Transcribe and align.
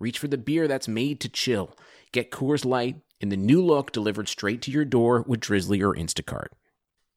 Reach 0.00 0.18
for 0.18 0.28
the 0.28 0.38
beer 0.38 0.68
that's 0.68 0.86
made 0.86 1.18
to 1.20 1.28
chill. 1.28 1.76
Get 2.12 2.30
Coors 2.30 2.64
Light 2.64 2.96
in 3.20 3.30
the 3.30 3.36
new 3.36 3.64
look 3.64 3.90
delivered 3.90 4.28
straight 4.28 4.62
to 4.62 4.70
your 4.70 4.84
door 4.84 5.24
with 5.26 5.40
Drizzly 5.40 5.82
or 5.82 5.92
Instacart. 5.92 6.48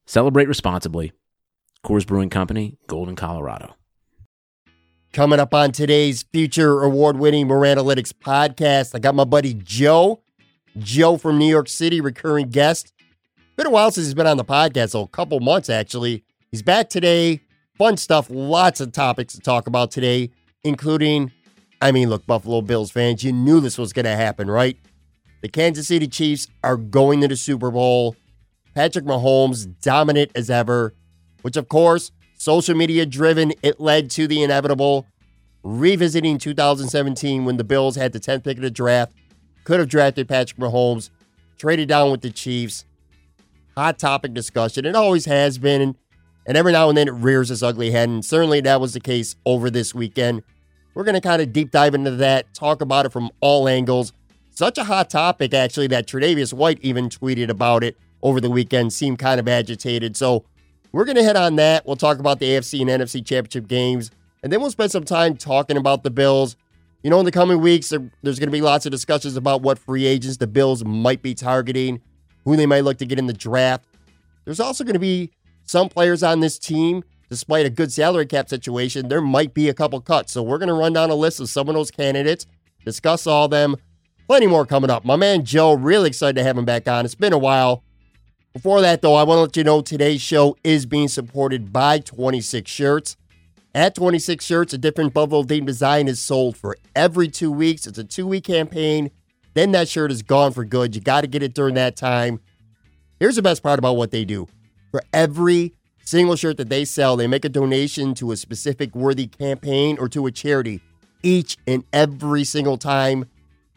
Celebrate 0.08 0.48
responsibly. 0.48 1.12
Coors 1.86 2.08
Brewing 2.08 2.32
Company, 2.32 2.78
Golden, 2.88 3.16
Colorado. 3.16 3.76
Coming 5.14 5.40
up 5.40 5.54
on 5.54 5.72
today's 5.72 6.24
future 6.24 6.82
award 6.82 7.18
winning 7.18 7.48
Moranalytics 7.48 8.14
podcast, 8.14 8.96
I 8.96 9.00
got 9.00 9.14
my 9.14 9.26
buddy 9.26 9.54
Joe. 9.54 10.24
Joe 10.78 11.18
from 11.18 11.38
New 11.38 11.50
York 11.50 11.68
City, 11.68 12.02
recurring 12.02 12.50
guest. 12.50 12.94
Been 13.58 13.68
a 13.68 13.70
while 13.70 13.92
since 13.92 14.08
he's 14.08 14.14
been 14.14 14.26
on 14.26 14.38
the 14.38 14.46
podcast, 14.46 14.92
so 14.92 15.02
a 15.04 15.08
couple 15.08 15.40
months 15.40 15.70
actually. 15.70 16.24
He's 16.50 16.62
back 16.62 16.90
today. 16.90 17.42
Fun 17.78 17.98
stuff, 17.98 18.28
lots 18.30 18.80
of 18.80 18.92
topics 18.92 19.34
to 19.34 19.40
talk 19.40 19.68
about 19.68 19.92
today, 19.92 20.32
including 20.64 21.32
I 21.82 21.92
mean, 21.92 22.10
look, 22.10 22.26
Buffalo 22.28 22.62
Bills 22.62 22.92
fans, 22.92 23.24
you 23.24 23.34
knew 23.34 23.60
this 23.60 23.78
was 23.78 23.92
going 23.92 24.06
to 24.06 24.16
happen, 24.16 24.50
right? 24.50 24.78
The 25.42 25.50
Kansas 25.50 25.88
City 25.88 26.08
Chiefs 26.08 26.48
are 26.64 26.78
going 26.78 27.22
to 27.22 27.28
the 27.28 27.36
Super 27.36 27.72
Bowl. 27.72 28.16
Patrick 28.76 29.06
Mahomes 29.06 29.68
dominant 29.82 30.32
as 30.36 30.50
ever, 30.50 30.94
which 31.42 31.58
of 31.58 31.68
course, 31.68 32.12
social 32.38 32.76
media 32.76 33.06
driven, 33.06 33.52
it 33.64 33.80
led 33.80 34.10
to 34.12 34.28
the 34.28 34.44
inevitable. 34.44 35.08
Revisiting 35.64 36.38
2017 36.38 37.46
when 37.46 37.58
the 37.58 37.64
Bills 37.64 37.96
had 37.96 38.14
the 38.14 38.20
10th 38.20 38.44
pick 38.44 38.58
of 38.58 38.64
the 38.64 38.72
draft, 38.72 39.14
could 39.64 39.80
have 39.80 39.90
drafted 39.90 40.28
Patrick 40.28 40.60
Mahomes, 40.60 41.10
traded 41.58 41.90
down 41.90 42.12
with 42.12 42.22
the 42.22 42.32
Chiefs. 42.32 42.86
Hot 43.76 43.98
topic 43.98 44.34
discussion. 44.34 44.86
It 44.86 44.96
always 44.96 45.26
has 45.26 45.58
been. 45.58 45.96
And 46.46 46.58
every 46.58 46.72
now 46.72 46.90
and 46.90 46.98
then 46.98 47.08
it 47.08 47.14
rears 47.14 47.52
its 47.52 47.62
ugly 47.62 47.92
head. 47.92 48.10
And 48.10 48.26
certainly 48.26 48.62
that 48.62 48.82
was 48.82 48.94
the 48.94 49.00
case 49.00 49.36
over 49.46 49.70
this 49.70 49.94
weekend. 49.94 50.44
We're 50.94 51.04
going 51.04 51.16
to 51.16 51.22
kind 51.22 51.42
of 51.42 51.54
deep 51.54 51.72
dive 51.72 51.96
into 51.96 52.12
that, 52.12 52.54
talk 52.54 52.82
about 52.82 53.06
it 53.06 53.12
from 53.12 53.30
all 53.40 53.68
angles. 53.68 54.14
Such 54.50 54.78
a 54.78 54.84
hot 54.84 55.10
topic, 55.10 55.54
actually, 55.54 55.88
that 55.88 56.08
Tre'Davious 56.08 56.54
White 56.54 56.80
even 56.82 57.08
tweeted 57.08 57.50
about 57.50 57.84
it 57.84 57.98
over 58.22 58.42
the 58.42 58.50
weekend, 58.50 58.92
seemed 58.92 59.18
kind 59.18 59.40
of 59.40 59.48
agitated. 59.48 60.18
So 60.18 60.44
we're 60.92 61.06
going 61.06 61.16
to 61.16 61.24
hit 61.24 61.38
on 61.38 61.56
that. 61.56 61.86
We'll 61.86 61.96
talk 61.96 62.20
about 62.20 62.40
the 62.40 62.48
AFC 62.48 62.82
and 62.82 62.90
NFC 62.90 63.26
championship 63.26 63.68
games, 63.68 64.12
and 64.44 64.52
then 64.52 64.60
we'll 64.60 64.72
spend 64.72 64.92
some 64.92 65.06
time 65.06 65.38
talking 65.38 65.78
about 65.78 66.04
the 66.04 66.12
Bills. 66.12 66.58
You 67.04 67.10
know, 67.10 67.20
in 67.20 67.26
the 67.26 67.32
coming 67.32 67.62
weeks, 67.62 67.90
there, 67.90 68.12
there's 68.22 68.38
going 68.38 68.50
to 68.50 68.52
be 68.52 68.62
lots 68.62 68.86
of 68.86 68.92
discussions 68.92 69.38
about 69.38 69.62
what 69.62 69.80
free 69.80 70.06
agents 70.06 70.38
the 70.38 70.48
Bills 70.48 70.84
might 70.84 71.22
be 71.22 71.34
targeting, 71.34 72.02
who 72.44 72.58
they 72.58 72.66
might 72.66 72.84
look 72.84 72.98
to 72.98 73.06
get 73.06 73.18
in 73.18 73.28
the 73.28 73.34
draft. 73.34 73.86
There's 74.46 74.60
also 74.60 74.84
going 74.84 74.94
to 74.94 75.00
be 75.00 75.32
some 75.64 75.88
players 75.90 76.22
on 76.22 76.42
this 76.42 76.60
team 76.60 77.04
despite 77.32 77.66
a 77.66 77.70
good 77.70 77.94
salary 77.94 78.26
cap 78.26 78.50
situation, 78.50 79.08
there 79.08 79.22
might 79.22 79.54
be 79.54 79.70
a 79.70 79.74
couple 79.74 80.02
cuts. 80.02 80.34
So 80.34 80.44
we're 80.44 80.58
going 80.58 80.68
to 80.68 80.74
run 80.74 80.92
down 80.92 81.10
a 81.10 81.16
list 81.16 81.40
of 81.40 81.50
some 81.50 81.70
of 81.70 81.76
those 81.76 81.90
candidates, 81.90 82.46
discuss 82.84 83.26
all 83.26 83.48
them. 83.48 83.78
Plenty 84.28 84.48
more 84.48 84.66
coming 84.66 84.90
up. 84.90 85.06
My 85.06 85.16
man 85.16 85.46
Joe, 85.46 85.74
really 85.74 86.10
excited 86.10 86.36
to 86.36 86.44
have 86.44 86.58
him 86.58 86.66
back 86.66 86.90
on. 86.90 87.06
It's 87.06 87.16
been 87.16 87.32
a 87.32 87.38
while. 87.38 87.84
Before 88.52 88.82
that, 88.82 89.02
though, 89.02 89.16
I 89.16 89.24
want 89.24 89.38
to 89.38 89.42
let 89.44 89.58
you 89.58 89.64
know 89.64 89.82
today's 89.82 90.22
show 90.22 90.58
is 90.62 90.86
being 90.86 91.08
supported 91.08 91.72
by 91.72 92.00
26 92.00 92.70
Shirts. 92.70 93.16
At 93.74 93.96
26 93.96 94.44
Shirts, 94.44 94.74
a 94.74 94.78
different 94.78 95.14
Buffalo 95.14 95.44
theme 95.44 95.66
design 95.66 96.10
is 96.10 96.22
sold 96.22 96.58
for 96.58 96.76
every 96.98 97.30
two 97.30 97.52
weeks. 97.52 97.88
It's 97.88 97.98
a 97.98 98.04
two 98.04 98.28
week 98.28 98.44
campaign. 98.44 99.10
Then 99.54 99.72
that 99.72 99.88
shirt 99.88 100.12
is 100.12 100.22
gone 100.22 100.52
for 100.52 100.66
good. 100.66 100.96
You 100.96 101.02
got 101.02 101.22
to 101.22 101.28
get 101.28 101.44
it 101.44 101.54
during 101.54 101.76
that 101.76 101.96
time. 101.96 102.42
Here's 103.22 103.38
the 103.38 103.42
best 103.42 103.64
part 103.64 103.80
about 103.80 103.96
what 103.96 104.12
they 104.12 104.26
do 104.26 104.48
for 104.92 105.02
every 105.14 105.74
single 106.04 106.36
shirt 106.36 106.58
that 106.58 106.70
they 106.70 106.86
sell, 106.86 107.16
they 107.16 107.28
make 107.28 107.46
a 107.46 107.50
donation 107.50 108.14
to 108.16 108.32
a 108.32 108.38
specific 108.38 108.96
worthy 108.96 109.28
campaign 109.28 109.98
or 110.00 110.10
to 110.10 110.26
a 110.26 110.32
charity 110.32 110.82
each 111.24 111.58
and 111.68 111.84
every 111.94 112.44
single 112.44 112.78
time. 112.78 113.26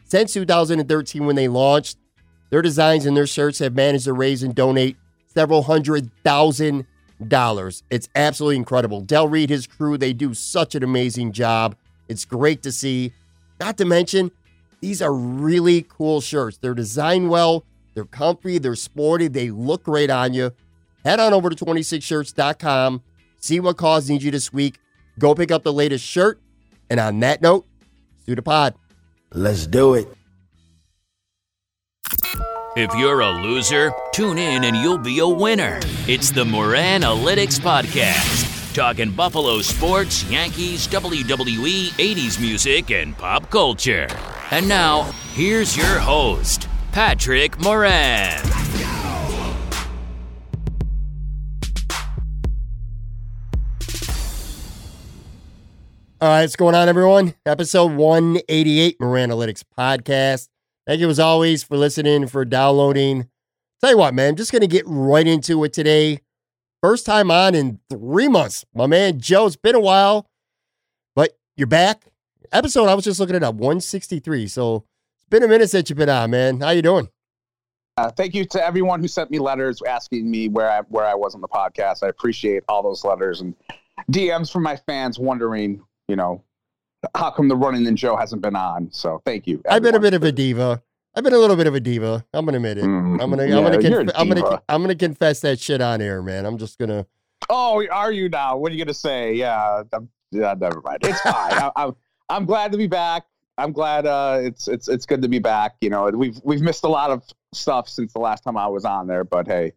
Since 0.05 0.33
2013, 0.33 1.25
when 1.25 1.35
they 1.35 1.47
launched, 1.47 1.97
their 2.49 2.61
designs 2.61 3.05
and 3.05 3.15
their 3.15 3.27
shirts 3.27 3.59
have 3.59 3.75
managed 3.75 4.05
to 4.05 4.13
raise 4.13 4.43
and 4.43 4.53
donate 4.53 4.97
several 5.27 5.63
hundred 5.63 6.09
thousand 6.23 6.85
dollars. 7.27 7.83
It's 7.89 8.09
absolutely 8.15 8.57
incredible. 8.57 9.01
Del 9.01 9.27
Reed, 9.27 9.49
his 9.49 9.67
crew, 9.67 9.97
they 9.97 10.13
do 10.13 10.33
such 10.33 10.75
an 10.75 10.83
amazing 10.83 11.31
job. 11.31 11.75
It's 12.07 12.25
great 12.25 12.61
to 12.63 12.71
see. 12.71 13.13
Not 13.59 13.77
to 13.77 13.85
mention, 13.85 14.31
these 14.81 15.01
are 15.01 15.13
really 15.13 15.85
cool 15.87 16.21
shirts. 16.21 16.57
They're 16.57 16.73
designed 16.73 17.29
well, 17.29 17.63
they're 17.93 18.05
comfy, 18.05 18.57
they're 18.57 18.75
sporty, 18.75 19.27
they 19.27 19.49
look 19.49 19.83
great 19.83 20.09
on 20.09 20.33
you 20.33 20.51
head 21.05 21.21
on 21.21 21.33
over 21.33 21.49
to 21.49 21.55
26shirts.com, 21.55 23.01
see 23.39 23.61
what 23.61 23.77
cause 23.77 24.09
needs 24.09 24.25
you 24.25 24.31
this 24.31 24.51
week. 24.51 24.79
Go 25.17 25.33
pick 25.33 25.51
up 25.51 25.63
the 25.63 25.71
latest 25.71 26.03
shirt. 26.05 26.41
And 26.89 26.99
on 26.99 27.21
that 27.21 27.41
note, 27.41 27.65
do 28.27 28.35
the 28.35 28.41
pod. 28.41 28.75
Let's 29.31 29.65
do 29.65 29.93
it. 29.93 30.07
If 32.75 32.93
you're 32.95 33.21
a 33.21 33.29
loser, 33.29 33.93
tune 34.11 34.37
in 34.37 34.65
and 34.65 34.75
you'll 34.75 34.97
be 34.97 35.19
a 35.19 35.27
winner. 35.27 35.79
It's 36.07 36.31
the 36.31 36.43
Moran 36.43 37.01
Analytics 37.01 37.59
Podcast, 37.59 38.75
talking 38.75 39.11
Buffalo 39.11 39.61
sports, 39.61 40.29
Yankees, 40.29 40.85
WWE, 40.89 41.87
80s 41.91 42.39
music, 42.39 42.91
and 42.91 43.17
pop 43.17 43.49
culture. 43.49 44.07
And 44.51 44.67
now, 44.67 45.03
here's 45.33 45.77
your 45.77 45.99
host, 45.99 46.67
Patrick 46.91 47.57
Moran. 47.61 48.41
All 56.21 56.29
right, 56.29 56.43
what's 56.43 56.55
going 56.55 56.75
on, 56.75 56.87
everyone? 56.87 57.35
Episode 57.45 57.91
188 57.91 58.99
Moranalytics 58.99 59.65
Podcast. 59.77 60.47
Thank 60.87 61.01
you 61.01 61.09
as 61.09 61.19
always 61.19 61.61
for 61.61 61.75
listening, 61.75 62.27
for 62.27 62.45
downloading. 62.45 63.27
Tell 63.81 63.91
you 63.91 63.97
what, 63.97 64.13
man, 64.13 64.29
I'm 64.29 64.35
just 64.37 64.53
going 64.53 64.61
to 64.61 64.67
get 64.67 64.85
right 64.87 65.27
into 65.27 65.61
it 65.65 65.73
today. 65.73 66.21
First 66.81 67.05
time 67.05 67.29
on 67.29 67.53
in 67.53 67.81
three 67.89 68.29
months. 68.29 68.63
My 68.73 68.87
man 68.87 69.19
Joe, 69.19 69.45
it's 69.45 69.57
been 69.57 69.75
a 69.75 69.79
while, 69.81 70.29
but 71.17 71.37
you're 71.57 71.67
back. 71.67 72.05
Episode, 72.53 72.85
I 72.85 72.93
was 72.93 73.03
just 73.03 73.19
looking 73.19 73.35
it 73.35 73.43
up, 73.43 73.55
163. 73.55 74.47
So 74.47 74.85
it's 75.19 75.29
been 75.29 75.43
a 75.43 75.49
minute 75.49 75.69
since 75.69 75.89
you've 75.89 75.99
been 75.99 76.07
on, 76.07 76.31
man. 76.31 76.61
How 76.61 76.69
you 76.69 76.81
doing? 76.81 77.09
Uh, 77.97 78.09
thank 78.09 78.33
you 78.33 78.45
to 78.45 78.65
everyone 78.65 79.01
who 79.01 79.09
sent 79.09 79.31
me 79.31 79.39
letters 79.39 79.81
asking 79.85 80.31
me 80.31 80.47
where 80.47 80.71
I 80.71 80.79
where 80.87 81.05
I 81.05 81.13
was 81.13 81.35
on 81.35 81.41
the 81.41 81.49
podcast. 81.49 82.03
I 82.03 82.07
appreciate 82.07 82.63
all 82.69 82.81
those 82.81 83.03
letters 83.03 83.41
and 83.41 83.53
DMs 84.13 84.49
from 84.49 84.63
my 84.63 84.77
fans 84.77 85.19
wondering 85.19 85.81
you 86.07 86.15
know, 86.15 86.43
how 87.15 87.29
come 87.31 87.47
the 87.47 87.55
running 87.55 87.85
and 87.87 87.97
Joe 87.97 88.15
hasn't 88.15 88.41
been 88.41 88.55
on? 88.55 88.89
So 88.91 89.21
thank 89.25 89.47
you. 89.47 89.61
Everyone. 89.65 89.75
I've 89.75 89.83
been 89.83 89.95
a 89.95 89.99
bit 89.99 90.13
of 90.13 90.23
a 90.23 90.31
diva. 90.31 90.81
I've 91.15 91.23
been 91.23 91.33
a 91.33 91.37
little 91.37 91.55
bit 91.55 91.67
of 91.67 91.75
a 91.75 91.79
diva. 91.79 92.25
I'm 92.33 92.45
gonna 92.45 92.57
admit 92.57 92.77
it. 92.77 92.83
Mm, 92.83 93.21
I'm 93.21 93.29
gonna, 93.29 93.45
yeah, 93.45 93.57
I'm 93.57 93.63
gonna, 93.63 93.81
conf- 93.81 94.11
I'm 94.15 94.27
gonna, 94.29 94.61
I'm 94.67 94.81
gonna 94.81 94.95
confess 94.95 95.39
that 95.41 95.59
shit 95.59 95.81
on 95.81 96.01
air, 96.01 96.21
man. 96.21 96.45
I'm 96.45 96.57
just 96.57 96.77
gonna. 96.77 97.05
Oh, 97.49 97.85
are 97.89 98.11
you 98.11 98.27
now? 98.27 98.57
What 98.57 98.71
are 98.71 98.75
you 98.75 98.83
gonna 98.83 98.93
say? 98.93 99.33
Yeah, 99.33 99.83
I'm, 99.93 100.09
yeah. 100.31 100.55
Never 100.57 100.81
mind. 100.81 100.99
It's 101.03 101.21
fine. 101.21 101.53
I, 101.53 101.71
I'm, 101.75 101.95
I'm 102.29 102.45
glad 102.45 102.71
to 102.73 102.77
be 102.77 102.87
back. 102.87 103.23
I'm 103.57 103.71
glad. 103.71 104.05
Uh, 104.05 104.39
it's, 104.41 104.67
it's, 104.67 104.89
it's 104.89 105.05
good 105.05 105.21
to 105.21 105.29
be 105.29 105.39
back. 105.39 105.75
You 105.79 105.89
know, 105.89 106.09
we've, 106.09 106.41
we've 106.43 106.61
missed 106.61 106.83
a 106.83 106.89
lot 106.89 107.11
of 107.11 107.23
stuff 107.53 107.87
since 107.87 108.11
the 108.11 108.19
last 108.19 108.43
time 108.43 108.57
I 108.57 108.67
was 108.67 108.83
on 108.83 109.07
there, 109.07 109.23
but 109.23 109.47
hey, 109.47 109.71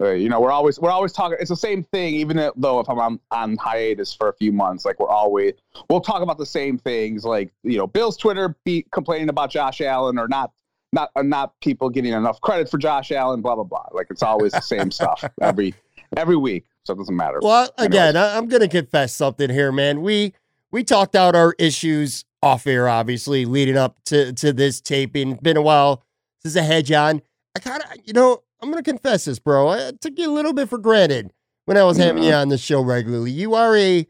you 0.00 0.28
know, 0.28 0.40
we're 0.40 0.50
always 0.50 0.80
we're 0.80 0.90
always 0.90 1.12
talking. 1.12 1.38
It's 1.40 1.50
the 1.50 1.56
same 1.56 1.84
thing, 1.84 2.14
even 2.14 2.36
though 2.56 2.80
if 2.80 2.88
I'm 2.88 2.98
on, 2.98 3.20
on 3.30 3.56
hiatus 3.56 4.12
for 4.12 4.28
a 4.28 4.32
few 4.34 4.52
months, 4.52 4.84
like 4.84 4.98
we're 4.98 5.08
always 5.08 5.54
we'll 5.88 6.00
talk 6.00 6.22
about 6.22 6.38
the 6.38 6.46
same 6.46 6.78
things. 6.78 7.24
Like 7.24 7.52
you 7.62 7.78
know, 7.78 7.86
Bill's 7.86 8.16
Twitter 8.16 8.56
be 8.64 8.84
complaining 8.90 9.28
about 9.28 9.50
Josh 9.50 9.80
Allen 9.80 10.18
or 10.18 10.26
not 10.26 10.52
not 10.92 11.10
uh, 11.14 11.22
not 11.22 11.52
people 11.60 11.90
getting 11.90 12.12
enough 12.12 12.40
credit 12.40 12.68
for 12.68 12.78
Josh 12.78 13.12
Allen. 13.12 13.40
Blah 13.40 13.54
blah 13.54 13.64
blah. 13.64 13.86
Like 13.92 14.08
it's 14.10 14.22
always 14.22 14.52
the 14.52 14.60
same 14.60 14.90
stuff 14.90 15.24
every 15.40 15.74
every 16.16 16.36
week, 16.36 16.64
so 16.84 16.94
it 16.94 16.96
doesn't 16.96 17.16
matter. 17.16 17.38
Well, 17.40 17.70
again, 17.78 18.16
Anyways. 18.16 18.36
I'm 18.36 18.48
gonna 18.48 18.68
confess 18.68 19.14
something 19.14 19.48
here, 19.48 19.70
man. 19.70 20.02
We 20.02 20.34
we 20.72 20.82
talked 20.82 21.14
out 21.14 21.36
our 21.36 21.54
issues 21.58 22.24
off 22.42 22.66
air, 22.66 22.88
obviously, 22.88 23.44
leading 23.44 23.76
up 23.76 24.02
to 24.06 24.32
to 24.32 24.52
this 24.52 24.80
taping. 24.80 25.32
It's 25.32 25.40
been 25.40 25.56
a 25.56 25.62
while 25.62 26.02
since 26.40 26.56
I 26.56 26.62
had 26.62 26.90
on. 26.92 27.22
I 27.56 27.60
kind 27.60 27.82
of, 27.82 27.90
you 28.04 28.12
know, 28.12 28.42
I'm 28.64 28.70
going 28.70 28.82
to 28.82 28.90
confess 28.90 29.26
this, 29.26 29.38
bro. 29.38 29.68
I 29.68 29.92
took 30.00 30.18
you 30.18 30.30
a 30.30 30.32
little 30.32 30.54
bit 30.54 30.70
for 30.70 30.78
granted 30.78 31.30
when 31.66 31.76
I 31.76 31.84
was 31.84 31.98
having 31.98 32.22
you 32.22 32.32
on 32.32 32.48
the 32.48 32.56
show 32.56 32.80
regularly. 32.80 33.30
You 33.30 33.54
are 33.54 33.76
a 33.76 34.06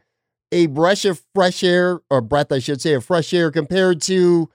a 0.53 0.67
breath 0.67 1.05
of 1.05 1.21
fresh 1.35 1.65
air, 1.65 1.99
or 2.09 2.21
breath, 2.21 2.53
I 2.53 2.61
should 2.61 2.81
say, 2.81 2.95
of 2.95 3.05
fresh 3.05 3.35
air 3.35 3.51
compared 3.51 4.01
to 4.03 4.49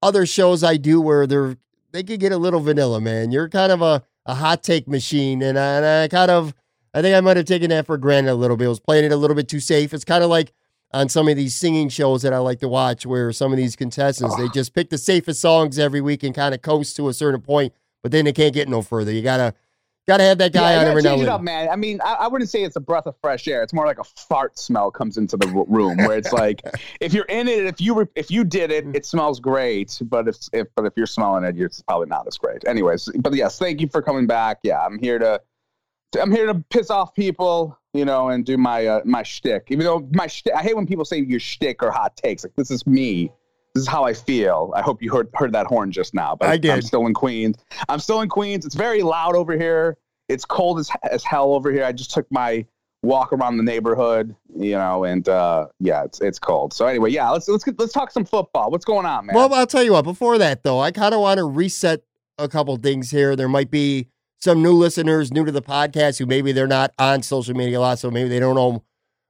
other 0.00 0.24
shows 0.24 0.64
I 0.64 0.78
do 0.78 1.02
where 1.02 1.26
they're 1.26 1.58
they 1.92 2.02
could 2.02 2.18
get 2.18 2.32
a 2.32 2.38
little 2.38 2.60
vanilla, 2.60 2.98
man. 2.98 3.30
You're 3.30 3.50
kind 3.50 3.72
of 3.72 3.82
a, 3.82 4.02
a 4.24 4.34
hot 4.34 4.62
take 4.62 4.88
machine, 4.88 5.42
and 5.42 5.58
I, 5.58 5.76
and 5.76 5.84
I 5.84 6.08
kind 6.08 6.30
of 6.30 6.54
I 6.94 7.02
think 7.02 7.14
I 7.14 7.20
might 7.20 7.36
have 7.36 7.44
taken 7.44 7.68
that 7.68 7.84
for 7.84 7.98
granted 7.98 8.32
a 8.32 8.34
little 8.36 8.56
bit. 8.56 8.64
I 8.64 8.68
was 8.68 8.80
playing 8.80 9.04
it 9.04 9.12
a 9.12 9.16
little 9.16 9.36
bit 9.36 9.48
too 9.48 9.60
safe. 9.60 9.92
It's 9.92 10.02
kind 10.02 10.24
of 10.24 10.30
like 10.30 10.54
on 10.92 11.10
some 11.10 11.28
of 11.28 11.36
these 11.36 11.54
singing 11.54 11.90
shows 11.90 12.22
that 12.22 12.32
I 12.32 12.38
like 12.38 12.60
to 12.60 12.68
watch, 12.68 13.04
where 13.04 13.32
some 13.32 13.52
of 13.52 13.58
these 13.58 13.76
contestants 13.76 14.34
they 14.36 14.48
just 14.48 14.72
pick 14.72 14.88
the 14.88 14.96
safest 14.96 15.42
songs 15.42 15.78
every 15.78 16.00
week 16.00 16.22
and 16.22 16.34
kind 16.34 16.54
of 16.54 16.62
coast 16.62 16.96
to 16.96 17.10
a 17.10 17.12
certain 17.12 17.42
point, 17.42 17.74
but 18.06 18.12
then 18.12 18.24
they 18.24 18.32
can't 18.32 18.54
get 18.54 18.68
no 18.68 18.82
further. 18.82 19.12
You 19.12 19.20
gotta 19.20 19.52
Got 20.06 20.18
to 20.18 20.22
have 20.22 20.38
that 20.38 20.52
guy 20.52 20.74
yeah, 20.74 20.82
on 20.82 20.86
every 20.86 21.02
now 21.02 21.14
and 21.14 21.28
up, 21.28 21.40
man. 21.40 21.68
I 21.68 21.74
mean, 21.74 22.00
I, 22.00 22.12
I, 22.12 22.28
wouldn't 22.28 22.48
say 22.48 22.62
it's 22.62 22.76
a 22.76 22.80
breath 22.80 23.06
of 23.06 23.16
fresh 23.20 23.48
air. 23.48 23.64
It's 23.64 23.72
more 23.72 23.86
like 23.86 23.98
a 23.98 24.04
fart 24.04 24.56
smell 24.56 24.88
comes 24.88 25.16
into 25.16 25.36
the 25.36 25.48
room, 25.66 25.96
where 25.96 26.16
it's 26.16 26.32
like 26.32 26.62
if 27.00 27.12
you're 27.12 27.24
in 27.24 27.48
it, 27.48 27.66
if 27.66 27.80
you 27.80 27.92
re- 27.98 28.06
if 28.14 28.30
you 28.30 28.44
did 28.44 28.70
it, 28.70 28.86
it 28.94 29.04
smells 29.04 29.40
great. 29.40 30.00
But 30.04 30.28
if 30.28 30.36
if 30.52 30.68
but 30.76 30.84
if 30.84 30.92
you're 30.96 31.08
smelling 31.08 31.42
it, 31.42 31.60
it's 31.60 31.82
probably 31.82 32.06
not 32.06 32.24
as 32.28 32.38
great. 32.38 32.64
Anyways, 32.68 33.08
but 33.18 33.34
yes, 33.34 33.58
thank 33.58 33.80
you 33.80 33.88
for 33.88 34.00
coming 34.00 34.28
back. 34.28 34.60
Yeah, 34.62 34.78
I'm 34.78 35.00
here 35.00 35.18
to 35.18 35.42
I'm 36.22 36.30
here 36.30 36.46
to 36.46 36.54
piss 36.70 36.88
off 36.88 37.12
people, 37.12 37.76
you 37.92 38.04
know, 38.04 38.28
and 38.28 38.46
do 38.46 38.56
my 38.56 38.86
uh, 38.86 39.00
my 39.04 39.24
shtick. 39.24 39.64
Even 39.70 39.86
though 39.86 40.08
my 40.12 40.28
shtick, 40.28 40.54
I 40.54 40.62
hate 40.62 40.76
when 40.76 40.86
people 40.86 41.04
say 41.04 41.18
your 41.18 41.40
shtick 41.40 41.82
or 41.82 41.90
hot 41.90 42.16
takes. 42.16 42.44
Like 42.44 42.54
this 42.54 42.70
is 42.70 42.86
me 42.86 43.32
this 43.76 43.82
is 43.82 43.88
how 43.88 44.04
I 44.04 44.14
feel. 44.14 44.72
I 44.74 44.82
hope 44.82 45.02
you 45.02 45.12
heard 45.12 45.28
heard 45.34 45.52
that 45.52 45.66
horn 45.66 45.92
just 45.92 46.14
now. 46.14 46.34
But 46.34 46.48
I 46.48 46.56
did. 46.56 46.70
I'm 46.70 46.82
still 46.82 47.06
in 47.06 47.14
Queens. 47.14 47.56
I'm 47.88 48.00
still 48.00 48.20
in 48.22 48.28
Queens. 48.28 48.64
It's 48.64 48.74
very 48.74 49.02
loud 49.02 49.36
over 49.36 49.56
here. 49.56 49.96
It's 50.28 50.44
cold 50.44 50.78
as 50.78 50.90
as 51.10 51.22
hell 51.22 51.52
over 51.52 51.70
here. 51.70 51.84
I 51.84 51.92
just 51.92 52.10
took 52.12 52.26
my 52.30 52.64
walk 53.02 53.32
around 53.32 53.56
the 53.56 53.62
neighborhood, 53.62 54.34
you 54.58 54.72
know, 54.72 55.04
and 55.04 55.28
uh, 55.28 55.66
yeah, 55.78 56.04
it's 56.04 56.20
it's 56.20 56.38
cold. 56.38 56.72
So 56.72 56.86
anyway, 56.86 57.10
yeah, 57.10 57.30
let's 57.30 57.48
let's 57.48 57.64
get, 57.64 57.78
let's 57.78 57.92
talk 57.92 58.10
some 58.10 58.24
football. 58.24 58.70
What's 58.70 58.84
going 58.84 59.06
on, 59.06 59.26
man? 59.26 59.36
Well, 59.36 59.52
I'll 59.52 59.66
tell 59.66 59.82
you 59.84 59.92
what. 59.92 60.02
Before 60.02 60.38
that, 60.38 60.62
though, 60.62 60.80
I 60.80 60.90
kind 60.90 61.14
of 61.14 61.20
want 61.20 61.38
to 61.38 61.44
reset 61.44 62.02
a 62.38 62.48
couple 62.48 62.76
things 62.76 63.10
here. 63.10 63.36
There 63.36 63.48
might 63.48 63.70
be 63.70 64.08
some 64.38 64.62
new 64.62 64.72
listeners, 64.72 65.32
new 65.32 65.44
to 65.44 65.52
the 65.52 65.62
podcast, 65.62 66.18
who 66.18 66.26
maybe 66.26 66.52
they're 66.52 66.66
not 66.66 66.92
on 66.98 67.22
social 67.22 67.54
media 67.54 67.78
a 67.78 67.80
lot, 67.80 67.98
so 67.98 68.10
maybe 68.10 68.28
they 68.28 68.40
don't 68.40 68.56
know 68.56 68.82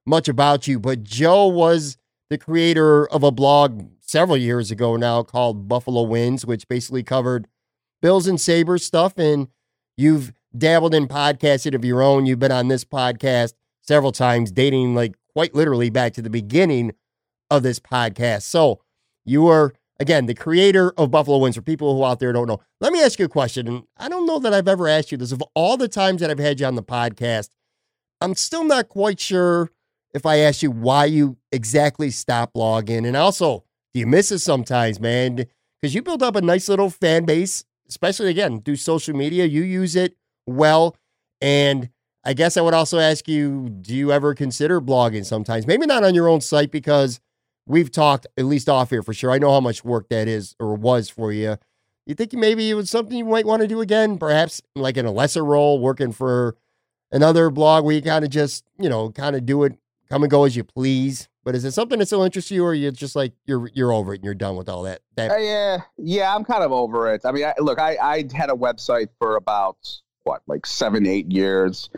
much 0.07 0.29
about 0.29 0.67
you. 0.67 0.79
But 0.79 1.03
Joe 1.03 1.47
was 1.49 1.99
the 2.31 2.39
creator 2.39 3.07
of 3.09 3.23
a 3.23 3.31
blog 3.31 3.87
several 4.01 4.37
years 4.37 4.71
ago 4.71 4.97
now 4.97 5.23
called 5.23 5.69
Buffalo 5.69 6.03
Wins, 6.03 6.45
which 6.45 6.69
basically 6.69 7.03
covered 7.03 7.47
Bills 8.03 8.27
and 8.27 8.41
Sabres 8.41 8.85
stuff. 8.85 9.19
And 9.19 9.49
you've 9.97 10.33
dabbled 10.57 10.95
in 10.95 11.09
podcasting 11.09 11.75
of 11.75 11.85
your 11.85 12.03
own. 12.03 12.27
You've 12.27 12.39
been 12.39 12.53
on 12.53 12.69
this 12.69 12.85
podcast 12.85 13.55
several 13.83 14.13
times, 14.13 14.51
dating 14.51 14.95
like 14.95 15.15
quite 15.33 15.55
literally 15.55 15.91
back 15.91 16.13
to 16.15 16.23
the 16.23 16.31
beginning 16.31 16.93
of 17.51 17.63
this 17.63 17.79
podcast. 17.79 18.43
So 18.43 18.81
you 19.25 19.47
are, 19.47 19.73
again, 20.01 20.27
the 20.27 20.35
creator 20.35 20.93
of 20.97 21.11
Buffalo 21.11 21.39
Wins 21.39 21.57
for 21.57 21.63
people 21.63 21.97
who 21.97 22.05
out 22.05 22.19
there 22.19 22.33
don't 22.33 22.49
know. 22.49 22.61
Let 22.81 22.93
me 22.93 23.03
ask 23.03 23.19
you 23.19 23.27
a 23.27 23.29
question. 23.29 23.69
And 23.69 23.85
I 23.97 24.09
don't 24.09 24.27
know 24.27 24.39
that 24.41 24.53
I've 24.53 24.69
ever 24.69 24.89
asked 24.89 25.13
you 25.13 25.19
this. 25.19 25.33
Of 25.33 25.43
all 25.55 25.77
the 25.77 25.89
times 25.89 26.21
that 26.21 26.31
I've 26.31 26.39
had 26.39 26.59
you 26.59 26.67
on 26.67 26.75
the 26.75 26.83
podcast, 26.83 27.51
I'm 28.21 28.35
still 28.35 28.65
not 28.65 28.89
quite 28.89 29.21
sure 29.21 29.71
if 30.15 30.27
I 30.27 30.39
ask 30.39 30.63
you 30.63 30.71
why 30.71 31.05
you 31.07 31.37
exactly 31.53 32.11
stop 32.11 32.53
blogging. 32.55 33.07
And 33.07 33.17
also, 33.17 33.65
do 33.93 34.01
you 34.01 34.07
miss 34.07 34.33
it 34.33 34.41
sometimes, 34.41 35.01
man? 35.01 35.47
Because 35.81 35.95
you 35.95 36.03
build 36.03 36.23
up 36.23 36.37
a 36.37 36.41
nice 36.41 36.69
little 36.69 36.91
fan 36.91 37.25
base, 37.25 37.65
especially 37.89 38.31
again 38.31 38.63
through 38.63 38.77
social 38.77 39.15
media. 39.15 39.45
You 39.45 39.63
use 39.63 39.97
it 39.97 40.17
well. 40.47 40.97
And 41.41 41.91
I 42.25 42.33
guess 42.33 42.57
I 42.57 42.61
would 42.61 42.75
also 42.75 42.99
ask 42.99 43.29
you, 43.29 43.69
do 43.69 43.95
you 43.95 44.11
ever 44.11 44.35
consider 44.35 44.81
blogging 44.81 45.25
sometimes? 45.25 45.67
Maybe 45.67 45.87
not 45.87 46.03
on 46.03 46.15
your 46.15 46.29
own 46.29 46.41
site 46.41 46.71
because 46.71 47.21
we've 47.67 47.91
talked 47.91 48.27
at 48.37 48.45
least 48.47 48.69
off 48.69 48.91
here 48.91 49.03
for 49.03 49.15
sure. 49.15 49.31
I 49.31 49.39
know 49.39 49.53
how 49.53 49.61
much 49.61 49.85
work 49.85 50.09
that 50.09 50.29
is 50.29 50.57
or 50.59 50.75
was 50.75 51.09
for 51.09 51.33
you. 51.33 51.57
You 52.07 52.15
think 52.15 52.33
maybe 52.33 52.71
it 52.71 52.75
was 52.75 52.91
something 52.91 53.17
you 53.17 53.25
might 53.25 53.47
want 53.47 53.63
to 53.63 53.69
do 53.69 53.81
again, 53.81 54.19
perhaps 54.19 54.63
like 54.75 54.97
in 54.97 55.07
a 55.07 55.13
lesser 55.13 55.45
role, 55.45 55.79
working 55.79 56.13
for 56.13 56.57
another 57.11 57.51
blog 57.51 57.85
where 57.85 57.95
you 57.95 58.03
kind 58.03 58.25
of 58.25 58.31
just, 58.31 58.65
you 58.79 58.89
know, 58.89 59.11
kind 59.11 59.37
of 59.37 59.45
do 59.45 59.65
it 59.65 59.77
come 60.09 60.23
and 60.23 60.31
go 60.31 60.45
as 60.45 60.57
you 60.57 60.65
please. 60.65 61.29
But 61.45 61.55
is 61.55 61.65
it 61.65 61.73
something 61.73 61.99
that 62.01 62.07
still 62.07 62.23
interests 62.25 62.51
you, 62.51 62.65
or 62.65 62.75
you're 62.75 62.91
just 62.91 63.15
like 63.15 63.33
you're 63.47 63.69
you're 63.75 63.93
over 63.93 64.13
it 64.13 64.17
and 64.17 64.25
you're 64.25 64.35
done 64.35 64.57
with 64.57 64.69
all 64.69 64.83
that? 64.83 65.01
that- 65.17 65.31
uh, 65.31 65.37
yeah, 65.37 65.79
yeah, 65.97 66.35
I'm 66.35 66.45
kind 66.45 66.65
of 66.65 66.73
over 66.73 67.13
it. 67.13 67.23
I 67.25 67.33
mean, 67.33 67.45
I, 67.45 67.55
look, 67.61 67.79
I 67.79 67.97
I 68.03 68.25
had 68.35 68.51
a 68.51 68.55
website 68.55 69.09
for 69.19 69.37
about 69.37 69.77
what 70.25 70.43
like 70.49 70.67
seven 70.67 71.07
eight 71.07 71.31
years 71.31 71.89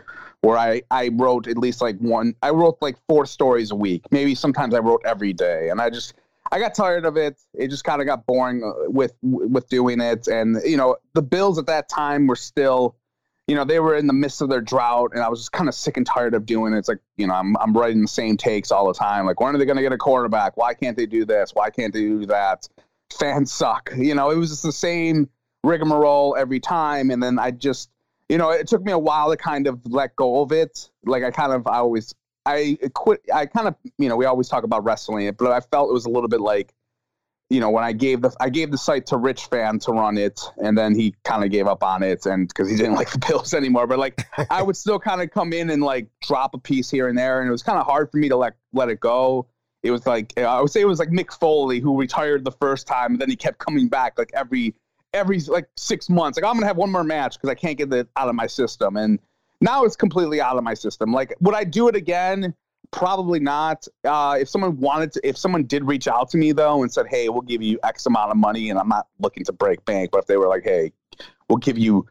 where 0.41 0.57
I, 0.57 0.83
I 0.91 1.09
wrote 1.13 1.47
at 1.47 1.57
least 1.57 1.81
like 1.81 1.97
one 1.97 2.35
i 2.43 2.51
wrote 2.51 2.77
like 2.79 2.95
four 3.09 3.25
stories 3.25 3.71
a 3.71 3.75
week 3.75 4.03
maybe 4.11 4.35
sometimes 4.35 4.75
i 4.75 4.79
wrote 4.79 5.01
every 5.03 5.33
day 5.33 5.69
and 5.69 5.81
i 5.81 5.89
just 5.89 6.13
i 6.51 6.59
got 6.59 6.75
tired 6.75 7.05
of 7.05 7.17
it 7.17 7.39
it 7.55 7.69
just 7.69 7.83
kind 7.83 8.01
of 8.01 8.05
got 8.07 8.27
boring 8.27 8.63
uh, 8.63 8.89
with 8.89 9.13
with 9.23 9.67
doing 9.67 9.99
it 9.99 10.27
and 10.27 10.61
you 10.63 10.77
know 10.77 10.95
the 11.15 11.21
bills 11.23 11.57
at 11.57 11.65
that 11.65 11.89
time 11.89 12.27
were 12.27 12.35
still 12.35 12.95
you 13.49 13.55
know, 13.55 13.65
they 13.65 13.79
were 13.79 13.95
in 13.95 14.05
the 14.05 14.13
midst 14.13 14.41
of 14.43 14.49
their 14.49 14.61
drought, 14.61 15.09
and 15.15 15.23
I 15.23 15.27
was 15.27 15.39
just 15.39 15.51
kind 15.51 15.67
of 15.67 15.73
sick 15.73 15.97
and 15.97 16.05
tired 16.05 16.35
of 16.35 16.45
doing 16.45 16.71
it. 16.73 16.77
It's 16.77 16.87
like, 16.87 16.99
you 17.17 17.25
know, 17.25 17.33
I'm 17.33 17.57
I'm 17.57 17.75
writing 17.75 18.03
the 18.03 18.07
same 18.07 18.37
takes 18.37 18.71
all 18.71 18.87
the 18.87 18.93
time. 18.93 19.25
Like, 19.25 19.41
when 19.41 19.55
are 19.55 19.57
they 19.57 19.65
going 19.65 19.77
to 19.77 19.81
get 19.81 19.91
a 19.91 19.97
quarterback? 19.97 20.55
Why 20.55 20.75
can't 20.75 20.95
they 20.95 21.07
do 21.07 21.25
this? 21.25 21.55
Why 21.55 21.71
can't 21.71 21.91
they 21.91 22.01
do 22.01 22.27
that? 22.27 22.69
Fans 23.11 23.51
suck. 23.51 23.89
You 23.97 24.13
know, 24.13 24.29
it 24.29 24.35
was 24.35 24.51
just 24.51 24.61
the 24.61 24.71
same 24.71 25.27
rigmarole 25.63 26.35
every 26.37 26.59
time, 26.59 27.09
and 27.09 27.23
then 27.23 27.39
I 27.39 27.49
just, 27.49 27.89
you 28.29 28.37
know, 28.37 28.51
it 28.51 28.67
took 28.67 28.83
me 28.83 28.91
a 28.91 28.99
while 28.99 29.31
to 29.31 29.37
kind 29.37 29.65
of 29.65 29.79
let 29.87 30.15
go 30.15 30.43
of 30.43 30.51
it. 30.51 30.91
Like, 31.03 31.23
I 31.23 31.31
kind 31.31 31.51
of, 31.51 31.65
I 31.65 31.77
always, 31.77 32.13
I 32.45 32.77
quit. 32.93 33.21
I 33.33 33.47
kind 33.47 33.67
of, 33.67 33.75
you 33.97 34.09
know, 34.09 34.15
we 34.15 34.25
always 34.25 34.47
talk 34.47 34.63
about 34.63 34.83
wrestling 34.83 35.25
it, 35.25 35.37
but 35.37 35.51
I 35.51 35.59
felt 35.59 35.89
it 35.89 35.93
was 35.93 36.05
a 36.05 36.09
little 36.09 36.29
bit 36.29 36.39
like 36.39 36.71
you 37.49 37.59
know, 37.59 37.71
when 37.71 37.83
I 37.83 37.93
gave 37.93 38.21
the 38.21 38.35
I 38.39 38.49
gave 38.49 38.71
the 38.71 38.77
site 38.77 39.07
to 39.07 39.17
Rich 39.17 39.45
Fan 39.45 39.79
to 39.79 39.91
run 39.91 40.17
it, 40.17 40.39
and 40.57 40.77
then 40.77 40.93
he 40.93 41.15
kind 41.23 41.43
of 41.43 41.49
gave 41.49 41.65
up 41.67 41.83
on 41.83 42.03
it, 42.03 42.25
and 42.25 42.47
because 42.47 42.69
he 42.69 42.75
didn't 42.75 42.93
like 42.95 43.09
the 43.11 43.17
Bills 43.17 43.53
anymore. 43.53 43.87
But 43.87 43.99
like, 43.99 44.27
I 44.49 44.61
would 44.61 44.77
still 44.77 44.99
kind 44.99 45.21
of 45.21 45.31
come 45.31 45.51
in 45.51 45.69
and 45.69 45.81
like 45.81 46.07
drop 46.21 46.53
a 46.53 46.59
piece 46.59 46.89
here 46.89 47.07
and 47.07 47.17
there, 47.17 47.41
and 47.41 47.47
it 47.47 47.51
was 47.51 47.63
kind 47.63 47.79
of 47.79 47.85
hard 47.85 48.11
for 48.11 48.17
me 48.17 48.29
to 48.29 48.35
like 48.35 48.53
let 48.73 48.89
it 48.89 48.99
go. 48.99 49.47
It 49.81 49.91
was 49.91 50.05
like 50.05 50.37
I 50.37 50.61
would 50.61 50.71
say 50.71 50.81
it 50.81 50.87
was 50.87 50.99
like 50.99 51.09
Mick 51.09 51.31
Foley 51.39 51.79
who 51.79 51.97
retired 51.97 52.45
the 52.45 52.51
first 52.51 52.85
time, 52.85 53.13
and 53.13 53.21
then 53.21 53.29
he 53.29 53.35
kept 53.35 53.57
coming 53.57 53.87
back 53.87 54.17
like 54.19 54.29
every 54.33 54.75
every 55.13 55.39
like 55.41 55.67
six 55.75 56.07
months. 56.07 56.37
Like 56.37 56.47
I'm 56.47 56.55
gonna 56.55 56.67
have 56.67 56.77
one 56.77 56.91
more 56.91 57.03
match 57.03 57.35
because 57.35 57.49
I 57.49 57.55
can't 57.55 57.77
get 57.77 57.91
it 57.91 58.07
out 58.15 58.29
of 58.29 58.35
my 58.35 58.45
system, 58.45 58.95
and 58.95 59.17
now 59.59 59.85
it's 59.85 59.95
completely 59.95 60.39
out 60.39 60.57
of 60.57 60.63
my 60.63 60.75
system. 60.75 61.11
Like, 61.11 61.33
would 61.39 61.55
I 61.55 61.63
do 61.63 61.87
it 61.87 61.95
again? 61.95 62.53
Probably 62.91 63.39
not. 63.39 63.87
Uh, 64.03 64.37
if 64.39 64.49
someone 64.49 64.79
wanted 64.79 65.11
to, 65.13 65.27
if 65.27 65.37
someone 65.37 65.63
did 65.63 65.83
reach 65.83 66.07
out 66.07 66.29
to 66.31 66.37
me 66.37 66.51
though 66.51 66.81
and 66.81 66.91
said, 66.91 67.05
"Hey, 67.07 67.29
we'll 67.29 67.41
give 67.41 67.61
you 67.61 67.79
X 67.83 68.05
amount 68.07 68.31
of 68.31 68.37
money," 68.37 68.69
and 68.69 68.79
I'm 68.79 68.89
not 68.89 69.07
looking 69.19 69.43
to 69.45 69.53
break 69.53 69.85
bank, 69.85 70.09
but 70.11 70.19
if 70.19 70.25
they 70.25 70.37
were 70.37 70.47
like, 70.47 70.63
"Hey, 70.63 70.91
we'll 71.47 71.57
give 71.57 71.77
you 71.77 72.07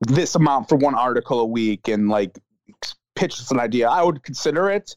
this 0.00 0.34
amount 0.34 0.68
for 0.68 0.76
one 0.76 0.94
article 0.94 1.40
a 1.40 1.44
week," 1.44 1.88
and 1.88 2.08
like 2.08 2.38
pitch 3.16 3.40
us 3.40 3.50
an 3.50 3.58
idea, 3.58 3.88
I 3.88 4.02
would 4.02 4.22
consider 4.22 4.70
it. 4.70 4.96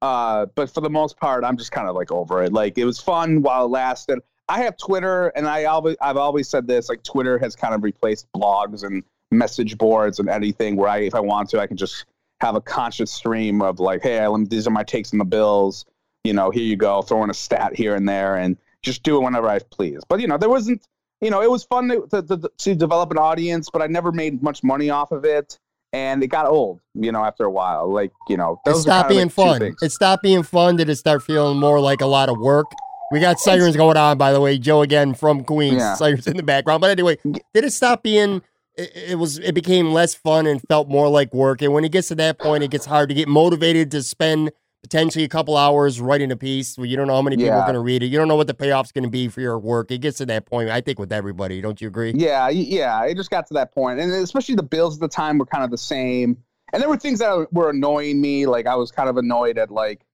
Uh, 0.00 0.46
but 0.54 0.68
for 0.68 0.80
the 0.80 0.90
most 0.90 1.16
part, 1.18 1.44
I'm 1.44 1.56
just 1.56 1.70
kind 1.70 1.88
of 1.88 1.94
like 1.94 2.10
over 2.10 2.42
it. 2.42 2.52
Like 2.52 2.78
it 2.78 2.84
was 2.84 2.98
fun 2.98 3.42
while 3.42 3.66
it 3.66 3.68
lasted. 3.68 4.20
I 4.48 4.62
have 4.62 4.76
Twitter, 4.76 5.28
and 5.28 5.46
I 5.46 5.64
always 5.64 5.96
I've 6.00 6.16
always 6.16 6.48
said 6.48 6.66
this. 6.66 6.88
Like 6.88 7.02
Twitter 7.02 7.38
has 7.38 7.54
kind 7.54 7.74
of 7.74 7.82
replaced 7.82 8.26
blogs 8.34 8.84
and 8.84 9.02
message 9.30 9.78
boards 9.78 10.18
and 10.18 10.28
anything 10.28 10.76
where 10.76 10.88
I, 10.88 10.98
if 10.98 11.14
I 11.14 11.20
want 11.20 11.50
to, 11.50 11.60
I 11.60 11.66
can 11.66 11.76
just 11.76 12.04
have 12.42 12.56
a 12.56 12.60
conscious 12.60 13.10
stream 13.10 13.62
of 13.62 13.80
like, 13.80 14.02
hey, 14.02 14.28
these 14.48 14.66
are 14.66 14.70
my 14.70 14.82
takes 14.82 15.12
on 15.12 15.18
the 15.18 15.24
Bills. 15.24 15.86
You 16.24 16.32
know, 16.32 16.50
here 16.50 16.64
you 16.64 16.76
go, 16.76 17.00
throwing 17.02 17.30
a 17.30 17.34
stat 17.34 17.74
here 17.74 17.94
and 17.94 18.08
there, 18.08 18.36
and 18.36 18.56
just 18.82 19.02
do 19.02 19.16
it 19.16 19.20
whenever 19.22 19.48
I 19.48 19.60
please. 19.60 20.02
But 20.08 20.20
you 20.20 20.26
know, 20.26 20.36
there 20.36 20.50
wasn't. 20.50 20.86
You 21.20 21.30
know, 21.30 21.40
it 21.40 21.48
was 21.48 21.62
fun 21.62 21.88
to, 21.88 22.22
to, 22.22 22.50
to 22.58 22.74
develop 22.74 23.12
an 23.12 23.18
audience, 23.18 23.70
but 23.70 23.80
I 23.80 23.86
never 23.86 24.10
made 24.10 24.42
much 24.42 24.64
money 24.64 24.90
off 24.90 25.12
of 25.12 25.24
it 25.24 25.56
and 25.92 26.20
it 26.20 26.26
got 26.26 26.46
old, 26.46 26.80
you 26.94 27.12
know, 27.12 27.24
after 27.24 27.44
a 27.44 27.50
while. 27.50 27.92
Like, 27.92 28.10
you 28.28 28.36
know, 28.36 28.60
it 28.66 28.74
stopped 28.74 29.08
being 29.08 29.26
like 29.26 29.32
fun. 29.32 29.76
It 29.80 29.92
stopped 29.92 30.24
being 30.24 30.42
fun. 30.42 30.76
Did 30.76 30.88
it 30.88 30.96
start 30.96 31.22
feeling 31.22 31.58
more 31.58 31.78
like 31.78 32.00
a 32.00 32.06
lot 32.06 32.28
of 32.28 32.38
work? 32.38 32.66
We 33.12 33.20
got 33.20 33.38
sirens 33.38 33.76
going 33.76 33.96
on, 33.96 34.16
by 34.16 34.32
the 34.32 34.40
way. 34.40 34.58
Joe 34.58 34.82
again 34.82 35.14
from 35.14 35.44
Queens. 35.44 35.76
Yeah. 35.76 35.94
Sirens 35.94 36.26
in 36.26 36.36
the 36.36 36.42
background. 36.42 36.80
But 36.80 36.90
anyway, 36.90 37.18
did 37.24 37.64
it 37.64 37.72
stop 37.72 38.02
being 38.02 38.42
it, 38.76 38.92
it, 39.10 39.18
was 39.18 39.38
it 39.38 39.54
became 39.54 39.92
less 39.92 40.14
fun 40.14 40.46
and 40.46 40.60
felt 40.68 40.88
more 40.88 41.08
like 41.08 41.32
work. 41.34 41.62
And 41.62 41.72
when 41.72 41.84
it 41.84 41.92
gets 41.92 42.08
to 42.08 42.14
that 42.16 42.38
point, 42.38 42.64
it 42.64 42.70
gets 42.70 42.86
hard 42.86 43.08
to 43.08 43.14
get 43.14 43.28
motivated 43.28 43.90
to 43.92 44.02
spend 44.02 44.52
potentially 44.82 45.24
a 45.24 45.28
couple 45.28 45.56
hours 45.56 46.00
writing 46.00 46.32
a 46.32 46.36
piece 46.36 46.76
where 46.76 46.86
you 46.86 46.96
don't 46.96 47.06
know 47.06 47.14
how 47.14 47.22
many 47.22 47.36
people 47.36 47.54
yeah. 47.54 47.60
are 47.60 47.64
going 47.64 47.74
to 47.74 47.80
read 47.80 48.02
it. 48.02 48.06
You 48.06 48.18
don't 48.18 48.28
know 48.28 48.36
what 48.36 48.48
the 48.48 48.54
payoff's 48.54 48.90
going 48.90 49.04
to 49.04 49.10
be 49.10 49.28
for 49.28 49.40
your 49.40 49.58
work. 49.58 49.90
It 49.90 49.98
gets 49.98 50.18
to 50.18 50.26
that 50.26 50.46
point, 50.46 50.70
I 50.70 50.80
think, 50.80 50.98
with 50.98 51.12
everybody. 51.12 51.60
Don't 51.60 51.80
you 51.80 51.88
agree? 51.88 52.12
Yeah, 52.14 52.48
yeah. 52.48 53.04
It 53.04 53.16
just 53.16 53.30
got 53.30 53.46
to 53.46 53.54
that 53.54 53.72
point, 53.72 54.00
and 54.00 54.12
especially 54.12 54.56
the 54.56 54.62
bills 54.62 54.96
at 54.96 55.00
the 55.00 55.08
time 55.08 55.38
were 55.38 55.46
kind 55.46 55.64
of 55.64 55.70
the 55.70 55.78
same. 55.78 56.36
And 56.72 56.82
there 56.82 56.88
were 56.88 56.96
things 56.96 57.18
that 57.20 57.52
were 57.52 57.70
annoying 57.70 58.20
me. 58.20 58.46
Like 58.46 58.66
I 58.66 58.74
was 58.74 58.90
kind 58.90 59.08
of 59.08 59.16
annoyed 59.16 59.58
at 59.58 59.70
like 59.70 60.04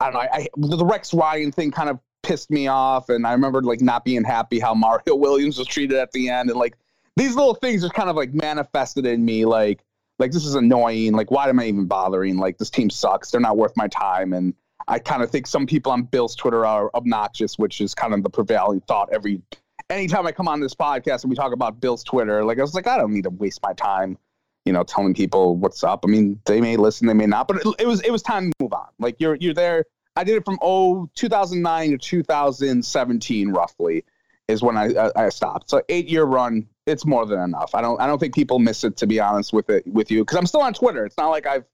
I 0.00 0.04
don't 0.10 0.14
know. 0.14 0.20
I, 0.20 0.48
the 0.56 0.84
Rex 0.84 1.14
Ryan 1.14 1.50
thing 1.52 1.70
kind 1.70 1.88
of 1.88 1.98
pissed 2.22 2.50
me 2.50 2.66
off, 2.66 3.08
and 3.08 3.26
I 3.26 3.32
remember 3.32 3.62
like 3.62 3.80
not 3.80 4.04
being 4.04 4.24
happy 4.24 4.58
how 4.58 4.74
Mario 4.74 5.02
Williams 5.14 5.58
was 5.58 5.66
treated 5.66 5.96
at 5.96 6.12
the 6.12 6.28
end, 6.28 6.50
and 6.50 6.58
like 6.58 6.76
these 7.18 7.34
little 7.34 7.54
things 7.54 7.82
just 7.82 7.94
kind 7.94 8.08
of 8.08 8.16
like 8.16 8.32
manifested 8.32 9.06
in 9.06 9.24
me 9.24 9.44
like 9.44 9.84
like 10.18 10.32
this 10.32 10.44
is 10.44 10.54
annoying 10.54 11.12
like 11.12 11.30
why 11.30 11.48
am 11.48 11.60
i 11.60 11.66
even 11.66 11.86
bothering 11.86 12.36
like 12.38 12.58
this 12.58 12.70
team 12.70 12.90
sucks 12.90 13.30
they're 13.30 13.40
not 13.40 13.56
worth 13.56 13.76
my 13.76 13.88
time 13.88 14.32
and 14.32 14.54
i 14.86 14.98
kind 14.98 15.22
of 15.22 15.30
think 15.30 15.46
some 15.46 15.66
people 15.66 15.92
on 15.92 16.02
bill's 16.02 16.34
twitter 16.34 16.64
are 16.64 16.90
obnoxious 16.94 17.58
which 17.58 17.80
is 17.80 17.94
kind 17.94 18.14
of 18.14 18.22
the 18.22 18.30
prevailing 18.30 18.80
thought 18.80 19.08
every 19.12 19.42
anytime 19.90 20.26
I 20.26 20.32
come 20.32 20.48
on 20.48 20.60
this 20.60 20.74
podcast 20.74 21.22
and 21.22 21.30
we 21.30 21.36
talk 21.36 21.52
about 21.52 21.80
Bill's 21.80 22.04
Twitter, 22.04 22.44
like 22.44 22.58
I 22.58 22.62
was 22.62 22.74
like, 22.74 22.86
I 22.86 22.96
don't 22.96 23.12
need 23.12 23.24
to 23.24 23.30
waste 23.30 23.60
my 23.62 23.72
time, 23.74 24.18
you 24.64 24.72
know, 24.72 24.82
telling 24.82 25.14
people 25.14 25.56
what's 25.56 25.82
up. 25.82 26.04
I 26.06 26.08
mean, 26.08 26.40
they 26.46 26.60
may 26.60 26.76
listen, 26.76 27.06
they 27.06 27.14
may 27.14 27.26
not, 27.26 27.48
but 27.48 27.58
it, 27.58 27.66
it 27.80 27.86
was 27.86 28.00
it 28.02 28.10
was 28.10 28.22
time 28.22 28.50
to 28.50 28.56
move 28.60 28.72
on. 28.72 28.88
Like 28.98 29.16
you're 29.18 29.36
you're 29.36 29.54
there. 29.54 29.84
I 30.16 30.24
did 30.24 30.36
it 30.36 30.44
from 30.44 30.58
oh 30.62 31.08
2009 31.14 31.90
to 31.92 31.98
2017 31.98 33.50
roughly 33.50 34.04
is 34.48 34.62
when 34.62 34.76
I 34.76 34.92
I, 34.94 35.24
I 35.24 35.28
stopped. 35.28 35.70
So 35.70 35.82
eight 35.88 36.08
year 36.08 36.24
run, 36.24 36.68
it's 36.88 37.06
more 37.06 37.26
than 37.26 37.40
enough. 37.40 37.74
I 37.74 37.80
don't 37.80 38.00
I 38.00 38.06
don't 38.06 38.18
think 38.18 38.34
people 38.34 38.58
miss 38.58 38.84
it 38.84 38.96
to 38.98 39.06
be 39.06 39.20
honest 39.20 39.52
with 39.52 39.70
it 39.70 39.86
with 39.86 40.10
you 40.10 40.22
because 40.22 40.36
I'm 40.36 40.46
still 40.46 40.62
on 40.62 40.74
Twitter. 40.74 41.04
It's 41.04 41.16
not 41.16 41.28
like 41.28 41.46
I've 41.46 41.64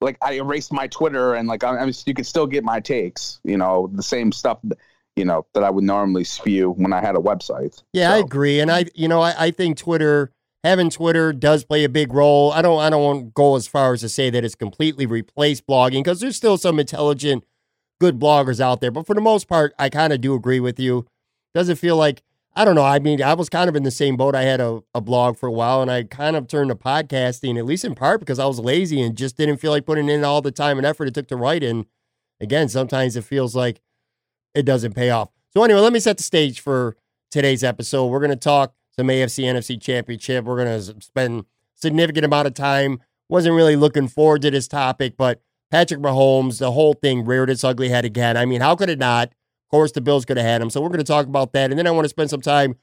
like 0.00 0.16
I 0.22 0.34
erased 0.34 0.72
my 0.72 0.86
Twitter 0.86 1.34
and 1.34 1.48
like 1.48 1.64
I, 1.64 1.76
I 1.76 1.84
mean, 1.84 1.94
you 2.06 2.14
can 2.14 2.24
still 2.24 2.46
get 2.46 2.64
my 2.64 2.80
takes. 2.80 3.40
You 3.44 3.56
know, 3.56 3.90
the 3.92 4.02
same 4.02 4.32
stuff. 4.32 4.58
You 5.16 5.24
know 5.24 5.46
that 5.54 5.64
I 5.64 5.70
would 5.70 5.82
normally 5.82 6.22
spew 6.22 6.70
when 6.70 6.92
I 6.92 7.00
had 7.00 7.16
a 7.16 7.18
website. 7.18 7.82
Yeah, 7.92 8.10
So, 8.10 8.14
I 8.14 8.18
agree, 8.18 8.60
and 8.60 8.70
I, 8.70 8.84
you 8.94 9.08
know, 9.08 9.20
I, 9.20 9.46
I 9.46 9.50
think 9.50 9.76
Twitter 9.76 10.30
having 10.64 10.90
Twitter 10.90 11.32
does 11.32 11.64
play 11.64 11.84
a 11.84 11.88
big 11.88 12.12
role. 12.12 12.52
I 12.52 12.62
don't, 12.62 12.80
I 12.80 12.90
don't 12.90 13.02
want 13.02 13.20
to 13.20 13.30
go 13.32 13.56
as 13.56 13.66
far 13.66 13.94
as 13.94 14.00
to 14.00 14.08
say 14.08 14.30
that 14.30 14.44
it's 14.44 14.54
completely 14.54 15.06
replaced 15.06 15.66
blogging 15.66 16.04
because 16.04 16.20
there's 16.20 16.36
still 16.36 16.58
some 16.58 16.78
intelligent, 16.78 17.44
good 18.00 18.18
bloggers 18.18 18.60
out 18.60 18.80
there. 18.80 18.90
But 18.90 19.06
for 19.06 19.14
the 19.14 19.20
most 19.20 19.48
part, 19.48 19.72
I 19.78 19.88
kind 19.88 20.12
of 20.12 20.20
do 20.20 20.34
agree 20.34 20.60
with 20.60 20.78
you. 20.78 21.06
Does 21.54 21.68
it 21.68 21.78
feel 21.78 21.96
like 21.96 22.22
I 22.58 22.64
don't 22.64 22.74
know? 22.74 22.84
I 22.84 22.98
mean, 22.98 23.22
I 23.22 23.34
was 23.34 23.48
kind 23.48 23.68
of 23.68 23.76
in 23.76 23.84
the 23.84 23.90
same 23.92 24.16
boat. 24.16 24.34
I 24.34 24.42
had 24.42 24.60
a, 24.60 24.82
a 24.92 25.00
blog 25.00 25.38
for 25.38 25.46
a 25.46 25.52
while, 25.52 25.80
and 25.80 25.88
I 25.88 26.02
kind 26.02 26.34
of 26.34 26.48
turned 26.48 26.70
to 26.70 26.74
podcasting, 26.74 27.56
at 27.56 27.64
least 27.64 27.84
in 27.84 27.94
part 27.94 28.18
because 28.18 28.40
I 28.40 28.46
was 28.46 28.58
lazy 28.58 29.00
and 29.00 29.16
just 29.16 29.36
didn't 29.36 29.58
feel 29.58 29.70
like 29.70 29.86
putting 29.86 30.08
in 30.08 30.24
all 30.24 30.42
the 30.42 30.50
time 30.50 30.76
and 30.76 30.84
effort 30.84 31.06
it 31.06 31.14
took 31.14 31.28
to 31.28 31.36
write. 31.36 31.62
And 31.62 31.86
again, 32.40 32.68
sometimes 32.68 33.14
it 33.14 33.22
feels 33.22 33.54
like 33.54 33.80
it 34.56 34.64
doesn't 34.64 34.94
pay 34.94 35.08
off. 35.10 35.30
So 35.54 35.62
anyway, 35.62 35.78
let 35.78 35.92
me 35.92 36.00
set 36.00 36.16
the 36.16 36.24
stage 36.24 36.58
for 36.58 36.96
today's 37.30 37.62
episode. 37.62 38.06
We're 38.06 38.18
going 38.18 38.30
to 38.30 38.36
talk 38.36 38.74
some 38.90 39.06
AFC 39.06 39.44
NFC 39.44 39.80
Championship. 39.80 40.44
We're 40.44 40.64
going 40.64 40.80
to 40.82 41.00
spend 41.00 41.44
significant 41.76 42.24
amount 42.24 42.48
of 42.48 42.54
time. 42.54 42.98
Wasn't 43.28 43.54
really 43.54 43.76
looking 43.76 44.08
forward 44.08 44.42
to 44.42 44.50
this 44.50 44.66
topic, 44.66 45.16
but 45.16 45.40
Patrick 45.70 46.00
Mahomes, 46.00 46.58
the 46.58 46.72
whole 46.72 46.94
thing 46.94 47.24
reared 47.24 47.50
its 47.50 47.62
ugly 47.62 47.90
head 47.90 48.04
again. 48.04 48.36
I 48.36 48.46
mean, 48.46 48.62
how 48.62 48.74
could 48.74 48.90
it 48.90 48.98
not? 48.98 49.32
Of 49.68 49.70
course, 49.70 49.92
the 49.92 50.00
Bills 50.00 50.24
could 50.24 50.38
have 50.38 50.46
had 50.46 50.62
him. 50.62 50.70
So 50.70 50.80
we're 50.80 50.88
going 50.88 50.98
to 50.98 51.04
talk 51.04 51.26
about 51.26 51.52
that, 51.52 51.68
and 51.68 51.78
then 51.78 51.86
I 51.86 51.90
want 51.90 52.06
to 52.06 52.08
spend 52.08 52.30
some 52.30 52.40
time 52.40 52.76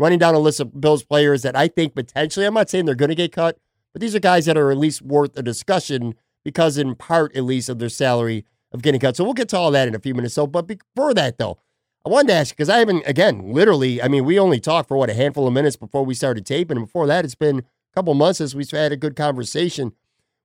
running 0.00 0.18
down 0.18 0.34
a 0.34 0.40
list 0.40 0.58
of 0.58 0.80
Bills 0.80 1.04
players 1.04 1.42
that 1.42 1.56
I 1.56 1.68
think 1.68 1.94
potentially. 1.94 2.44
I'm 2.44 2.54
not 2.54 2.68
saying 2.68 2.86
they're 2.86 2.96
going 2.96 3.10
to 3.10 3.14
get 3.14 3.30
cut, 3.30 3.56
but 3.92 4.02
these 4.02 4.16
are 4.16 4.20
guys 4.20 4.46
that 4.46 4.56
are 4.56 4.72
at 4.72 4.76
least 4.76 5.00
worth 5.00 5.38
a 5.38 5.42
discussion 5.42 6.16
because, 6.44 6.76
in 6.76 6.96
part, 6.96 7.36
at 7.36 7.44
least, 7.44 7.68
of 7.68 7.78
their 7.78 7.88
salary 7.88 8.44
of 8.72 8.82
getting 8.82 9.00
cut. 9.00 9.14
So 9.16 9.22
we'll 9.22 9.34
get 9.34 9.48
to 9.50 9.56
all 9.56 9.70
that 9.70 9.86
in 9.86 9.94
a 9.94 10.00
few 10.00 10.12
minutes. 10.12 10.34
So, 10.34 10.48
but 10.48 10.66
before 10.66 11.14
that, 11.14 11.38
though, 11.38 11.58
I 12.04 12.08
wanted 12.08 12.28
to 12.28 12.34
ask 12.34 12.50
because 12.50 12.68
I 12.68 12.78
haven't, 12.78 13.04
again, 13.06 13.52
literally, 13.52 14.02
I 14.02 14.08
mean, 14.08 14.24
we 14.24 14.36
only 14.36 14.58
talked 14.58 14.88
for 14.88 14.96
what, 14.96 15.10
a 15.10 15.14
handful 15.14 15.46
of 15.46 15.54
minutes 15.54 15.76
before 15.76 16.04
we 16.04 16.14
started 16.14 16.44
taping. 16.44 16.76
And 16.76 16.86
before 16.86 17.06
that, 17.06 17.24
it's 17.24 17.36
been 17.36 17.60
a 17.60 17.94
couple 17.94 18.12
months 18.14 18.38
since 18.38 18.56
we've 18.56 18.68
had 18.68 18.90
a 18.90 18.96
good 18.96 19.14
conversation. 19.14 19.92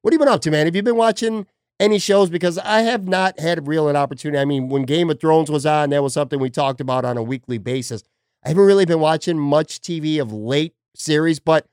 What 0.01 0.13
have 0.13 0.19
you 0.22 0.24
been 0.24 0.34
up 0.34 0.41
to, 0.41 0.51
man? 0.51 0.67
Have 0.67 0.75
you 0.75 0.84
been 0.84 0.96
watching 0.96 1.48
any 1.79 2.00
shows? 2.00 2.29
Because 2.29 2.57
I 2.57 2.81
have 2.81 3.07
not 3.07 3.39
had 3.39 3.67
real 3.67 3.88
an 3.88 3.95
opportunity. 3.95 4.39
I 4.39 4.45
mean, 4.45 4.69
when 4.69 4.83
Game 4.83 5.09
of 5.09 5.19
Thrones 5.19 5.50
was 5.50 5.65
on, 5.65 5.89
that 5.91 6.03
was 6.03 6.13
something 6.13 6.39
we 6.39 6.50
talked 6.50 6.81
about 6.81 7.05
on 7.05 7.17
a 7.17 7.24
weekly 7.24 7.57
basis. 7.57 8.03
I 8.43 8.50
haven't 8.50 8.65
really 8.65 8.86
been 8.86 9.00
watching 9.00 9.38
much 9.38 9.79
TV 9.79 10.21
of 10.21 10.31
late 10.31 10.74
series, 10.95 11.39
but 11.39 11.67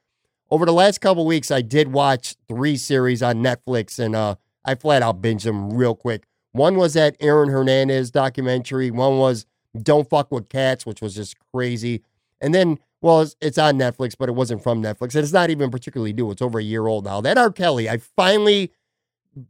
over 0.51 0.65
the 0.65 0.73
last 0.73 1.01
couple 1.01 1.27
weeks, 1.27 1.51
I 1.51 1.63
did 1.63 1.93
watch 1.93 2.37
three 2.49 2.77
series 2.77 3.23
on 3.23 3.37
Netflix 3.37 3.99
and 3.99 4.15
uh, 4.15 4.37
I 4.65 4.75
flat 4.75 5.03
out 5.03 5.21
binged 5.21 5.43
them 5.43 5.73
real 5.73 5.95
quick. 5.95 6.25
One 6.53 6.77
was 6.77 6.95
that 6.95 7.17
Aaron 7.21 7.51
Hernandez 7.51 8.11
documentary. 8.11 8.91
One 8.91 9.19
was 9.19 9.45
Don't 9.81 10.09
Fuck 10.09 10.33
with 10.33 10.49
Cats, 10.49 10.87
which 10.87 11.03
was 11.03 11.15
just 11.15 11.37
crazy. 11.53 12.03
And 12.41 12.55
then, 12.55 12.79
well, 13.01 13.23
it's, 13.23 13.37
it's 13.41 13.59
on 13.59 13.79
Netflix, 13.79 14.15
but 14.19 14.29
it 14.29 14.33
wasn't 14.33 14.63
from 14.63 14.83
Netflix. 14.83 15.15
And 15.15 15.25
it's 15.25 15.33
not 15.33 15.51
even 15.51 15.71
particularly 15.71 16.13
new. 16.13 16.31
It's 16.31 16.43
over 16.43 16.59
a 16.59 16.65
year 16.65 16.87
old 16.87 17.05
now. 17.05 17.21
That 17.21 17.39
R. 17.39 17.51
Kelly, 17.51 17.91
I 17.91 17.99
finally 17.99 18.73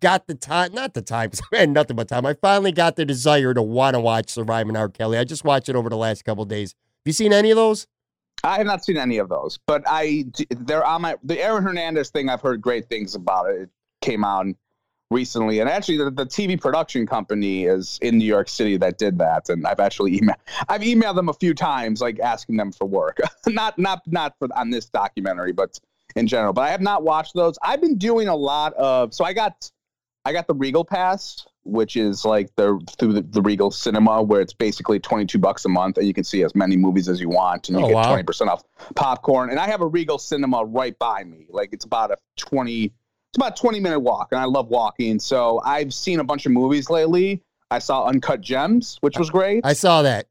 got 0.00 0.26
the 0.26 0.34
time, 0.34 0.72
not 0.72 0.94
the 0.94 1.02
time, 1.02 1.30
I 1.52 1.58
had 1.58 1.70
nothing 1.70 1.96
but 1.96 2.08
time. 2.08 2.26
I 2.26 2.34
finally 2.34 2.72
got 2.72 2.96
the 2.96 3.04
desire 3.04 3.54
to 3.54 3.62
want 3.62 3.94
to 3.94 4.00
watch 4.00 4.30
Surviving 4.30 4.76
R. 4.76 4.88
Kelly. 4.88 5.18
I 5.18 5.24
just 5.24 5.44
watched 5.44 5.68
it 5.68 5.76
over 5.76 5.88
the 5.88 5.96
last 5.96 6.24
couple 6.24 6.44
days. 6.44 6.72
Have 6.72 7.10
you 7.10 7.12
seen 7.12 7.32
any 7.32 7.50
of 7.50 7.56
those? 7.56 7.86
I 8.44 8.58
have 8.58 8.66
not 8.66 8.84
seen 8.84 8.96
any 8.96 9.18
of 9.18 9.28
those, 9.28 9.58
but 9.66 9.82
I 9.86 10.26
they're 10.50 10.84
on 10.84 11.02
my 11.02 11.16
the 11.24 11.40
Aaron 11.42 11.64
Hernandez 11.64 12.10
thing. 12.10 12.28
I've 12.28 12.40
heard 12.40 12.60
great 12.60 12.88
things 12.88 13.14
about 13.14 13.50
it. 13.50 13.62
It 13.62 13.70
came 14.02 14.24
out 14.24 14.46
recently, 15.10 15.60
and 15.60 15.70
actually, 15.70 15.98
the, 15.98 16.10
the 16.10 16.26
TV 16.26 16.60
production 16.60 17.06
company 17.06 17.64
is 17.64 17.98
in 18.02 18.18
New 18.18 18.26
York 18.26 18.48
City 18.48 18.76
that 18.76 18.98
did 18.98 19.18
that, 19.18 19.48
and 19.48 19.66
I've 19.66 19.80
actually 19.80 20.20
emailed 20.20 20.36
I've 20.68 20.82
emailed 20.82 21.16
them 21.16 21.28
a 21.28 21.32
few 21.32 21.54
times, 21.54 22.00
like 22.00 22.20
asking 22.20 22.56
them 22.56 22.72
for 22.72 22.86
work. 22.86 23.18
not 23.46 23.78
not 23.78 24.02
not 24.06 24.34
for 24.38 24.48
on 24.54 24.70
this 24.70 24.86
documentary, 24.86 25.52
but 25.52 25.80
in 26.14 26.26
general. 26.26 26.52
But 26.52 26.62
I 26.62 26.70
have 26.70 26.82
not 26.82 27.02
watched 27.02 27.34
those. 27.34 27.58
I've 27.62 27.80
been 27.80 27.98
doing 27.98 28.28
a 28.28 28.36
lot 28.36 28.74
of 28.74 29.14
so 29.14 29.24
I 29.24 29.32
got 29.32 29.70
I 30.26 30.32
got 30.32 30.48
the 30.48 30.54
Regal 30.54 30.84
Pass, 30.84 31.46
which 31.62 31.96
is 31.96 32.24
like 32.24 32.50
the 32.56 32.80
through 32.98 33.12
the, 33.12 33.22
the 33.22 33.40
Regal 33.40 33.70
Cinema, 33.70 34.20
where 34.22 34.40
it's 34.40 34.52
basically 34.52 34.98
twenty 34.98 35.24
two 35.24 35.38
bucks 35.38 35.64
a 35.64 35.68
month, 35.68 35.98
and 35.98 36.06
you 36.06 36.12
can 36.12 36.24
see 36.24 36.42
as 36.42 36.52
many 36.56 36.76
movies 36.76 37.08
as 37.08 37.20
you 37.20 37.28
want, 37.28 37.68
and 37.68 37.78
you 37.78 37.84
Oh, 37.84 37.88
get 37.88 37.94
wow. 37.94 38.08
twenty 38.08 38.24
percent 38.24 38.50
off 38.50 38.64
popcorn. 38.96 39.50
And 39.50 39.60
I 39.60 39.68
have 39.68 39.82
a 39.82 39.86
Regal 39.86 40.18
Cinema 40.18 40.64
right 40.64 40.98
by 40.98 41.22
me, 41.22 41.46
like 41.48 41.68
it's 41.72 41.84
about 41.84 42.10
a 42.10 42.16
twenty, 42.36 42.86
it's 42.86 43.36
about 43.36 43.56
a 43.56 43.60
twenty 43.62 43.78
minute 43.78 44.00
walk, 44.00 44.28
and 44.32 44.40
I 44.40 44.46
love 44.46 44.66
walking. 44.66 45.20
So 45.20 45.60
I've 45.64 45.94
seen 45.94 46.18
a 46.18 46.24
bunch 46.24 46.44
of 46.44 46.50
movies 46.50 46.90
lately. 46.90 47.40
I 47.70 47.78
saw 47.78 48.06
Uncut 48.06 48.40
Gems, 48.40 48.98
which 49.02 49.16
was 49.18 49.30
great. 49.30 49.64
I 49.64 49.74
saw 49.74 50.02
that. 50.02 50.26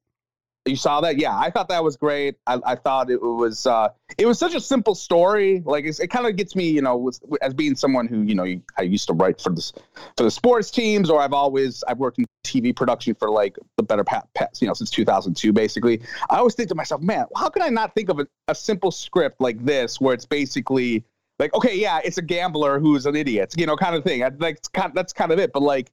You 0.65 0.75
saw 0.75 0.99
that? 1.01 1.17
Yeah, 1.17 1.37
I 1.37 1.51
thought 1.51 1.69
that 1.69 1.83
was 1.83 1.95
great. 1.95 2.37
I, 2.47 2.59
I 2.65 2.75
thought 2.75 3.11
it 3.11 3.21
was 3.21 3.67
uh, 3.67 3.89
it 4.17 4.25
was 4.25 4.39
such 4.39 4.55
a 4.55 4.59
simple 4.59 4.95
story. 4.95 5.61
Like 5.63 5.85
it 5.85 6.09
kind 6.09 6.25
of 6.25 6.35
gets 6.35 6.55
me, 6.55 6.67
you 6.69 6.81
know, 6.81 6.97
with, 6.97 7.21
as 7.41 7.53
being 7.53 7.75
someone 7.75 8.07
who 8.07 8.23
you 8.23 8.33
know 8.33 8.45
I 8.77 8.81
used 8.81 9.07
to 9.07 9.13
write 9.13 9.39
for 9.39 9.51
this 9.51 9.73
for 10.17 10.23
the 10.23 10.31
sports 10.31 10.71
teams, 10.71 11.09
or 11.11 11.21
I've 11.21 11.33
always 11.33 11.83
I've 11.87 11.99
worked 11.99 12.17
in 12.17 12.25
TV 12.43 12.75
production 12.75 13.13
for 13.13 13.29
like 13.29 13.57
the 13.77 13.83
better 13.83 14.03
past, 14.03 14.61
you 14.61 14.67
know, 14.67 14.73
since 14.73 14.89
2002, 14.89 15.53
basically. 15.53 16.01
I 16.29 16.37
always 16.37 16.55
think 16.55 16.69
to 16.69 16.75
myself, 16.75 17.01
man, 17.01 17.25
how 17.35 17.49
can 17.49 17.61
I 17.61 17.69
not 17.69 17.93
think 17.93 18.09
of 18.09 18.19
a, 18.19 18.27
a 18.47 18.55
simple 18.55 18.91
script 18.91 19.41
like 19.41 19.63
this, 19.63 20.01
where 20.01 20.13
it's 20.13 20.25
basically 20.25 21.03
like, 21.39 21.53
okay, 21.53 21.77
yeah, 21.77 21.99
it's 22.03 22.17
a 22.17 22.21
gambler 22.21 22.79
who's 22.79 23.05
an 23.05 23.15
idiot, 23.15 23.53
you 23.57 23.65
know, 23.65 23.75
kind 23.75 23.95
of 23.95 24.03
thing. 24.03 24.23
I, 24.23 24.31
like 24.39 24.59
kind, 24.73 24.93
that's 24.93 25.13
kind 25.13 25.31
of 25.31 25.39
it. 25.39 25.51
But 25.53 25.63
like 25.63 25.91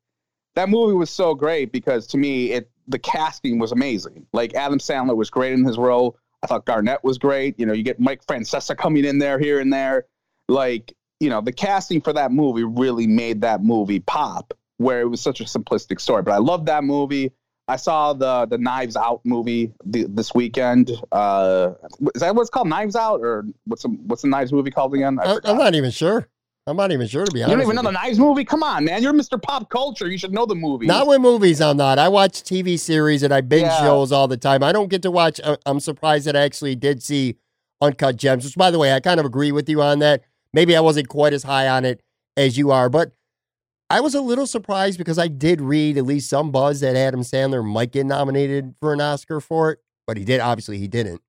that 0.55 0.69
movie 0.69 0.95
was 0.95 1.11
so 1.11 1.35
great 1.35 1.73
because 1.73 2.07
to 2.09 2.19
me 2.19 2.53
it 2.53 2.71
the 2.89 2.99
casting 2.99 3.59
was 3.59 3.73
amazing. 3.73 4.27
Like 4.33 4.55
Adam 4.55 4.79
Sandler 4.79 5.17
was 5.17 5.31
great 5.31 5.53
in 5.53 5.65
his 5.65 5.79
role. 5.79 6.17
I 6.43 6.47
thought 6.47 6.65
Garnett 6.65 7.05
was 7.05 7.19
great. 7.19 7.59
You 7.59 7.67
know, 7.67 7.73
you 7.73 7.83
get 7.83 8.01
Mike 8.01 8.25
Francesa 8.27 8.77
coming 8.77 9.05
in 9.05 9.19
there 9.19 9.39
here 9.39 9.61
and 9.61 9.73
there. 9.73 10.07
Like, 10.49 10.93
you 11.21 11.31
know, 11.31 11.41
the 11.41 11.53
casting 11.53 12.01
for 12.01 12.13
that 12.13 12.33
movie 12.33 12.65
really 12.65 13.07
made 13.07 13.41
that 13.43 13.63
movie 13.63 14.01
pop 14.01 14.53
where 14.79 15.01
it 15.01 15.07
was 15.09 15.21
such 15.21 15.41
a 15.41 15.45
simplistic 15.45 16.01
story. 16.01 16.23
But 16.23 16.33
I 16.33 16.39
love 16.39 16.67
that 16.67 16.83
movie. 16.83 17.33
I 17.69 17.77
saw 17.77 18.13
the 18.13 18.47
the 18.47 18.59
Knives 18.59 18.97
Out 18.97 19.21
movie 19.25 19.73
the, 19.85 20.07
this 20.09 20.35
weekend. 20.35 20.91
Uh, 21.13 21.75
is 22.15 22.21
that 22.21 22.35
what's 22.35 22.51
called? 22.51 22.69
Knives 22.69 22.97
Out, 22.97 23.21
or 23.21 23.45
what's 23.65 23.85
the 23.85 23.89
what's 23.89 24.23
the 24.23 24.29
Knives 24.29 24.53
movie 24.53 24.73
called 24.73 24.95
again? 24.95 25.21
I 25.21 25.35
I. 25.35 25.41
I'm 25.45 25.59
not 25.59 25.75
even 25.77 25.93
sure. 25.93 26.29
I'm 26.67 26.77
not 26.77 26.93
even 26.93 27.07
sure 27.09 27.25
to 27.25 27.33
be 27.33 27.43
honest. 27.43 27.51
you 27.51 27.57
don't 27.57 27.65
even 27.73 27.77
know 27.77 27.83
the 27.83 27.91
Knives 27.93 28.19
movie? 28.21 28.45
Come 28.45 28.63
on, 28.63 28.85
man! 28.85 29.03
You're 29.03 29.13
Mr. 29.13 29.41
Pop 29.41 29.69
Culture. 29.69 30.07
You 30.09 30.17
should 30.17 30.33
know 30.33 30.47
the 30.47 30.55
movie. 30.55 30.87
Not 30.87 31.09
with 31.09 31.21
movies, 31.21 31.61
I'm 31.61 31.77
not. 31.77 31.99
I 31.99 32.09
watch 32.09 32.43
TV 32.45 32.79
series 32.79 33.23
and 33.25 33.35
I 33.35 33.41
binge 33.41 33.63
Yeah. 33.65 33.81
shows 33.81 34.13
all 34.13 34.29
the 34.29 34.37
time. 34.37 34.63
I 34.63 34.71
don't 34.71 34.89
get 34.89 35.03
to 35.03 35.11
watch. 35.11 35.41
I- 35.45 35.57
I'm 35.67 35.81
surprised 35.81 36.27
that 36.27 36.37
I 36.37 36.43
actually 36.43 36.77
did 36.77 37.03
see 37.03 37.37
Uncut 37.81 38.17
Gems, 38.17 38.45
which, 38.45 38.57
by 38.57 38.71
the 38.71 38.79
way, 38.79 38.93
I 38.93 39.01
kind 39.01 39.19
of 39.19 39.27
agree 39.27 39.51
with 39.51 39.69
you 39.69 39.83
on 39.83 39.99
that. 40.01 40.23
Maybe 40.53 40.77
I 40.77 40.81
wasn't 40.81 41.09
quite 41.09 41.33
as 41.33 41.43
high 41.43 41.69
on 41.69 41.85
it 41.85 42.01
as 42.37 42.57
you 42.57 42.71
are, 42.71 42.89
but 42.89 43.11
I 43.91 43.99
was 44.01 44.15
a 44.15 44.21
little 44.21 44.47
surprised 44.47 44.99
because 44.99 45.19
I 45.19 45.27
did 45.29 45.61
read 45.61 45.99
at 45.99 46.05
least 46.07 46.31
some 46.31 46.53
buzz 46.53 46.79
that 46.81 46.95
Adam 46.95 47.23
Sandler 47.23 47.65
might 47.65 47.91
get 47.91 48.07
nominated 48.07 48.75
for 48.81 48.93
an 48.93 49.01
Oscar 49.01 49.41
for 49.41 49.73
it, 49.73 49.81
but 50.07 50.17
he 50.17 50.25
did. 50.25 50.41
Obviously, 50.41 50.79
he 50.79 50.87
didn't. 50.87 51.21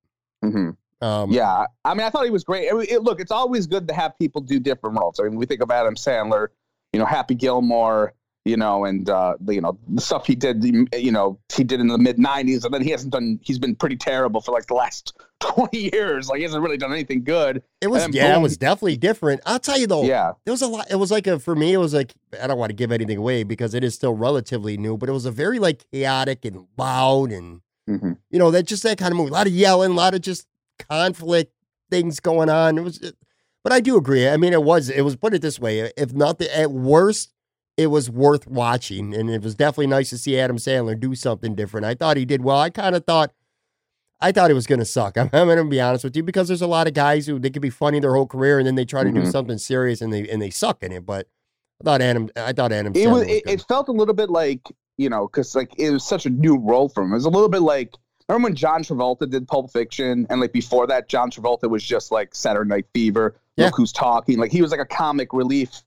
Mhm. 0.45 0.77
Um, 1.03 1.31
Yeah, 1.31 1.65
I 1.85 1.93
mean, 1.93 2.05
I 2.05 2.09
thought 2.09 2.23
he 2.25 2.31
was 2.31 2.43
great. 2.43 2.63
It, 2.65 2.75
it- 2.91 3.03
look, 3.03 3.19
it's 3.19 3.31
always 3.31 3.67
good 3.67 3.87
to 3.89 3.93
have 3.93 4.17
people 4.19 4.41
do 4.41 4.59
different 4.59 4.97
roles. 4.99 5.19
I 5.19 5.23
mean, 5.23 5.35
we 5.35 5.45
think 5.45 5.61
of 5.61 5.69
Adam 5.71 5.95
Sandler, 5.95 6.47
you 6.93 6.99
know, 6.99 7.05
Happy 7.05 7.35
Gilmore, 7.35 8.13
you 8.45 8.57
know, 8.57 8.83
and 8.85 9.09
uh, 9.09 9.35
you 9.47 9.61
know 9.61 9.77
the 9.87 10.01
stuff 10.01 10.27
he 10.27 10.35
did, 10.35 10.63
you 10.65 11.11
know, 11.11 11.39
he 11.55 11.63
did 11.63 11.79
in 11.79 11.87
the 11.87 11.97
mid 11.97 12.17
'90s, 12.17 12.65
and 12.65 12.73
then 12.73 12.81
he 12.83 12.89
hasn't 12.89 13.13
done. 13.13 13.39
He's 13.41 13.57
been 13.57 13.73
pretty 13.73 13.95
terrible 13.95 14.41
for 14.41 14.51
like 14.51 14.65
the 14.67 14.73
last 14.73 15.13
20 15.39 15.77
years. 15.77 16.27
Like 16.27 16.37
he 16.39 16.43
hasn't 16.43 16.61
really 16.61 16.75
done 16.77 16.91
anything 16.91 17.23
good. 17.23 17.63
It 17.79 17.87
was, 17.87 18.05
yeah, 18.13 18.37
it 18.37 18.41
was 18.41 18.57
definitely 18.57 18.97
different. 18.97 19.39
I'll 19.45 19.59
tell 19.59 19.77
you 19.79 19.87
though, 19.87 20.03
Yeah, 20.03 20.33
There 20.45 20.51
was 20.51 20.61
a 20.61 20.67
lot. 20.67 20.91
It 20.91 20.97
was 20.97 21.09
like 21.09 21.25
a 21.25 21.39
for 21.39 21.55
me. 21.55 21.71
It 21.73 21.77
was 21.77 21.93
like 21.93 22.13
I 22.41 22.47
don't 22.47 22.57
want 22.57 22.69
to 22.69 22.75
give 22.75 22.91
anything 22.91 23.17
away 23.17 23.43
because 23.43 23.73
it 23.73 23.83
is 23.83 23.95
still 23.95 24.13
relatively 24.13 24.75
new, 24.77 24.97
but 24.97 25.07
it 25.07 25.13
was 25.13 25.25
a 25.25 25.31
very 25.31 25.59
like 25.59 25.85
chaotic 25.91 26.43
and 26.45 26.67
loud 26.77 27.31
and 27.31 27.61
Mhm. 27.89 28.17
you 28.29 28.39
know 28.39 28.49
that 28.51 28.63
just 28.63 28.83
that 28.83 28.97
kind 28.97 29.11
of 29.11 29.17
movie. 29.17 29.29
A 29.29 29.33
lot 29.33 29.47
of 29.47 29.51
yelling, 29.53 29.91
a 29.91 29.95
lot 29.95 30.13
of 30.13 30.21
just 30.21 30.47
conflict 30.89 31.51
things 31.89 32.19
going 32.19 32.49
on. 32.49 32.77
It 32.77 32.81
was, 32.81 33.13
but 33.63 33.71
I 33.73 33.79
do 33.79 33.97
agree. 33.97 34.27
I 34.27 34.37
mean, 34.37 34.53
it 34.53 34.63
was 34.63 34.89
it 34.89 35.01
was 35.01 35.15
put 35.15 35.33
it 35.33 35.41
this 35.41 35.59
way. 35.59 35.91
If 35.97 36.13
nothing, 36.13 36.47
at 36.53 36.71
worst, 36.71 37.33
it 37.77 37.87
was 37.87 38.09
worth 38.09 38.47
watching, 38.47 39.13
and 39.13 39.29
it 39.29 39.41
was 39.43 39.55
definitely 39.55 39.87
nice 39.87 40.09
to 40.11 40.17
see 40.17 40.37
Adam 40.39 40.57
Sandler 40.57 40.99
do 40.99 41.15
something 41.15 41.55
different. 41.55 41.85
I 41.85 41.93
thought 41.95 42.17
he 42.17 42.25
did 42.25 42.43
well. 42.43 42.57
I 42.59 42.69
kind 42.69 42.95
of 42.95 43.05
thought. 43.05 43.31
I 44.21 44.31
thought 44.31 44.49
it 44.49 44.53
was 44.53 44.67
going 44.67 44.79
to 44.79 44.85
suck. 44.85 45.17
I'm, 45.17 45.29
I'm 45.33 45.47
going 45.47 45.57
to 45.57 45.65
be 45.65 45.81
honest 45.81 46.03
with 46.05 46.15
you 46.15 46.23
because 46.23 46.47
there's 46.47 46.61
a 46.61 46.67
lot 46.67 46.87
of 46.87 46.93
guys 46.93 47.27
who 47.27 47.39
they 47.39 47.49
could 47.49 47.61
be 47.61 47.69
funny 47.69 47.99
their 47.99 48.13
whole 48.15 48.25
career 48.27 48.57
and 48.57 48.65
then 48.65 48.75
they 48.75 48.85
try 48.85 49.03
to 49.03 49.11
do 49.11 49.21
Mhm. 49.23 49.31
something 49.31 49.57
serious 49.57 49.99
and 50.01 50.13
they 50.13 50.29
and 50.29 50.41
they 50.41 50.49
suck 50.49 50.81
in 50.81 50.91
it. 50.93 51.05
But 51.05 51.27
I 51.81 51.83
thought 51.83 52.01
Adam, 52.01 52.29
I 52.37 52.53
thought 52.53 52.71
Adam. 52.71 52.93
it 52.95 52.99
Sandler 52.99 53.11
was 53.11 53.19
was 53.19 53.27
it, 53.27 53.43
it 53.47 53.65
felt 53.67 53.89
a 53.89 53.91
little 53.91 54.13
bit 54.13 54.29
like 54.29 54.61
you 54.97 55.09
know 55.09 55.27
because 55.27 55.55
like 55.55 55.77
it 55.77 55.89
was 55.91 56.05
such 56.05 56.25
a 56.25 56.29
new 56.29 56.57
role 56.57 56.87
for 56.87 57.03
him 57.03 57.11
it 57.11 57.15
was 57.15 57.25
a 57.25 57.29
little 57.29 57.49
bit 57.49 57.63
like 57.63 57.93
remember 58.29 58.47
when 58.47 58.55
john 58.55 58.83
travolta 58.83 59.29
did 59.29 59.47
pulp 59.47 59.71
fiction 59.71 60.25
and 60.29 60.39
like 60.41 60.51
before 60.53 60.87
that 60.87 61.07
john 61.09 61.29
travolta 61.29 61.69
was 61.69 61.83
just 61.83 62.11
like 62.11 62.33
saturday 62.33 62.69
night 62.69 62.85
fever 62.93 63.35
Yeah. 63.57 63.65
look 63.65 63.75
who's 63.77 63.91
talking. 63.91 64.39
Like 64.39 64.51
he 64.51 64.61
was 64.61 64.71
like 64.71 64.79
a 64.79 64.85
comic 64.85 65.33
relief 65.33 65.83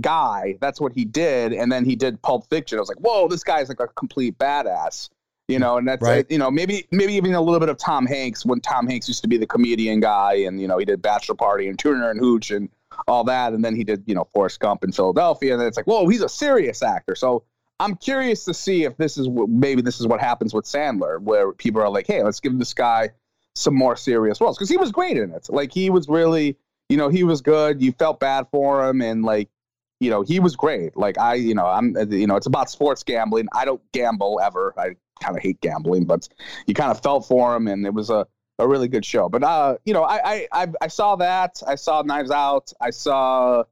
guy. 0.00 0.58
That's 0.60 0.80
what 0.80 0.92
he 0.92 1.04
did. 1.04 1.52
And 1.52 1.70
then 1.72 1.84
he 1.84 1.96
did 1.96 2.20
pulp 2.20 2.46
fiction. 2.50 2.78
I 2.78 2.80
was 2.80 2.88
like 2.88 2.98
whoa 2.98 3.28
this 3.28 3.42
guy's 3.44 3.68
like 3.68 3.80
a 3.80 3.86
complete 3.88 4.36
badass 4.38 5.08
you 5.48 5.60
know? 5.60 5.76
And 5.78 5.86
that's 5.86 6.02
Right. 6.02 6.26
you 6.28 6.38
know 6.38 6.50
maybe 6.50 6.86
maybe 6.90 7.14
even 7.14 7.32
a 7.34 7.40
little 7.40 7.60
bit 7.60 7.68
of 7.68 7.78
tom 7.78 8.04
hanks 8.04 8.44
when 8.44 8.60
tom 8.60 8.86
hanks 8.86 9.06
used 9.08 9.22
to 9.22 9.28
be 9.28 9.36
the 9.38 9.46
comedian 9.46 10.00
guy 10.00 10.34
and 10.34 10.60
you 10.60 10.66
know 10.68 10.76
he 10.78 10.84
did 10.84 11.00
bachelor 11.00 11.36
party 11.36 11.68
and 11.68 11.78
turner 11.78 12.10
and 12.10 12.18
hooch 12.20 12.50
and 12.50 12.68
all 13.06 13.24
that. 13.24 13.52
And 13.52 13.64
then 13.64 13.76
he 13.76 13.84
did 13.84 14.02
you 14.06 14.14
know 14.14 14.26
forrest 14.34 14.58
gump 14.60 14.82
in 14.84 14.90
philadelphia. 14.92 15.52
And 15.52 15.60
then 15.60 15.68
it's 15.68 15.76
like 15.76 15.86
whoa 15.86 16.08
he's 16.08 16.22
a 16.22 16.28
serious 16.28 16.82
actor. 16.82 17.14
So 17.14 17.44
i'm 17.80 17.96
curious 17.96 18.44
to 18.44 18.54
see 18.54 18.84
if 18.84 18.96
this 18.96 19.16
is 19.16 19.28
what 19.28 19.48
maybe 19.48 19.82
this 19.82 20.00
is 20.00 20.06
what 20.06 20.20
happens 20.20 20.54
with 20.54 20.64
sandler 20.64 21.20
where 21.20 21.52
people 21.52 21.80
are 21.80 21.88
like 21.88 22.06
hey 22.06 22.22
let's 22.22 22.40
give 22.40 22.58
this 22.58 22.74
guy 22.74 23.08
some 23.54 23.74
more 23.74 23.96
serious 23.96 24.40
roles 24.40 24.56
because 24.56 24.68
he 24.68 24.76
was 24.76 24.92
great 24.92 25.16
in 25.16 25.30
it 25.30 25.46
like 25.50 25.72
he 25.72 25.90
was 25.90 26.08
really 26.08 26.56
you 26.88 26.96
know 26.96 27.08
he 27.08 27.24
was 27.24 27.40
good 27.40 27.82
you 27.82 27.92
felt 27.92 28.20
bad 28.20 28.46
for 28.50 28.86
him 28.86 29.00
and 29.00 29.24
like 29.24 29.48
you 30.00 30.10
know 30.10 30.22
he 30.22 30.40
was 30.40 30.54
great 30.56 30.96
like 30.96 31.18
i 31.18 31.34
you 31.34 31.54
know 31.54 31.66
i'm 31.66 31.96
you 32.10 32.26
know 32.26 32.36
it's 32.36 32.46
about 32.46 32.70
sports 32.70 33.02
gambling 33.02 33.48
i 33.52 33.64
don't 33.64 33.80
gamble 33.92 34.40
ever 34.42 34.74
i 34.76 34.94
kind 35.22 35.36
of 35.36 35.42
hate 35.42 35.58
gambling 35.62 36.04
but 36.04 36.28
you 36.66 36.74
kind 36.74 36.90
of 36.90 37.02
felt 37.02 37.26
for 37.26 37.56
him 37.56 37.66
and 37.66 37.86
it 37.86 37.94
was 37.94 38.10
a 38.10 38.26
a 38.58 38.66
really 38.66 38.88
good 38.88 39.04
show. 39.04 39.28
But 39.28 39.42
uh, 39.42 39.76
you 39.84 39.92
know, 39.92 40.02
I 40.02 40.20
I 40.24 40.48
I, 40.52 40.68
I 40.82 40.88
saw 40.88 41.16
that. 41.16 41.62
I 41.66 41.74
saw 41.74 42.02
Knives 42.02 42.30
Out. 42.30 42.72
I 42.80 42.90
saw 42.90 43.64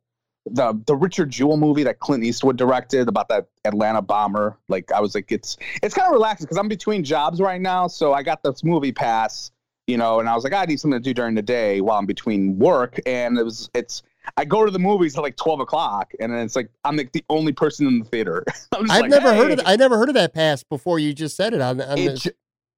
the 0.46 0.78
the 0.86 0.94
Richard 0.94 1.30
Jewell 1.30 1.56
movie 1.56 1.84
that 1.84 2.00
Clint 2.00 2.22
Eastwood 2.24 2.56
directed 2.56 3.08
about 3.08 3.28
that 3.28 3.46
Atlanta 3.64 4.02
bomber. 4.02 4.56
Like 4.68 4.92
I 4.92 5.00
was 5.00 5.14
like, 5.14 5.32
it's 5.32 5.56
it's 5.82 5.94
kind 5.94 6.06
of 6.08 6.12
relaxing 6.12 6.44
because 6.44 6.58
I'm 6.58 6.68
between 6.68 7.02
jobs 7.04 7.40
right 7.40 7.60
now, 7.60 7.86
so 7.86 8.12
I 8.12 8.22
got 8.22 8.42
this 8.42 8.62
movie 8.64 8.92
pass. 8.92 9.50
You 9.86 9.98
know, 9.98 10.18
and 10.18 10.30
I 10.30 10.34
was 10.34 10.44
like, 10.44 10.54
I 10.54 10.64
need 10.64 10.80
something 10.80 10.98
to 10.98 11.02
do 11.02 11.12
during 11.12 11.34
the 11.34 11.42
day 11.42 11.82
while 11.82 11.98
I'm 11.98 12.06
between 12.06 12.58
work, 12.58 12.98
and 13.06 13.38
it 13.38 13.44
was 13.44 13.68
it's. 13.74 14.02
I 14.38 14.46
go 14.46 14.64
to 14.64 14.70
the 14.70 14.78
movies 14.78 15.18
at 15.18 15.22
like 15.22 15.36
twelve 15.36 15.60
o'clock, 15.60 16.12
and 16.20 16.32
then 16.32 16.40
it's 16.40 16.56
like 16.56 16.70
I'm 16.84 16.96
like 16.96 17.12
the 17.12 17.22
only 17.28 17.52
person 17.52 17.86
in 17.86 17.98
the 17.98 18.04
theater. 18.06 18.42
Just 18.48 18.68
I've 18.72 18.88
like, 19.02 19.10
never 19.10 19.34
heard 19.34 19.48
"Hey." 19.48 19.52
of 19.54 19.60
I 19.66 19.76
never 19.76 19.98
heard 19.98 20.08
of 20.08 20.14
that 20.14 20.32
pass 20.32 20.62
before 20.62 20.98
you 20.98 21.12
just 21.12 21.36
said 21.36 21.52
it 21.52 21.60
on, 21.60 21.82
on 21.82 21.98
It 21.98 22.16
ju- 22.16 22.30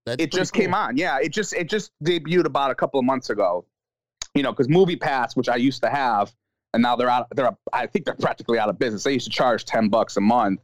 it 0.06 0.32
just 0.32 0.52
cool. 0.52 0.62
came 0.62 0.75
on. 0.75 0.96
Yeah, 0.96 1.18
it 1.20 1.28
just 1.28 1.52
it 1.52 1.68
just 1.68 1.92
debuted 2.02 2.44
about 2.46 2.73
a 2.73 2.75
couple 2.75 2.99
of 2.99 3.06
months 3.06 3.30
ago. 3.30 3.64
You 4.35 4.42
know, 4.42 4.50
because 4.50 4.68
Movie 4.68 4.96
Pass, 4.96 5.37
which 5.37 5.49
I 5.49 5.56
used 5.56 5.82
to 5.82 5.88
have, 5.88 6.35
and 6.76 6.83
now 6.83 6.95
they're 6.95 7.11
out. 7.11 7.26
They're 7.35 7.50
I 7.73 7.87
think 7.87 8.04
they're 8.04 8.14
practically 8.14 8.59
out 8.59 8.68
of 8.68 8.78
business. 8.78 9.02
They 9.02 9.14
used 9.14 9.26
to 9.26 9.33
charge 9.33 9.64
ten 9.64 9.88
bucks 9.88 10.16
a 10.16 10.21
month, 10.21 10.61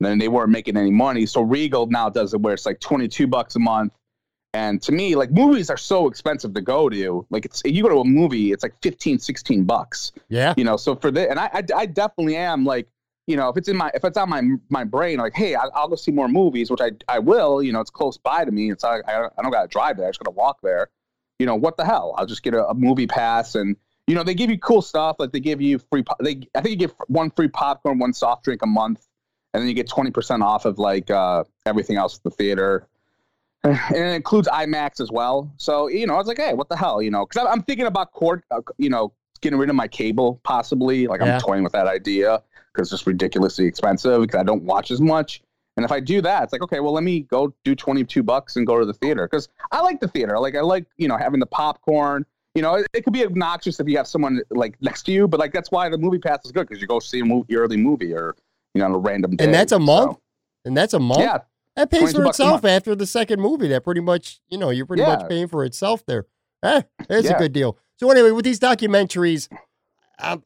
and 0.00 0.06
then 0.06 0.18
they 0.18 0.28
weren't 0.28 0.50
making 0.50 0.76
any 0.76 0.90
money. 0.90 1.26
So 1.26 1.42
Regal 1.42 1.86
now 1.86 2.08
does 2.08 2.34
it 2.34 2.40
where 2.40 2.54
it's 2.54 2.66
like 2.66 2.80
twenty 2.80 3.06
two 3.08 3.26
bucks 3.26 3.54
a 3.56 3.60
month. 3.60 3.92
And 4.52 4.82
to 4.82 4.90
me, 4.92 5.14
like 5.14 5.30
movies 5.30 5.70
are 5.70 5.76
so 5.76 6.08
expensive 6.08 6.54
to 6.54 6.60
go 6.60 6.88
to. 6.88 7.24
Like 7.30 7.44
it's 7.44 7.62
you 7.64 7.82
go 7.84 7.88
to 7.90 8.00
a 8.00 8.04
movie, 8.04 8.50
it's 8.52 8.64
like 8.64 8.74
15, 8.82 9.18
16 9.20 9.64
bucks 9.64 10.10
Yeah. 10.28 10.54
you 10.56 10.64
know 10.64 10.76
so 10.76 10.96
for 10.96 11.10
this 11.12 11.28
and 11.30 11.38
I, 11.38 11.46
I 11.54 11.62
i 11.76 11.86
definitely 11.86 12.34
am 12.36 12.64
like 12.64 12.88
you 13.28 13.36
know 13.36 13.48
if 13.48 13.56
it's 13.56 13.68
in 13.68 13.76
my 13.76 13.92
if 13.94 14.04
it's 14.04 14.16
on 14.16 14.28
my 14.28 14.42
my 14.68 14.82
brain 14.82 15.18
like 15.18 15.34
hey 15.36 15.54
I, 15.54 15.66
i'll 15.74 15.86
go 15.88 15.94
see 15.94 16.10
more 16.10 16.26
movies 16.26 16.68
which 16.70 16.80
i 16.80 16.90
i 17.06 17.18
will 17.20 17.62
you 17.62 17.70
know 17.72 17.80
it's 17.80 17.90
close 17.90 18.18
by 18.18 18.44
to 18.44 18.50
me 18.50 18.72
it's 18.72 18.82
not, 18.82 19.02
i, 19.06 19.26
I 19.26 19.42
don't 19.42 19.52
gotta 19.52 19.68
drive 19.68 19.96
there 19.98 20.06
i 20.06 20.10
just 20.10 20.18
gotta 20.18 20.34
walk 20.34 20.58
there 20.64 20.88
you 21.38 21.46
know 21.46 21.54
what 21.54 21.76
the 21.76 21.84
hell 21.84 22.14
i'll 22.18 22.26
just 22.26 22.42
get 22.42 22.54
a, 22.54 22.66
a 22.66 22.74
movie 22.74 23.06
pass 23.06 23.54
and 23.54 23.76
you 24.10 24.16
know 24.16 24.24
they 24.24 24.34
give 24.34 24.50
you 24.50 24.58
cool 24.58 24.82
stuff 24.82 25.16
like 25.18 25.30
they 25.30 25.40
give 25.40 25.60
you 25.60 25.78
free 25.78 26.02
po- 26.02 26.16
they 26.20 26.40
i 26.54 26.60
think 26.60 26.70
you 26.70 26.76
get 26.76 26.94
one 27.06 27.30
free 27.30 27.48
popcorn 27.48 27.98
one 27.98 28.12
soft 28.12 28.44
drink 28.44 28.60
a 28.62 28.66
month 28.66 29.06
and 29.52 29.60
then 29.60 29.68
you 29.68 29.74
get 29.74 29.88
20% 29.88 30.42
off 30.42 30.64
of 30.64 30.78
like 30.78 31.10
uh 31.10 31.44
everything 31.66 31.96
else 31.96 32.16
at 32.16 32.22
the 32.24 32.30
theater 32.30 32.88
and 33.64 33.76
it 33.90 34.14
includes 34.14 34.48
IMAX 34.48 35.00
as 35.00 35.10
well. 35.12 35.52
So 35.58 35.88
you 35.88 36.06
know, 36.06 36.14
I 36.14 36.16
was 36.16 36.26
like, 36.26 36.38
hey, 36.38 36.54
what 36.54 36.70
the 36.70 36.76
hell, 36.76 37.02
you 37.02 37.10
know? 37.10 37.26
Because 37.26 37.46
I'm 37.46 37.62
thinking 37.62 37.84
about 37.84 38.12
cord, 38.12 38.42
uh, 38.50 38.62
you 38.78 38.88
know, 38.88 39.12
getting 39.42 39.58
rid 39.58 39.68
of 39.68 39.76
my 39.76 39.86
cable 39.86 40.40
possibly. 40.44 41.06
Like 41.06 41.20
Yeah. 41.20 41.34
I'm 41.34 41.40
toying 41.40 41.62
with 41.62 41.72
that 41.72 41.86
idea 41.86 42.42
because 42.72 42.86
it's 42.86 42.90
just 42.90 43.06
ridiculously 43.06 43.66
expensive 43.66 44.22
because 44.22 44.40
I 44.40 44.44
don't 44.44 44.62
watch 44.62 44.90
as 44.90 45.00
much. 45.00 45.42
And 45.76 45.84
if 45.84 45.92
I 45.92 46.00
do 46.00 46.22
that, 46.22 46.44
it's 46.44 46.52
like, 46.52 46.62
okay, 46.62 46.80
well, 46.80 46.92
let 46.92 47.04
me 47.04 47.20
go 47.20 47.54
do 47.64 47.74
22 47.74 48.22
bucks 48.22 48.56
and 48.56 48.66
go 48.66 48.78
to 48.80 48.86
the 48.86 48.94
theater 48.94 49.28
because 49.30 49.48
I 49.70 49.82
like 49.82 50.00
the 50.00 50.08
theater. 50.08 50.38
Like 50.38 50.56
I 50.56 50.60
like, 50.62 50.86
you 50.96 51.08
know, 51.08 51.16
having 51.16 51.40
the 51.40 51.46
popcorn. 51.46 52.24
You 52.60 52.62
know, 52.64 52.74
it, 52.74 52.86
it 52.92 53.04
could 53.04 53.14
be 53.14 53.24
obnoxious 53.24 53.80
if 53.80 53.88
you 53.88 53.96
have 53.96 54.06
someone 54.06 54.42
like 54.50 54.76
next 54.82 55.04
to 55.04 55.12
you, 55.12 55.26
but 55.26 55.40
like 55.40 55.50
that's 55.50 55.70
why 55.70 55.88
the 55.88 55.96
movie 55.96 56.18
pass 56.18 56.44
is 56.44 56.52
good 56.52 56.68
because 56.68 56.82
you 56.82 56.86
go 56.86 57.00
see 57.00 57.20
a 57.20 57.24
movie, 57.24 57.56
early 57.56 57.78
movie 57.78 58.12
or 58.12 58.36
you 58.74 58.80
know, 58.80 58.84
on 58.84 58.92
a 58.92 58.98
random 58.98 59.34
day. 59.34 59.46
And 59.46 59.54
that's 59.54 59.72
a 59.72 59.78
month? 59.78 60.12
So, 60.12 60.20
And 60.66 60.76
that's 60.76 60.92
a 60.92 60.98
month. 60.98 61.20
yeah, 61.20 61.38
That 61.76 61.90
pays 61.90 62.12
for 62.12 62.26
itself 62.26 62.66
after 62.66 62.94
the 62.94 63.06
second 63.06 63.40
movie. 63.40 63.68
That 63.68 63.82
pretty 63.82 64.02
much, 64.02 64.40
you 64.50 64.58
know, 64.58 64.68
you're 64.68 64.84
pretty 64.84 65.02
much 65.02 65.26
paying 65.26 65.48
for 65.48 65.64
itself 65.64 66.04
there. 66.04 66.26
Eh, 66.62 66.82
it's 67.08 67.30
a 67.30 67.38
good 67.38 67.54
deal. 67.54 67.78
So 67.96 68.10
anyway, 68.10 68.30
with 68.30 68.44
these 68.44 68.60
documentaries, 68.60 69.48
um, 70.18 70.44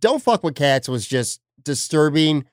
Don't 0.00 0.22
Fuck 0.22 0.42
With 0.42 0.54
Cats 0.54 0.88
was 0.88 1.06
just 1.06 1.42
disturbing. 1.62 2.46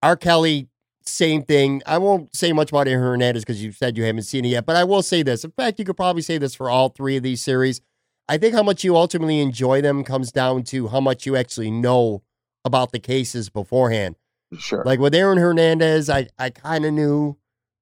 R. 0.00 0.16
Kelly, 0.16 0.68
same 1.04 1.42
thing. 1.42 1.82
I 1.86 1.98
won't 1.98 2.36
say 2.36 2.52
much 2.52 2.70
about 2.70 2.86
Hernandez 2.86 3.42
because 3.42 3.60
you 3.60 3.72
said 3.72 3.98
you 3.98 4.04
haven't 4.04 4.22
seen 4.22 4.44
it 4.44 4.50
yet, 4.50 4.64
but 4.64 4.76
I 4.76 4.84
will 4.84 5.02
say 5.02 5.24
this. 5.24 5.42
In 5.42 5.50
fact, 5.50 5.80
you 5.80 5.84
could 5.84 5.96
probably 5.96 6.22
say 6.22 6.38
this 6.38 6.54
for 6.54 6.70
all 6.70 6.88
three 6.88 7.16
of 7.16 7.24
these 7.24 7.42
series. 7.42 7.80
I 8.32 8.38
think 8.38 8.54
how 8.54 8.62
much 8.62 8.82
you 8.82 8.96
ultimately 8.96 9.40
enjoy 9.40 9.82
them 9.82 10.04
comes 10.04 10.32
down 10.32 10.62
to 10.64 10.88
how 10.88 11.00
much 11.00 11.26
you 11.26 11.36
actually 11.36 11.70
know 11.70 12.22
about 12.64 12.92
the 12.92 12.98
cases 12.98 13.50
beforehand. 13.50 14.16
sure. 14.58 14.82
Like 14.84 15.00
with 15.00 15.14
Aaron 15.14 15.36
Hernandez, 15.38 16.08
I, 16.08 16.28
I 16.38 16.48
kind 16.48 16.84
of 16.86 16.94
knew 16.94 17.36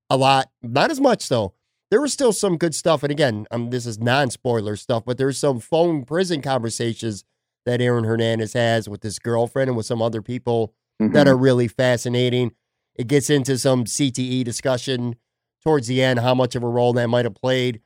a 0.08 0.16
lot, 0.16 0.50
not 0.62 0.90
as 0.90 1.00
much 1.00 1.28
though. 1.28 1.54
There 1.92 2.00
was 2.00 2.12
still 2.12 2.32
some 2.32 2.56
good 2.56 2.74
stuff. 2.74 3.02
And 3.04 3.12
again, 3.12 3.46
um, 3.52 3.70
this 3.70 3.86
is 3.86 3.98
non 4.00 4.30
spoiler 4.30 4.74
stuff, 4.76 5.04
but 5.04 5.18
there's 5.18 5.38
some 5.38 5.60
phone 5.60 6.04
prison 6.04 6.42
conversations 6.42 7.24
that 7.66 7.80
Aaron 7.80 8.04
Hernandez 8.04 8.52
has 8.54 8.88
with 8.88 9.02
his 9.04 9.18
girlfriend 9.20 9.68
and 9.68 9.76
with 9.76 9.86
some 9.86 10.02
other 10.02 10.22
people 10.22 10.74
that 10.98 11.26
Mhm. 11.26 11.30
are 11.30 11.36
really 11.36 11.68
fascinating. 11.68 12.52
It 12.96 13.06
gets 13.06 13.30
into 13.30 13.56
some 13.58 13.84
CTE 13.86 14.42
discussion 14.44 15.14
towards 15.62 15.86
the 15.86 16.02
end, 16.02 16.18
how 16.20 16.34
much 16.34 16.54
of 16.56 16.62
a 16.64 16.68
role 16.68 16.92
that 16.94 17.06
might 17.08 17.24
have 17.24 17.34
played. 17.34 17.80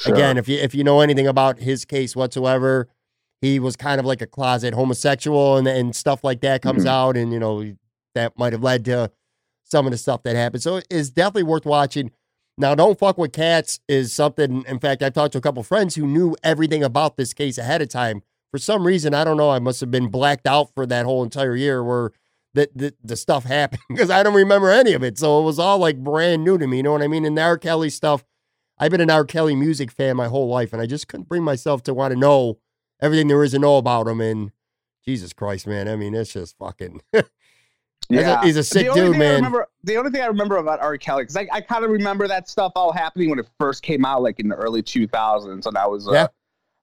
Sure. 0.00 0.14
Again, 0.14 0.38
if 0.38 0.48
you 0.48 0.58
if 0.58 0.74
you 0.74 0.82
know 0.84 1.00
anything 1.00 1.26
about 1.26 1.58
his 1.58 1.84
case 1.84 2.16
whatsoever, 2.16 2.88
he 3.40 3.58
was 3.58 3.76
kind 3.76 4.00
of 4.00 4.06
like 4.06 4.22
a 4.22 4.26
closet 4.26 4.74
homosexual 4.74 5.56
and 5.56 5.66
and 5.68 5.94
stuff 5.94 6.24
like 6.24 6.40
that 6.40 6.62
comes 6.62 6.84
Mhm. 6.84 6.88
out, 6.88 7.16
and 7.16 7.32
you 7.32 7.38
know 7.38 7.64
that 8.14 8.38
might 8.38 8.52
have 8.52 8.62
led 8.62 8.84
to 8.86 9.10
some 9.64 9.86
of 9.86 9.92
the 9.92 9.98
stuff 9.98 10.22
that 10.24 10.36
happened. 10.36 10.62
So 10.62 10.80
it's 10.90 11.10
definitely 11.10 11.44
worth 11.44 11.64
watching. 11.66 12.10
Now, 12.58 12.74
don't 12.74 12.98
fuck 12.98 13.16
with 13.16 13.32
cats 13.32 13.80
is 13.88 14.12
something. 14.12 14.64
In 14.66 14.78
fact, 14.78 15.02
I've 15.02 15.12
talked 15.14 15.32
to 15.32 15.38
a 15.38 15.42
couple 15.42 15.62
friends 15.62 15.94
who 15.94 16.06
knew 16.06 16.34
everything 16.42 16.82
about 16.82 17.16
this 17.16 17.32
case 17.32 17.56
ahead 17.56 17.80
of 17.80 17.88
time. 17.88 18.22
For 18.50 18.58
some 18.58 18.86
reason, 18.86 19.14
I 19.14 19.22
don't 19.24 19.36
know. 19.36 19.50
I 19.50 19.60
must 19.60 19.80
have 19.80 19.90
been 19.90 20.08
blacked 20.08 20.46
out 20.46 20.70
for 20.74 20.84
that 20.86 21.06
whole 21.06 21.22
entire 21.22 21.54
year 21.56 21.84
where 21.84 22.10
the 22.54 22.68
the, 22.74 22.94
the 23.04 23.16
stuff 23.16 23.44
happened 23.58 23.82
because 23.88 24.10
I 24.10 24.22
don't 24.22 24.34
remember 24.34 24.70
any 24.70 24.92
of 24.94 25.02
it. 25.04 25.18
So 25.18 25.40
it 25.40 25.44
was 25.44 25.58
all 25.58 25.78
like 25.78 25.98
brand 26.02 26.42
new 26.44 26.58
to 26.58 26.66
me. 26.66 26.78
You 26.78 26.82
know 26.82 26.92
what 26.92 27.02
I 27.02 27.08
mean? 27.08 27.24
And 27.24 27.36
the 27.38 27.42
R. 27.42 27.58
Kelly 27.58 27.90
stuff. 27.90 28.24
I've 28.80 28.90
been 28.90 29.00
an 29.02 29.10
R. 29.10 29.24
Kelly 29.24 29.54
music 29.54 29.90
fan 29.92 30.16
my 30.16 30.26
whole 30.28 30.48
life, 30.48 30.72
and 30.72 30.80
I 30.82 30.86
just 30.86 31.06
couldn't 31.06 31.28
bring 31.28 31.42
myself 31.44 31.82
to 31.84 31.94
want 31.94 32.12
to 32.14 32.18
know 32.18 32.58
everything 33.00 33.28
there 33.28 33.44
is 33.44 33.52
to 33.52 33.58
know 33.58 33.76
about 33.76 34.08
him. 34.08 34.20
And 34.20 34.50
Jesus 35.04 35.32
Christ, 35.32 35.66
man! 35.66 35.86
I 35.86 35.96
mean, 35.96 36.14
it's 36.14 36.32
just 36.32 36.56
fucking. 36.58 37.00
He's 38.08 38.18
a- 38.22 38.40
he's 38.42 38.56
a 38.56 38.64
sick 38.64 38.92
dude, 38.92 39.16
man. 39.16 39.36
remember, 39.36 39.68
the 39.84 39.96
only 39.96 40.10
thing 40.10 40.20
I 40.20 40.26
remember 40.26 40.56
about 40.56 40.80
R. 40.80 40.98
Kelly, 40.98 41.22
because 41.22 41.36
I, 41.36 41.46
I 41.52 41.60
kind 41.60 41.84
of 41.84 41.92
remember 41.92 42.26
that 42.26 42.48
stuff 42.48 42.72
all 42.74 42.90
happening 42.92 43.30
when 43.30 43.38
it 43.38 43.46
first 43.60 43.84
came 43.84 44.04
out, 44.04 44.20
like 44.22 44.40
in 44.40 44.48
the 44.48 44.56
early 44.56 44.82
2000s. 44.82 45.64
And 45.66 45.78
I 45.78 45.86
was, 45.86 46.08
uh, 46.08 46.12
Yeah. 46.12 46.26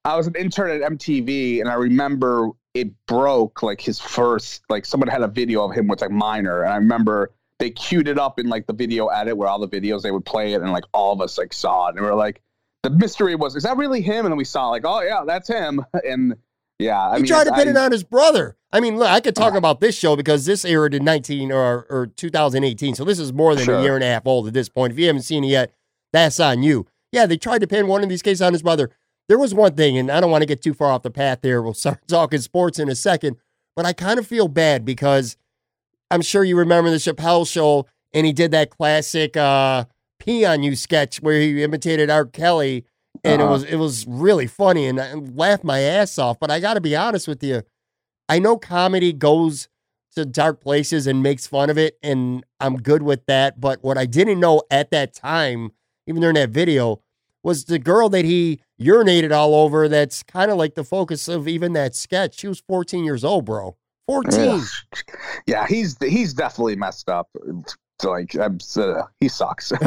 I 0.05 0.15
was 0.15 0.27
an 0.27 0.35
intern 0.35 0.81
at 0.81 0.89
MTV, 0.93 1.59
and 1.59 1.67
I 1.69 1.73
remember 1.73 2.51
it 2.73 2.91
broke 3.07 3.61
like 3.61 3.81
his 3.81 3.99
first, 3.99 4.63
like 4.69 4.85
someone 4.85 5.09
had 5.09 5.21
a 5.21 5.27
video 5.27 5.65
of 5.67 5.75
him 5.75 5.87
with 5.87 5.99
like 5.99 6.11
minor, 6.11 6.61
and 6.63 6.71
I 6.71 6.77
remember 6.77 7.31
they 7.59 7.69
queued 7.71 8.07
it 8.07 8.19
up 8.19 8.39
in 8.39 8.47
like 8.47 8.67
the 8.67 8.73
video 8.73 9.07
edit 9.07 9.35
where 9.37 9.47
all 9.47 9.59
the 9.59 9.67
videos 9.67 10.01
they 10.03 10.11
would 10.11 10.25
play 10.25 10.53
it, 10.53 10.61
and 10.61 10.71
like 10.71 10.85
all 10.93 11.13
of 11.13 11.21
us 11.21 11.37
like 11.37 11.53
saw 11.53 11.87
it, 11.87 11.95
and 11.95 12.01
we 12.03 12.09
were 12.09 12.15
like, 12.15 12.41
the 12.83 12.89
mystery 12.89 13.35
was, 13.35 13.55
is 13.55 13.63
that 13.63 13.77
really 13.77 14.01
him? 14.01 14.25
And 14.25 14.31
then 14.31 14.37
we 14.37 14.43
saw 14.45 14.69
like, 14.69 14.83
oh 14.85 15.01
yeah, 15.01 15.23
that's 15.25 15.47
him, 15.47 15.83
and 16.07 16.35
yeah, 16.79 17.09
I 17.09 17.15
he 17.15 17.23
mean, 17.23 17.27
tried 17.27 17.45
to 17.45 17.53
pin 17.53 17.67
it 17.69 17.77
on 17.77 17.91
his 17.91 18.03
brother. 18.03 18.55
I 18.71 18.79
mean, 18.79 18.97
look, 18.97 19.09
I 19.09 19.19
could 19.19 19.35
talk 19.35 19.53
Uh. 19.53 19.57
about 19.57 19.79
this 19.79 19.97
show 19.97 20.15
because 20.15 20.45
this 20.45 20.63
aired 20.63 20.93
in 20.93 21.03
19 21.03 21.51
or, 21.51 21.87
or 21.89 22.05
2018. 22.07 22.93
So 22.95 23.03
this 23.03 23.17
is 23.17 23.33
more 23.33 23.55
than 23.55 23.67
a 23.69 23.81
year 23.81 23.95
and 23.95 24.03
a 24.03 24.07
half 24.07 24.27
old 24.27 24.45
at 24.47 24.53
this 24.53 24.69
point. 24.69 24.93
If 24.93 24.99
you 24.99 25.07
haven't 25.07 25.23
seen 25.23 25.43
it 25.43 25.47
yet, 25.47 25.73
that's 26.13 26.39
on 26.39 26.61
you. 26.61 26.85
Yeah, 27.11 27.25
they 27.25 27.37
tried 27.37 27.61
to 27.61 27.67
pin 27.67 27.87
one 27.87 28.03
of 28.03 28.09
these 28.09 28.21
cases 28.21 28.41
on 28.43 28.53
his 28.53 28.61
brother. 28.61 28.91
There 29.27 29.39
was 29.39 29.53
one 29.55 29.73
thing, 29.73 29.97
and 29.97 30.11
I 30.11 30.19
don't 30.21 30.29
want 30.29 30.43
to 30.43 30.45
get 30.45 30.61
too 30.61 30.73
far 30.75 30.91
off 30.91 31.01
the 31.01 31.09
path 31.09 31.39
there. 31.41 31.61
We'll 31.63 31.73
start 31.73 31.99
talking 32.07 32.39
sports 32.41 32.77
in 32.77 32.89
a 32.89 32.95
second, 32.95 33.37
but 33.75 33.85
I 33.85 33.93
kind 33.93 34.19
of 34.19 34.27
feel 34.27 34.47
bad 34.47 34.85
because 34.85 35.35
I'm 36.11 36.21
sure 36.21 36.43
you 36.43 36.57
remember 36.57 36.89
the 36.89 36.97
Chappelle 36.97 37.47
show, 37.49 37.85
and 38.13 38.25
he 38.25 38.33
did 38.33 38.51
that 38.51 38.69
classic 38.69 39.35
uh, 39.35 39.85
pee 40.19 40.45
on 40.45 40.63
you 40.63 40.75
sketch 40.75 41.17
where 41.21 41.39
he 41.39 41.63
imitated 41.63 42.09
R. 42.09 42.25
Kelly, 42.25 42.85
and 43.23 43.41
Uh-huh. 43.41 43.49
it 43.49 43.51
was 43.53 43.63
it 43.63 43.75
was 43.75 44.05
really 44.07 44.47
funny, 44.47 44.85
and 44.85 44.99
I 44.99 45.13
laughed 45.13 45.63
my 45.63 45.79
ass 45.79 46.17
off. 46.17 46.39
But 46.39 46.51
I 46.51 46.59
got 46.59 46.75
to 46.75 46.81
be 46.81 46.95
honest 46.95 47.27
with 47.27 47.43
you, 47.43 47.63
I 48.29 48.39
know 48.39 48.57
comedy 48.57 49.11
goes 49.13 49.67
to 50.15 50.25
dark 50.25 50.61
places 50.61 51.05
and 51.07 51.21
makes 51.21 51.45
fun 51.45 51.69
of 51.69 51.77
it, 51.77 51.97
and 52.01 52.43
I'm 52.59 52.77
good 52.77 53.03
with 53.03 53.25
that. 53.27 53.59
But 53.59 53.83
what 53.83 53.97
I 53.97 54.05
didn't 54.05 54.39
know 54.39 54.63
at 54.71 54.91
that 54.91 55.13
time, 55.13 55.71
even 56.07 56.21
during 56.21 56.35
that 56.35 56.49
video, 56.49 57.01
was 57.43 57.65
the 57.65 57.79
girl 57.79 58.09
that 58.09 58.25
he 58.25 58.59
urinated 58.81 59.31
all 59.31 59.53
over. 59.55 59.87
That's 59.87 60.23
kind 60.23 60.49
of 60.51 60.57
like 60.57 60.75
the 60.75 60.83
focus 60.83 61.27
of 61.27 61.47
even 61.47 61.73
that 61.73 61.95
sketch. 61.95 62.39
She 62.39 62.47
was 62.47 62.59
14 62.61 63.03
years 63.03 63.23
old, 63.23 63.45
bro. 63.45 63.75
14. 64.07 64.41
Yeah. 64.45 64.61
yeah, 65.45 65.67
he's 65.67 65.97
he's 66.01 66.33
definitely 66.33 66.75
messed 66.75 67.09
up. 67.09 67.29
Like 68.03 68.35
I'm, 68.35 68.59
uh, 68.75 69.03
he 69.19 69.27
sucks. 69.27 69.71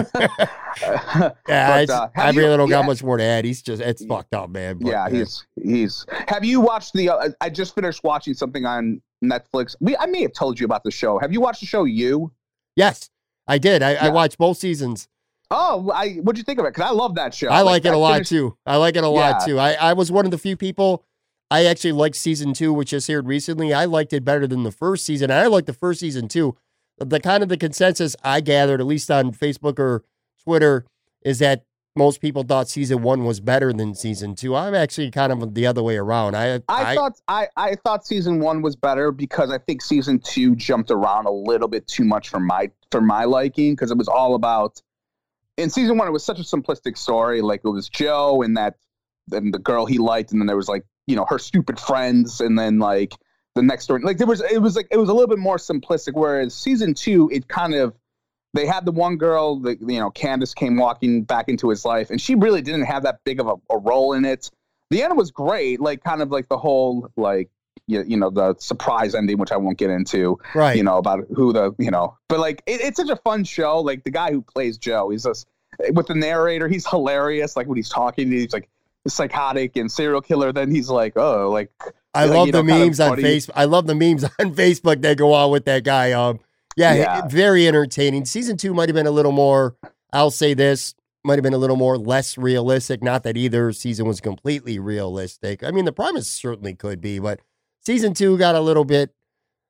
Yeah, 1.48 1.84
But, 1.86 1.90
uh, 1.90 2.08
I 2.16 2.30
you- 2.30 2.40
really 2.40 2.56
don't 2.56 2.68
got 2.68 2.84
much 2.86 3.02
more 3.02 3.16
to 3.16 3.22
add. 3.24 3.44
He's 3.44 3.62
just 3.62 3.82
it's 3.82 4.04
fucked 4.04 4.34
up, 4.34 4.50
man. 4.50 4.78
But, 4.78 4.90
yeah, 4.90 5.04
uh, 5.04 5.10
he's 5.10 5.46
he's. 5.62 6.06
Have 6.28 6.44
you 6.44 6.60
watched 6.60 6.92
the? 6.94 7.10
Uh, 7.10 7.28
I 7.40 7.50
just 7.50 7.74
finished 7.74 8.02
watching 8.04 8.34
something 8.34 8.64
on 8.66 9.00
Netflix. 9.24 9.76
We 9.80 9.96
I 9.96 10.06
may 10.06 10.22
have 10.22 10.32
told 10.32 10.58
you 10.58 10.64
about 10.64 10.84
the 10.84 10.90
show. 10.90 11.18
Have 11.18 11.32
you 11.32 11.40
watched 11.40 11.60
the 11.60 11.66
show? 11.66 11.84
You? 11.84 12.32
yes, 12.76 13.10
I 13.46 13.58
did. 13.58 13.82
I, 13.82 13.94
I 13.94 14.08
watched 14.10 14.38
both 14.38 14.58
seasons. 14.58 15.08
Oh, 15.50 15.90
I 15.92 16.14
what'd 16.22 16.38
you 16.38 16.44
think 16.44 16.60
of 16.60 16.66
it? 16.66 16.74
Because 16.74 16.88
I 16.88 16.92
love 16.92 17.16
that 17.16 17.34
show. 17.34 17.48
I 17.48 17.62
like 17.62 17.84
it 17.84 17.92
a 17.92 17.98
lot 17.98 18.24
too. 18.24 18.56
I 18.64 18.76
like 18.76 18.96
it 18.96 19.02
a 19.04 19.08
lot 19.08 19.44
too. 19.44 19.58
I, 19.58 19.72
I 19.74 19.92
was 19.94 20.10
one 20.12 20.24
of 20.24 20.30
the 20.30 20.38
few 20.38 20.56
people. 20.56 21.04
I 21.50 21.64
actually 21.64 21.92
liked 21.92 22.16
season 22.16 22.54
two, 22.54 22.72
which 22.72 22.90
just 22.90 23.10
aired 23.10 23.26
recently. 23.26 23.74
I 23.74 23.84
liked 23.84 24.12
it 24.12 24.24
better 24.24 24.46
than 24.46 24.62
the 24.62 24.70
first 24.70 25.04
season. 25.04 25.30
I 25.30 25.46
liked 25.46 25.66
the 25.66 25.72
first 25.72 26.00
season 26.00 26.28
too. 26.28 26.56
The 26.98 27.18
kind 27.18 27.42
of 27.42 27.48
the 27.48 27.56
consensus 27.56 28.14
I 28.22 28.40
gathered, 28.40 28.80
at 28.80 28.86
least 28.86 29.10
on 29.10 29.32
Facebook 29.32 29.78
or 29.78 30.04
Twitter, 30.44 30.84
is 31.22 31.38
that 31.40 31.64
most 31.96 32.20
people 32.20 32.44
thought 32.44 32.68
season 32.68 33.02
one 33.02 33.24
was 33.24 33.40
better 33.40 33.72
than 33.72 33.94
season 33.94 34.34
two. 34.36 34.54
I'm 34.54 34.74
actually 34.74 35.10
kind 35.10 35.32
of 35.32 35.54
the 35.54 35.66
other 35.66 35.82
way 35.82 35.96
around. 35.96 36.36
I 36.36 36.60
I, 36.68 36.94
thought 36.94 37.20
I, 37.26 37.48
I 37.56 37.74
thought 37.74 38.06
season 38.06 38.38
one 38.38 38.62
was 38.62 38.76
better 38.76 39.10
because 39.10 39.50
I 39.50 39.58
think 39.58 39.82
season 39.82 40.20
two 40.20 40.54
jumped 40.54 40.90
around 40.90 41.26
a 41.26 41.32
little 41.32 41.68
bit 41.68 41.88
too 41.88 42.04
much 42.04 42.28
for 42.28 42.38
my 42.38 42.70
for 42.92 43.00
my 43.00 43.24
liking 43.24 43.74
because 43.74 43.90
it 43.90 43.98
was 43.98 44.08
all 44.08 44.34
about 44.34 44.80
in 45.56 45.68
season 45.68 45.98
one 45.98 46.06
it 46.06 46.12
was 46.12 46.24
such 46.24 46.38
a 46.38 46.42
simplistic 46.42 46.96
story 46.96 47.42
like 47.42 47.60
it 47.64 47.68
was 47.68 47.88
Joe 47.88 48.42
and 48.42 48.56
that 48.56 48.76
and 49.32 49.52
the 49.52 49.58
girl 49.58 49.84
he 49.84 49.98
liked 49.98 50.32
and 50.32 50.40
then 50.40 50.46
there 50.46 50.56
was 50.56 50.68
like 50.68 50.84
you 51.06 51.16
know 51.16 51.26
her 51.28 51.38
stupid 51.38 51.78
friends 51.78 52.40
and 52.40 52.58
then 52.58 52.78
like 52.78 53.14
the 53.54 53.62
next 53.62 53.84
story. 53.84 54.02
Like 54.02 54.18
there 54.18 54.26
was 54.26 54.40
it 54.40 54.60
was 54.60 54.76
like 54.76 54.88
it 54.90 54.96
was 54.96 55.08
a 55.08 55.12
little 55.12 55.28
bit 55.28 55.38
more 55.38 55.56
simplistic 55.56 56.14
whereas 56.14 56.54
season 56.54 56.94
two 56.94 57.28
it 57.32 57.48
kind 57.48 57.74
of 57.74 57.94
they 58.54 58.66
had 58.66 58.84
the 58.84 58.92
one 58.92 59.16
girl 59.16 59.60
that 59.60 59.80
you 59.80 59.98
know 59.98 60.10
Candace 60.10 60.54
came 60.54 60.76
walking 60.76 61.22
back 61.22 61.48
into 61.48 61.68
his 61.68 61.84
life 61.84 62.10
and 62.10 62.20
she 62.20 62.34
really 62.34 62.62
didn't 62.62 62.84
have 62.84 63.02
that 63.04 63.20
big 63.24 63.40
of 63.40 63.46
a, 63.46 63.54
a 63.70 63.78
role 63.78 64.12
in 64.12 64.24
it. 64.24 64.50
The 64.90 65.02
end 65.02 65.16
was 65.16 65.30
great 65.30 65.80
like 65.80 66.02
kind 66.02 66.22
of 66.22 66.30
like 66.30 66.48
the 66.48 66.58
whole 66.58 67.08
like 67.16 67.50
you, 67.86 68.04
you 68.06 68.16
know 68.16 68.30
the 68.30 68.54
surprise 68.58 69.14
ending 69.14 69.38
which 69.38 69.52
i 69.52 69.56
won't 69.56 69.78
get 69.78 69.90
into 69.90 70.38
right. 70.54 70.76
you 70.76 70.82
know 70.82 70.98
about 70.98 71.24
who 71.34 71.52
the 71.52 71.72
you 71.78 71.90
know 71.90 72.16
but 72.28 72.38
like 72.38 72.62
it, 72.66 72.80
it's 72.80 72.96
such 72.96 73.08
a 73.08 73.16
fun 73.16 73.44
show. 73.44 73.80
Like 73.80 74.04
the 74.04 74.10
guy 74.10 74.30
who 74.30 74.42
plays 74.42 74.78
joe 74.78 75.10
he's 75.10 75.24
just 75.24 75.48
with 75.92 76.06
the 76.06 76.14
narrator 76.14 76.68
he's 76.68 76.86
hilarious 76.86 77.56
like 77.56 77.66
when 77.66 77.76
he's 77.76 77.88
talking 77.88 78.30
he's 78.30 78.52
like 78.52 78.68
psychotic 79.08 79.76
and 79.76 79.90
serial 79.90 80.20
killer 80.20 80.52
then 80.52 80.70
he's 80.70 80.88
like 80.90 81.16
oh 81.16 81.50
like 81.50 81.70
I 82.14 82.24
love 82.26 82.48
the 82.52 82.62
know, 82.62 82.68
kind 82.68 82.70
of 82.82 82.86
memes 82.88 83.00
on. 83.00 83.18
Facebook. 83.18 83.50
I 83.54 83.64
love 83.66 83.86
the 83.86 83.94
memes 83.94 84.24
on 84.40 84.54
Facebook 84.54 85.00
that 85.02 85.16
go 85.16 85.32
on 85.32 85.52
with 85.52 85.64
that 85.66 85.84
guy. 85.84 86.10
Um, 86.10 86.40
yeah, 86.76 86.94
Yeah. 86.94 87.28
very 87.28 87.68
entertaining. 87.68 88.24
Season 88.24 88.56
two 88.56 88.74
might 88.74 88.88
have 88.88 88.96
been 88.96 89.06
a 89.06 89.12
little 89.12 89.30
more. 89.30 89.76
I'll 90.12 90.32
say 90.32 90.52
this 90.54 90.94
might 91.22 91.34
have 91.34 91.44
been 91.44 91.54
a 91.54 91.58
little 91.58 91.76
more 91.76 91.96
less 91.96 92.36
realistic. 92.36 93.00
Not 93.00 93.22
that 93.22 93.36
either 93.36 93.70
season 93.72 94.06
was 94.08 94.20
completely 94.20 94.80
realistic. 94.80 95.62
I 95.62 95.70
mean, 95.70 95.84
the 95.84 95.92
premise 95.92 96.26
certainly 96.26 96.74
could 96.74 97.00
be, 97.00 97.20
but 97.20 97.38
season 97.78 98.12
two 98.12 98.36
got 98.36 98.56
a 98.56 98.60
little 98.60 98.84
bit. 98.84 99.14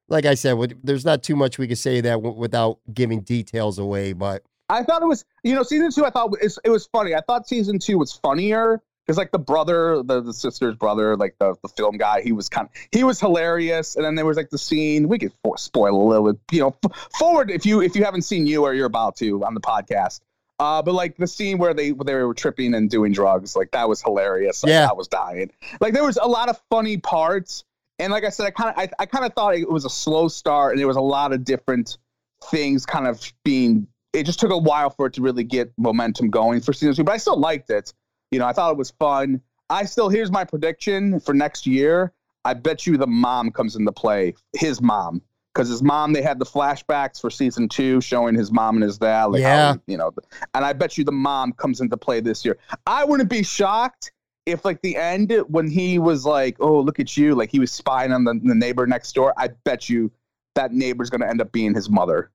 Like 0.09 0.25
I 0.25 0.33
said, 0.35 0.57
there's 0.83 1.05
not 1.05 1.23
too 1.23 1.37
much 1.37 1.59
we 1.59 1.69
could 1.69 1.77
say 1.79 2.01
that 2.01 2.15
w- 2.15 2.35
without 2.35 2.79
giving 2.95 3.21
details 3.21 3.79
away. 3.79 4.15
But 4.15 4.45
I 4.71 4.83
thought 4.83 5.03
it 5.03 5.07
was, 5.07 5.27
you 5.45 5.55
know, 5.55 5.63
season 5.63 5.91
two. 5.93 6.07
I 6.07 6.11
thought 6.11 6.31
it 6.41 6.43
was, 6.43 6.59
it 6.65 6.71
was 6.71 6.87
funny. 6.87 7.15
I 7.15 7.21
thought 7.21 7.47
season 7.47 7.79
two 7.79 7.99
was 7.99 8.13
funnier 8.13 8.81
because, 9.11 9.19
like, 9.19 9.33
the 9.33 9.41
brother, 9.41 10.05
the, 10.05 10.21
the 10.21 10.33
sister's 10.33 10.77
brother, 10.77 11.17
like 11.17 11.35
the, 11.41 11.57
the 11.63 11.69
film 11.69 11.97
guy, 11.97 12.23
he 12.23 12.31
was 12.31 12.49
kind 12.49 12.69
of 12.69 12.73
he 12.93 13.03
was 13.03 13.19
hilarious. 13.19 13.97
And 13.97 14.05
then 14.05 14.15
there 14.15 14.25
was 14.25 14.37
like 14.37 14.51
the 14.51 14.59
scene. 14.59 15.09
We 15.09 15.19
could 15.19 15.33
spoil 15.57 16.01
a 16.01 16.07
little 16.09 16.33
bit, 16.33 16.41
you 16.53 16.61
know, 16.61 16.77
f- 16.85 17.09
forward 17.19 17.51
if 17.51 17.67
you 17.67 17.83
if 17.83 17.97
you 17.97 18.05
haven't 18.05 18.23
seen 18.23 18.47
you 18.47 18.63
or 18.63 18.73
you're 18.73 18.87
about 18.87 19.17
to 19.17 19.45
on 19.45 19.55
the 19.55 19.61
podcast. 19.61 20.21
Uh, 20.61 20.81
but 20.81 20.95
like 20.95 21.17
the 21.17 21.27
scene 21.27 21.59
where 21.59 21.75
they 21.75 21.91
where 21.91 22.05
they 22.05 22.15
were 22.15 22.35
tripping 22.35 22.73
and 22.73 22.89
doing 22.89 23.11
drugs, 23.11 23.57
like 23.57 23.73
that 23.73 23.89
was 23.89 24.01
hilarious. 24.01 24.63
Like, 24.63 24.71
Yeah. 24.71 24.87
I 24.89 24.93
was 24.93 25.09
dying. 25.09 25.51
Like 25.81 25.93
there 25.93 26.05
was 26.05 26.17
a 26.17 26.29
lot 26.29 26.49
of 26.49 26.63
funny 26.71 26.97
parts. 26.97 27.65
And 27.99 28.13
like 28.13 28.23
I 28.25 28.29
said, 28.29 28.47
I 28.47 28.53
kind 28.53 28.71
of 28.71 28.79
I, 28.79 28.89
I 29.03 29.07
kind 29.07 29.25
of 29.25 29.35
thought 29.35 29.57
it 29.57 29.69
was 29.69 29.85
a 29.85 29.91
slow 29.91 30.29
start, 30.29 30.75
and 30.75 30.79
there 30.79 30.87
was 30.87 30.97
a 30.97 31.01
lot 31.01 31.33
of 31.33 31.45
different 31.45 31.99
things 32.45 32.87
kind 32.87 33.09
of 33.09 33.21
being 33.45 33.89
it 34.13 34.25
just 34.25 34.39
took 34.41 34.51
a 34.51 34.59
while 34.59 34.91
for 34.91 35.07
it 35.07 35.15
to 35.15 35.23
really 35.23 35.45
get 35.45 35.73
momentum 35.77 36.31
going 36.31 36.61
for 36.61 36.73
season 36.73 36.95
two, 36.95 37.05
but 37.05 37.13
I 37.13 37.17
still 37.17 37.39
liked 37.39 37.71
it. 37.71 37.93
You 38.31 38.39
know, 38.39 38.47
I 38.47 38.53
thought 38.53 38.71
it 38.71 38.77
was 38.79 38.91
fun. 38.93 39.41
I 39.69 39.85
still 39.85 40.09
here's 40.09 40.31
my 40.31 40.45
prediction 40.45 41.21
for 41.21 41.35
next 41.35 41.67
year. 41.67 42.13
I 42.45 42.55
bet 42.55 42.87
you 42.87 42.97
the 42.97 43.07
mom 43.07 43.51
comes 43.51 43.77
into 43.77 43.93
play, 43.93 44.35
his 44.55 44.81
mom, 44.81 45.21
because 45.53 45.69
his 45.69 45.83
mom 45.83 46.13
they 46.13 46.23
had 46.23 46.39
the 46.39 46.47
flashbacks 46.47 47.21
for 47.21 47.31
season 47.31 47.69
two 47.69 48.01
showing 48.01 48.35
his 48.35 48.51
mom 48.51 48.77
and 48.77 48.83
his 48.85 48.99
dad, 48.99 49.27
like 49.27 49.43
Yeah. 49.43 49.73
how, 49.75 49.81
you 49.87 49.97
know, 49.97 50.13
and 50.55 50.65
I 50.65 50.73
bet 50.73 50.97
you 50.97 51.05
the 51.05 51.13
mom 51.13 51.53
comes 51.53 51.81
into 51.81 51.97
play 51.97 52.21
this 52.21 52.45
year. 52.45 52.57
I 52.87 53.05
wouldn't 53.05 53.29
be 53.29 53.43
shocked 53.43 54.13
if 54.47 54.65
like 54.65 54.81
the 54.83 54.97
end 54.97 55.33
when 55.49 55.69
he 55.69 55.99
was 55.99 56.25
like, 56.25 56.57
oh 56.61 56.81
look 56.81 56.99
at 56.99 57.17
you, 57.17 57.35
like 57.35 57.51
he 57.51 57.59
was 57.61 57.71
spying 57.71 58.11
on 58.13 58.25
the, 58.25 58.41
the 58.43 58.55
neighbor 58.55 58.87
next 58.87 59.13
door. 59.15 59.35
I 59.37 59.49
bet 59.65 59.89
you 59.89 60.11
that 60.55 60.73
neighbor's 60.73 61.11
going 61.11 61.21
to 61.21 61.29
end 61.29 61.41
up 61.41 61.53
being 61.53 61.75
his 61.75 61.89
mother. 61.91 62.31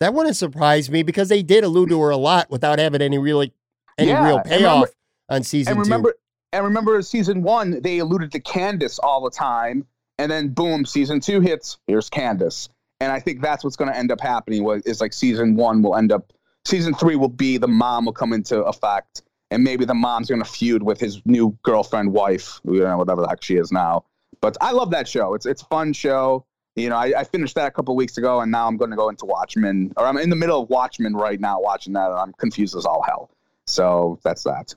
that 0.00 0.12
wouldn't 0.12 0.36
surprise 0.36 0.90
me 0.90 1.02
because 1.02 1.28
they 1.30 1.42
did 1.42 1.64
allude 1.64 1.88
to 1.90 2.00
her 2.00 2.10
a 2.10 2.16
lot 2.16 2.50
without 2.50 2.78
having 2.78 3.00
any 3.00 3.18
really 3.18 3.52
any 3.96 4.08
Yeah, 4.08 4.24
real 4.26 4.38
remember- 4.38 4.48
payoff 4.48 4.88
on 5.28 5.42
season 5.42 5.72
and 5.72 5.78
two. 5.78 5.90
remember 5.90 6.14
and 6.52 6.64
remember 6.64 7.00
season 7.02 7.42
one 7.42 7.80
they 7.82 7.98
alluded 7.98 8.32
to 8.32 8.40
candace 8.40 8.98
all 8.98 9.22
the 9.22 9.30
time 9.30 9.86
and 10.18 10.30
then 10.30 10.48
boom 10.48 10.84
season 10.84 11.20
two 11.20 11.40
hits 11.40 11.78
here's 11.86 12.08
candace. 12.08 12.68
And 13.00 13.12
i 13.12 13.20
think 13.20 13.40
that's 13.40 13.62
what's 13.62 13.76
going 13.76 13.90
to 13.90 13.96
end 13.96 14.10
up 14.10 14.20
happening 14.20 14.66
is 14.84 15.00
like 15.00 15.12
season 15.12 15.54
one 15.54 15.82
will 15.82 15.96
end 15.96 16.10
up 16.12 16.32
season 16.64 16.94
three 16.94 17.16
will 17.16 17.28
be 17.28 17.56
the 17.58 17.68
mom 17.68 18.06
will 18.06 18.12
come 18.12 18.32
into 18.32 18.62
effect 18.64 19.22
and 19.50 19.62
maybe 19.62 19.84
the 19.84 19.94
mom's 19.94 20.28
going 20.28 20.42
to 20.42 20.50
feud 20.50 20.82
with 20.82 21.00
his 21.00 21.22
new 21.24 21.56
girlfriend 21.62 22.12
wife 22.12 22.60
you 22.64 22.80
know 22.80 22.98
whatever 22.98 23.22
the 23.22 23.28
heck 23.28 23.42
she 23.42 23.56
is 23.56 23.70
now. 23.70 24.04
But 24.40 24.56
i 24.60 24.72
love 24.72 24.90
that 24.90 25.06
show. 25.06 25.34
It's 25.34 25.46
it's 25.46 25.62
a 25.62 25.66
fun 25.66 25.92
show. 25.92 26.44
You 26.74 26.88
know 26.88 26.96
i, 26.96 27.12
I 27.20 27.24
finished 27.24 27.54
that 27.56 27.66
a 27.66 27.70
couple 27.70 27.94
weeks 27.96 28.18
ago 28.18 28.40
and 28.40 28.52
now 28.52 28.66
i'm 28.68 28.76
going 28.76 28.90
to 28.90 28.96
go 28.96 29.08
into 29.08 29.26
watchmen 29.26 29.92
or 29.96 30.06
i'm 30.06 30.16
in 30.16 30.30
the 30.30 30.36
middle 30.36 30.62
of 30.62 30.70
watchmen 30.70 31.14
right 31.14 31.40
now 31.40 31.60
watching 31.60 31.92
that 31.94 32.10
and 32.10 32.18
i'm 32.18 32.32
confused 32.34 32.76
as 32.76 32.84
all 32.84 33.02
hell. 33.02 33.30
So 33.66 34.18
that's 34.22 34.44
that 34.44 34.74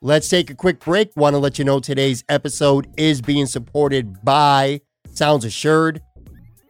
Let's 0.00 0.28
take 0.28 0.48
a 0.48 0.54
quick 0.54 0.78
break. 0.78 1.10
Want 1.16 1.34
to 1.34 1.38
let 1.38 1.58
you 1.58 1.64
know 1.64 1.80
today's 1.80 2.22
episode 2.28 2.86
is 2.96 3.20
being 3.20 3.46
supported 3.46 4.24
by 4.24 4.80
Sounds 5.12 5.44
Assured. 5.44 6.00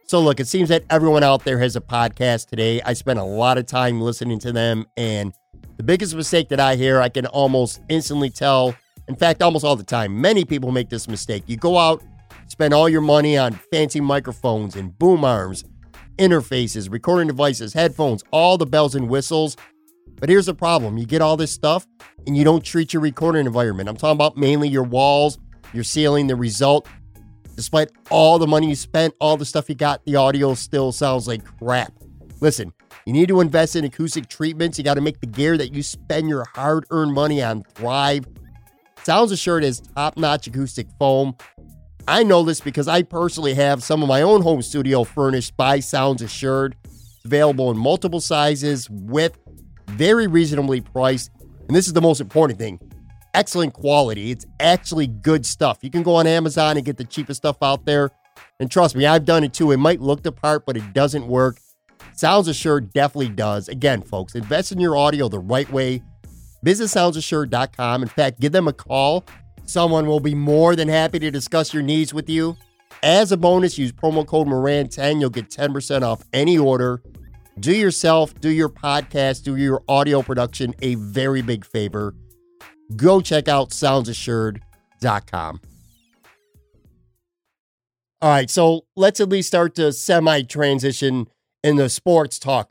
So, 0.07 0.19
look, 0.19 0.39
it 0.39 0.47
seems 0.47 0.69
that 0.69 0.83
everyone 0.89 1.21
out 1.21 1.43
there 1.43 1.59
has 1.59 1.75
a 1.75 1.81
podcast 1.81 2.47
today. 2.47 2.81
I 2.81 2.93
spent 2.93 3.19
a 3.19 3.23
lot 3.23 3.59
of 3.59 3.67
time 3.67 4.01
listening 4.01 4.39
to 4.39 4.51
them, 4.51 4.87
and 4.97 5.31
the 5.77 5.83
biggest 5.83 6.15
mistake 6.15 6.49
that 6.49 6.59
I 6.59 6.75
hear, 6.75 6.99
I 6.99 7.09
can 7.09 7.27
almost 7.27 7.81
instantly 7.87 8.31
tell. 8.31 8.75
In 9.07 9.15
fact, 9.15 9.43
almost 9.43 9.63
all 9.63 9.75
the 9.75 9.83
time, 9.83 10.19
many 10.19 10.43
people 10.43 10.71
make 10.71 10.89
this 10.89 11.07
mistake. 11.07 11.43
You 11.45 11.57
go 11.57 11.77
out, 11.77 12.01
spend 12.47 12.73
all 12.73 12.89
your 12.89 13.01
money 13.01 13.37
on 13.37 13.53
fancy 13.71 14.01
microphones 14.01 14.75
and 14.75 14.97
boom 14.97 15.23
arms, 15.23 15.63
interfaces, 16.17 16.91
recording 16.91 17.27
devices, 17.27 17.73
headphones, 17.73 18.23
all 18.31 18.57
the 18.57 18.65
bells 18.65 18.95
and 18.95 19.07
whistles. 19.07 19.55
But 20.19 20.29
here's 20.29 20.47
the 20.47 20.53
problem 20.53 20.97
you 20.97 21.05
get 21.05 21.21
all 21.21 21.37
this 21.37 21.51
stuff 21.51 21.87
and 22.27 22.35
you 22.35 22.43
don't 22.43 22.63
treat 22.63 22.93
your 22.93 23.01
recording 23.01 23.45
environment. 23.45 23.89
I'm 23.89 23.95
talking 23.95 24.17
about 24.17 24.37
mainly 24.37 24.67
your 24.67 24.83
walls, 24.83 25.39
your 25.73 25.83
ceiling, 25.83 26.27
the 26.27 26.35
result. 26.35 26.87
Despite 27.55 27.91
all 28.09 28.39
the 28.39 28.47
money 28.47 28.69
you 28.69 28.75
spent, 28.75 29.13
all 29.19 29.35
the 29.35 29.45
stuff 29.45 29.67
you 29.67 29.75
got, 29.75 30.05
the 30.05 30.15
audio 30.15 30.53
still 30.53 30.91
sounds 30.91 31.27
like 31.27 31.43
crap. 31.59 31.91
Listen, 32.41 32.73
you 33.05 33.13
need 33.13 33.27
to 33.29 33.41
invest 33.41 33.75
in 33.75 33.83
acoustic 33.83 34.29
treatments. 34.29 34.77
You 34.77 34.83
got 34.83 34.93
to 34.93 35.01
make 35.01 35.19
the 35.19 35.27
gear 35.27 35.57
that 35.57 35.73
you 35.73 35.83
spend 35.83 36.29
your 36.29 36.45
hard 36.55 36.85
earned 36.89 37.13
money 37.13 37.41
on 37.43 37.63
thrive. 37.75 38.25
Sounds 39.03 39.31
Assured 39.31 39.63
is 39.63 39.81
top 39.81 40.17
notch 40.17 40.47
acoustic 40.47 40.87
foam. 40.99 41.35
I 42.07 42.23
know 42.23 42.43
this 42.43 42.59
because 42.59 42.87
I 42.87 43.03
personally 43.03 43.53
have 43.55 43.83
some 43.83 44.01
of 44.01 44.09
my 44.09 44.21
own 44.21 44.41
home 44.41 44.61
studio 44.61 45.03
furnished 45.03 45.55
by 45.57 45.79
Sounds 45.79 46.21
Assured. 46.21 46.75
It's 46.85 47.25
available 47.25 47.71
in 47.71 47.77
multiple 47.77 48.21
sizes 48.21 48.89
with 48.89 49.37
very 49.89 50.27
reasonably 50.27 50.81
priced. 50.81 51.31
And 51.67 51.75
this 51.75 51.87
is 51.87 51.93
the 51.93 52.01
most 52.01 52.21
important 52.21 52.59
thing 52.59 52.79
excellent 53.33 53.73
quality. 53.73 54.31
It's 54.31 54.45
actually 54.59 55.07
good 55.07 55.45
stuff. 55.45 55.79
You 55.81 55.89
can 55.89 56.03
go 56.03 56.15
on 56.15 56.27
Amazon 56.27 56.77
and 56.77 56.85
get 56.85 56.97
the 56.97 57.03
cheapest 57.03 57.37
stuff 57.37 57.57
out 57.61 57.85
there. 57.85 58.09
And 58.59 58.69
trust 58.71 58.95
me, 58.95 59.05
I've 59.05 59.25
done 59.25 59.43
it 59.43 59.53
too. 59.53 59.71
It 59.71 59.77
might 59.77 60.01
look 60.01 60.23
the 60.23 60.31
part, 60.31 60.65
but 60.65 60.75
it 60.75 60.93
doesn't 60.93 61.27
work. 61.27 61.59
Sounds 62.13 62.47
Assured 62.47 62.91
definitely 62.91 63.29
does. 63.29 63.69
Again, 63.69 64.01
folks, 64.01 64.35
invest 64.35 64.71
in 64.71 64.79
your 64.79 64.97
audio 64.97 65.29
the 65.29 65.39
right 65.39 65.71
way. 65.71 66.01
Visit 66.63 66.85
soundsassured.com. 66.85 68.01
In 68.01 68.09
fact, 68.09 68.39
give 68.39 68.51
them 68.51 68.67
a 68.67 68.73
call. 68.73 69.23
Someone 69.65 70.05
will 70.07 70.19
be 70.19 70.35
more 70.35 70.75
than 70.75 70.89
happy 70.89 71.19
to 71.19 71.31
discuss 71.31 71.73
your 71.73 71.83
needs 71.83 72.13
with 72.13 72.29
you. 72.29 72.57
As 73.03 73.31
a 73.31 73.37
bonus, 73.37 73.77
use 73.77 73.93
promo 73.93 74.25
code 74.25 74.47
Moran10. 74.47 75.21
You'll 75.21 75.29
get 75.29 75.49
10% 75.49 76.01
off 76.01 76.23
any 76.33 76.57
order. 76.57 77.01
Do 77.59 77.75
yourself, 77.75 78.39
do 78.39 78.49
your 78.49 78.69
podcast, 78.69 79.43
do 79.43 79.57
your 79.57 79.83
audio 79.87 80.21
production 80.21 80.73
a 80.81 80.95
very 80.95 81.41
big 81.41 81.65
favor. 81.65 82.15
Go 82.95 83.19
check 83.19 83.47
out 83.47 83.71
soundsassured.com. 83.71 85.61
All 88.21 88.29
right, 88.29 88.49
so 88.49 88.85
let's 88.95 89.19
at 89.19 89.29
least 89.29 89.47
start 89.47 89.75
to 89.75 89.91
semi 89.91 90.41
transition 90.43 91.27
in 91.63 91.75
the 91.75 91.89
sports 91.89 92.39
talk. 92.39 92.69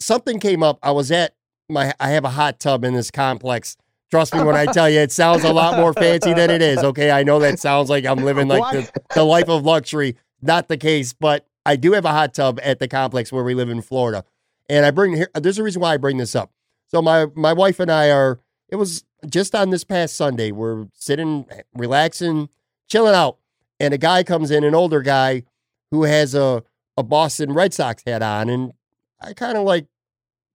Something 0.00 0.38
came 0.40 0.62
up. 0.62 0.78
I 0.82 0.90
was 0.90 1.10
at 1.10 1.34
my 1.68 1.94
I 2.00 2.10
have 2.10 2.24
a 2.24 2.30
hot 2.30 2.60
tub 2.60 2.84
in 2.84 2.94
this 2.94 3.10
complex. 3.10 3.76
Trust 4.10 4.34
me 4.34 4.42
when 4.42 4.54
I 4.54 4.66
tell 4.66 4.88
you, 4.88 5.00
it 5.00 5.12
sounds 5.12 5.44
a 5.44 5.52
lot 5.52 5.78
more 5.78 5.92
fancy 5.92 6.34
than 6.34 6.50
it 6.50 6.62
is. 6.62 6.78
Okay, 6.78 7.10
I 7.10 7.22
know 7.22 7.38
that 7.40 7.58
sounds 7.58 7.90
like 7.90 8.04
I'm 8.06 8.24
living 8.24 8.48
like 8.48 8.72
the, 8.72 9.00
the 9.14 9.24
life 9.24 9.48
of 9.48 9.64
luxury. 9.64 10.16
Not 10.40 10.68
the 10.68 10.76
case, 10.76 11.12
but 11.12 11.46
I 11.66 11.76
do 11.76 11.92
have 11.92 12.04
a 12.04 12.10
hot 12.10 12.34
tub 12.34 12.60
at 12.62 12.78
the 12.78 12.88
complex 12.88 13.32
where 13.32 13.44
we 13.44 13.54
live 13.54 13.70
in 13.70 13.80
Florida, 13.82 14.24
and 14.68 14.84
I 14.84 14.90
bring 14.90 15.14
here. 15.14 15.30
There's 15.34 15.58
a 15.58 15.62
reason 15.62 15.80
why 15.80 15.94
I 15.94 15.96
bring 15.96 16.18
this 16.18 16.34
up. 16.34 16.52
So 16.88 17.00
my 17.02 17.26
my 17.34 17.52
wife 17.52 17.80
and 17.80 17.90
I 17.90 18.10
are. 18.10 18.40
It 18.68 18.76
was 18.76 19.04
just 19.28 19.54
on 19.54 19.70
this 19.70 19.84
past 19.84 20.16
Sunday. 20.16 20.50
We're 20.50 20.86
sitting, 20.94 21.46
relaxing, 21.74 22.48
chilling 22.88 23.14
out, 23.14 23.38
and 23.78 23.94
a 23.94 23.98
guy 23.98 24.24
comes 24.24 24.50
in, 24.50 24.64
an 24.64 24.74
older 24.74 25.02
guy 25.02 25.44
who 25.90 26.04
has 26.04 26.34
a 26.34 26.62
a 26.96 27.02
Boston 27.02 27.52
Red 27.52 27.74
Sox 27.74 28.02
hat 28.06 28.22
on, 28.22 28.48
and 28.48 28.72
I 29.20 29.32
kind 29.32 29.56
of 29.56 29.64
like. 29.64 29.86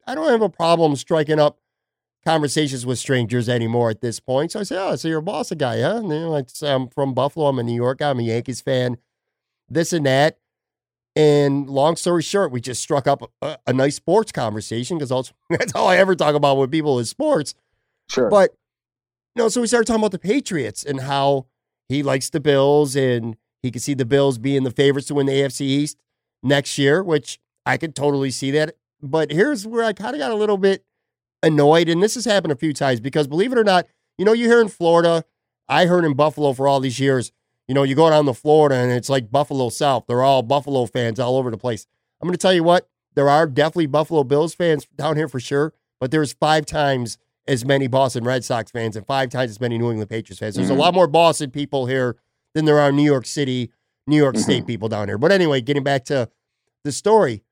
I 0.08 0.16
don't 0.16 0.30
have 0.30 0.42
a 0.42 0.50
problem 0.50 0.96
striking 0.96 1.40
up 1.40 1.60
conversations 2.26 2.84
with 2.84 2.98
strangers 2.98 3.48
anymore 3.48 3.92
at 3.92 4.02
this 4.02 4.20
point. 4.20 4.52
So 4.52 4.60
I 4.60 4.64
said, 4.64 4.80
"Oh, 4.82 4.96
so 4.96 5.08
you're 5.08 5.20
a 5.20 5.24
Boston 5.24 5.60
guy, 5.60 5.82
huh?" 5.82 5.98
And 5.98 6.30
like, 6.30 6.50
"I'm 6.64 6.88
from 6.90 7.14
Buffalo. 7.14 7.46
I'm 7.48 7.60
a 7.60 7.64
New 7.64 7.76
York 7.76 8.00
guy. 8.00 8.10
I'm 8.10 8.20
a 8.20 8.24
Yankees 8.24 8.62
fan. 8.62 8.98
This 9.70 9.94
and 9.94 10.06
that." 10.08 10.40
And 11.20 11.70
long 11.70 11.98
story 11.98 12.24
short, 12.24 12.50
we 12.50 12.62
just 12.62 12.82
struck 12.82 13.06
up 13.06 13.30
a, 13.42 13.58
a 13.68 13.74
nice 13.74 13.96
sports 13.96 14.32
conversation 14.32 14.98
because 14.98 15.10
that's 15.50 15.76
all 15.76 15.90
I 15.90 15.98
ever 15.98 16.16
talk 16.16 16.34
about 16.34 16.56
with 16.56 16.72
people 16.72 16.98
is 16.98 17.10
sports. 17.10 17.56
Sure. 18.10 18.30
But 18.30 18.52
you 19.36 19.44
know, 19.44 19.50
so 19.50 19.60
we 19.60 19.68
started 19.68 19.86
talking 19.86 20.00
about 20.00 20.14
the 20.14 20.20
Patriots 20.20 20.82
and 20.82 21.02
how 21.02 21.48
he 21.90 22.04
likes 22.04 22.30
the 22.30 22.40
Bills 22.40 22.96
and 22.96 23.36
he 23.62 23.70
could 23.70 23.82
see 23.82 23.94
the 23.94 24.06
Bills 24.06 24.38
being 24.38 24.64
the 24.64 24.72
favorites 24.72 25.08
to 25.08 25.16
win 25.16 25.26
the 25.26 25.34
AFC 25.34 25.62
East 25.62 25.98
next 26.42 26.78
year, 26.78 27.04
which 27.04 27.38
I 27.66 27.76
could 27.76 27.98
totally 27.98 28.32
see 28.32 28.52
that. 28.52 28.76
But 29.02 29.30
here's 29.30 29.68
where 29.68 29.84
I 29.84 29.92
kind 29.92 30.16
of 30.16 30.20
got 30.20 30.32
a 30.32 30.36
little 30.36 30.58
bit 30.58 30.86
annoyed, 31.44 31.90
and 31.90 32.02
this 32.02 32.16
has 32.16 32.24
happened 32.24 32.54
a 32.54 32.56
few 32.56 32.72
times 32.72 33.02
because 33.02 33.28
believe 33.28 33.52
it 33.52 33.58
or 33.58 33.66
not, 33.66 33.88
you 34.18 34.24
know, 34.24 34.32
you 34.32 34.48
hear 34.48 34.62
in 34.62 34.70
Florida, 34.70 35.26
I 35.68 35.86
heard 35.86 36.06
in 36.06 36.14
Buffalo 36.14 36.54
for 36.54 36.66
all 36.66 36.80
these 36.80 37.00
years, 37.00 37.34
you 37.70 37.76
know, 37.76 37.84
you 37.84 37.94
go 37.94 38.10
down 38.10 38.26
to 38.26 38.34
Florida 38.34 38.76
and 38.76 38.92
it's 38.92 39.10
like 39.10 39.30
Buffalo 39.30 39.70
South. 39.70 40.06
They're 40.08 40.24
all 40.24 40.42
Buffalo 40.42 40.88
fans 40.88 41.20
all 41.20 41.38
over 41.38 41.52
the 41.52 41.58
place. 41.58 41.86
I'm 42.20 42.28
going 42.28 42.34
to 42.34 42.42
tell 42.42 42.52
you 42.52 42.64
what, 42.64 42.90
there 43.14 43.30
are 43.30 43.46
definitely 43.46 43.86
Buffalo 43.86 44.24
Bills 44.24 44.56
fans 44.56 44.88
down 44.96 45.18
here 45.18 45.28
for 45.28 45.40
sure, 45.40 45.74
but 46.00 46.10
there's 46.10 46.34
five 46.34 46.66
times 46.66 47.20
as 47.48 47.64
many 47.64 47.86
Boston 47.88 48.24
Red 48.24 48.44
Sox 48.44 48.72
fans 48.72 48.96
and 48.96 49.06
five 49.06 49.30
times 49.30 49.52
as 49.52 49.62
many 49.62 49.78
New 49.78 49.92
England 49.92 50.10
Patriots 50.10 50.40
fans. 50.40 50.56
There's 50.56 50.70
Mhm. 50.70 50.78
a 50.78 50.80
lot 50.80 50.96
more 50.96 51.06
Boston 51.06 51.52
people 51.52 51.86
here 51.86 52.18
than 52.56 52.66
there 52.66 52.80
are 52.80 52.92
New 52.92 53.04
York 53.04 53.28
City, 53.28 53.72
New 54.08 54.18
York 54.18 54.36
Mhm. 54.36 54.42
State 54.42 54.66
people 54.68 54.90
down 54.90 55.08
here. 55.08 55.20
But 55.20 55.32
anyway, 55.32 55.62
getting 55.62 55.84
back 55.84 56.06
to 56.06 56.28
the 56.84 56.92
story, 56.92 57.44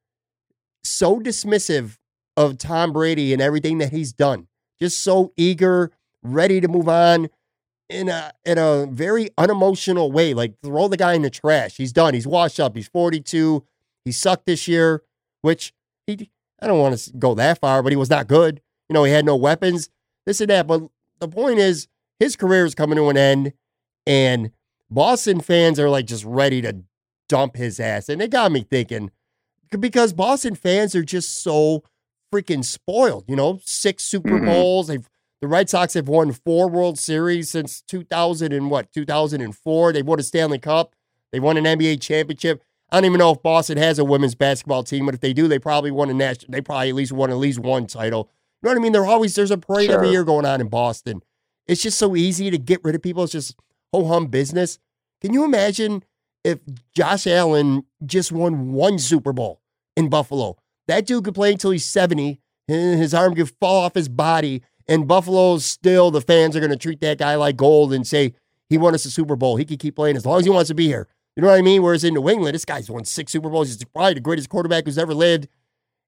so 0.84 1.19
dismissive 1.19 1.97
of 2.36 2.58
Tom 2.58 2.91
Brady 2.91 3.34
and 3.34 3.41
everything 3.41 3.77
that 3.80 3.91
he's 3.91 4.13
done. 4.13 4.47
Just 4.80 5.03
so 5.03 5.32
eager, 5.38 5.91
ready 6.23 6.60
to 6.62 6.67
move 6.67 6.88
on 6.89 7.30
in 7.89 8.10
a 8.10 8.32
in 8.45 8.58
a 8.58 8.86
very 8.88 9.30
unemotional 9.38 10.12
way. 10.12 10.34
Like 10.34 10.54
throw 10.63 10.88
the 10.88 10.97
guy 10.97 11.13
in 11.13 11.21
the 11.21 11.30
trash. 11.30 11.78
He's 11.78 11.93
done. 11.93 12.13
He's 12.13 12.28
washed 12.28 12.60
up. 12.60 12.76
He's 12.76 12.88
42. 12.88 13.63
He 14.06 14.12
sucked 14.12 14.45
this 14.45 14.67
year, 14.67 15.04
which 15.41 15.73
he 16.06 16.30
I 16.62 16.67
don't 16.67 16.80
want 16.80 16.97
to 16.97 17.13
go 17.13 17.36
that 17.36 17.60
far, 17.60 17.84
but 17.84 17.91
he 17.91 17.95
was 17.97 18.10
not 18.10 18.28
good. 18.28 18.62
You 18.89 18.93
know, 18.93 19.04
he 19.04 19.12
had 19.12 19.26
no 19.26 19.36
weapons, 19.36 19.89
this 20.26 20.41
and 20.41 20.50
that. 20.50 20.65
But 20.67 20.84
the 21.19 21.28
point 21.28 21.60
is, 21.60 21.88
his 22.19 22.36
career 22.36 22.65
is 22.65 22.73
coming 22.73 22.95
to 22.97 23.10
an 23.10 23.17
end, 23.17 23.54
and 24.06 24.52
Boston 24.89 25.41
fans 25.41 25.80
are 25.80 25.89
like 25.89 26.06
just 26.06 26.23
ready 26.26 26.62
to 26.62 26.78
dump 27.30 27.58
his 27.58 27.80
ass. 27.80 28.10
And 28.10 28.21
it 28.21 28.32
got 28.32 28.52
me 28.52 28.62
thinking 28.69 29.12
because 29.78 30.13
Boston 30.13 30.56
fans 30.56 30.95
are 30.95 31.04
just 31.04 31.43
so 31.43 31.84
freaking 32.34 32.63
spoiled. 32.63 33.26
You 33.28 33.36
know, 33.36 33.60
six 33.63 34.04
Super 34.04 34.39
Mhm. 34.39 34.45
Bowls. 34.45 34.88
They've 34.88 35.08
the 35.41 35.47
Red 35.47 35.69
Sox 35.69 35.93
have 35.93 36.08
won 36.08 36.32
four 36.32 36.67
World 36.67 36.97
Series 36.97 37.52
since 37.52 37.82
2000 37.82 38.52
and 38.52 38.71
what 38.71 38.91
2004. 38.91 39.93
They've 39.93 40.06
won 40.06 40.19
a 40.19 40.23
Stanley 40.23 40.60
Cup. 40.60 40.95
They 41.32 41.39
won 41.39 41.58
an 41.58 41.65
NBA 41.65 42.02
championship. 42.02 42.63
I 42.89 42.97
don't 42.97 43.06
even 43.06 43.19
know 43.19 43.32
if 43.32 43.43
Boston 43.43 43.78
has 43.78 44.00
a 44.00 44.06
women's 44.06 44.36
basketball 44.36 44.84
team, 44.84 45.06
but 45.06 45.15
if 45.15 45.21
they 45.21 45.34
do, 45.34 45.47
they 45.47 45.60
probably 45.60 45.91
won 45.91 46.10
a 46.10 46.13
national. 46.13 46.52
They 46.52 46.62
probably 46.62 46.89
at 46.89 46.95
least 46.95 47.12
won 47.12 47.30
at 47.30 47.38
least 47.38 47.60
one 47.60 47.86
title. 47.86 48.30
You 48.62 48.67
know 48.67 48.71
what 48.71 48.78
I 48.78 48.82
mean? 48.82 48.93
They're 48.93 49.06
always 49.06 49.36
there's 49.36 49.52
a 49.52 49.58
parade 49.58 49.91
every 49.91 50.10
year 50.10 50.23
going 50.23 50.45
on 50.45 50.62
in 50.62 50.69
Boston. 50.69 51.21
It's 51.67 51.84
just 51.84 52.00
so 52.00 52.15
easy 52.15 52.50
to 52.50 52.58
get 52.58 52.80
rid 52.84 52.95
of 52.95 53.04
people. 53.04 53.23
It's 53.23 53.34
just 53.34 53.56
ho 53.93 54.06
hum 54.06 54.28
business. 54.28 54.80
Can 55.21 55.34
you 55.34 55.43
imagine 55.43 56.04
if 56.43 56.60
Josh 56.95 57.28
Allen 57.28 57.84
just 58.06 58.32
won 58.32 58.71
one 58.71 59.00
Super 59.00 59.34
Bowl 59.34 59.62
in 59.95 60.10
Buffalo? 60.10 60.58
That 60.88 61.06
dude 61.06 61.26
could 61.26 61.36
play 61.36 61.52
until 61.52 61.71
he's 61.71 61.86
70, 61.86 62.39
and 62.69 63.00
his 63.00 63.13
arm 63.13 63.36
could 63.36 63.52
fall 63.60 63.84
off 63.84 63.95
his 63.95 64.08
body. 64.08 64.63
And 64.88 65.08
Buffalo's 65.08 65.65
still, 65.65 66.12
the 66.12 66.21
fans 66.21 66.56
are 66.56 66.60
going 66.60 66.71
to 66.71 66.78
treat 66.78 67.02
that 67.02 67.17
guy 67.17 67.36
like 67.36 67.58
gold 67.58 67.91
and 67.93 68.06
say 68.08 68.34
he 68.69 68.78
won 68.78 68.93
us 68.95 69.06
a 69.06 69.12
Super 69.12 69.36
Bowl. 69.36 69.58
He 69.58 69.65
could 69.65 69.80
keep 69.80 69.95
playing 69.95 70.15
as 70.15 70.26
long 70.26 70.39
as 70.39 70.45
he 70.45 70.50
wants 70.52 70.69
to 70.69 70.76
be 70.76 70.88
here. 70.88 71.08
You 71.36 71.41
know 71.41 71.50
what 71.50 71.58
I 71.60 71.62
mean? 71.62 71.84
Whereas 71.84 72.04
in 72.04 72.13
New 72.13 72.30
England, 72.30 72.56
this 72.56 72.65
guy's 72.65 72.89
won 72.89 73.06
six 73.06 73.32
Super 73.32 73.50
Bowls. 73.50 73.67
He's 73.67 73.84
probably 73.86 74.13
the 74.15 74.19
greatest 74.21 74.50
quarterback 74.50 74.86
who's 74.86 74.97
ever 74.97 75.13
lived. 75.13 75.47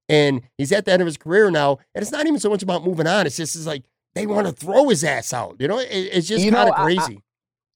And 0.07 0.41
he's 0.57 0.71
at 0.71 0.85
the 0.85 0.91
end 0.91 1.01
of 1.01 1.05
his 1.05 1.17
career 1.17 1.51
now. 1.51 1.77
And 1.93 2.01
it's 2.01 2.11
not 2.11 2.25
even 2.25 2.39
so 2.39 2.49
much 2.49 2.63
about 2.63 2.83
moving 2.83 3.05
on. 3.05 3.27
It's 3.27 3.37
just 3.37 3.55
it's 3.55 3.67
like 3.67 3.83
they 4.15 4.25
want 4.25 4.47
to 4.47 4.53
throw 4.53 4.89
his 4.89 5.03
ass 5.03 5.33
out. 5.33 5.57
You 5.59 5.67
know, 5.67 5.77
it, 5.77 5.87
it's 5.91 6.27
just 6.27 6.43
You 6.43 6.51
know, 6.51 6.57
kind 6.57 6.69
of 6.69 6.75
I- 6.75 6.81
I- 6.81 6.83
crazy. 6.85 7.23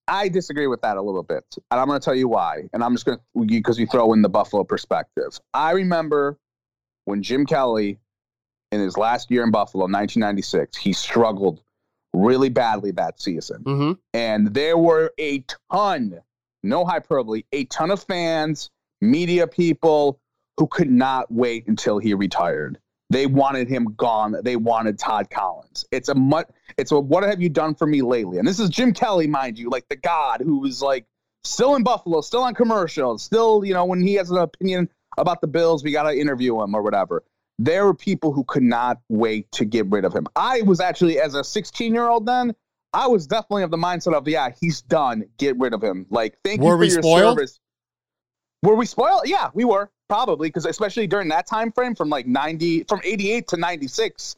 I 0.05 0.27
disagree 0.27 0.67
with 0.67 0.81
that 0.81 0.97
a 0.97 1.01
little 1.01 1.23
bit, 1.23 1.45
and 1.71 1.79
I'm 1.79 1.87
going 1.87 1.97
to 1.97 2.03
tell 2.03 2.13
you 2.13 2.27
why. 2.27 2.63
And 2.73 2.83
I'm 2.83 2.91
just 2.93 3.05
going 3.05 3.19
to 3.19 3.45
because 3.45 3.79
you 3.79 3.87
throw 3.87 4.11
in 4.11 4.21
the 4.21 4.27
Buffalo 4.27 4.65
perspective. 4.65 5.39
I 5.53 5.71
remember 5.71 6.37
when 7.05 7.23
Jim 7.23 7.45
Kelly, 7.45 7.99
in 8.73 8.81
his 8.81 8.97
last 8.97 9.29
year 9.29 9.43
in 9.43 9.51
Buffalo, 9.51 9.83
1996, 9.83 10.75
he 10.77 10.93
struggled 10.93 11.61
really 12.13 12.49
badly 12.49 12.91
that 12.91 13.21
season, 13.21 13.61
hmm 13.63 13.91
and 14.13 14.53
there 14.53 14.77
were 14.77 15.11
a 15.17 15.43
ton, 15.71 16.19
no 16.61 16.85
hyperbole, 16.85 17.43
a 17.51 17.65
ton 17.65 17.91
of 17.91 18.03
fans, 18.03 18.69
media 19.01 19.47
people 19.47 20.19
who 20.57 20.67
could 20.67 20.91
not 20.91 21.31
wait 21.31 21.67
until 21.67 21.97
he 21.97 22.13
retired. 22.13 22.77
They 23.09 23.27
wanted 23.27 23.67
him 23.67 23.93
gone. 23.97 24.35
They 24.43 24.55
wanted 24.55 24.97
Todd 24.97 25.29
Collins. 25.29 25.85
It's 25.91 26.09
a 26.09 26.15
much. 26.15 26.47
It's 26.77 26.91
a 26.91 26.99
what 26.99 27.23
have 27.23 27.41
you 27.41 27.49
done 27.49 27.75
for 27.75 27.85
me 27.85 28.01
lately? 28.01 28.37
And 28.39 28.47
this 28.47 28.59
is 28.59 28.69
Jim 28.69 28.93
Kelly, 28.93 29.27
mind 29.27 29.59
you, 29.59 29.69
like 29.69 29.87
the 29.89 29.95
god 29.95 30.41
who 30.41 30.59
was 30.59 30.81
like 30.81 31.05
still 31.43 31.75
in 31.75 31.83
Buffalo, 31.83 32.21
still 32.21 32.43
on 32.43 32.55
commercials, 32.55 33.23
still 33.23 33.63
you 33.65 33.73
know 33.73 33.85
when 33.85 34.01
he 34.01 34.15
has 34.15 34.31
an 34.31 34.37
opinion 34.37 34.89
about 35.17 35.41
the 35.41 35.47
Bills, 35.47 35.83
we 35.83 35.91
got 35.91 36.03
to 36.03 36.17
interview 36.17 36.61
him 36.61 36.73
or 36.73 36.81
whatever. 36.81 37.23
There 37.59 37.85
were 37.85 37.93
people 37.93 38.33
who 38.33 38.43
could 38.43 38.63
not 38.63 38.99
wait 39.09 39.51
to 39.53 39.65
get 39.65 39.85
rid 39.87 40.05
of 40.05 40.13
him. 40.13 40.27
I 40.35 40.61
was 40.63 40.79
actually 40.79 41.19
as 41.19 41.35
a 41.35 41.43
16 41.43 41.93
year 41.93 42.07
old 42.07 42.25
then. 42.25 42.55
I 42.93 43.07
was 43.07 43.25
definitely 43.25 43.63
of 43.63 43.71
the 43.71 43.77
mindset 43.77 44.13
of 44.13 44.27
yeah, 44.27 44.49
he's 44.59 44.81
done. 44.81 45.25
Get 45.37 45.57
rid 45.57 45.73
of 45.73 45.83
him. 45.83 46.05
Like 46.09 46.37
thank 46.43 46.61
Were 46.61 46.83
you 46.83 46.89
for 46.89 46.93
your 46.93 47.01
spoiled? 47.01 47.37
service. 47.37 47.59
Were 48.61 48.75
we 48.75 48.85
spoiled? 48.85 49.23
Yeah, 49.25 49.49
we 49.53 49.65
were 49.65 49.91
probably 50.09 50.47
because 50.49 50.65
especially 50.65 51.07
during 51.07 51.27
that 51.29 51.47
time 51.47 51.71
frame 51.71 51.95
from 51.95 52.09
like 52.09 52.27
90 52.27 52.83
from 52.83 53.01
88 53.03 53.47
to 53.47 53.57
96 53.57 54.35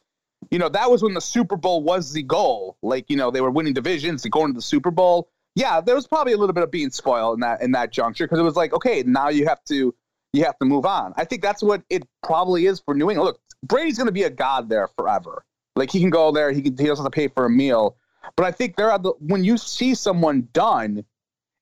you 0.52 0.60
know 0.60 0.70
that 0.70 0.90
was 0.90 1.04
when 1.04 1.14
the 1.14 1.22
super 1.22 1.58
bowl 1.58 1.84
was 1.84 2.14
the 2.14 2.24
goal 2.24 2.78
like 2.82 3.10
you 3.10 3.18
know 3.18 3.32
they 3.32 3.42
were 3.42 3.52
winning 3.52 3.74
divisions 3.74 4.24
and 4.24 4.32
going 4.32 4.48
to 4.48 4.54
the 4.56 4.62
super 4.62 4.92
bowl 4.92 5.30
yeah 5.56 5.82
there 5.82 5.96
was 5.96 6.08
probably 6.08 6.34
a 6.34 6.38
little 6.38 6.54
bit 6.54 6.64
of 6.64 6.72
being 6.72 6.92
spoiled 6.92 7.36
in 7.36 7.40
that 7.42 7.62
in 7.62 7.72
that 7.72 7.92
juncture 7.92 8.26
because 8.26 8.40
it 8.40 8.44
was 8.44 8.56
like 8.56 8.74
okay 8.74 9.04
now 9.06 9.30
you 9.30 9.46
have 9.48 9.64
to 9.66 9.94
you 10.36 10.44
have 10.44 10.58
to 10.60 10.66
move 10.66 10.86
on 10.86 11.14
i 11.18 11.26
think 11.26 11.42
that's 11.42 11.64
what 11.64 11.82
it 11.90 12.04
probably 12.24 12.66
is 12.66 12.80
for 12.80 12.94
new 12.94 13.10
england 13.10 13.26
look 13.26 13.40
brady's 13.64 13.98
going 13.98 14.08
to 14.08 14.12
be 14.12 14.24
a 14.24 14.30
god 14.30 14.70
there 14.70 14.88
forever 14.98 15.44
like 15.76 15.92
he 15.92 16.00
can 16.00 16.10
go 16.10 16.32
there 16.32 16.52
he 16.52 16.62
can 16.62 16.78
he 16.78 16.86
doesn't 16.86 17.04
have 17.04 17.12
to 17.12 17.16
pay 17.16 17.28
for 17.28 17.46
a 17.46 17.50
meal 17.50 17.96
but 18.36 18.46
i 18.46 18.52
think 18.52 18.76
there 18.76 18.92
are 18.92 19.00
the 19.00 19.14
when 19.20 19.44
you 19.44 19.58
see 19.58 19.96
someone 19.96 20.48
done 20.54 21.04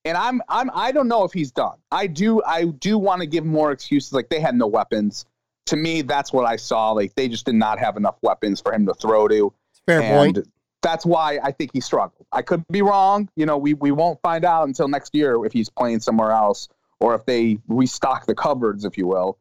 and 0.06 0.18
I'm 0.18 0.42
I'm 0.50 0.70
I 0.74 0.92
don't 0.92 1.08
know 1.08 1.24
if 1.24 1.34
he's 1.34 1.52
done. 1.52 1.78
I 1.92 2.08
do 2.08 2.42
I 2.44 2.66
do 2.66 2.98
want 2.98 3.22
to 3.22 3.28
give 3.28 3.46
more 3.46 3.72
excuses 3.72 4.14
like 4.14 4.30
they 4.30 4.40
had 4.40 4.56
no 4.56 4.68
weapons. 4.68 5.26
To 5.68 5.78
me, 5.78 6.02
that's 6.02 6.34
what 6.34 6.46
I 6.46 6.58
saw. 6.58 6.92
Like 6.92 7.16
they 7.16 7.28
just 7.28 7.46
did 7.46 7.56
not 7.56 7.80
have 7.80 7.96
enough 7.96 8.16
weapons 8.22 8.60
for 8.60 8.74
him 8.74 8.86
to 8.86 8.94
throw 8.94 9.28
to. 9.30 9.54
Fair 9.86 10.02
and 10.02 10.36
point. 10.36 10.48
that's 10.82 11.06
why 11.06 11.40
I 11.42 11.52
think 11.52 11.72
he 11.74 11.82
struggled. 11.82 12.26
I 12.32 12.42
could 12.42 12.66
be 12.70 12.82
wrong. 12.82 13.30
You 13.36 13.46
know, 13.46 13.58
we 13.58 13.74
we 13.76 13.92
won't 13.92 14.22
find 14.22 14.44
out 14.44 14.68
until 14.68 14.88
next 14.88 15.16
year 15.16 15.44
if 15.46 15.54
he's 15.54 15.70
playing 15.70 16.02
somewhere 16.02 16.32
else 16.32 16.68
or 17.04 17.14
if 17.16 17.26
they 17.26 17.60
restock 17.68 18.26
the 18.26 18.34
cupboards, 18.34 18.86
if 18.86 18.98
you 18.98 19.06
will. 19.06 19.38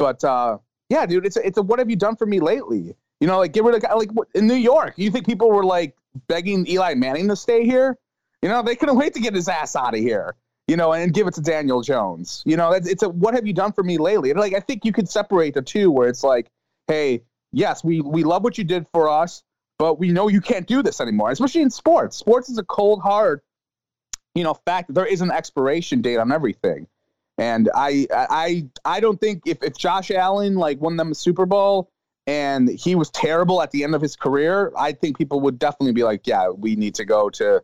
But 0.00 0.24
uh, 0.24 0.58
yeah, 0.88 1.06
dude, 1.06 1.24
it's 1.24 1.36
a, 1.36 1.46
it's 1.46 1.56
a 1.56 1.62
what 1.62 1.78
have 1.78 1.88
you 1.88 1.94
done 1.94 2.16
for 2.16 2.26
me 2.26 2.40
lately? 2.40 2.96
You 3.20 3.28
know, 3.28 3.38
like 3.38 3.52
get 3.52 3.62
rid 3.62 3.76
of 3.76 3.96
like 3.96 4.10
in 4.34 4.48
New 4.48 4.56
York. 4.56 4.94
You 4.96 5.12
think 5.12 5.24
people 5.24 5.48
were 5.48 5.64
like 5.64 5.96
begging 6.26 6.66
Eli 6.66 6.94
Manning 6.94 7.28
to 7.28 7.36
stay 7.36 7.64
here? 7.64 7.96
You 8.42 8.48
know, 8.48 8.62
they 8.62 8.74
couldn't 8.74 8.96
wait 8.96 9.14
to 9.14 9.20
get 9.20 9.32
his 9.32 9.48
ass 9.48 9.76
out 9.76 9.94
of 9.94 10.00
here. 10.00 10.34
You 10.66 10.76
know, 10.76 10.92
and 10.92 11.14
give 11.14 11.28
it 11.28 11.34
to 11.34 11.40
Daniel 11.40 11.82
Jones. 11.82 12.42
You 12.46 12.56
know, 12.56 12.72
it's, 12.72 12.88
it's 12.88 13.04
a 13.04 13.08
what 13.08 13.34
have 13.34 13.46
you 13.46 13.52
done 13.52 13.72
for 13.72 13.84
me 13.84 13.96
lately? 13.96 14.30
And 14.30 14.40
like 14.40 14.54
I 14.54 14.60
think 14.60 14.84
you 14.84 14.92
could 14.92 15.08
separate 15.08 15.54
the 15.54 15.62
two, 15.62 15.92
where 15.92 16.08
it's 16.08 16.24
like, 16.24 16.50
hey, 16.88 17.22
yes, 17.52 17.84
we 17.84 18.00
we 18.00 18.24
love 18.24 18.42
what 18.42 18.58
you 18.58 18.64
did 18.64 18.88
for 18.92 19.08
us, 19.08 19.44
but 19.78 20.00
we 20.00 20.10
know 20.10 20.26
you 20.26 20.40
can't 20.40 20.66
do 20.66 20.82
this 20.82 21.00
anymore. 21.00 21.30
Especially 21.30 21.62
in 21.62 21.70
sports. 21.70 22.16
Sports 22.16 22.48
is 22.48 22.58
a 22.58 22.64
cold 22.64 23.02
hard, 23.02 23.40
you 24.34 24.42
know, 24.42 24.54
fact 24.54 24.92
there 24.92 25.06
is 25.06 25.20
an 25.20 25.30
expiration 25.30 26.00
date 26.02 26.16
on 26.16 26.32
everything. 26.32 26.88
And 27.38 27.68
I 27.74 28.06
I 28.12 28.68
I 28.84 29.00
don't 29.00 29.20
think 29.20 29.42
if, 29.46 29.62
if 29.62 29.76
Josh 29.76 30.10
Allen 30.10 30.54
like 30.54 30.80
won 30.80 30.96
them 30.96 31.12
a 31.12 31.14
Super 31.14 31.46
Bowl 31.46 31.90
and 32.26 32.68
he 32.68 32.94
was 32.94 33.10
terrible 33.10 33.60
at 33.60 33.70
the 33.70 33.84
end 33.84 33.94
of 33.94 34.00
his 34.00 34.16
career, 34.16 34.72
I 34.76 34.92
think 34.92 35.18
people 35.18 35.40
would 35.40 35.58
definitely 35.58 35.92
be 35.92 36.04
like, 36.04 36.26
yeah, 36.26 36.48
we 36.48 36.76
need 36.76 36.94
to 36.94 37.04
go 37.04 37.28
to, 37.30 37.62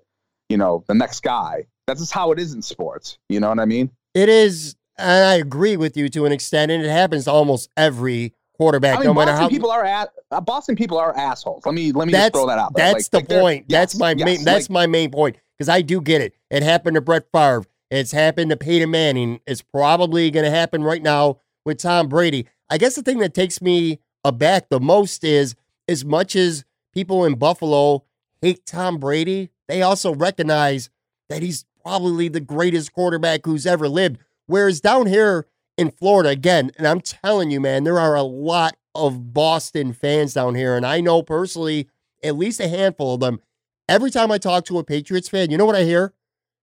you 0.49 0.57
know, 0.57 0.85
the 0.89 0.95
next 0.95 1.21
guy. 1.21 1.67
That's 1.87 2.01
just 2.01 2.13
how 2.13 2.33
it 2.33 2.39
is 2.39 2.53
in 2.53 2.63
sports. 2.63 3.19
You 3.29 3.41
know 3.41 3.49
what 3.49 3.59
I 3.59 3.65
mean? 3.65 3.91
It 4.15 4.29
is, 4.29 4.77
and 4.99 5.25
I 5.25 5.35
agree 5.35 5.77
with 5.77 5.97
you 5.97 6.09
to 6.11 6.27
an 6.27 6.33
extent, 6.33 6.71
and 6.71 6.85
it 6.85 6.91
happens 6.91 7.25
to 7.25 7.33
almost 7.33 7.71
every 7.77 8.35
quarterback. 8.55 8.97
I 8.97 8.99
mean, 8.99 9.07
no 9.07 9.15
matter 9.15 9.31
Boston 9.33 9.43
how 9.45 9.49
people 9.49 9.71
are 9.71 9.85
at 9.85 10.11
uh, 10.31 10.41
Boston 10.41 10.77
people 10.77 10.99
are 10.99 11.17
assholes. 11.17 11.65
Let 11.65 11.75
me 11.75 11.93
let 11.93 12.07
me 12.07 12.13
just 12.13 12.33
throw 12.33 12.47
that 12.47 12.59
out. 12.59 12.75
There. 12.75 12.93
That's 12.93 13.13
like, 13.13 13.27
the 13.29 13.35
like 13.35 13.43
point. 13.43 13.65
Yes, 13.69 13.93
that's 13.93 13.99
my 13.99 14.11
yes, 14.11 14.25
main. 14.25 14.45
That's 14.45 14.69
like, 14.69 14.71
my 14.71 14.87
main 14.87 15.11
point 15.11 15.37
because 15.57 15.69
I 15.69 15.81
do 15.83 16.01
get 16.01 16.21
it. 16.21 16.35
It 16.51 16.63
happened 16.63 16.97
to 16.97 17.01
Brett 17.01 17.25
Favre. 17.33 17.65
It's 17.91 18.13
happened 18.13 18.51
to 18.51 18.57
Peyton 18.57 18.91
Manning. 18.91 19.41
It's 19.47 19.63
probably 19.63 20.31
going 20.31 20.45
to 20.45 20.51
happen 20.51 20.85
right 20.85 21.03
now 21.03 21.39
with 21.65 21.79
Tom 21.79 22.09
Brady. 22.09 22.47
I 22.69 22.79
guess 22.79 22.95
the 22.95 23.03
thing 23.03 23.19
that 23.19 23.35
takes 23.35 23.61
me 23.61 23.99
aback 24.25 24.69
the 24.69 24.81
most 24.81 25.25
is 25.25 25.57
as 25.89 26.05
much 26.05 26.37
as 26.37 26.65
people 26.95 27.25
in 27.25 27.35
Buffalo 27.35 28.05
hate 28.41 28.65
Tom 28.65 28.99
Brady, 28.99 29.51
they 29.69 29.83
also 29.83 30.15
recognize 30.15 30.89
that 31.29 31.43
he's 31.43 31.65
probably 31.83 32.29
the 32.29 32.41
greatest 32.41 32.93
quarterback 32.93 33.45
who's 33.45 33.67
ever 33.67 33.89
lived. 33.89 34.19
Whereas 34.47 34.81
down 34.81 35.07
here 35.07 35.47
in 35.77 35.91
Florida, 35.91 36.29
again, 36.29 36.71
and 36.79 36.87
I'm 36.87 37.01
telling 37.01 37.51
you, 37.51 37.61
man, 37.61 37.85
there 37.85 37.99
are 37.99 38.15
a 38.15 38.23
lot 38.23 38.77
of 38.95 39.33
Boston 39.33 39.93
fans 39.93 40.35
down 40.35 40.55
here. 40.55 40.77
And 40.77 40.87
I 40.87 41.01
know 41.01 41.23
personally 41.23 41.89
at 42.23 42.37
least 42.37 42.61
a 42.61 42.69
handful 42.69 43.15
of 43.15 43.21
them. 43.21 43.41
Every 43.89 44.11
time 44.11 44.31
I 44.31 44.39
talk 44.39 44.65
to 44.67 44.79
a 44.79 44.85
Patriots 44.85 45.29
fan, 45.29 45.51
you 45.51 45.59
know 45.59 45.65
what 45.65 45.77
I 45.77 45.85
hear? 45.85 46.13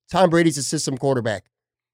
Tom 0.09 0.29
Brady's 0.29 0.57
a 0.57 0.63
system 0.63 0.97
quarterback. 0.97 1.45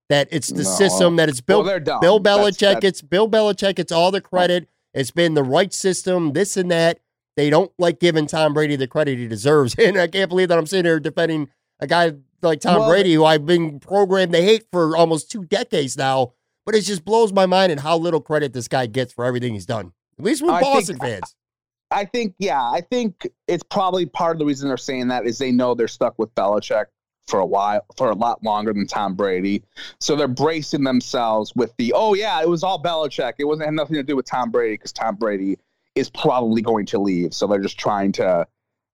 That 0.09 0.27
it's 0.31 0.49
the 0.49 0.63
no. 0.63 0.69
system, 0.69 1.15
that 1.15 1.29
it's 1.29 1.41
built. 1.41 1.65
well, 1.65 1.79
Bill 1.79 2.19
Belichick. 2.19 2.59
That's, 2.59 2.59
that's... 2.59 2.85
It's 2.85 3.01
Bill 3.01 3.29
Belichick. 3.29 3.79
It's 3.79 3.91
all 3.91 4.11
the 4.11 4.19
oh. 4.19 4.21
credit. 4.21 4.67
It's 4.93 5.11
been 5.11 5.33
the 5.33 5.43
right 5.43 5.73
system, 5.73 6.33
this 6.33 6.55
and 6.57 6.69
that. 6.71 6.99
They 7.35 7.49
don't 7.49 7.71
like 7.79 7.99
giving 7.99 8.27
Tom 8.27 8.53
Brady 8.53 8.75
the 8.75 8.87
credit 8.87 9.17
he 9.17 9.27
deserves. 9.27 9.75
And 9.79 9.97
I 9.97 10.07
can't 10.07 10.29
believe 10.29 10.49
that 10.49 10.57
I'm 10.57 10.67
sitting 10.67 10.85
here 10.85 10.99
defending 10.99 11.49
a 11.79 11.87
guy 11.87 12.13
like 12.41 12.59
Tom 12.59 12.79
well, 12.79 12.89
Brady, 12.89 13.13
who 13.13 13.25
I've 13.25 13.45
been 13.45 13.79
programmed 13.79 14.33
to 14.33 14.41
hate 14.41 14.65
for 14.71 14.95
almost 14.95 15.31
two 15.31 15.45
decades 15.45 15.97
now. 15.97 16.33
But 16.65 16.75
it 16.75 16.81
just 16.81 17.03
blows 17.03 17.33
my 17.33 17.45
mind 17.45 17.71
and 17.71 17.81
how 17.81 17.97
little 17.97 18.21
credit 18.21 18.53
this 18.53 18.67
guy 18.67 18.85
gets 18.85 19.11
for 19.11 19.25
everything 19.25 19.53
he's 19.53 19.65
done. 19.65 19.93
At 20.17 20.25
least 20.25 20.41
with 20.41 20.51
I 20.51 20.61
Boston 20.61 20.97
think, 20.97 21.01
fans. 21.01 21.35
I 21.91 22.05
think, 22.05 22.35
yeah, 22.39 22.61
I 22.61 22.81
think 22.81 23.27
it's 23.47 23.63
probably 23.63 24.05
part 24.05 24.35
of 24.35 24.39
the 24.39 24.45
reason 24.45 24.67
they're 24.67 24.77
saying 24.77 25.09
that 25.09 25.25
is 25.25 25.37
they 25.39 25.51
know 25.51 25.73
they're 25.73 25.87
stuck 25.87 26.17
with 26.17 26.33
Belichick 26.35 26.85
for 27.27 27.39
a 27.39 27.45
while, 27.45 27.85
for 27.97 28.09
a 28.09 28.15
lot 28.15 28.43
longer 28.43 28.73
than 28.73 28.85
Tom 28.87 29.15
Brady. 29.15 29.63
So 29.99 30.15
they're 30.15 30.27
bracing 30.27 30.83
themselves 30.83 31.53
with 31.55 31.73
the, 31.77 31.93
oh, 31.95 32.13
yeah, 32.13 32.41
it 32.41 32.49
was 32.49 32.63
all 32.63 32.81
Belichick. 32.81 33.33
It 33.39 33.45
wasn't 33.45 33.67
had 33.67 33.73
nothing 33.73 33.95
to 33.95 34.03
do 34.03 34.15
with 34.15 34.25
Tom 34.25 34.51
Brady 34.51 34.75
because 34.75 34.91
Tom 34.91 35.15
Brady 35.15 35.57
is 35.95 36.09
probably 36.09 36.61
going 36.61 36.85
to 36.87 36.99
leave. 36.99 37.33
So 37.33 37.47
they're 37.47 37.61
just 37.61 37.79
trying 37.79 38.11
to, 38.13 38.47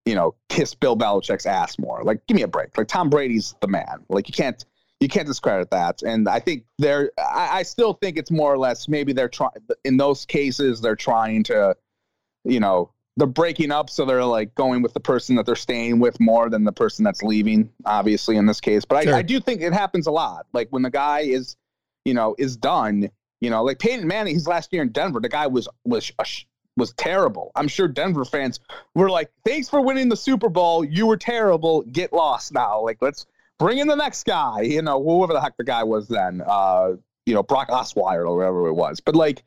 you 0.05 0.15
know, 0.15 0.35
kiss 0.49 0.75
Bill 0.75 0.95
Belichick's 0.95 1.45
ass 1.45 1.79
more. 1.79 2.03
Like, 2.03 2.25
give 2.27 2.35
me 2.35 2.43
a 2.43 2.47
break. 2.47 2.77
Like 2.77 2.87
Tom 2.87 3.09
Brady's 3.09 3.55
the 3.61 3.67
man. 3.67 4.05
Like 4.09 4.27
you 4.27 4.33
can't 4.33 4.63
you 4.99 5.07
can't 5.07 5.27
discredit 5.27 5.71
that. 5.71 6.01
And 6.01 6.27
I 6.27 6.39
think 6.39 6.65
they're 6.77 7.11
I, 7.17 7.59
I 7.59 7.63
still 7.63 7.93
think 7.93 8.17
it's 8.17 8.31
more 8.31 8.53
or 8.53 8.57
less 8.57 8.87
maybe 8.87 9.13
they're 9.13 9.29
trying 9.29 9.51
in 9.85 9.97
those 9.97 10.25
cases 10.25 10.81
they're 10.81 10.95
trying 10.95 11.43
to, 11.43 11.75
you 12.43 12.59
know, 12.59 12.91
they're 13.19 13.27
breaking 13.27 13.71
up, 13.71 13.89
so 13.89 14.05
they're 14.05 14.23
like 14.23 14.55
going 14.55 14.81
with 14.81 14.93
the 14.93 14.99
person 14.99 15.35
that 15.35 15.45
they're 15.45 15.55
staying 15.55 15.99
with 15.99 16.19
more 16.19 16.49
than 16.49 16.63
the 16.63 16.71
person 16.71 17.03
that's 17.03 17.21
leaving. 17.21 17.69
Obviously, 17.85 18.37
in 18.37 18.45
this 18.45 18.61
case, 18.61 18.85
but 18.85 19.03
sure. 19.03 19.13
I, 19.13 19.19
I 19.19 19.21
do 19.21 19.39
think 19.39 19.61
it 19.61 19.73
happens 19.73 20.07
a 20.07 20.11
lot. 20.11 20.47
Like 20.53 20.69
when 20.69 20.81
the 20.81 20.89
guy 20.89 21.21
is, 21.21 21.57
you 22.05 22.13
know, 22.13 22.35
is 22.37 22.57
done. 22.57 23.09
You 23.41 23.49
know, 23.49 23.63
like 23.63 23.79
Peyton 23.79 24.07
Manning, 24.07 24.33
his 24.33 24.47
last 24.47 24.73
year 24.73 24.81
in 24.81 24.89
Denver, 24.89 25.19
the 25.19 25.29
guy 25.29 25.47
was 25.47 25.67
was 25.85 26.11
was 26.77 26.93
terrible. 26.93 27.51
I'm 27.55 27.67
sure 27.67 27.87
Denver 27.87 28.25
fans 28.25 28.59
were 28.95 29.09
like, 29.09 29.31
"Thanks 29.45 29.69
for 29.69 29.81
winning 29.81 30.09
the 30.09 30.17
Super 30.17 30.49
Bowl. 30.49 30.83
You 30.83 31.05
were 31.05 31.17
terrible. 31.17 31.83
Get 31.83 32.11
lost 32.13 32.53
now. 32.53 32.81
Like 32.81 32.97
let's 33.01 33.27
bring 33.57 33.77
in 33.79 33.87
the 33.87 33.95
next 33.95 34.25
guy." 34.25 34.61
You 34.61 34.81
know, 34.81 35.01
whoever 35.01 35.33
the 35.33 35.41
heck 35.41 35.57
the 35.57 35.63
guy 35.63 35.83
was 35.83 36.07
then. 36.07 36.41
Uh, 36.45 36.93
you 37.25 37.33
know, 37.33 37.43
Brock 37.43 37.69
Osweiler 37.69 38.27
or 38.27 38.35
whatever 38.35 38.67
it 38.67 38.73
was. 38.73 38.99
But 38.99 39.15
like, 39.15 39.43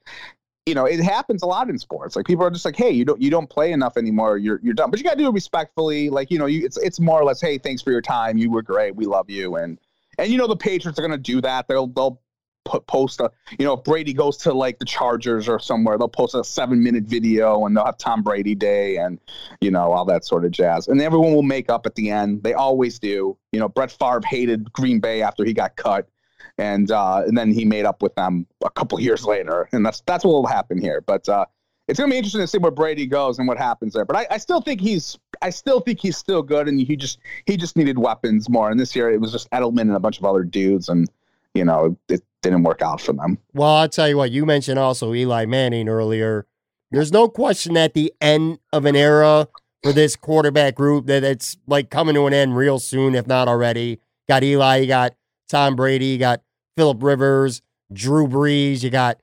you 0.67 0.75
know, 0.75 0.85
it 0.85 1.01
happens 1.01 1.43
a 1.43 1.47
lot 1.47 1.69
in 1.69 1.79
sports. 1.79 2.15
Like 2.15 2.27
people 2.27 2.45
are 2.45 2.51
just 2.51 2.65
like, 2.65 2.77
"Hey, 2.77 2.91
you 2.91 3.05
don't 3.05 3.21
you 3.21 3.31
don't 3.31 3.51
play 3.51 3.73
enough 3.73 3.97
anymore. 3.97 4.39
You're 4.39 4.61
you're 4.63 4.75
done." 4.75 4.91
But 4.91 5.01
you 5.01 5.05
got 5.05 5.13
to 5.13 5.19
do 5.19 5.29
it 5.29 5.33
respectfully. 5.33 6.09
Like 6.09 6.31
you 6.31 6.39
know, 6.39 6.47
you, 6.47 6.65
it's 6.65 6.77
it's 6.79 7.01
more 7.01 7.21
or 7.21 7.25
less, 7.25 7.41
"Hey, 7.41 7.59
thanks 7.59 7.83
for 7.83 7.91
your 7.91 8.03
time. 8.03 8.39
You 8.39 8.51
were 8.51 8.63
great. 8.63 8.95
We 8.95 9.07
love 9.07 9.29
you." 9.29 9.57
And 9.57 9.79
and 10.19 10.31
you 10.31 10.39
know, 10.39 10.47
the 10.47 10.57
Patriots 10.57 10.99
are 10.99 11.03
going 11.03 11.13
to 11.13 11.19
do 11.19 11.41
that. 11.41 11.67
They'll 11.67 11.89
they'll 11.89 12.21
put 12.65 12.87
post 12.87 13.21
a 13.21 13.29
you 13.59 13.67
know 13.67 13.73
if 13.73 13.83
Brady 13.83 14.13
goes 14.13 14.37
to 14.37 14.53
like 14.53 14.79
the 14.79 14.85
Chargers 14.85 15.49
or 15.49 15.59
somewhere, 15.59 15.99
they'll 15.99 16.07
post 16.07 16.37
a 16.37 16.45
seven 16.45 16.81
minute 16.81 17.05
video 17.05 17.67
and 17.67 17.77
they'll 17.77 17.85
have 17.85 17.99
Tom 17.99 18.23
Brady 18.23 18.55
Day 18.55 18.99
and 18.99 19.19
you 19.61 19.73
know 19.73 19.91
all 19.91 20.05
that 20.05 20.25
sort 20.25 20.45
of 20.45 20.53
jazz. 20.53 20.87
And 20.87 21.01
everyone 21.01 21.35
will 21.35 21.43
make 21.43 21.71
up 21.71 21.87
at 21.87 21.97
the 21.97 22.11
end. 22.11 22.45
They 22.45 22.55
always 22.55 23.01
do. 23.01 23.37
You 23.51 23.59
know, 23.59 23.69
Brett 23.69 23.91
Favre 23.91 24.21
hated 24.25 24.73
Green 24.73 25.01
Bay 25.01 25.23
after 25.23 25.45
he 25.45 25.55
got 25.55 25.75
cut 25.75 26.09
and 26.59 26.91
uh, 26.91 27.23
and 27.27 27.37
then 27.37 27.53
he 27.53 27.65
made 27.65 27.85
up 27.85 28.03
with 28.03 28.15
them 28.15 28.47
a 28.65 28.71
couple 28.71 29.01
years 29.09 29.25
later, 29.25 29.69
and 29.73 29.85
that's 29.85 30.01
that's 30.07 30.25
what 30.25 30.33
will 30.33 30.47
happen 30.47 30.81
here. 30.81 31.01
But 31.01 31.29
uh, 31.29 31.47
it's 31.89 31.99
gonna 31.99 32.11
be 32.11 32.17
interesting 32.17 32.41
to 32.41 32.47
see 32.47 32.59
where 32.59 32.71
Brady 32.71 33.07
goes 33.07 33.39
and 33.39 33.49
what 33.49 33.59
happens 33.59 33.95
there. 33.95 34.05
But 34.05 34.17
I, 34.17 34.27
I 34.33 34.39
still 34.39 34.61
think 34.61 34.81
he's 34.81 35.19
I 35.41 35.51
still 35.51 35.81
think 35.81 36.01
he's 36.01 36.17
still 36.17 36.43
good, 36.43 36.69
and 36.69 36.81
he 36.81 36.97
just 36.97 37.19
he 37.47 37.57
just 37.57 37.77
needed 37.77 37.99
weapons 37.99 38.49
more. 38.49 38.71
And 38.71 38.79
this 38.79 38.95
year 38.95 39.11
it 39.11 39.21
was 39.21 39.33
just 39.33 39.51
Edelman 39.51 39.83
and 39.83 39.97
a 39.97 40.01
bunch 40.01 40.19
of 40.19 40.25
other 40.25 40.45
dudes, 40.45 40.89
and 40.89 41.09
you 41.55 41.65
know 41.65 41.97
it 42.09 42.23
didn't 42.43 42.63
work 42.63 42.83
out 42.83 43.01
for 43.01 43.13
them. 43.13 43.39
Well, 43.55 43.71
I'll 43.71 43.89
tell 43.89 44.09
you 44.09 44.17
what. 44.17 44.31
You 44.31 44.47
mentioned 44.47 44.79
also 44.79 45.15
Eli 45.15 45.47
Manning 45.47 45.89
earlier. 45.89 46.47
There's 46.91 47.13
no 47.13 47.29
question 47.29 47.77
at 47.77 47.95
the 47.95 48.13
end 48.21 48.59
of 48.73 48.85
an 48.85 48.95
era 48.95 49.49
for 49.83 49.93
this 49.93 50.15
quarterback 50.15 50.75
group 50.75 51.07
that 51.07 51.25
it's 51.25 51.57
like 51.67 51.91
coming 51.91 52.15
to 52.15 52.27
an 52.27 52.35
end 52.35 52.57
real 52.57 52.79
soon, 52.79 53.15
if 53.15 53.27
not 53.27 53.49
already. 53.49 54.01
Got 54.29 54.45
Eli, 54.45 54.77
you 54.77 54.87
got 54.87 55.15
Tom 55.53 55.77
Brady, 55.77 56.07
you 56.07 56.19
got 56.19 56.43
Philip 56.77 57.03
Rivers, 57.03 57.63
Drew 57.93 58.27
Brees, 58.27 58.83
you 58.83 58.91
got 58.91 59.21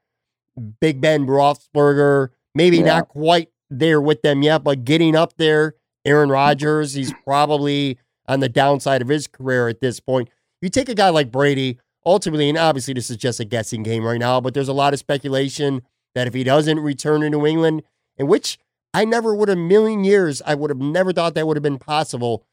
Big 0.79 1.01
Ben 1.01 1.25
Roethlisberger. 1.25 2.29
Maybe 2.53 2.77
yeah. 2.77 2.85
not 2.85 3.07
quite 3.09 3.49
there 3.69 3.99
with 3.99 4.21
them 4.21 4.41
yet, 4.43 4.63
but 4.63 4.85
getting 4.85 5.15
up 5.15 5.33
there. 5.37 5.75
Aaron 6.05 6.29
Rodgers, 6.29 6.93
he's 6.93 7.13
probably 7.25 7.97
on 8.27 8.39
the 8.39 8.49
downside 8.49 9.01
of 9.01 9.07
his 9.07 9.27
career 9.27 9.67
at 9.67 9.81
this 9.81 9.99
point. 9.99 10.29
You 10.61 10.69
take 10.69 10.87
a 10.87 10.95
guy 10.95 11.09
like 11.09 11.31
Brady, 11.31 11.79
ultimately, 12.05 12.47
and 12.47 12.57
obviously 12.57 12.93
this 12.93 13.09
is 13.09 13.17
just 13.17 13.39
a 13.39 13.45
guessing 13.45 13.83
game 13.83 14.05
right 14.05 14.19
now, 14.19 14.39
but 14.39 14.53
there's 14.53 14.67
a 14.67 14.73
lot 14.73 14.93
of 14.93 14.99
speculation 14.99 15.81
that 16.15 16.27
if 16.27 16.33
he 16.33 16.43
doesn't 16.43 16.79
return 16.79 17.21
to 17.21 17.29
New 17.29 17.45
England, 17.45 17.83
in 18.17 18.27
which 18.27 18.59
I 18.93 19.03
never 19.03 19.33
would 19.35 19.49
a 19.49 19.55
million 19.55 20.03
years, 20.03 20.41
I 20.45 20.55
would 20.55 20.69
have 20.69 20.79
never 20.79 21.11
thought 21.11 21.33
that 21.35 21.47
would 21.47 21.57
have 21.57 21.63
been 21.63 21.79
possible. 21.79 22.45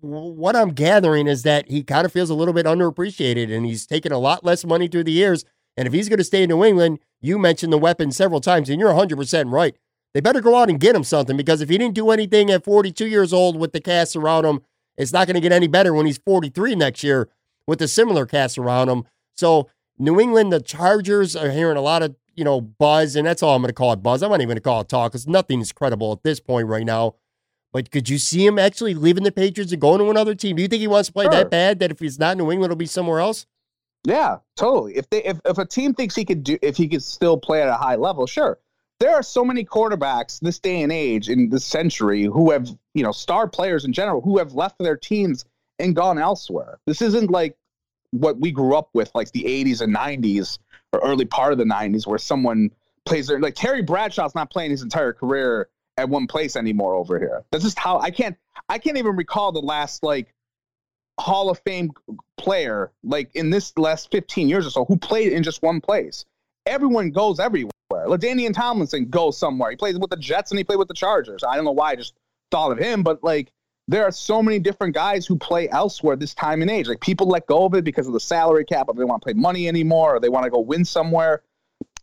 What 0.00 0.56
I'm 0.56 0.70
gathering 0.70 1.26
is 1.26 1.42
that 1.42 1.68
he 1.68 1.82
kind 1.82 2.06
of 2.06 2.12
feels 2.12 2.30
a 2.30 2.34
little 2.34 2.54
bit 2.54 2.66
underappreciated 2.66 3.54
and 3.54 3.66
he's 3.66 3.86
taken 3.86 4.12
a 4.12 4.18
lot 4.18 4.44
less 4.44 4.64
money 4.64 4.88
through 4.88 5.04
the 5.04 5.12
years. 5.12 5.44
And 5.76 5.86
if 5.86 5.92
he's 5.92 6.08
going 6.08 6.18
to 6.18 6.24
stay 6.24 6.42
in 6.42 6.48
New 6.48 6.64
England, 6.64 7.00
you 7.20 7.38
mentioned 7.38 7.72
the 7.72 7.78
weapon 7.78 8.10
several 8.10 8.40
times, 8.40 8.70
and 8.70 8.80
you're 8.80 8.92
100% 8.92 9.52
right. 9.52 9.76
They 10.14 10.20
better 10.20 10.40
go 10.40 10.56
out 10.56 10.70
and 10.70 10.80
get 10.80 10.96
him 10.96 11.04
something 11.04 11.36
because 11.36 11.60
if 11.60 11.68
he 11.68 11.78
didn't 11.78 11.94
do 11.94 12.10
anything 12.10 12.50
at 12.50 12.64
42 12.64 13.06
years 13.06 13.32
old 13.32 13.58
with 13.58 13.72
the 13.72 13.80
cast 13.80 14.16
around 14.16 14.44
him, 14.44 14.60
it's 14.96 15.12
not 15.12 15.26
going 15.26 15.34
to 15.34 15.40
get 15.40 15.52
any 15.52 15.68
better 15.68 15.94
when 15.94 16.06
he's 16.06 16.18
43 16.18 16.74
next 16.74 17.04
year 17.04 17.28
with 17.66 17.80
a 17.80 17.88
similar 17.88 18.26
cast 18.26 18.58
around 18.58 18.88
him. 18.88 19.04
So, 19.34 19.68
New 19.98 20.18
England, 20.18 20.52
the 20.52 20.60
Chargers 20.60 21.36
are 21.36 21.50
hearing 21.50 21.76
a 21.76 21.82
lot 21.82 22.02
of, 22.02 22.16
you 22.34 22.42
know, 22.42 22.60
buzz, 22.60 23.16
and 23.16 23.26
that's 23.26 23.42
all 23.42 23.54
I'm 23.54 23.62
going 23.62 23.68
to 23.68 23.74
call 23.74 23.92
it 23.92 24.02
buzz. 24.02 24.22
I'm 24.22 24.30
not 24.30 24.40
even 24.40 24.48
going 24.48 24.56
to 24.56 24.62
call 24.62 24.80
it 24.80 24.88
talk 24.88 25.12
because 25.12 25.28
nothing 25.28 25.60
is 25.60 25.72
credible 25.72 26.12
at 26.12 26.22
this 26.22 26.40
point 26.40 26.68
right 26.68 26.86
now. 26.86 27.14
But 27.72 27.90
could 27.90 28.08
you 28.08 28.18
see 28.18 28.44
him 28.44 28.58
actually 28.58 28.94
leaving 28.94 29.22
the 29.22 29.32
Patriots 29.32 29.72
and 29.72 29.80
going 29.80 30.00
to 30.00 30.10
another 30.10 30.34
team? 30.34 30.56
Do 30.56 30.62
you 30.62 30.68
think 30.68 30.80
he 30.80 30.88
wants 30.88 31.08
to 31.08 31.12
play 31.12 31.26
sure. 31.26 31.32
that 31.32 31.50
bad 31.50 31.78
that 31.78 31.90
if 31.90 32.00
he's 32.00 32.18
not 32.18 32.32
in 32.32 32.38
New 32.38 32.50
England, 32.50 32.72
it'll 32.72 32.78
be 32.78 32.86
somewhere 32.86 33.20
else? 33.20 33.46
Yeah, 34.04 34.38
totally. 34.56 34.96
If 34.96 35.08
they 35.10 35.22
if, 35.24 35.40
if 35.44 35.58
a 35.58 35.66
team 35.66 35.94
thinks 35.94 36.14
he 36.14 36.24
could 36.24 36.42
do 36.42 36.58
if 36.62 36.76
he 36.76 36.88
could 36.88 37.02
still 37.02 37.36
play 37.36 37.62
at 37.62 37.68
a 37.68 37.74
high 37.74 37.96
level, 37.96 38.26
sure. 38.26 38.58
There 38.98 39.14
are 39.14 39.22
so 39.22 39.44
many 39.44 39.64
quarterbacks 39.64 40.40
this 40.40 40.58
day 40.58 40.82
and 40.82 40.92
age 40.92 41.30
in 41.30 41.48
this 41.48 41.64
century 41.64 42.24
who 42.24 42.50
have, 42.50 42.68
you 42.92 43.02
know, 43.02 43.12
star 43.12 43.48
players 43.48 43.84
in 43.84 43.94
general 43.94 44.20
who 44.20 44.36
have 44.36 44.52
left 44.52 44.78
their 44.78 44.96
teams 44.96 45.46
and 45.78 45.96
gone 45.96 46.18
elsewhere. 46.18 46.78
This 46.86 47.00
isn't 47.00 47.30
like 47.30 47.56
what 48.10 48.38
we 48.38 48.50
grew 48.50 48.76
up 48.76 48.90
with, 48.92 49.10
like 49.14 49.32
the 49.32 49.44
80s 49.44 49.80
and 49.80 49.94
90s, 49.94 50.58
or 50.92 51.00
early 51.00 51.24
part 51.24 51.52
of 51.52 51.58
the 51.58 51.64
'90s 51.64 52.06
where 52.06 52.18
someone 52.18 52.70
plays 53.04 53.26
there. 53.26 53.38
Like 53.38 53.54
Terry 53.54 53.82
Bradshaw's 53.82 54.34
not 54.34 54.50
playing 54.50 54.70
his 54.70 54.82
entire 54.82 55.12
career 55.12 55.68
at 56.00 56.08
one 56.08 56.26
place 56.26 56.56
anymore 56.56 56.94
over 56.94 57.18
here. 57.18 57.44
That's 57.50 57.64
just 57.64 57.78
how 57.78 57.98
I 57.98 58.10
can't. 58.10 58.36
I 58.68 58.78
can't 58.78 58.96
even 58.96 59.16
recall 59.16 59.52
the 59.52 59.60
last 59.60 60.02
like 60.02 60.32
Hall 61.18 61.50
of 61.50 61.60
Fame 61.64 61.92
player 62.36 62.92
like 63.04 63.30
in 63.34 63.50
this 63.50 63.76
last 63.76 64.10
15 64.10 64.48
years 64.48 64.66
or 64.66 64.70
so 64.70 64.84
who 64.84 64.96
played 64.96 65.32
in 65.32 65.42
just 65.42 65.62
one 65.62 65.80
place. 65.80 66.24
Everyone 66.66 67.10
goes 67.10 67.40
everywhere. 67.40 67.70
LaDainian 67.90 68.54
Tomlinson 68.54 69.08
goes 69.08 69.36
somewhere. 69.36 69.70
He 69.70 69.76
plays 69.76 69.98
with 69.98 70.10
the 70.10 70.16
Jets 70.16 70.50
and 70.50 70.58
he 70.58 70.64
played 70.64 70.78
with 70.78 70.88
the 70.88 70.94
Chargers. 70.94 71.42
I 71.44 71.56
don't 71.56 71.64
know 71.64 71.72
why 71.72 71.90
I 71.90 71.96
just 71.96 72.14
thought 72.50 72.72
of 72.72 72.78
him, 72.78 73.02
but 73.02 73.22
like 73.22 73.52
there 73.88 74.04
are 74.04 74.12
so 74.12 74.42
many 74.42 74.58
different 74.58 74.94
guys 74.94 75.26
who 75.26 75.36
play 75.36 75.68
elsewhere 75.68 76.16
this 76.16 76.34
time 76.34 76.62
and 76.62 76.70
age. 76.70 76.86
Like 76.88 77.00
people 77.00 77.26
let 77.26 77.46
go 77.46 77.64
of 77.64 77.74
it 77.74 77.84
because 77.84 78.06
of 78.06 78.12
the 78.12 78.20
salary 78.20 78.64
cap, 78.64 78.88
or 78.88 78.94
they 78.94 79.04
want 79.04 79.20
to 79.20 79.26
play 79.26 79.34
money 79.34 79.66
anymore, 79.66 80.16
or 80.16 80.20
they 80.20 80.28
want 80.28 80.44
to 80.44 80.50
go 80.50 80.60
win 80.60 80.84
somewhere. 80.84 81.42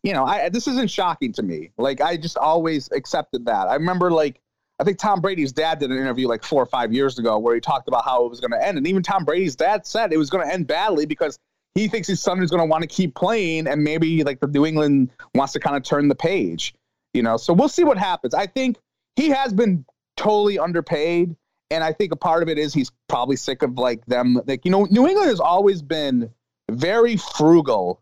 You 0.03 0.13
know, 0.13 0.25
I 0.25 0.49
this 0.49 0.67
isn't 0.67 0.89
shocking 0.89 1.33
to 1.33 1.43
me. 1.43 1.71
Like 1.77 2.01
I 2.01 2.17
just 2.17 2.37
always 2.37 2.89
accepted 2.91 3.45
that. 3.45 3.67
I 3.67 3.75
remember 3.75 4.11
like 4.11 4.39
I 4.79 4.83
think 4.83 4.99
Tom 4.99 5.21
Brady's 5.21 5.51
dad 5.51 5.79
did 5.79 5.89
an 5.91 5.97
interview 5.97 6.27
like 6.27 6.43
four 6.43 6.61
or 6.61 6.67
five 6.67 6.93
years 6.93 7.17
ago 7.17 7.37
where 7.39 7.55
he 7.55 7.61
talked 7.61 7.87
about 7.87 8.05
how 8.05 8.25
it 8.25 8.29
was 8.29 8.39
going 8.39 8.51
to 8.51 8.65
end, 8.65 8.77
and 8.77 8.87
even 8.87 9.03
Tom 9.03 9.25
Brady's 9.25 9.55
dad 9.55 9.85
said 9.85 10.13
it 10.13 10.17
was 10.17 10.29
going 10.29 10.47
to 10.47 10.53
end 10.53 10.67
badly 10.67 11.05
because 11.05 11.39
he 11.75 11.87
thinks 11.87 12.07
his 12.07 12.21
son 12.21 12.41
is 12.41 12.49
going 12.49 12.61
to 12.61 12.69
want 12.69 12.83
to 12.83 12.87
keep 12.87 13.15
playing, 13.15 13.67
and 13.67 13.83
maybe 13.83 14.23
like 14.23 14.39
the 14.39 14.47
New 14.47 14.65
England 14.65 15.11
wants 15.33 15.53
to 15.53 15.59
kind 15.59 15.75
of 15.75 15.83
turn 15.83 16.07
the 16.07 16.15
page. 16.15 16.73
You 17.13 17.23
know, 17.23 17.37
so 17.37 17.53
we'll 17.53 17.69
see 17.69 17.83
what 17.83 17.97
happens. 17.97 18.33
I 18.33 18.45
think 18.45 18.77
he 19.15 19.29
has 19.29 19.51
been 19.51 19.85
totally 20.17 20.59
underpaid. 20.59 21.35
And 21.69 21.83
I 21.83 21.91
think 21.91 22.13
a 22.13 22.15
part 22.15 22.43
of 22.43 22.49
it 22.49 22.57
is 22.57 22.73
he's 22.73 22.91
probably 23.09 23.35
sick 23.35 23.61
of 23.61 23.77
like 23.77 24.05
them. 24.05 24.41
Like, 24.45 24.63
you 24.63 24.71
know, 24.71 24.85
New 24.85 25.07
England 25.07 25.29
has 25.29 25.39
always 25.39 25.81
been 25.81 26.31
very 26.69 27.17
frugal 27.17 28.01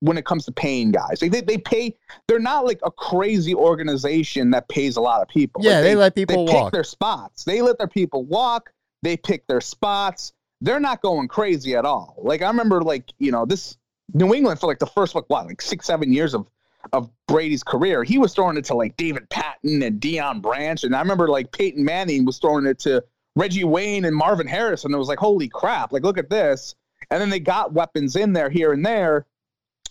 when 0.00 0.16
it 0.16 0.24
comes 0.24 0.44
to 0.46 0.52
paying 0.52 0.90
guys. 0.90 1.22
Like 1.22 1.30
they, 1.30 1.42
they 1.42 1.58
pay, 1.58 1.96
they're 2.26 2.38
not 2.38 2.64
like 2.64 2.80
a 2.82 2.90
crazy 2.90 3.54
organization 3.54 4.50
that 4.50 4.68
pays 4.68 4.96
a 4.96 5.00
lot 5.00 5.22
of 5.22 5.28
people. 5.28 5.62
Yeah, 5.62 5.74
like 5.74 5.82
they, 5.82 5.88
they, 5.88 5.96
let 5.96 6.14
people 6.14 6.46
they 6.46 6.52
walk. 6.52 6.66
pick 6.66 6.72
their 6.72 6.84
spots. 6.84 7.44
They 7.44 7.62
let 7.62 7.78
their 7.78 7.88
people 7.88 8.24
walk. 8.24 8.72
They 9.02 9.16
pick 9.16 9.46
their 9.46 9.60
spots. 9.60 10.32
They're 10.60 10.80
not 10.80 11.00
going 11.02 11.28
crazy 11.28 11.76
at 11.76 11.84
all. 11.84 12.16
Like 12.18 12.42
I 12.42 12.48
remember, 12.48 12.82
like 12.82 13.12
you 13.18 13.30
know, 13.30 13.46
this 13.46 13.76
New 14.12 14.34
England 14.34 14.58
for 14.60 14.66
like 14.66 14.78
the 14.78 14.86
first 14.86 15.14
like 15.14 15.24
what, 15.28 15.46
like 15.46 15.62
six, 15.62 15.86
seven 15.86 16.12
years 16.12 16.34
of 16.34 16.46
of 16.94 17.10
Brady's 17.28 17.62
career, 17.62 18.02
he 18.02 18.16
was 18.16 18.34
throwing 18.34 18.56
it 18.56 18.64
to 18.66 18.74
like 18.74 18.96
David 18.96 19.28
Patten 19.28 19.82
and 19.82 20.00
Deion 20.00 20.40
Branch, 20.40 20.82
and 20.82 20.96
I 20.96 21.00
remember 21.00 21.28
like 21.28 21.52
Peyton 21.52 21.84
Manning 21.84 22.24
was 22.24 22.38
throwing 22.38 22.66
it 22.66 22.78
to 22.80 23.04
Reggie 23.36 23.64
Wayne 23.64 24.06
and 24.06 24.16
Marvin 24.16 24.46
Harris, 24.46 24.84
and 24.84 24.94
it 24.94 24.98
was 24.98 25.08
like, 25.08 25.18
holy 25.18 25.48
crap! 25.48 25.92
Like 25.92 26.02
look 26.02 26.18
at 26.18 26.30
this. 26.30 26.74
And 27.10 27.20
then 27.20 27.30
they 27.30 27.40
got 27.40 27.72
weapons 27.72 28.14
in 28.14 28.34
there 28.34 28.50
here 28.50 28.72
and 28.72 28.86
there, 28.86 29.26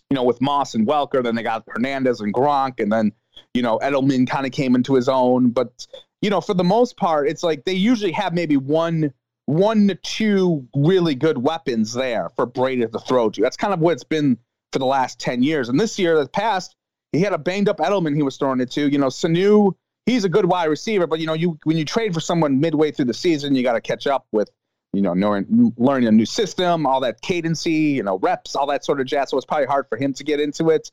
you 0.10 0.16
know, 0.16 0.24
with 0.24 0.42
Moss 0.42 0.76
and 0.76 0.88
Welker. 0.88 1.24
Then 1.24 1.36
they 1.36 1.44
got 1.44 1.64
Hernandez 1.68 2.20
and 2.20 2.34
Gronk, 2.34 2.80
and 2.80 2.92
then 2.92 3.12
you 3.54 3.62
know 3.62 3.80
Edelman 3.80 4.30
kind 4.30 4.46
of 4.46 4.52
came 4.52 4.76
into 4.76 4.96
his 4.96 5.10
own. 5.10 5.50
But 5.52 5.88
you 6.22 6.30
know, 6.30 6.42
for 6.42 6.54
the 6.54 6.64
most 6.64 6.98
part, 6.98 7.28
it's 7.28 7.44
like 7.44 7.66
they 7.66 7.74
usually 7.74 8.12
have 8.12 8.34
maybe 8.34 8.58
one 8.58 9.14
one 9.46 9.88
to 9.88 9.96
two 9.96 10.68
really 10.76 11.16
good 11.16 11.40
weapons 11.40 11.94
there 11.94 12.30
for 12.36 12.46
Brady 12.46 12.86
to 12.86 13.00
throw 13.00 13.32
to. 13.32 13.42
That's 13.42 13.58
kind 13.58 13.74
of 13.74 13.80
what 13.80 13.94
it's 13.94 14.04
been 14.04 14.38
for 14.72 14.78
the 14.78 14.86
last 14.86 15.20
10 15.20 15.42
years. 15.42 15.70
And 15.70 15.80
this 15.80 15.98
year 15.98 16.16
that 16.20 16.32
passed, 16.32 16.76
he 17.12 17.22
had 17.22 17.34
a 17.34 17.38
banged 17.40 17.68
up 17.68 17.78
Edelman 17.78 18.16
he 18.16 18.22
was 18.22 18.38
throwing 18.38 18.60
it 18.60 18.70
to. 18.72 18.88
You 18.88 19.00
know, 19.00 19.08
Sanu, 19.08 19.74
he's 20.06 20.24
a 20.24 20.30
good 20.30 20.46
wide 20.46 20.66
receiver, 20.66 21.08
but 21.08 21.20
you 21.20 21.26
know, 21.26 21.34
you 21.34 21.58
when 21.64 21.78
you 21.78 21.86
trade 21.86 22.14
for 22.14 22.20
someone 22.20 22.60
midway 22.60 22.92
through 22.92 23.06
the 23.06 23.14
season, 23.14 23.56
you 23.56 23.64
got 23.64 23.74
to 23.74 23.82
catch 23.82 24.06
up 24.06 24.28
with, 24.32 24.52
you 24.94 25.02
know, 25.02 25.14
knowing, 25.14 25.74
learning 25.78 26.08
a 26.08 26.12
new 26.12 26.26
system, 26.26 26.86
all 26.86 27.00
that 27.02 27.22
cadency, 27.22 27.72
you 27.72 28.04
know, 28.04 28.18
reps, 28.20 28.56
all 28.56 28.68
that 28.68 28.84
sort 28.84 29.00
of 29.00 29.06
jazz. 29.06 29.30
So 29.30 29.38
it's 29.38 29.46
probably 29.46 29.68
hard 29.68 29.88
for 29.88 29.98
him 29.98 30.14
to 30.14 30.24
get 30.24 30.40
into 30.40 30.70
it. 30.70 30.92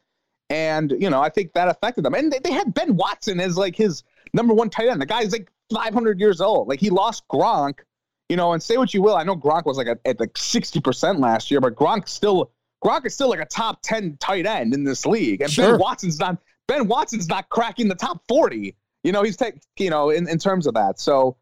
And, 0.51 0.93
you 0.99 1.11
know, 1.11 1.21
I 1.21 1.29
think 1.29 1.55
that 1.55 1.69
affected 1.69 2.05
them. 2.05 2.15
And 2.15 2.33
they, 2.33 2.39
they 2.39 2.53
had 2.53 2.75
Ben 2.75 2.97
Watson 2.97 3.41
as 3.41 3.57
like 3.57 3.75
his 3.75 4.05
number 4.33 4.55
one 4.55 4.71
tight 4.71 4.89
end. 4.89 5.01
The 5.01 5.07
guy's 5.07 5.33
like 5.33 5.51
500 5.73 6.21
years 6.21 6.41
old. 6.41 6.69
Like 6.69 6.81
he 6.81 6.91
lost 6.91 7.27
Gronk, 7.29 7.81
you 8.29 8.37
know, 8.37 8.53
and 8.53 8.63
say 8.63 8.77
what 8.77 8.93
you 8.95 9.03
will. 9.03 9.17
I 9.17 9.25
know 9.25 9.37
Gronk 9.37 9.65
was 9.65 9.77
like 9.77 9.89
at, 9.89 9.99
at 10.05 10.21
like 10.21 10.35
60% 10.35 11.19
last 11.19 11.51
year, 11.51 11.61
but 11.61 11.75
Gronk 11.75 12.09
still 12.09 12.53
Gronk 12.85 13.07
is 13.07 13.15
still 13.15 13.31
like 13.31 13.41
a 13.41 13.47
top 13.47 13.81
10 13.83 14.19
tight 14.21 14.47
end 14.47 14.75
in 14.75 14.85
this 14.85 15.07
league. 15.07 15.41
And 15.41 15.51
Sure. 15.51 15.73
Ben 15.73 15.81
Watson's 15.81 16.21
not 16.21 16.37
Ben 16.69 16.87
Watson's 16.87 17.29
not 17.29 17.49
cracking 17.49 17.89
the 17.89 17.95
top 17.95 18.23
40. 18.29 18.77
You 19.03 19.13
know, 19.13 19.23
he's 19.23 19.37
taking, 19.37 19.61
you 19.79 19.91
know, 19.91 20.11
in, 20.11 20.29
in 20.29 20.39
terms 20.39 20.67
of 20.67 20.75
that. 20.75 20.99
So 21.01 21.37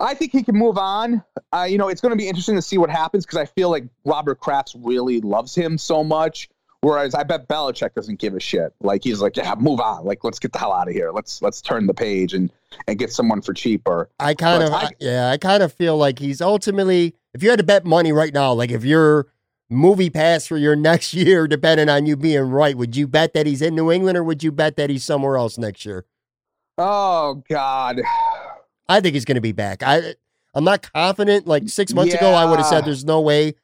I 0.00 0.14
think 0.14 0.32
he 0.32 0.42
can 0.42 0.56
move 0.56 0.78
on. 0.78 1.22
Uh, 1.52 1.66
you 1.68 1.76
know, 1.78 1.88
it's 1.88 2.00
going 2.00 2.10
to 2.12 2.16
be 2.16 2.28
interesting 2.28 2.54
to 2.56 2.62
see 2.62 2.78
what 2.78 2.90
happens 2.90 3.24
because 3.26 3.38
I 3.38 3.44
feel 3.44 3.70
like 3.70 3.84
Robert 4.04 4.40
Kraft 4.40 4.74
really 4.78 5.20
loves 5.20 5.54
him 5.54 5.76
so 5.78 6.02
much. 6.02 6.48
Whereas 6.80 7.14
I 7.14 7.22
bet 7.22 7.46
Belichick 7.46 7.94
doesn't 7.94 8.18
give 8.18 8.34
a 8.34 8.40
shit. 8.40 8.74
Like 8.80 9.04
he's 9.04 9.20
like, 9.20 9.36
yeah, 9.36 9.54
move 9.56 9.78
on. 9.78 10.04
Like 10.04 10.24
let's 10.24 10.40
get 10.40 10.52
the 10.52 10.58
hell 10.58 10.72
out 10.72 10.88
of 10.88 10.94
here. 10.94 11.12
Let's 11.12 11.40
let's 11.40 11.60
turn 11.62 11.86
the 11.86 11.94
page 11.94 12.34
and 12.34 12.50
and 12.88 12.98
get 12.98 13.12
someone 13.12 13.40
for 13.40 13.54
cheaper. 13.54 14.08
I 14.18 14.34
kind 14.34 14.62
But 14.62 14.66
of, 14.66 14.72
I- 14.74 14.90
yeah, 14.98 15.30
I 15.30 15.36
kind 15.36 15.62
of 15.62 15.72
feel 15.72 15.96
like 15.96 16.18
he's 16.18 16.40
ultimately, 16.40 17.14
if 17.34 17.42
you 17.42 17.50
had 17.50 17.60
to 17.60 17.64
bet 17.64 17.84
money 17.84 18.10
right 18.10 18.34
now, 18.34 18.52
like 18.52 18.72
if 18.72 18.84
your 18.84 19.28
movie 19.70 20.10
pass 20.10 20.44
for 20.44 20.56
your 20.56 20.74
next 20.90 21.14
year 21.14 21.46
depending 21.46 21.88
on 21.88 22.06
you 22.06 22.16
being 22.16 22.40
right, 22.42 22.76
would 22.76 22.96
you 22.96 23.06
bet 23.06 23.32
that 23.34 23.46
he's 23.46 23.62
in 23.62 23.76
New 23.76 23.92
England 23.92 24.18
or 24.18 24.24
would 24.24 24.42
you 24.42 24.50
bet 24.50 24.74
that 24.76 24.90
he's 24.90 25.04
somewhere 25.04 25.36
else 25.36 25.58
next 25.58 25.86
year? 25.86 26.04
Oh 26.78 27.44
God. 27.48 28.00
I 28.92 29.00
think 29.00 29.14
he's 29.14 29.24
going 29.24 29.36
to 29.36 29.40
be 29.40 29.52
back. 29.52 29.82
I, 29.82 30.14
I'm 30.54 30.64
not 30.64 30.82
confident. 30.92 31.46
Like 31.46 31.68
six 31.68 31.94
months 31.94 32.14
ago, 32.14 32.32
I 32.32 32.44
would 32.44 32.58
have 32.58 32.66
said 32.66 32.84
there's 32.84 33.04
no 33.04 33.20
way, 33.20 33.54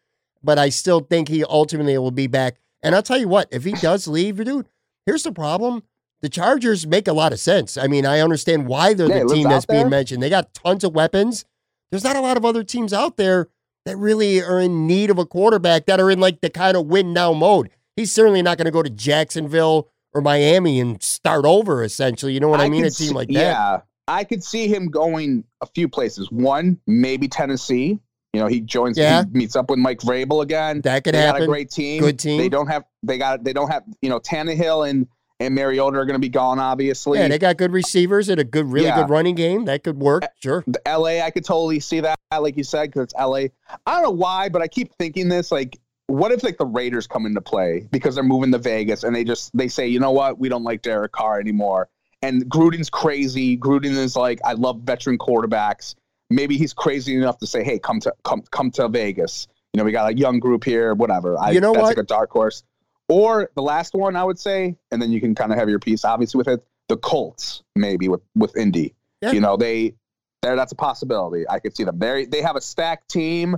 but 0.42 0.58
I 0.58 0.70
still 0.70 1.00
think 1.00 1.28
he 1.28 1.44
ultimately 1.44 1.96
will 1.98 2.10
be 2.10 2.26
back. 2.26 2.56
And 2.82 2.94
I'll 2.94 3.02
tell 3.02 3.18
you 3.18 3.28
what, 3.28 3.48
if 3.50 3.64
he 3.64 3.72
does 3.80 4.08
leave, 4.08 4.42
dude, 4.42 4.68
here's 5.06 5.22
the 5.22 5.32
problem. 5.32 5.82
The 6.20 6.28
Chargers 6.28 6.86
make 6.86 7.06
a 7.06 7.12
lot 7.12 7.32
of 7.32 7.38
sense. 7.38 7.76
I 7.76 7.86
mean, 7.86 8.04
I 8.04 8.20
understand 8.20 8.66
why 8.66 8.94
they're 8.94 9.08
Yeah, 9.08 9.22
the 9.24 9.34
team 9.34 9.48
that's 9.48 9.66
being 9.66 9.88
mentioned. 9.88 10.22
They 10.22 10.30
got 10.30 10.52
tons 10.52 10.82
of 10.82 10.94
weapons. 10.94 11.44
There's 11.90 12.04
not 12.04 12.16
a 12.16 12.20
lot 12.20 12.36
of 12.36 12.44
other 12.44 12.64
teams 12.64 12.92
out 12.92 13.16
there 13.16 13.48
that 13.84 13.96
really 13.96 14.42
are 14.42 14.60
in 14.60 14.86
need 14.86 15.10
of 15.10 15.18
a 15.18 15.24
quarterback 15.24 15.86
that 15.86 16.00
are 16.00 16.10
in 16.10 16.18
like 16.18 16.40
the 16.40 16.50
kind 16.50 16.76
of 16.76 16.86
win 16.86 17.12
now 17.12 17.32
mode. 17.32 17.70
He's 17.96 18.10
certainly 18.10 18.42
not 18.42 18.58
going 18.58 18.64
to 18.66 18.72
go 18.72 18.82
to 18.82 18.90
Jacksonville 18.90 19.88
or 20.12 20.20
Miami 20.20 20.80
and 20.80 21.02
start 21.02 21.44
over, 21.44 21.84
essentially. 21.84 22.32
You 22.32 22.40
know 22.40 22.48
what 22.48 22.60
I, 22.60 22.68
mean? 22.68 22.84
A 22.84 22.90
team 22.90 23.08
see- 23.08 23.14
like 23.14 23.28
that. 23.28 23.34
Yeah, 23.34 23.80
I 24.08 24.24
could 24.24 24.42
see 24.42 24.66
him 24.66 24.88
going 24.88 25.44
a 25.60 25.66
few 25.66 25.88
places. 25.88 26.30
One, 26.32 26.78
maybe 26.86 27.28
Tennessee. 27.28 27.98
You 28.32 28.40
know, 28.40 28.46
he 28.46 28.60
joins, 28.60 28.98
Yeah. 28.98 29.24
he 29.24 29.30
meets 29.38 29.56
up 29.56 29.70
with 29.70 29.78
Mike 29.78 30.00
Vrabel 30.00 30.42
again. 30.42 30.80
That 30.82 31.04
could 31.04 31.14
they 31.14 31.20
got 31.20 31.26
happen. 31.34 31.42
a 31.44 31.46
great 31.46 31.70
team. 31.70 32.02
Good 32.02 32.18
team. 32.18 32.38
They 32.38 32.48
don't 32.48 32.66
have. 32.66 32.84
They 33.02 33.16
got. 33.18 33.44
They 33.44 33.52
don't 33.52 33.70
have. 33.70 33.84
You 34.02 34.10
know, 34.10 34.20
Tannehill 34.20 34.88
and 34.88 35.06
and 35.40 35.54
Mariota 35.54 35.96
are 35.98 36.04
going 36.04 36.14
to 36.16 36.18
be 36.20 36.28
gone. 36.28 36.58
Obviously, 36.58 37.18
Yeah, 37.20 37.28
they 37.28 37.38
got 37.38 37.56
good 37.56 37.72
receivers 37.72 38.28
and 38.28 38.40
a 38.40 38.44
good, 38.44 38.66
really 38.66 38.86
Yeah. 38.86 38.96
good 39.02 39.08
running 39.10 39.34
game. 39.36 39.66
That 39.66 39.84
could 39.84 39.98
work. 39.98 40.24
Sure. 40.42 40.64
the 40.66 40.80
LA, 40.84 41.20
I 41.24 41.30
could 41.30 41.44
totally 41.44 41.78
see 41.80 42.00
that, 42.00 42.18
like 42.40 42.56
you 42.56 42.64
said, 42.64 42.86
because 42.90 43.04
it's 43.04 43.14
LA. 43.14 43.46
I 43.86 43.94
don't 43.94 44.02
know 44.02 44.10
why, 44.10 44.48
but 44.48 44.62
I 44.62 44.66
keep 44.68 44.92
thinking 44.98 45.28
this. 45.28 45.52
Like, 45.52 45.78
what 46.08 46.32
if 46.32 46.42
like 46.42 46.58
the 46.58 46.66
Raiders 46.66 47.06
come 47.06 47.24
into 47.24 47.40
play 47.40 47.86
because 47.92 48.14
they're 48.16 48.24
moving 48.24 48.50
to 48.52 48.58
Vegas 48.58 49.04
and 49.04 49.14
they 49.14 49.22
just 49.24 49.56
they 49.56 49.68
say, 49.68 49.86
you 49.86 50.00
know 50.00 50.10
what, 50.10 50.38
we 50.40 50.48
don't 50.48 50.64
like 50.64 50.82
Derek 50.82 51.12
Carr 51.12 51.38
anymore. 51.40 51.88
And 52.22 52.44
Gruden's 52.50 52.90
crazy. 52.90 53.56
Gruden 53.56 53.96
is 53.96 54.16
like, 54.16 54.40
I 54.44 54.54
love 54.54 54.80
veteran 54.80 55.18
quarterbacks. 55.18 55.94
Maybe 56.30 56.58
he's 56.58 56.74
crazy 56.74 57.16
enough 57.16 57.38
to 57.38 57.46
say, 57.46 57.62
hey, 57.64 57.78
come 57.78 58.00
to 58.00 58.12
come 58.24 58.42
come 58.50 58.70
to 58.72 58.88
Vegas. 58.88 59.46
You 59.72 59.78
know, 59.78 59.84
we 59.84 59.92
got 59.92 60.12
a 60.12 60.16
young 60.16 60.38
group 60.40 60.64
here, 60.64 60.94
whatever. 60.94 61.38
I, 61.38 61.52
You 61.52 61.60
know 61.60 61.72
that's 61.72 61.82
what? 61.82 61.88
like 61.88 61.98
a 61.98 62.02
dark 62.02 62.30
horse. 62.30 62.64
Or 63.08 63.50
the 63.54 63.62
last 63.62 63.94
one, 63.94 64.16
I 64.16 64.24
would 64.24 64.38
say, 64.38 64.76
and 64.90 65.00
then 65.00 65.10
you 65.10 65.20
can 65.20 65.34
kind 65.34 65.52
of 65.52 65.58
have 65.58 65.68
your 65.70 65.78
piece, 65.78 66.04
obviously, 66.04 66.38
with 66.38 66.48
it. 66.48 66.64
The 66.88 66.96
Colts, 66.96 67.62
maybe 67.76 68.08
with 68.08 68.20
with 68.34 68.56
Indy. 68.56 68.94
Yeah. 69.22 69.32
You 69.32 69.40
know, 69.40 69.56
they 69.56 69.94
there 70.42 70.56
that's 70.56 70.72
a 70.72 70.76
possibility. 70.76 71.48
I 71.48 71.58
could 71.58 71.76
see 71.76 71.84
them. 71.84 71.98
They 71.98 72.26
they 72.26 72.42
have 72.42 72.56
a 72.56 72.60
stacked 72.60 73.10
team, 73.10 73.56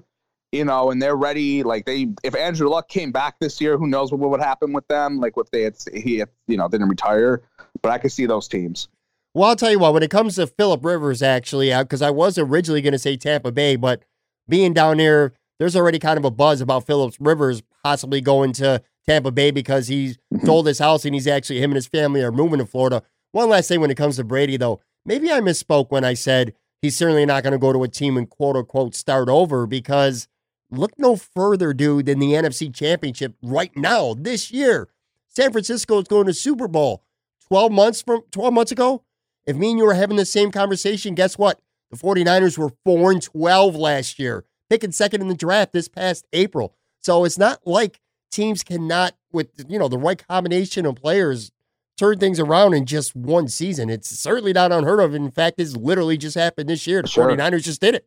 you 0.52 0.64
know, 0.64 0.90
and 0.90 1.00
they're 1.00 1.16
ready. 1.16 1.62
Like 1.62 1.84
they, 1.84 2.08
if 2.22 2.34
Andrew 2.34 2.68
Luck 2.68 2.88
came 2.88 3.12
back 3.12 3.38
this 3.40 3.60
year, 3.60 3.76
who 3.76 3.86
knows 3.86 4.12
what 4.12 4.30
would 4.30 4.40
happen 4.40 4.72
with 4.72 4.86
them? 4.88 5.18
Like 5.18 5.34
if 5.36 5.50
they 5.50 5.62
had 5.62 5.76
he 5.92 6.18
had, 6.18 6.28
you 6.46 6.56
know 6.56 6.68
didn't 6.68 6.88
retire, 6.88 7.42
but 7.82 7.90
I 7.90 7.98
could 7.98 8.12
see 8.12 8.26
those 8.26 8.48
teams. 8.48 8.88
Well, 9.34 9.48
I'll 9.50 9.56
tell 9.56 9.70
you 9.70 9.78
what, 9.78 9.94
when 9.94 10.02
it 10.02 10.10
comes 10.10 10.34
to 10.36 10.46
Philip 10.46 10.84
Rivers, 10.84 11.22
actually, 11.22 11.72
because 11.76 12.02
I 12.02 12.10
was 12.10 12.36
originally 12.36 12.82
going 12.82 12.92
to 12.92 12.98
say 12.98 13.16
Tampa 13.16 13.52
Bay, 13.52 13.76
but 13.76 14.02
being 14.48 14.72
down 14.74 14.98
here, 14.98 15.34
there's 15.58 15.76
already 15.76 15.98
kind 15.98 16.18
of 16.18 16.24
a 16.24 16.30
buzz 16.30 16.60
about 16.60 16.86
Phillips 16.86 17.20
Rivers 17.20 17.62
possibly 17.84 18.20
going 18.20 18.52
to 18.54 18.82
Tampa 19.06 19.30
Bay 19.30 19.50
because 19.50 19.88
he's 19.88 20.18
Mhm. 20.34 20.46
sold 20.46 20.66
his 20.66 20.78
house 20.80 21.04
and 21.04 21.14
he's 21.14 21.26
actually, 21.28 21.60
him 21.62 21.70
and 21.70 21.76
his 21.76 21.86
family 21.86 22.22
are 22.22 22.32
moving 22.32 22.58
to 22.58 22.66
Florida. 22.66 23.02
One 23.32 23.48
last 23.48 23.68
thing 23.68 23.80
when 23.80 23.90
it 23.90 23.96
comes 23.96 24.16
to 24.16 24.24
Brady, 24.24 24.56
though, 24.56 24.80
maybe 25.06 25.30
I 25.30 25.40
misspoke 25.40 25.90
when 25.90 26.04
I 26.04 26.14
said 26.14 26.52
he's 26.82 26.96
certainly 26.96 27.24
not 27.24 27.42
going 27.44 27.52
to 27.52 27.58
go 27.58 27.72
to 27.72 27.82
a 27.84 27.88
team 27.88 28.16
and 28.16 28.28
quote 28.28 28.56
unquote 28.56 28.94
start 28.96 29.28
over 29.28 29.66
because 29.66 30.26
look 30.72 30.92
no 30.98 31.14
further, 31.16 31.72
dude, 31.72 32.06
than 32.06 32.18
the 32.18 32.34
NFC 32.34 32.68
Championship 32.68 33.34
right 33.42 33.74
now, 33.76 34.14
this 34.18 34.50
year. 34.50 34.88
San 35.28 35.52
Francisco 35.52 36.00
is 36.00 36.08
going 36.08 36.26
to 36.26 36.34
Super 36.34 36.66
Bowl 36.66 37.04
12 37.50 37.72
months 37.72 38.00
from 38.02 38.22
12 38.30 38.54
months 38.54 38.72
ago. 38.72 39.02
If 39.44 39.56
me 39.56 39.70
and 39.70 39.78
you 39.78 39.84
were 39.84 39.94
having 39.94 40.16
the 40.16 40.24
same 40.24 40.52
conversation, 40.52 41.14
guess 41.14 41.36
what? 41.36 41.60
The 41.90 41.96
49ers 41.96 42.56
were 42.56 42.70
4 42.84 43.10
and 43.10 43.22
12 43.22 43.74
last 43.74 44.18
year, 44.18 44.44
picking 44.68 44.92
second 44.92 45.20
in 45.22 45.28
the 45.28 45.34
draft 45.34 45.72
this 45.72 45.88
past 45.88 46.26
April. 46.32 46.74
So 47.00 47.24
it's 47.24 47.38
not 47.38 47.60
like 47.66 47.98
teams 48.30 48.62
cannot, 48.62 49.14
with 49.32 49.48
you 49.68 49.78
know 49.78 49.88
the 49.88 49.98
right 49.98 50.24
combination 50.28 50.86
of 50.86 50.94
players, 50.96 51.50
turn 51.98 52.18
things 52.18 52.38
around 52.38 52.74
in 52.74 52.86
just 52.86 53.16
one 53.16 53.48
season. 53.48 53.90
It's 53.90 54.08
certainly 54.08 54.52
not 54.52 54.70
unheard 54.70 55.00
of. 55.00 55.14
In 55.14 55.30
fact, 55.32 55.58
it's 55.58 55.74
literally 55.74 56.16
just 56.16 56.36
happened 56.36 56.68
this 56.68 56.86
year. 56.86 57.02
The 57.02 57.08
Sure. 57.08 57.28
49ers 57.28 57.64
just 57.64 57.80
did 57.80 57.96
it. 57.96 58.06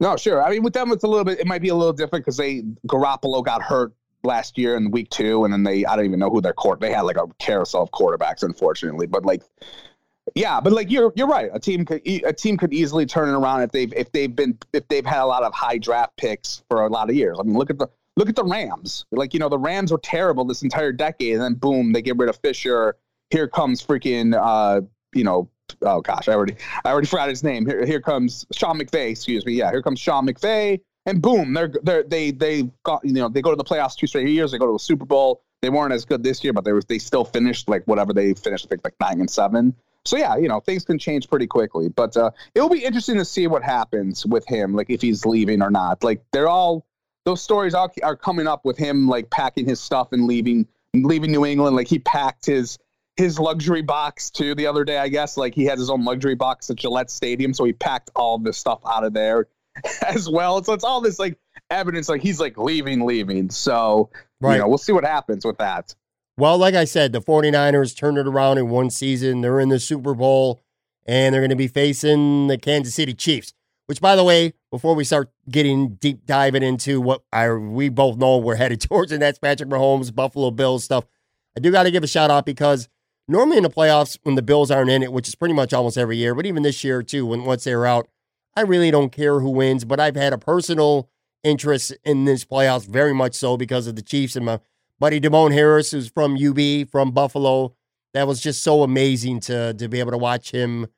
No, 0.00 0.16
sure. 0.16 0.42
I 0.42 0.50
mean, 0.50 0.64
with 0.64 0.72
them, 0.72 0.90
it's 0.90 1.04
a 1.04 1.06
little 1.06 1.24
bit. 1.24 1.38
It 1.38 1.46
might 1.46 1.62
be 1.62 1.68
a 1.68 1.74
little 1.74 1.92
different 1.92 2.24
because 2.24 2.36
they 2.38 2.62
Garoppolo 2.88 3.44
got 3.44 3.62
hurt 3.62 3.92
last 4.22 4.58
year 4.58 4.76
in 4.76 4.90
week 4.90 5.10
two, 5.10 5.44
and 5.44 5.52
then 5.52 5.62
they 5.62 5.84
I 5.84 5.96
don't 5.96 6.04
even 6.04 6.18
know 6.18 6.30
who 6.30 6.40
their 6.40 6.52
court. 6.52 6.80
They 6.80 6.92
had 6.92 7.02
like 7.02 7.16
a 7.16 7.26
carousel 7.38 7.82
of 7.82 7.90
quarterbacks, 7.90 8.42
unfortunately. 8.42 9.06
But 9.06 9.24
like, 9.24 9.42
yeah, 10.34 10.60
but 10.60 10.72
like 10.72 10.90
you're 10.90 11.12
you're 11.16 11.28
right. 11.28 11.50
A 11.52 11.58
team 11.58 11.84
could 11.84 12.02
a 12.06 12.32
team 12.32 12.56
could 12.56 12.72
easily 12.72 13.06
turn 13.06 13.28
it 13.28 13.32
around 13.32 13.62
if 13.62 13.72
they've 13.72 13.92
if 13.94 14.12
they've 14.12 14.34
been 14.34 14.58
if 14.72 14.86
they've 14.88 15.06
had 15.06 15.22
a 15.22 15.26
lot 15.26 15.42
of 15.42 15.54
high 15.54 15.78
draft 15.78 16.16
picks 16.16 16.62
for 16.68 16.84
a 16.84 16.88
lot 16.88 17.10
of 17.10 17.16
years. 17.16 17.38
I 17.40 17.42
mean, 17.42 17.56
look 17.56 17.70
at 17.70 17.78
the 17.78 17.88
look 18.16 18.28
at 18.28 18.36
the 18.36 18.44
Rams. 18.44 19.06
Like 19.10 19.34
you 19.34 19.40
know, 19.40 19.48
the 19.48 19.58
Rams 19.58 19.92
were 19.92 19.98
terrible 19.98 20.44
this 20.44 20.62
entire 20.62 20.92
decade, 20.92 21.34
and 21.34 21.42
then 21.42 21.54
boom, 21.54 21.92
they 21.92 22.02
get 22.02 22.16
rid 22.16 22.28
of 22.28 22.36
Fisher. 22.36 22.96
Here 23.30 23.48
comes 23.48 23.84
freaking 23.84 24.34
uh, 24.34 24.82
you 25.14 25.24
know, 25.24 25.48
oh 25.82 26.00
gosh, 26.00 26.28
I 26.28 26.34
already 26.34 26.56
I 26.84 26.90
already 26.90 27.06
forgot 27.06 27.28
his 27.28 27.42
name. 27.42 27.66
Here 27.66 27.84
here 27.86 28.00
comes 28.00 28.46
Sean 28.52 28.78
McVay. 28.78 29.10
Excuse 29.10 29.46
me. 29.46 29.54
Yeah, 29.54 29.70
here 29.70 29.82
comes 29.82 30.00
Sean 30.00 30.26
McVay, 30.26 30.80
and 31.08 31.22
boom, 31.22 31.54
they're 31.54 31.72
they're 31.82 32.02
they 32.02 32.30
they 32.30 32.64
got 32.82 33.02
you 33.02 33.14
know 33.14 33.28
they 33.30 33.40
go 33.40 33.50
to 33.50 33.56
the 33.56 33.64
playoffs 33.64 33.96
two 33.96 34.06
straight 34.06 34.28
years. 34.28 34.52
They 34.52 34.58
go 34.58 34.66
to 34.66 34.74
the 34.74 34.78
Super 34.78 35.06
Bowl. 35.06 35.42
They 35.62 35.70
weren't 35.70 35.92
as 35.92 36.04
good 36.04 36.22
this 36.22 36.44
year, 36.44 36.52
but 36.52 36.64
they 36.64 36.72
were 36.72 36.82
they 36.86 36.98
still 36.98 37.24
finished 37.24 37.68
like 37.68 37.82
whatever 37.86 38.12
they 38.12 38.34
finished. 38.34 38.66
I 38.66 38.68
think 38.68 38.82
like 38.84 38.94
nine 39.00 39.20
and 39.20 39.30
seven. 39.30 39.74
So 40.04 40.18
yeah, 40.18 40.36
you 40.36 40.48
know 40.48 40.60
things 40.60 40.84
can 40.84 40.98
change 40.98 41.28
pretty 41.30 41.46
quickly. 41.46 41.88
But 41.88 42.14
uh, 42.16 42.30
it'll 42.54 42.68
be 42.68 42.84
interesting 42.84 43.16
to 43.16 43.24
see 43.24 43.46
what 43.46 43.62
happens 43.62 44.26
with 44.26 44.46
him, 44.46 44.74
like 44.74 44.90
if 44.90 45.00
he's 45.00 45.24
leaving 45.24 45.62
or 45.62 45.70
not. 45.70 46.04
Like 46.04 46.22
they're 46.30 46.48
all 46.48 46.84
those 47.24 47.42
stories 47.42 47.72
all 47.72 47.90
are 48.02 48.16
coming 48.16 48.46
up 48.46 48.66
with 48.66 48.76
him 48.76 49.08
like 49.08 49.30
packing 49.30 49.64
his 49.64 49.80
stuff 49.80 50.12
and 50.12 50.26
leaving 50.26 50.66
leaving 50.92 51.32
New 51.32 51.46
England. 51.46 51.74
Like 51.74 51.88
he 51.88 52.00
packed 52.00 52.44
his 52.44 52.78
his 53.16 53.38
luxury 53.38 53.82
box 53.82 54.30
too 54.30 54.54
the 54.54 54.66
other 54.66 54.84
day. 54.84 54.98
I 54.98 55.08
guess 55.08 55.38
like 55.38 55.54
he 55.54 55.64
had 55.64 55.78
his 55.78 55.88
own 55.88 56.04
luxury 56.04 56.34
box 56.34 56.68
at 56.68 56.76
Gillette 56.76 57.10
Stadium, 57.10 57.54
so 57.54 57.64
he 57.64 57.72
packed 57.72 58.10
all 58.14 58.38
this 58.38 58.58
stuff 58.58 58.80
out 58.86 59.04
of 59.04 59.14
there 59.14 59.48
as 60.06 60.28
well. 60.28 60.62
So 60.62 60.72
it's 60.72 60.84
all 60.84 61.00
this 61.00 61.18
like 61.18 61.38
evidence 61.70 62.08
like 62.08 62.22
he's 62.22 62.40
like 62.40 62.56
leaving, 62.58 63.04
leaving. 63.06 63.50
So 63.50 64.10
Right. 64.40 64.54
you 64.54 64.60
know 64.60 64.68
we'll 64.68 64.78
see 64.78 64.92
what 64.92 65.04
happens 65.04 65.44
with 65.44 65.58
that. 65.58 65.94
Well, 66.36 66.56
like 66.56 66.74
I 66.74 66.84
said, 66.84 67.12
the 67.12 67.20
49ers 67.20 67.96
turned 67.96 68.16
it 68.16 68.26
around 68.28 68.58
in 68.58 68.68
one 68.68 68.90
season. 68.90 69.40
They're 69.40 69.58
in 69.58 69.70
the 69.70 69.80
Super 69.80 70.14
Bowl, 70.14 70.60
and 71.04 71.34
they're 71.34 71.40
going 71.40 71.50
to 71.50 71.56
be 71.56 71.66
facing 71.66 72.46
the 72.46 72.56
Kansas 72.56 72.94
City 72.94 73.12
Chiefs. 73.12 73.54
Which, 73.86 74.00
by 74.00 74.14
the 74.14 74.22
way, 74.22 74.52
before 74.70 74.94
we 74.94 75.02
start 75.02 75.30
getting 75.50 75.94
deep 75.94 76.26
diving 76.26 76.62
into 76.62 77.00
what 77.00 77.22
I 77.32 77.50
we 77.50 77.88
both 77.88 78.18
know 78.18 78.36
we're 78.38 78.54
headed 78.56 78.80
towards, 78.88 79.10
and 79.10 79.20
that's 79.20 79.38
Patrick 79.38 79.68
Mahomes, 79.68 80.14
Buffalo 80.14 80.50
Bills 80.52 80.84
stuff, 80.84 81.06
I 81.56 81.60
do 81.60 81.72
got 81.72 81.84
to 81.84 81.90
give 81.90 82.04
a 82.04 82.06
shout 82.06 82.30
out 82.30 82.46
because 82.46 82.88
normally 83.26 83.56
in 83.56 83.62
the 83.64 83.70
playoffs, 83.70 84.16
when 84.22 84.34
the 84.36 84.42
Bills 84.42 84.70
aren't 84.70 84.90
in 84.90 85.02
it, 85.02 85.12
which 85.12 85.26
is 85.26 85.34
pretty 85.34 85.54
much 85.54 85.72
almost 85.72 85.98
every 85.98 86.18
year, 86.18 86.34
but 86.34 86.46
even 86.46 86.62
this 86.62 86.84
year 86.84 87.02
too, 87.02 87.26
when 87.26 87.44
once 87.44 87.64
they're 87.64 87.86
out, 87.86 88.08
I 88.58 88.62
really 88.62 88.90
don't 88.90 89.12
care 89.12 89.38
who 89.38 89.50
wins. 89.50 89.84
But 89.84 90.00
I've 90.00 90.16
had 90.16 90.32
a 90.32 90.38
personal 90.38 91.08
interest 91.44 91.96
in 92.04 92.24
this 92.24 92.44
playoffs, 92.44 92.88
very 92.88 93.14
much 93.14 93.34
so 93.34 93.56
because 93.56 93.86
of 93.86 93.94
the 93.94 94.02
Chiefs 94.02 94.34
and 94.34 94.44
my 94.44 94.58
buddy 94.98 95.20
Demone 95.20 95.52
Harris, 95.52 95.92
who's 95.92 96.08
from 96.08 96.36
UB, 96.36 96.88
from 96.90 97.12
Buffalo. 97.12 97.76
That 98.14 98.26
was 98.26 98.40
just 98.40 98.64
so 98.64 98.82
amazing 98.82 99.38
to 99.40 99.74
to 99.74 99.88
be 99.88 100.00
able 100.00 100.10
to 100.10 100.18
watch 100.18 100.50
him 100.50 100.88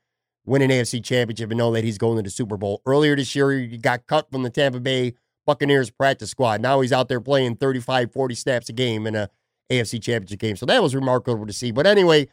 win 0.47 0.63
an 0.63 0.71
AFC 0.71 1.05
championship 1.05 1.51
and 1.51 1.59
know 1.59 1.71
that 1.73 1.85
he's 1.85 1.99
going 1.99 2.17
to 2.17 2.23
the 2.23 2.31
Super 2.31 2.57
Bowl. 2.57 2.81
Earlier 2.87 3.15
this 3.15 3.35
year, 3.35 3.53
he 3.53 3.77
got 3.77 4.07
cut 4.07 4.31
from 4.31 4.43
the 4.43 4.49
Tampa 4.49 4.81
Bay 4.81 5.13
Buccaneers 5.45 5.91
practice 5.91 6.31
squad. 6.31 6.63
Now 6.63 6.81
he's 6.81 6.95
out 6.95 7.09
there 7.09 7.21
playing 7.21 7.57
35, 7.57 8.11
40 8.11 8.35
snaps 8.35 8.69
a 8.71 8.73
game 8.73 9.07
in 9.07 9.15
a 9.15 9.29
AFC 9.71 10.03
championship 10.03 10.39
game. 10.39 10.57
So 10.57 10.65
that 10.65 10.83
was 10.83 10.95
remarkable 10.95 11.47
to 11.47 11.53
see. 11.53 11.73
But 11.73 11.87
anyway, 11.87 12.29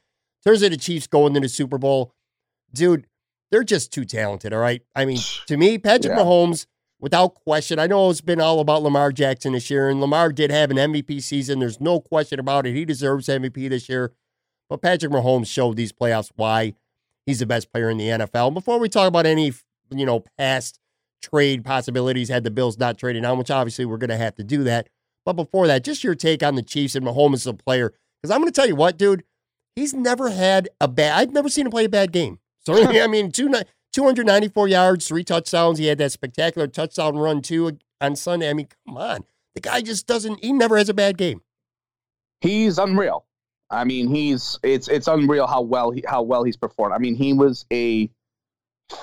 terms 0.46 0.62
of 0.62 0.72
the 0.72 0.78
Chiefs 0.78 1.06
going 1.06 1.34
to 1.34 1.42
the 1.42 1.50
Super 1.50 1.78
Bowl, 1.78 2.14
dude, 2.74 3.08
they're 3.52 3.64
just 3.64 3.92
too 3.94 4.06
talented, 4.06 4.54
all 4.54 4.60
right? 4.60 4.82
I 4.96 5.06
mean, 5.06 5.20
to 5.48 5.58
me, 5.58 5.78
Patrick 5.78 6.14
Yeah. 6.16 6.24
Mahomes, 6.24 6.66
without 7.00 7.36
question, 7.36 7.80
I 7.80 7.88
know 7.88 8.10
it's 8.10 8.22
been 8.22 8.42
all 8.42 8.60
about 8.60 8.84
Lamar 8.84 9.12
Jackson 9.12 9.54
this 9.54 9.70
year, 9.70 9.90
and 9.90 10.02
Lamar 10.02 10.32
did 10.32 10.52
have 10.52 10.72
an 10.72 10.78
MVP 10.78 11.22
season. 11.22 11.60
There's 11.60 11.80
no 11.82 12.00
question 12.00 12.40
about 12.40 12.66
it. 12.66 12.74
He 12.76 12.86
deserves 12.86 13.28
MVP 13.28 13.70
this 13.70 13.88
year. 13.90 14.14
But 14.70 14.82
Patrick 14.82 15.12
Mahomes 15.12 15.48
showed 15.48 15.78
these 15.78 15.94
playoffs 15.94 16.32
why 16.36 16.74
he's 17.26 17.40
the 17.40 17.46
best 17.46 17.72
player 17.72 17.90
in 17.90 17.98
the 17.98 18.08
NFL. 18.08 18.54
Before 18.54 18.80
we 18.80 18.90
talk 18.90 19.08
about 19.08 19.26
any, 19.26 19.54
you 19.96 20.06
know, 20.06 20.24
past 20.38 20.80
trade 21.22 21.64
possibilities, 21.64 22.30
had 22.30 22.44
the 22.44 22.52
Bills 22.52 22.78
not 22.78 22.98
traded 22.98 23.24
down, 23.24 23.38
which 23.38 23.50
obviously 23.50 23.86
we're 23.86 23.98
going 23.98 24.10
to 24.10 24.18
have 24.18 24.36
to 24.36 24.44
do 24.44 24.64
that. 24.66 24.90
But 25.26 25.34
before 25.34 25.68
that, 25.68 25.84
just 25.86 26.04
your 26.04 26.16
take 26.16 26.44
on 26.44 26.56
the 26.56 26.62
Chiefs 26.62 26.96
and 26.96 27.06
Mahomes 27.06 27.36
as 27.36 27.48
a 27.48 27.54
player. 27.54 27.94
Because 28.22 28.34
I'm 28.34 28.42
going 28.42 28.52
to 28.52 28.56
tell 28.56 28.68
you 28.68 28.76
what, 28.76 28.98
dude, 28.98 29.24
he's 29.76 29.94
never 29.94 30.30
had 30.30 30.68
a 30.82 30.88
bad, 30.88 31.18
I've 31.18 31.32
never 31.34 31.50
seen 31.50 31.66
him 31.66 31.72
play 31.72 31.86
a 31.86 31.90
bad 31.90 32.12
game. 32.12 32.40
So, 32.68 33.02
I 33.02 33.08
mean, 33.08 33.32
two, 33.32 33.50
294 33.94 34.68
yards, 34.68 35.08
three 35.08 35.24
touchdowns. 35.24 35.80
He 35.80 35.86
had 35.88 35.98
that 36.00 36.12
spectacular 36.12 36.68
touchdown 36.68 37.18
run, 37.18 37.42
too, 37.42 37.78
on 38.02 38.16
Sunday. 38.18 38.50
I 38.50 38.54
mean, 38.54 38.68
come 38.86 38.98
on. 38.98 39.24
The 39.56 39.62
guy 39.62 39.82
just 39.82 40.06
doesn't, 40.06 40.44
he 40.44 40.52
never 40.52 40.78
has 40.78 40.90
a 40.90 40.94
bad 40.94 41.18
game. 41.18 41.42
he's 42.42 42.78
unreal. 42.78 43.26
I 43.70 43.84
mean, 43.84 44.08
he's 44.08 44.58
it's 44.64 44.88
it's 44.88 45.08
unreal 45.08 45.46
how 45.48 45.62
well 45.62 45.92
he 45.92 46.02
how 46.08 46.22
well 46.22 46.44
he's 46.44 46.56
performed. 46.56 46.94
I 46.94 47.00
mean, 47.00 47.16
he 47.16 47.34
was 47.34 47.66
a 47.74 48.10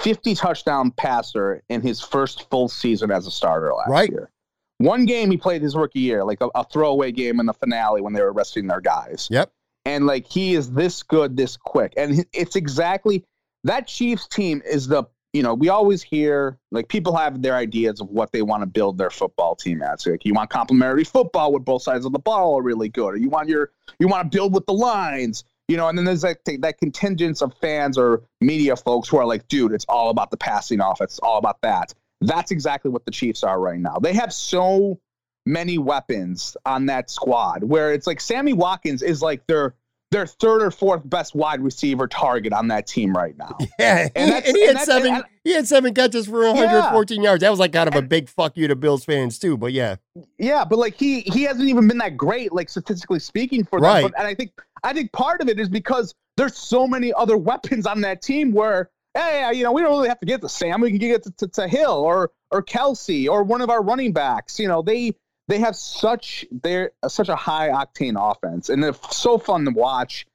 50 0.01 0.35
touchdown 0.35 0.91
passer 0.91 1.63
in 1.69 1.83
his 1.83 2.01
first 2.01 2.49
full 2.49 2.69
season 2.69 3.11
as 3.11 3.27
a 3.27 3.31
starter 3.31 3.75
last 3.75 3.91
Right. 3.91 4.11
year. 4.11 4.31
One 4.79 5.05
game 5.05 5.31
he 5.31 5.37
played 5.37 5.61
his 5.63 5.77
rookie 5.77 6.01
year, 6.01 6.25
like 6.25 6.41
a, 6.41 6.49
a 6.55 6.65
throwaway 6.65 7.13
game 7.13 7.41
in 7.41 7.47
the 7.47 7.53
finale 7.53 8.01
when 8.01 8.13
they 8.15 8.23
were 8.23 8.33
resting 8.33 8.67
their 8.67 8.81
guys. 8.81 9.29
Yep. 9.31 9.53
And 9.85 10.07
like 10.07 10.27
he 10.27 10.55
is 10.55 10.71
this 10.73 11.03
good, 11.03 11.37
this 11.37 11.57
quick, 11.59 11.93
and 11.99 12.25
it's 12.33 12.57
exactly 12.57 13.23
that 13.65 13.87
Chiefs 13.87 14.29
team 14.29 14.63
is 14.65 14.87
the 14.87 15.05
you 15.33 15.43
know 15.43 15.55
we 15.55 15.69
always 15.69 16.03
hear 16.03 16.59
like 16.71 16.89
people 16.89 17.17
have 17.17 17.43
their 17.43 17.57
ideas 17.57 18.01
of 18.01 18.09
what 18.09 18.31
they 18.33 18.43
want 18.43 18.63
to 18.63 18.67
build 18.67 18.97
their 18.97 19.11
football 19.11 19.57
team 19.57 19.83
at. 19.83 20.01
So 20.01 20.13
like 20.13 20.25
you 20.25 20.33
want 20.33 20.51
complementary 20.51 21.05
football 21.05 21.53
with 21.53 21.65
both 21.65 21.83
sides 21.83 22.05
of 22.05 22.13
the 22.13 22.19
ball 22.19 22.59
are 22.59 22.63
really 22.63 22.89
good, 22.89 23.15
or 23.15 23.17
you 23.17 23.29
want 23.29 23.49
your 23.49 23.73
you 23.99 24.07
want 24.07 24.31
to 24.31 24.37
build 24.37 24.55
with 24.55 24.67
the 24.67 24.75
lines, 24.75 25.45
you 25.67 25.77
know. 25.77 25.89
And 25.89 25.99
then 25.99 26.05
there's 26.05 26.23
that 26.23 26.39
that 26.61 26.79
contingent 26.79 27.43
of 27.43 27.53
fans 27.61 27.99
or 27.99 28.23
media 28.41 28.77
folks 28.77 29.09
who 29.09 29.17
are 29.17 29.27
like, 29.27 29.49
dude, 29.49 29.73
it's 29.73 29.87
all 29.89 30.11
about 30.11 30.31
the 30.31 30.37
passing 30.37 30.81
offense, 30.81 31.15
it's 31.15 31.21
all 31.21 31.39
about 31.39 31.61
that. 31.63 31.93
That's 32.21 32.53
exactly 32.53 32.91
what 32.91 33.05
the 33.05 33.11
Chiefs 33.11 33.43
are 33.43 33.59
right 33.59 33.81
now. 33.81 33.99
They 34.01 34.15
have 34.15 34.33
so 34.33 35.01
many 35.47 35.79
weapons 35.79 36.57
on 36.65 36.87
that 36.87 37.11
squad 37.11 37.65
where 37.65 37.93
it's 37.93 38.07
like 38.07 38.21
Sammy 38.21 38.53
Watkins 38.53 39.03
is 39.03 39.21
like 39.21 39.47
their 39.47 39.75
their 40.15 40.27
third 40.27 40.63
or 40.63 40.71
fourth 40.71 41.03
best 41.05 41.35
wide 41.35 41.61
receiver 41.61 42.07
target 42.07 42.53
on 42.53 42.69
that 42.69 42.87
team 42.87 43.13
right 43.13 43.37
now. 43.37 43.57
Yeah, 43.79 44.09
And 44.15 44.33
and, 44.33 44.57
he 44.57 44.67
had 44.67 44.79
seven. 44.79 45.15
and- 45.15 45.25
he 45.43 45.53
had 45.53 45.67
seven 45.69 45.93
catches 45.93 46.27
for 46.27 46.41
114 46.47 47.23
yards. 47.23 47.43
That 47.43 47.51
was 47.51 47.59
like 47.59 47.73
kind 47.73 47.87
of 47.89 47.95
a 47.95 48.01
big 48.03 48.31
fuck 48.31 48.57
you 48.57 48.67
to 48.69 48.77
Bills 48.77 49.05
fans 49.05 49.39
too. 49.39 49.59
But 49.59 49.73
yeah, 49.75 49.97
Yeah, 50.39 50.65
but 50.65 50.79
like 50.79 50.95
he 50.95 51.21
he 51.21 51.43
hasn't 51.43 51.69
even 51.69 51.87
been 51.89 51.99
that 51.99 52.17
great, 52.17 52.53
like 52.53 52.71
statistically 52.71 53.19
speaking, 53.19 53.65
for 53.65 53.79
them. 53.81 53.91
Right. 53.91 54.03
But, 54.03 54.15
and 54.19 54.27
I 54.27 54.35
think 54.35 54.53
I 54.83 54.93
think 54.95 55.13
part 55.13 55.43
of 55.43 55.49
it 55.49 55.61
is 55.61 55.69
because 55.69 56.15
there's 56.39 56.57
so 56.57 56.87
many 56.87 57.13
other 57.13 57.37
weapons 57.37 57.87
on 57.87 58.01
that 58.03 58.23
team 58.23 58.53
where 58.53 58.89
hey, 59.15 59.53
you 59.55 59.63
know, 59.63 59.73
we 59.73 59.81
don't 59.83 59.91
really 59.93 60.09
have 60.09 60.19
to 60.21 60.27
get 60.27 60.41
to 60.41 60.49
Sam. 60.49 60.81
We 60.81 60.91
can 60.91 60.99
get 60.99 61.23
to, 61.25 61.31
to, 61.39 61.49
to 61.49 61.69
Hill 61.69 61.93
or 61.93 62.31
or 62.51 62.63
Kelce 62.63 63.29
or 63.29 63.43
one 63.45 63.61
of 63.61 63.69
our 63.71 63.83
running 63.83 64.13
backs. 64.13 64.59
You 64.59 64.69
know, 64.69 64.81
they 64.83 65.13
they 65.49 65.59
have 65.59 65.77
such 65.77 66.45
they're 66.51 66.93
such 67.09 67.29
a 67.29 67.37
high 67.37 67.69
octane 67.69 68.17
offense, 68.19 68.69
and 68.69 68.83
they're 68.83 68.95
so 69.11 69.39
fun 69.39 69.65
to 69.65 69.71
watch. 69.71 70.27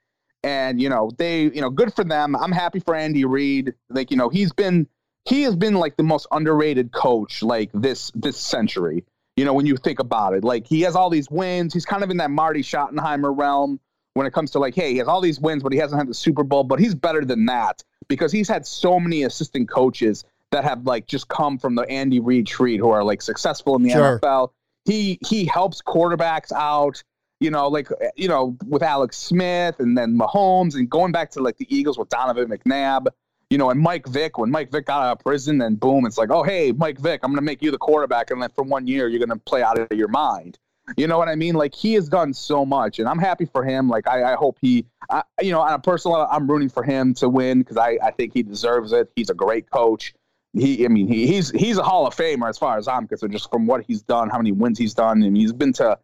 And 0.43 0.81
you 0.81 0.89
know, 0.89 1.11
they 1.17 1.43
you 1.43 1.61
know, 1.61 1.69
good 1.69 1.93
for 1.93 2.03
them. 2.03 2.35
I'm 2.35 2.51
happy 2.51 2.79
for 2.79 2.95
Andy 2.95 3.25
Reid. 3.25 3.73
Like 3.89 4.11
you 4.11 4.17
know, 4.17 4.29
he's 4.29 4.53
been 4.53 4.87
he 5.25 5.43
has 5.43 5.55
been 5.55 5.75
like 5.75 5.97
the 5.97 6.03
most 6.03 6.27
underrated 6.31 6.91
coach 6.91 7.43
like 7.43 7.69
this 7.73 8.11
this 8.15 8.37
century. 8.37 9.03
You 9.35 9.45
know, 9.45 9.53
when 9.53 9.65
you 9.65 9.77
think 9.77 9.99
about 9.99 10.33
it, 10.33 10.43
like 10.43 10.67
he 10.67 10.81
has 10.81 10.95
all 10.95 11.09
these 11.09 11.29
wins. 11.29 11.73
He's 11.73 11.85
kind 11.85 12.03
of 12.03 12.09
in 12.09 12.17
that 12.17 12.29
Marty 12.31 12.61
Schottenheimer 12.61 13.37
realm 13.37 13.79
when 14.13 14.27
it 14.27 14.33
comes 14.33 14.51
to 14.51 14.59
like, 14.59 14.75
hey, 14.75 14.91
he 14.91 14.97
has 14.97 15.07
all 15.07 15.21
these 15.21 15.39
wins, 15.39 15.63
but 15.63 15.71
he 15.71 15.77
hasn't 15.79 15.97
had 15.99 16.07
the 16.09 16.13
Super 16.13 16.43
Bowl. 16.43 16.63
But 16.63 16.79
he's 16.79 16.93
better 16.95 17.23
than 17.23 17.45
that 17.45 17.83
because 18.09 18.31
he's 18.31 18.49
had 18.49 18.65
so 18.65 18.99
many 18.99 19.23
assistant 19.23 19.69
coaches 19.69 20.25
that 20.51 20.63
have 20.63 20.85
like 20.85 21.05
just 21.07 21.27
come 21.27 21.57
from 21.57 21.75
the 21.75 21.83
Andy 21.83 22.19
Reid 22.19 22.47
tree 22.47 22.77
who 22.77 22.89
are 22.89 23.03
like 23.03 23.21
successful 23.21 23.75
in 23.75 23.83
the 23.83 23.91
Sure. 23.91 24.19
NFL. 24.19 24.51
He 24.85 25.19
he 25.25 25.45
helps 25.45 25.81
quarterbacks 25.81 26.51
out. 26.51 27.03
You 27.39 27.51
know, 27.51 27.69
like 27.69 27.87
you 28.15 28.27
know, 28.27 28.57
with 28.67 28.83
Alex 28.83 29.17
Smith 29.17 29.79
and 29.79 29.97
then 29.97 30.17
Mahomes, 30.17 30.75
and 30.75 30.89
going 30.89 31.11
back 31.11 31.31
to 31.31 31.41
like 31.41 31.57
the 31.57 31.73
Eagles 31.73 31.97
with 31.97 32.09
Donovan 32.09 32.49
McNabb 32.49 33.07
you 33.49 33.57
know, 33.57 33.71
and 33.71 33.79
Mike 33.79 34.07
Vick, 34.07 34.37
when 34.37 34.51
Mike 34.51 34.71
Vick 34.71 34.85
got 34.85 35.01
out 35.01 35.11
of 35.13 35.19
prison, 35.19 35.57
then 35.57 35.75
boom, 35.75 36.05
it's 36.05 36.17
like, 36.17 36.29
oh, 36.29 36.43
hey, 36.43 36.71
Mike 36.71 36.99
Vick, 36.99 37.21
I'm 37.23 37.31
to 37.35 37.41
make 37.41 37.61
you 37.61 37.71
the 37.71 37.77
quarterback. 37.77 38.29
And 38.31 38.41
then 38.41 38.49
for 38.51 38.63
one 38.63 38.87
year, 38.87 39.07
you're 39.07 39.25
to 39.27 39.35
play 39.37 39.63
out 39.63 39.79
of 39.79 39.97
your 39.97 40.07
mind. 40.07 40.59
You 40.97 41.07
know 41.07 41.17
what 41.17 41.27
I 41.27 41.35
mean? 41.35 41.55
Like, 41.55 41.73
he 41.73 41.93
has 41.93 42.09
done 42.09 42.33
so 42.33 42.65
much, 42.65 42.99
and 42.99 43.07
I'm 43.07 43.19
happy 43.19 43.45
for 43.45 43.63
him. 43.63 43.89
Like, 43.89 44.07
I, 44.07 44.33
I 44.33 44.35
hope 44.35 44.57
he, 44.59 44.85
I, 45.09 45.23
you 45.41 45.51
know, 45.51 45.61
on 45.61 45.73
a 45.73 45.79
personal 45.79 46.27
I'm 46.31 46.49
rooting 46.49 46.69
for 46.69 46.83
him 46.83 47.13
to 47.15 47.29
win 47.29 47.59
because 47.59 47.77
I, 47.77 47.97
I 48.01 48.11
think 48.11 48.33
he 48.33 48.41
deserves 48.43 48.91
it. 48.91 49.11
He's 49.15 49.29
a 49.29 49.35
great 49.35 49.69
coach. 49.69 50.13
He, 50.53 50.83
I 50.83 50.87
mean, 50.87 51.07
he, 51.07 51.27
he's 51.27 51.51
he's 51.51 51.77
a 51.77 51.83
Hall 51.83 52.07
of 52.07 52.15
Famer 52.15 52.49
as 52.49 52.57
far 52.57 52.77
as 52.77 52.87
I'm 52.87 53.07
concerned, 53.07 53.33
just 53.33 53.51
from 53.51 53.67
what 53.67 53.83
he's 53.85 54.01
done, 54.01 54.29
how 54.29 54.37
many 54.37 54.51
wins 54.51 54.79
he's 54.79 54.93
done. 54.93 55.21
and 55.21 55.37
he's 55.37 55.53
been 55.53 55.73
to 55.73 55.99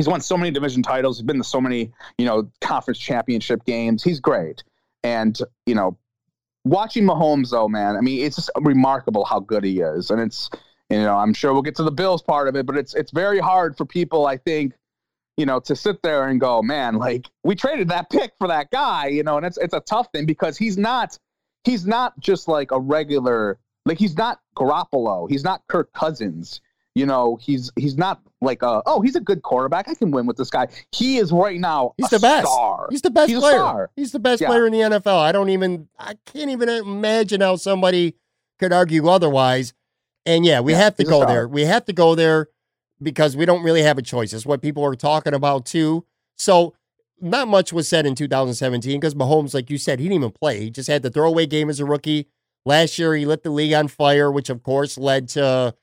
He's 0.00 0.08
won 0.08 0.22
so 0.22 0.38
many 0.38 0.50
division 0.50 0.82
titles. 0.82 1.18
He's 1.18 1.26
been 1.26 1.36
to 1.36 1.44
so 1.44 1.60
many, 1.60 1.92
you 2.16 2.24
know, 2.24 2.50
conference 2.62 2.98
championship 2.98 3.66
games. 3.66 4.02
He's 4.02 4.18
great. 4.18 4.62
And, 5.02 5.38
you 5.66 5.74
know, 5.74 5.98
watching 6.64 7.04
Mahomes 7.04 7.50
though, 7.50 7.68
man, 7.68 7.96
I 7.96 8.00
mean, 8.00 8.24
it's 8.24 8.36
just 8.36 8.50
remarkable 8.60 9.26
how 9.26 9.40
good 9.40 9.62
he 9.62 9.80
is. 9.80 10.10
And 10.10 10.18
it's, 10.20 10.48
you 10.88 11.02
know, 11.02 11.16
I'm 11.16 11.34
sure 11.34 11.52
we'll 11.52 11.60
get 11.60 11.74
to 11.76 11.82
the 11.82 11.90
Bills 11.90 12.22
part 12.22 12.48
of 12.48 12.56
it, 12.56 12.64
but 12.64 12.78
it's 12.78 12.94
it's 12.94 13.10
very 13.10 13.40
hard 13.40 13.76
for 13.76 13.84
people, 13.84 14.26
I 14.26 14.38
think, 14.38 14.72
you 15.36 15.44
know, 15.44 15.60
to 15.60 15.76
sit 15.76 16.02
there 16.02 16.28
and 16.28 16.40
go, 16.40 16.62
man, 16.62 16.94
like 16.94 17.26
we 17.44 17.54
traded 17.54 17.88
that 17.90 18.08
pick 18.08 18.32
for 18.38 18.48
that 18.48 18.70
guy, 18.70 19.08
you 19.08 19.22
know, 19.22 19.36
and 19.36 19.44
it's 19.44 19.58
it's 19.58 19.74
a 19.74 19.80
tough 19.80 20.08
thing 20.14 20.24
because 20.24 20.56
he's 20.56 20.78
not 20.78 21.18
he's 21.64 21.86
not 21.86 22.18
just 22.20 22.48
like 22.48 22.70
a 22.70 22.78
regular 22.80 23.58
like 23.86 23.98
he's 23.98 24.16
not 24.16 24.40
Garoppolo, 24.56 25.28
he's 25.28 25.42
not 25.44 25.62
Kirk 25.68 25.92
Cousins, 25.94 26.60
you 26.94 27.06
know, 27.06 27.36
he's 27.40 27.70
he's 27.76 27.96
not 27.96 28.20
like 28.42 28.62
a 28.62 28.82
oh 28.86 29.00
he's 29.00 29.16
a 29.16 29.20
good 29.20 29.42
quarterback, 29.42 29.88
I 29.88 29.94
can 29.94 30.10
win 30.10 30.26
with 30.26 30.36
this 30.36 30.50
guy. 30.50 30.68
He 30.92 31.18
is 31.18 31.32
right 31.32 31.58
now. 31.58 31.94
He's 31.96 32.10
the 32.10 32.18
best. 32.18 32.46
Star. 32.46 32.86
He's 32.90 33.02
the 33.02 33.10
best 33.10 33.30
He's 33.30 33.38
player. 33.38 33.90
He's 33.96 34.12
the 34.12 34.18
best 34.18 34.40
Yeah. 34.42 34.48
player 34.48 34.66
in 34.66 34.72
the 34.72 34.80
NFL. 34.80 35.18
I 35.18 35.32
don't 35.32 35.48
even 35.50 35.88
I 35.98 36.14
can't 36.26 36.50
even 36.50 36.68
imagine 36.68 37.40
how 37.40 37.56
somebody 37.56 38.14
could 38.58 38.72
argue 38.72 39.08
otherwise. 39.08 39.72
And 40.26 40.44
yeah, 40.44 40.60
we 40.60 40.72
Yeah, 40.72 40.78
have 40.80 40.96
to 40.96 41.04
go 41.04 41.24
there. 41.24 41.48
We 41.48 41.64
have 41.64 41.86
to 41.86 41.92
go 41.94 42.14
there 42.14 42.48
because 43.02 43.34
we 43.36 43.46
don't 43.46 43.62
really 43.62 43.82
have 43.82 43.96
a 43.96 44.02
choice. 44.02 44.34
It's 44.34 44.44
what 44.44 44.60
people 44.60 44.84
are 44.84 44.94
talking 44.94 45.32
about 45.32 45.64
too. 45.64 46.04
So 46.36 46.74
not 47.20 47.48
much 47.48 47.72
was 47.72 47.88
said 47.88 48.06
in 48.06 48.14
2017 48.14 48.98
because 49.00 49.14
Mahomes, 49.14 49.54
like 49.54 49.70
you 49.70 49.78
said, 49.78 49.98
he 50.00 50.06
didn't 50.06 50.16
even 50.16 50.30
play. 50.30 50.60
He 50.60 50.70
just 50.70 50.88
had 50.88 51.02
the 51.02 51.10
throwaway 51.10 51.46
game 51.46 51.68
as 51.70 51.80
a 51.80 51.84
rookie. 51.84 52.28
Last 52.66 52.98
year, 52.98 53.14
he 53.14 53.24
lit 53.26 53.42
the 53.42 53.50
league 53.50 53.72
on 53.72 53.88
fire, 53.88 54.30
which 54.30 54.50
of 54.50 54.62
course 54.62 54.98
led 54.98 55.28
to 55.30 55.74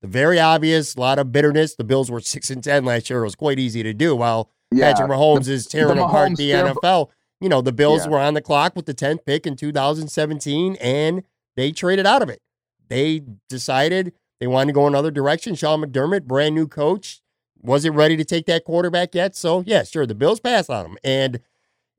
the 0.00 0.08
very 0.08 0.40
obvious 0.40 0.94
a 0.94 1.00
lot 1.00 1.18
of 1.18 1.30
bitterness. 1.32 1.74
The 1.74 1.84
Bills 1.84 2.10
were 2.10 2.20
six 2.20 2.50
and 2.50 2.62
ten 2.64 2.84
last 2.84 3.08
year. 3.10 3.20
It 3.20 3.24
was 3.24 3.34
quite 3.34 3.58
easy 3.58 3.82
to 3.82 3.92
do. 3.94 4.16
While 4.16 4.50
Yeah. 4.70 4.92
Patrick 4.92 5.10
Mahomes 5.10 5.48
is 5.48 5.66
tearing 5.66 5.96
the 5.96 6.04
apart 6.04 6.32
Mahomes 6.32 6.36
the 6.36 6.50
NFL. 6.52 7.10
You 7.40 7.48
know, 7.48 7.60
the 7.60 7.72
Bills 7.72 8.04
Yeah. 8.06 8.10
were 8.12 8.18
on 8.18 8.34
the 8.34 8.40
clock 8.40 8.74
with 8.76 8.86
the 8.86 8.94
10th 8.94 9.24
pick 9.26 9.46
in 9.46 9.56
2017, 9.56 10.76
and 10.80 11.22
they 11.56 11.72
traded 11.72 12.06
out 12.06 12.22
of 12.22 12.28
it. 12.28 12.40
They 12.88 13.22
decided 13.48 14.12
they 14.40 14.46
wanted 14.46 14.68
to 14.68 14.72
go 14.74 14.86
another 14.86 15.10
direction. 15.10 15.54
Sean 15.54 15.82
McDermott, 15.82 16.24
brand 16.24 16.54
new 16.54 16.66
coach, 16.66 17.21
wasn't 17.62 17.94
ready 17.94 18.16
to 18.16 18.24
take 18.24 18.46
that 18.46 18.64
quarterback 18.64 19.14
yet. 19.14 19.36
So, 19.36 19.62
yeah, 19.66 19.84
sure, 19.84 20.06
the 20.06 20.14
Bills 20.14 20.40
passed 20.40 20.70
on 20.70 20.86
him. 20.86 20.98
And 21.04 21.40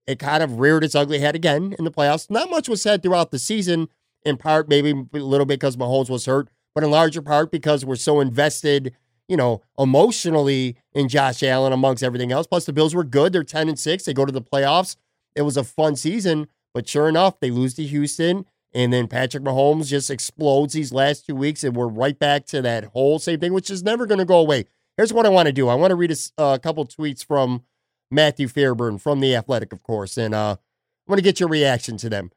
it 0.05 0.19
kind 0.19 0.43
of 0.43 0.59
reared 0.59 0.83
its 0.83 0.95
ugly 0.95 1.19
head 1.19 1.35
again 1.35 1.75
in 1.77 1.85
the 1.85 1.91
playoffs. 1.91 2.29
Not 2.29 2.49
much 2.49 2.67
was 2.67 2.81
said 2.81 3.01
throughout 3.01 3.31
the 3.31 3.39
season, 3.39 3.87
in 4.23 4.37
part, 4.37 4.67
maybe 4.67 4.91
a 4.91 5.17
little 5.17 5.45
bit 5.45 5.59
because 5.59 5.77
Mahomes 5.77 6.09
was 6.09 6.25
hurt, 6.25 6.49
but 6.75 6.83
in 6.83 6.91
larger 6.91 7.21
part 7.21 7.51
because 7.51 7.85
we're 7.85 7.95
so 7.95 8.19
invested 8.19 8.93
you 9.27 9.37
know, 9.37 9.61
emotionally 9.79 10.75
in 10.93 11.07
Josh 11.07 11.43
Allen 11.43 11.73
amongst 11.73 12.03
everything 12.03 12.31
else. 12.31 12.47
Plus, 12.47 12.65
the 12.65 12.73
Bills 12.73 12.93
were 12.93 13.03
good. 13.03 13.33
They're 13.33 13.43
10 13.43 13.69
and 13.69 13.79
6. 13.79 14.03
They 14.03 14.13
go 14.13 14.25
to 14.25 14.31
the 14.31 14.41
playoffs. 14.41 14.95
It 15.35 15.43
was 15.43 15.57
a 15.57 15.63
fun 15.63 15.95
season, 15.95 16.47
but 16.73 16.87
sure 16.87 17.09
enough, 17.09 17.39
they 17.39 17.49
lose 17.49 17.73
to 17.75 17.83
Houston. 17.83 18.45
And 18.73 18.91
then 18.91 19.07
Patrick 19.07 19.43
Mahomes 19.43 19.87
just 19.87 20.09
explodes 20.09 20.73
these 20.73 20.91
last 20.91 21.25
two 21.25 21.35
weeks, 21.35 21.63
and 21.63 21.75
we're 21.75 21.87
right 21.87 22.17
back 22.17 22.45
to 22.47 22.61
that 22.63 22.85
whole 22.85 23.19
same 23.19 23.39
thing, 23.39 23.53
which 23.53 23.69
is 23.69 23.83
never 23.83 24.05
going 24.05 24.19
to 24.19 24.25
go 24.25 24.39
away. 24.39 24.65
Here's 24.97 25.13
what 25.13 25.25
I 25.25 25.29
want 25.29 25.47
to 25.47 25.53
do 25.53 25.69
I 25.69 25.75
want 25.75 25.91
to 25.91 25.95
read 25.95 26.15
a 26.37 26.59
couple 26.59 26.85
tweets 26.85 27.25
from 27.25 27.63
Matthew 28.11 28.47
Fairburn 28.47 28.99
from 28.99 29.19
The 29.19 29.35
Athletic, 29.35 29.73
of 29.73 29.81
course, 29.81 30.17
and 30.17 30.33
uh, 30.35 30.57
I 30.59 31.11
want 31.11 31.17
to 31.17 31.23
get 31.23 31.39
your 31.39 31.49
reaction 31.49 31.97
to 31.97 32.09
them 32.09 32.31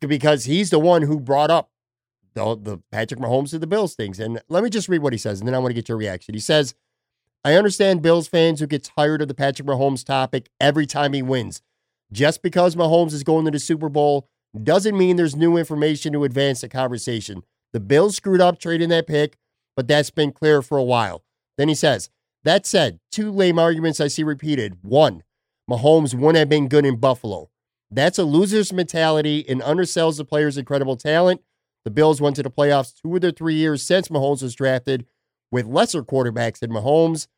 because 0.00 0.44
he's 0.44 0.70
the 0.70 0.78
one 0.78 1.02
who 1.02 1.18
brought 1.18 1.50
up 1.50 1.70
the, 2.34 2.56
the 2.56 2.78
Patrick 2.92 3.18
Mahomes 3.18 3.50
to 3.50 3.58
the 3.58 3.66
Bills 3.66 3.94
things. 3.94 4.20
And 4.20 4.40
let 4.48 4.62
me 4.62 4.70
just 4.70 4.88
read 4.88 5.02
what 5.02 5.12
he 5.12 5.18
says, 5.18 5.40
and 5.40 5.48
then 5.48 5.54
I 5.54 5.58
want 5.58 5.70
to 5.70 5.74
get 5.74 5.88
your 5.88 5.98
reaction. 5.98 6.34
He 6.34 6.40
says, 6.40 6.74
I 7.44 7.54
understand 7.54 8.02
Bills 8.02 8.28
fans 8.28 8.60
who 8.60 8.66
get 8.66 8.84
tired 8.96 9.22
of 9.22 9.28
the 9.28 9.34
Patrick 9.34 9.66
Mahomes 9.66 10.04
topic 10.04 10.48
every 10.60 10.86
time 10.86 11.12
he 11.12 11.22
wins. 11.22 11.62
Just 12.12 12.42
because 12.42 12.76
Mahomes 12.76 13.12
is 13.12 13.24
going 13.24 13.44
to 13.46 13.50
the 13.50 13.58
Super 13.58 13.88
Bowl 13.88 14.28
doesn't 14.62 14.96
mean 14.96 15.16
there's 15.16 15.36
new 15.36 15.56
information 15.56 16.12
to 16.12 16.24
advance 16.24 16.60
the 16.60 16.68
conversation. 16.68 17.42
The 17.72 17.80
Bills 17.80 18.16
screwed 18.16 18.40
up 18.40 18.58
trading 18.58 18.90
that 18.90 19.06
pick, 19.06 19.38
but 19.74 19.88
that's 19.88 20.10
been 20.10 20.32
clear 20.32 20.62
for 20.62 20.78
a 20.78 20.84
while. 20.84 21.24
Then 21.58 21.68
he 21.68 21.74
says, 21.74 22.10
That 22.44 22.66
said, 22.66 23.00
two 23.10 23.30
lame 23.30 23.58
arguments 23.58 24.00
I 24.00 24.08
see 24.08 24.22
repeated. 24.22 24.78
One, 24.82 25.22
Mahomes 25.70 26.14
wouldn't 26.14 26.36
have 26.36 26.48
been 26.48 26.68
good 26.68 26.86
in 26.86 26.96
Buffalo. 26.96 27.50
That's 27.90 28.18
a 28.18 28.24
loser's 28.24 28.72
mentality 28.72 29.44
and 29.48 29.62
undersells 29.62 30.16
the 30.16 30.24
player's 30.24 30.58
incredible 30.58 30.96
talent. 30.96 31.42
The 31.84 31.90
Bills 31.90 32.20
went 32.20 32.36
to 32.36 32.42
the 32.42 32.50
playoffs 32.50 32.94
two 33.00 33.14
of 33.14 33.20
their 33.20 33.30
three 33.30 33.54
years 33.54 33.82
since 33.82 34.08
Mahomes 34.08 34.42
was 34.42 34.54
drafted 34.54 35.06
with 35.52 35.66
lesser 35.66 36.02
quarterbacks 36.02 36.58
than 36.58 36.72
Mahomes. 36.72 37.28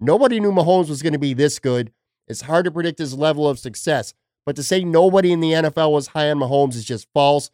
Nobody 0.00 0.40
knew 0.40 0.50
Mahomes 0.50 0.88
was 0.88 1.02
going 1.02 1.12
to 1.12 1.18
be 1.18 1.34
this 1.34 1.58
good. 1.58 1.92
It's 2.26 2.42
hard 2.42 2.64
to 2.64 2.70
predict 2.70 2.98
his 2.98 3.14
level 3.14 3.48
of 3.48 3.58
success, 3.58 4.14
but 4.44 4.56
to 4.56 4.62
say 4.62 4.82
nobody 4.82 5.30
in 5.30 5.40
the 5.40 5.52
NFL 5.52 5.92
was 5.92 6.08
high 6.08 6.30
on 6.30 6.38
Mahomes 6.38 6.74
is 6.74 6.84
just 6.84 7.06
false. 7.14 7.50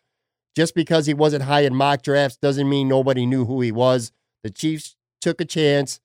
Just 0.57 0.75
because 0.75 1.07
he 1.07 1.15
wasn't 1.15 1.45
high 1.45 1.61
in 1.61 1.75
mock 1.75 2.03
drafts 2.03 2.39
doesn't 2.39 2.69
mean 2.69 2.89
nobody 2.89 3.27
knew 3.27 3.45
who 3.45 3.61
he 3.61 3.71
was. 3.71 4.11
The 4.43 4.51
Chiefs 4.51 4.97
took 5.21 5.41
a 5.41 5.45
chance 5.45 6.01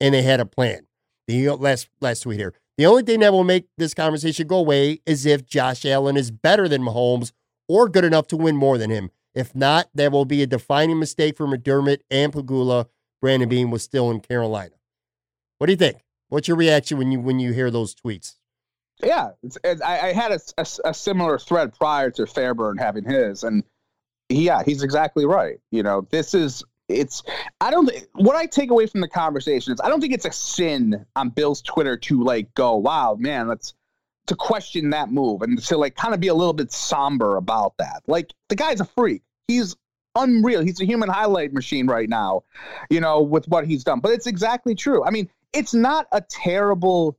and 0.00 0.14
they 0.14 0.22
had 0.22 0.40
a 0.40 0.46
plan. 0.46 0.86
The 1.26 1.50
last 1.50 1.88
last 2.00 2.20
tweet 2.20 2.38
here. 2.38 2.54
The 2.78 2.86
only 2.86 3.02
thing 3.02 3.20
that 3.20 3.32
will 3.32 3.44
make 3.44 3.66
this 3.76 3.92
conversation 3.92 4.46
go 4.46 4.58
away 4.58 5.00
is 5.04 5.26
if 5.26 5.44
Josh 5.44 5.84
Allen 5.84 6.16
is 6.16 6.30
better 6.30 6.68
than 6.68 6.82
Mahomes 6.82 7.32
or 7.68 7.88
good 7.88 8.04
enough 8.04 8.28
to 8.28 8.36
win 8.36 8.56
more 8.56 8.78
than 8.78 8.90
him. 8.90 9.10
If 9.34 9.54
not, 9.54 9.88
that 9.94 10.12
will 10.12 10.24
be 10.24 10.42
a 10.42 10.46
defining 10.46 10.98
mistake 10.98 11.36
for 11.36 11.46
McDermott 11.46 12.00
and 12.10 12.32
Pegula. 12.32 12.86
Brandon 13.20 13.48
Beane 13.48 13.70
was 13.70 13.82
still 13.82 14.10
in 14.10 14.20
Carolina. 14.20 14.74
What 15.58 15.66
do 15.66 15.72
you 15.72 15.76
think? 15.76 15.98
What's 16.28 16.46
your 16.46 16.56
reaction 16.56 16.98
when 16.98 17.10
you 17.10 17.20
when 17.20 17.40
you 17.40 17.52
hear 17.52 17.70
those 17.70 17.94
tweets? 17.94 18.36
Yeah, 19.02 19.30
it's, 19.42 19.58
it's, 19.62 19.80
I, 19.80 20.08
I 20.08 20.12
had 20.12 20.32
a, 20.32 20.40
a, 20.58 20.66
a 20.86 20.94
similar 20.94 21.38
thread 21.38 21.72
prior 21.74 22.10
to 22.12 22.26
Fairburn 22.26 22.78
having 22.78 23.04
his, 23.04 23.44
and 23.44 23.62
yeah, 24.28 24.62
he's 24.64 24.82
exactly 24.82 25.24
right. 25.24 25.58
You 25.70 25.82
know, 25.82 26.06
this 26.10 26.34
is 26.34 26.64
it's. 26.88 27.22
I 27.60 27.70
don't. 27.70 27.86
thi- 27.86 28.06
What 28.14 28.36
I 28.36 28.46
take 28.46 28.70
away 28.70 28.86
from 28.86 29.00
the 29.00 29.08
conversation 29.08 29.72
is 29.72 29.80
I 29.82 29.88
don't 29.88 30.00
think 30.00 30.12
it's 30.14 30.24
a 30.24 30.32
sin 30.32 31.04
on 31.16 31.30
Bill's 31.30 31.62
Twitter 31.62 31.96
to 31.96 32.22
like 32.22 32.52
go, 32.54 32.76
wow, 32.76 33.16
man, 33.18 33.48
let's 33.48 33.74
to 34.26 34.34
question 34.36 34.90
that 34.90 35.10
move 35.10 35.40
and 35.42 35.58
to 35.58 35.76
like 35.78 35.96
kind 35.96 36.12
of 36.12 36.20
be 36.20 36.28
a 36.28 36.34
little 36.34 36.52
bit 36.52 36.70
somber 36.70 37.36
about 37.36 37.74
that. 37.78 38.02
Like 38.06 38.32
the 38.48 38.56
guy's 38.56 38.80
a 38.80 38.84
freak. 38.84 39.22
He's 39.46 39.74
unreal. 40.14 40.62
He's 40.62 40.80
a 40.80 40.84
human 40.84 41.08
highlight 41.08 41.52
machine 41.54 41.86
right 41.86 42.08
now, 42.08 42.42
you 42.90 43.00
know, 43.00 43.22
with 43.22 43.46
what 43.48 43.66
he's 43.66 43.84
done. 43.84 44.00
But 44.00 44.12
it's 44.12 44.26
exactly 44.26 44.74
true. 44.74 45.02
I 45.04 45.10
mean, 45.10 45.30
it's 45.54 45.72
not 45.72 46.08
a 46.12 46.20
terrible 46.20 47.16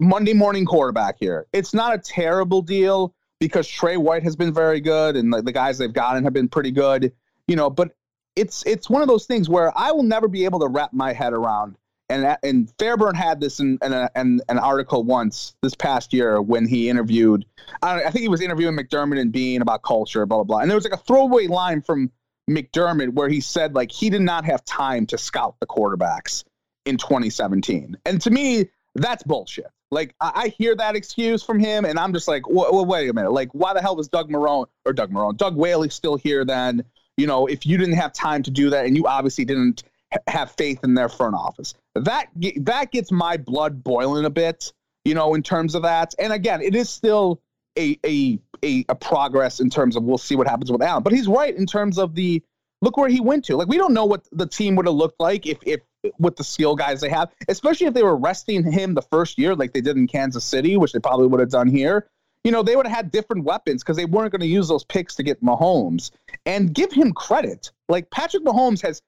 Monday 0.00 0.32
morning 0.32 0.64
quarterback 0.64 1.16
here. 1.20 1.46
It's 1.52 1.74
not 1.74 1.94
a 1.94 1.98
terrible 1.98 2.62
deal 2.62 3.14
because 3.40 3.68
Tre 3.68 3.98
White 3.98 4.22
has 4.22 4.34
been 4.34 4.54
very 4.54 4.80
good 4.80 5.16
and 5.16 5.30
the, 5.32 5.42
the 5.42 5.52
guys 5.52 5.76
they've 5.76 5.92
gotten 5.92 6.24
have 6.24 6.32
been 6.32 6.48
pretty 6.48 6.70
good, 6.70 7.12
you 7.46 7.56
know, 7.56 7.68
but 7.68 7.94
it's 8.38 8.62
it's 8.64 8.88
one 8.88 9.02
of 9.02 9.08
those 9.08 9.26
things 9.26 9.48
where 9.48 9.76
I 9.76 9.90
will 9.90 10.04
never 10.04 10.28
be 10.28 10.44
able 10.44 10.60
to 10.60 10.68
wrap 10.68 10.92
my 10.92 11.12
head 11.12 11.32
around 11.32 11.76
and 12.08 12.36
and 12.42 12.72
Fairburn 12.78 13.14
had 13.14 13.40
this 13.40 13.60
in, 13.60 13.78
in, 13.82 13.92
a, 13.92 14.10
in 14.16 14.40
an 14.48 14.58
article 14.58 15.02
once 15.02 15.54
this 15.62 15.74
past 15.74 16.12
year 16.12 16.40
when 16.40 16.66
he 16.66 16.88
interviewed 16.88 17.44
I, 17.82 18.04
I 18.04 18.10
think 18.10 18.22
he 18.22 18.28
was 18.28 18.40
interviewing 18.40 18.76
McDermott 18.76 19.20
and 19.20 19.32
Beane 19.32 19.62
about 19.62 19.82
culture 19.82 20.24
blah 20.24 20.38
blah 20.38 20.44
blah. 20.44 20.58
And 20.58 20.70
there 20.70 20.76
was 20.76 20.84
like 20.84 20.98
a 20.98 21.02
throwaway 21.02 21.48
line 21.48 21.82
from 21.82 22.10
McDermott 22.48 23.12
where 23.12 23.28
he 23.28 23.40
said 23.40 23.74
like 23.74 23.90
he 23.90 24.08
did 24.08 24.22
not 24.22 24.44
have 24.44 24.64
time 24.64 25.06
to 25.06 25.18
scout 25.18 25.56
the 25.60 25.66
quarterbacks 25.66 26.44
in 26.86 26.96
2017 26.96 27.96
and 28.06 28.20
to 28.22 28.30
me 28.30 28.68
that's 28.94 29.22
bullshit. 29.22 29.66
Like 29.90 30.14
I, 30.20 30.32
I 30.34 30.48
hear 30.48 30.74
that 30.76 30.96
excuse 30.96 31.42
from 31.42 31.58
him 31.58 31.84
and 31.84 31.98
I'm 31.98 32.12
just 32.12 32.28
like 32.28 32.42
wait 32.48 33.10
a 33.10 33.12
minute. 33.12 33.32
Like 33.32 33.50
why 33.52 33.74
the 33.74 33.82
hell 33.82 33.96
was 33.96 34.08
Doug 34.08 34.30
Marrone 34.30 34.66
or 34.86 34.92
Doug 34.92 35.10
Marrone 35.10 35.36
Doug 35.36 35.56
Whaley 35.56 35.90
still 35.90 36.16
here 36.16 36.44
then 36.44 36.84
you 37.18 37.26
know 37.26 37.46
if 37.46 37.66
you 37.66 37.76
didn't 37.76 37.96
have 37.96 38.12
time 38.14 38.42
to 38.44 38.50
do 38.50 38.70
that 38.70 38.86
and 38.86 38.96
you 38.96 39.06
obviously 39.06 39.44
didn't 39.44 39.82
ha- 40.12 40.18
have 40.26 40.50
faith 40.52 40.82
in 40.84 40.94
their 40.94 41.08
front 41.08 41.34
office. 41.34 41.74
That 41.94 42.28
that 42.60 42.90
gets 42.92 43.12
my 43.12 43.36
blood 43.36 43.84
boiling 43.84 44.24
a 44.24 44.30
bit, 44.30 44.72
you 45.04 45.14
know, 45.14 45.34
in 45.34 45.42
terms 45.42 45.74
of 45.74 45.82
that. 45.82 46.14
And 46.18 46.32
again, 46.32 46.62
it 46.62 46.74
is 46.74 46.88
still 46.88 47.40
a 47.78 47.98
a 48.04 48.38
a, 48.64 48.84
a 48.88 48.94
progress 48.94 49.60
in 49.60 49.70
terms 49.70 49.96
of 49.96 50.04
we'll 50.04 50.18
see 50.18 50.36
what 50.36 50.48
happens 50.48 50.72
with 50.72 50.82
Allen. 50.82 51.02
But 51.02 51.12
he's 51.12 51.28
right 51.28 51.54
in 51.54 51.66
terms 51.66 51.98
of 51.98 52.14
the 52.14 52.42
look 52.80 52.96
where 52.96 53.08
he 53.08 53.20
went 53.20 53.44
to. 53.46 53.56
Like 53.56 53.68
we 53.68 53.76
don't 53.76 53.94
know 53.94 54.04
what 54.04 54.26
the 54.32 54.46
team 54.46 54.76
would 54.76 54.86
have 54.86 54.94
looked 54.94 55.20
like 55.20 55.46
if 55.46 55.58
if 55.64 55.80
with 56.18 56.36
the 56.36 56.44
skill 56.44 56.76
guys 56.76 57.00
they 57.00 57.08
have, 57.08 57.30
especially 57.48 57.88
if 57.88 57.94
they 57.94 58.04
were 58.04 58.16
resting 58.16 58.70
him 58.70 58.94
the 58.94 59.02
first 59.02 59.36
year 59.36 59.54
like 59.54 59.72
they 59.72 59.80
did 59.80 59.96
in 59.96 60.06
Kansas 60.06 60.44
City, 60.44 60.76
which 60.76 60.92
they 60.92 61.00
probably 61.00 61.26
would 61.26 61.40
have 61.40 61.50
done 61.50 61.68
here. 61.68 62.08
You 62.44 62.52
know, 62.52 62.62
they 62.62 62.76
would 62.76 62.86
have 62.86 62.96
had 62.96 63.10
different 63.10 63.44
weapons 63.44 63.82
because 63.82 63.96
they 63.96 64.04
weren't 64.04 64.32
going 64.32 64.40
to 64.40 64.46
use 64.46 64.68
those 64.68 64.84
picks 64.84 65.14
to 65.16 65.22
get 65.22 65.42
Mahomes. 65.42 66.12
And 66.46 66.72
give 66.72 66.92
him 66.92 67.12
credit. 67.12 67.72
Like 67.88 68.10
Patrick 68.10 68.44
Mahomes 68.44 68.80
has 68.82 69.02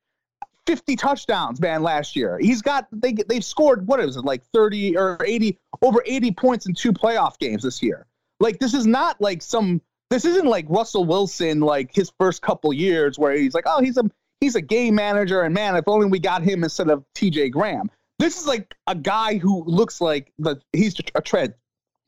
50 0.67 0.97
touchdowns, 0.97 1.61
man, 1.61 1.83
last 1.83 2.15
year. 2.15 2.39
He's 2.41 2.63
got 2.63 2.87
they 2.93 3.13
they've 3.13 3.45
scored 3.45 3.87
what 3.87 4.01
is 4.01 4.17
it 4.17 4.25
like 4.25 4.43
30 4.53 4.97
or 4.97 5.19
80 5.25 5.59
over 5.83 6.03
80 6.07 6.33
points 6.33 6.67
in 6.67 6.75
two 6.75 6.93
playoff 6.93 7.39
games 7.39 7.63
this 7.63 7.83
year. 7.83 8.07
Like 8.41 8.59
this 8.59 8.75
is 8.75 8.87
not 8.87 9.21
like 9.21 9.43
some 9.43 9.81
this 10.11 10.25
isn't 10.25 10.47
like 10.47 10.67
Russell 10.69 11.05
Wilson 11.05 11.61
like 11.61 11.95
his 11.95 12.13
first 12.19 12.43
couple 12.43 12.73
years 12.73 13.19
where 13.19 13.33
he's 13.33 13.55
like, 13.55 13.65
"Oh, 13.67 13.81
he's 13.81 13.97
a 13.97 14.11
he's 14.41 14.55
a 14.55 14.61
game 14.61 14.95
manager 14.95 15.43
and 15.43 15.55
man, 15.55 15.77
if 15.77 15.85
only 15.87 16.07
we 16.07 16.19
got 16.19 16.43
him 16.43 16.65
instead 16.65 16.91
of 16.91 17.05
TJ 17.15 17.53
Graham." 17.53 17.91
This 18.19 18.39
is 18.39 18.47
like 18.47 18.75
a 18.87 18.95
guy 18.95 19.39
who 19.39 19.65
looks 19.65 20.01
like 20.01 20.33
the 20.39 20.61
he's 20.73 20.99
a 21.15 21.21
trend, 21.21 21.55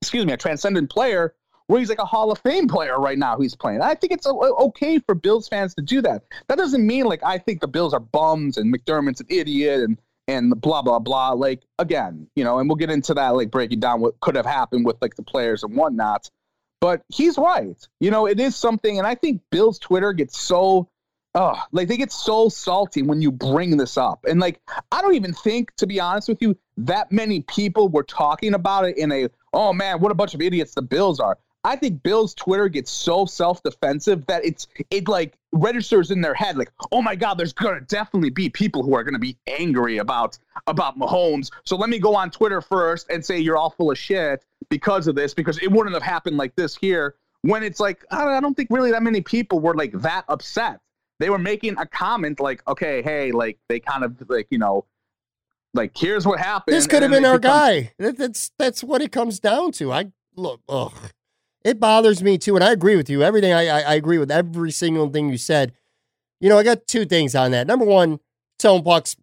excuse 0.03 0.26
me, 0.26 0.32
a 0.32 0.36
transcendent 0.36 0.90
player 0.90 1.34
where 1.68 1.78
he's 1.78 1.88
like 1.88 2.00
a 2.00 2.05
Hall 2.05 2.32
of 2.32 2.38
Fame 2.40 2.66
player 2.66 2.98
right 2.98 3.16
now 3.16 3.38
He's 3.38 3.55
playing. 3.55 3.80
I 3.80 3.94
think 3.94 4.12
it's 4.12 4.26
okay 4.26 4.98
for 4.98 5.14
Bills 5.14 5.48
fans 5.48 5.74
to 5.76 5.82
do 5.82 6.03
that. 6.03 6.24
That 6.48 6.59
doesn't 6.59 6.84
mean 6.84 7.05
like 7.05 7.22
I 7.22 7.38
think 7.38 7.61
the 7.61 7.68
Bills 7.68 7.94
are 7.94 8.00
bums 8.00 8.57
and 8.57 8.74
McDermott's 8.74 9.20
an 9.20 9.28
idiot 9.30 9.80
and 9.80 9.98
and 10.26 10.61
blah 10.61 10.82
blah 10.82 10.98
blah. 10.98 11.30
Like 11.30 11.62
again, 11.78 12.26
you 12.34 12.42
know, 12.42 12.59
and 12.59 12.68
we'll 12.68 12.76
get 12.76 12.90
into 12.90 13.14
that 13.14 13.30
like 13.30 13.50
breaking 13.50 13.80
down 13.80 14.00
what 14.00 14.18
could 14.20 14.34
have 14.34 14.44
happened 14.44 14.84
with 14.84 14.96
like 15.00 15.14
the 15.14 15.22
players 15.22 15.62
and 15.62 15.76
whatnot. 15.76 16.28
But 16.80 17.03
he's 17.09 17.38
right. 17.38 17.76
You 18.00 18.11
know, 18.11 18.26
it 18.26 18.40
is 18.40 18.57
something, 18.57 18.98
and 18.98 19.07
I 19.07 19.14
think 19.14 19.40
Bill's 19.53 19.78
Twitter 19.78 20.12
gets 20.12 20.36
so 20.36 20.88
oh, 21.35 21.57
like 21.72 21.89
they 21.89 21.97
get 21.97 22.12
so 22.12 22.49
salty 22.49 23.03
when 23.03 23.22
you 23.22 23.33
bring 23.33 23.76
this 23.76 23.97
up. 23.97 24.24
And 24.28 24.41
like, 24.41 24.61
I 24.91 25.01
don't 25.01 25.14
even 25.14 25.33
think, 25.33 25.74
to 25.76 25.87
be 25.87 26.01
honest 26.01 26.28
with 26.28 26.43
you, 26.43 26.57
that 26.76 27.11
many 27.12 27.41
people 27.43 27.89
were 27.89 28.03
talking 28.03 28.55
about 28.55 28.87
it 28.87 28.97
in 28.99 29.11
a, 29.12 29.28
oh 29.53 29.72
man, 29.72 30.01
what 30.01 30.12
a 30.12 30.14
bunch 30.14 30.35
of 30.35 30.41
idiots 30.41 30.74
the 30.74 30.83
Bills 30.83 31.20
are. 31.20 31.39
I 31.64 31.76
think 31.76 32.03
Bill's 32.03 32.35
Twitter 32.35 32.68
gets 32.68 32.91
so 32.91 33.24
self-defensive 33.24 34.26
that 34.26 34.45
it's 34.45 34.66
it 34.91 35.07
like 35.07 35.39
registers 35.53 36.11
in 36.11 36.20
their 36.20 36.35
head 36.35 36.57
like, 36.57 36.72
oh 36.91 37.01
my 37.01 37.14
God, 37.14 37.35
there's 37.35 37.53
gonna 37.53 37.83
definitely 37.83 38.30
be 38.30 38.49
people 38.49 38.83
who 38.83 38.97
are 38.97 39.05
gonna 39.05 39.20
be 39.20 39.39
angry 39.47 39.99
about 39.99 40.39
about 40.66 40.99
Mahomes. 40.99 41.51
So 41.64 41.76
let 41.76 41.89
me 41.89 42.01
go 42.01 42.16
on 42.16 42.33
Twitter 42.33 42.61
first 42.61 43.09
and 43.11 43.24
say 43.24 43.39
you're 43.39 43.57
all 43.57 43.70
full 43.70 43.93
of 43.93 43.99
shit 43.99 44.45
because 44.70 45.07
of 45.07 45.14
this, 45.14 45.35
because 45.35 45.59
it 45.59 45.70
wouldn't 45.70 45.95
have 45.95 46.03
happened 46.03 46.37
like 46.37 46.57
this 46.57 46.74
here. 46.74 47.14
When 47.43 47.62
it's 47.62 47.78
like, 47.78 48.05
I 48.11 48.41
don't 48.41 48.55
think 48.55 48.68
really 48.70 48.91
that 48.91 49.03
many 49.03 49.20
people 49.20 49.61
were 49.61 49.74
like 49.74 49.93
that 49.93 50.24
upset 50.28 50.80
they 51.22 51.30
were 51.30 51.38
making 51.38 51.78
a 51.78 51.86
comment 51.86 52.40
like, 52.40 52.66
okay, 52.68 53.00
hey, 53.02 53.30
like 53.30 53.58
they 53.68 53.78
kind 53.78 54.02
of 54.04 54.16
like, 54.28 54.48
you 54.50 54.58
know, 54.58 54.84
like 55.72 55.96
here's 55.96 56.26
what 56.26 56.38
happened. 56.40 56.76
This 56.76 56.86
could 56.86 57.02
have 57.02 57.10
been 57.12 57.24
our 57.24 57.38
becomes- 57.38 57.88
guy. 57.88 57.92
That's 57.98 58.50
that's 58.58 58.82
what 58.82 59.00
it 59.00 59.12
comes 59.12 59.38
down 59.40 59.72
to. 59.72 59.92
I 59.92 60.12
look, 60.36 60.60
ugh. 60.68 60.92
It 61.64 61.78
bothers 61.78 62.24
me 62.24 62.38
too, 62.38 62.56
and 62.56 62.64
I 62.64 62.72
agree 62.72 62.96
with 62.96 63.08
you. 63.08 63.22
Everything 63.22 63.52
I, 63.52 63.68
I, 63.68 63.80
I 63.82 63.94
agree 63.94 64.18
with 64.18 64.32
every 64.32 64.72
single 64.72 65.08
thing 65.08 65.28
you 65.30 65.38
said. 65.38 65.72
You 66.40 66.48
know, 66.48 66.58
I 66.58 66.64
got 66.64 66.88
two 66.88 67.04
things 67.04 67.36
on 67.36 67.52
that. 67.52 67.68
Number 67.68 67.84
one, 67.84 68.18
Tone 68.58 68.82
Pucks, 68.82 69.14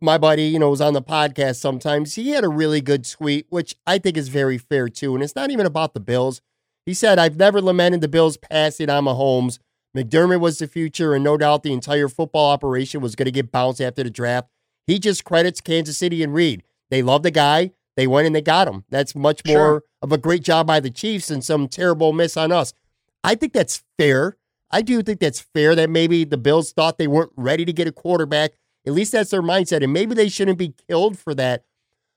my 0.00 0.18
buddy, 0.18 0.42
you 0.42 0.58
know, 0.58 0.70
was 0.70 0.80
on 0.80 0.92
the 0.92 1.02
podcast 1.02 1.56
sometimes. 1.60 2.16
He 2.16 2.30
had 2.30 2.42
a 2.42 2.48
really 2.48 2.80
good 2.80 3.08
tweet, 3.08 3.46
which 3.48 3.76
I 3.86 3.98
think 3.98 4.16
is 4.16 4.26
very 4.26 4.58
fair 4.58 4.88
too. 4.88 5.14
And 5.14 5.22
it's 5.22 5.36
not 5.36 5.52
even 5.52 5.66
about 5.66 5.94
the 5.94 6.00
Bills. 6.00 6.40
He 6.84 6.94
said, 6.94 7.20
I've 7.20 7.36
never 7.36 7.62
lamented 7.62 8.00
the 8.00 8.08
Bills 8.08 8.36
passing 8.36 8.90
on 8.90 9.04
Mahomes 9.04 9.60
McDermott 9.96 10.40
was 10.40 10.58
the 10.58 10.66
future, 10.66 11.14
and 11.14 11.22
no 11.22 11.36
doubt 11.36 11.62
the 11.62 11.72
entire 11.72 12.08
football 12.08 12.50
operation 12.50 13.00
was 13.00 13.14
going 13.14 13.26
to 13.26 13.32
get 13.32 13.52
bounced 13.52 13.80
after 13.80 14.02
the 14.02 14.10
draft. 14.10 14.48
He 14.86 14.98
just 14.98 15.24
credits 15.24 15.60
Kansas 15.60 15.96
City 15.96 16.22
and 16.22 16.34
Reid. 16.34 16.62
They 16.90 17.02
love 17.02 17.22
the 17.22 17.30
guy. 17.30 17.72
They 17.96 18.06
went 18.06 18.26
and 18.26 18.34
they 18.34 18.42
got 18.42 18.68
him. 18.68 18.84
That's 18.90 19.14
much 19.14 19.42
more 19.46 19.54
sure. 19.56 19.82
of 20.02 20.12
a 20.12 20.18
great 20.18 20.42
job 20.42 20.66
by 20.66 20.80
the 20.80 20.90
Chiefs 20.90 21.28
than 21.28 21.42
some 21.42 21.68
terrible 21.68 22.12
miss 22.12 22.36
on 22.36 22.50
us. 22.50 22.74
I 23.22 23.34
think 23.34 23.52
that's 23.52 23.82
fair. 23.96 24.36
I 24.70 24.82
do 24.82 25.02
think 25.02 25.20
that's 25.20 25.40
fair 25.40 25.74
that 25.76 25.88
maybe 25.88 26.24
the 26.24 26.36
Bills 26.36 26.72
thought 26.72 26.98
they 26.98 27.06
weren't 27.06 27.32
ready 27.36 27.64
to 27.64 27.72
get 27.72 27.86
a 27.86 27.92
quarterback. 27.92 28.52
At 28.86 28.92
least 28.92 29.12
that's 29.12 29.30
their 29.30 29.42
mindset. 29.42 29.82
And 29.82 29.92
maybe 29.92 30.14
they 30.14 30.28
shouldn't 30.28 30.58
be 30.58 30.74
killed 30.88 31.18
for 31.18 31.34
that. 31.34 31.64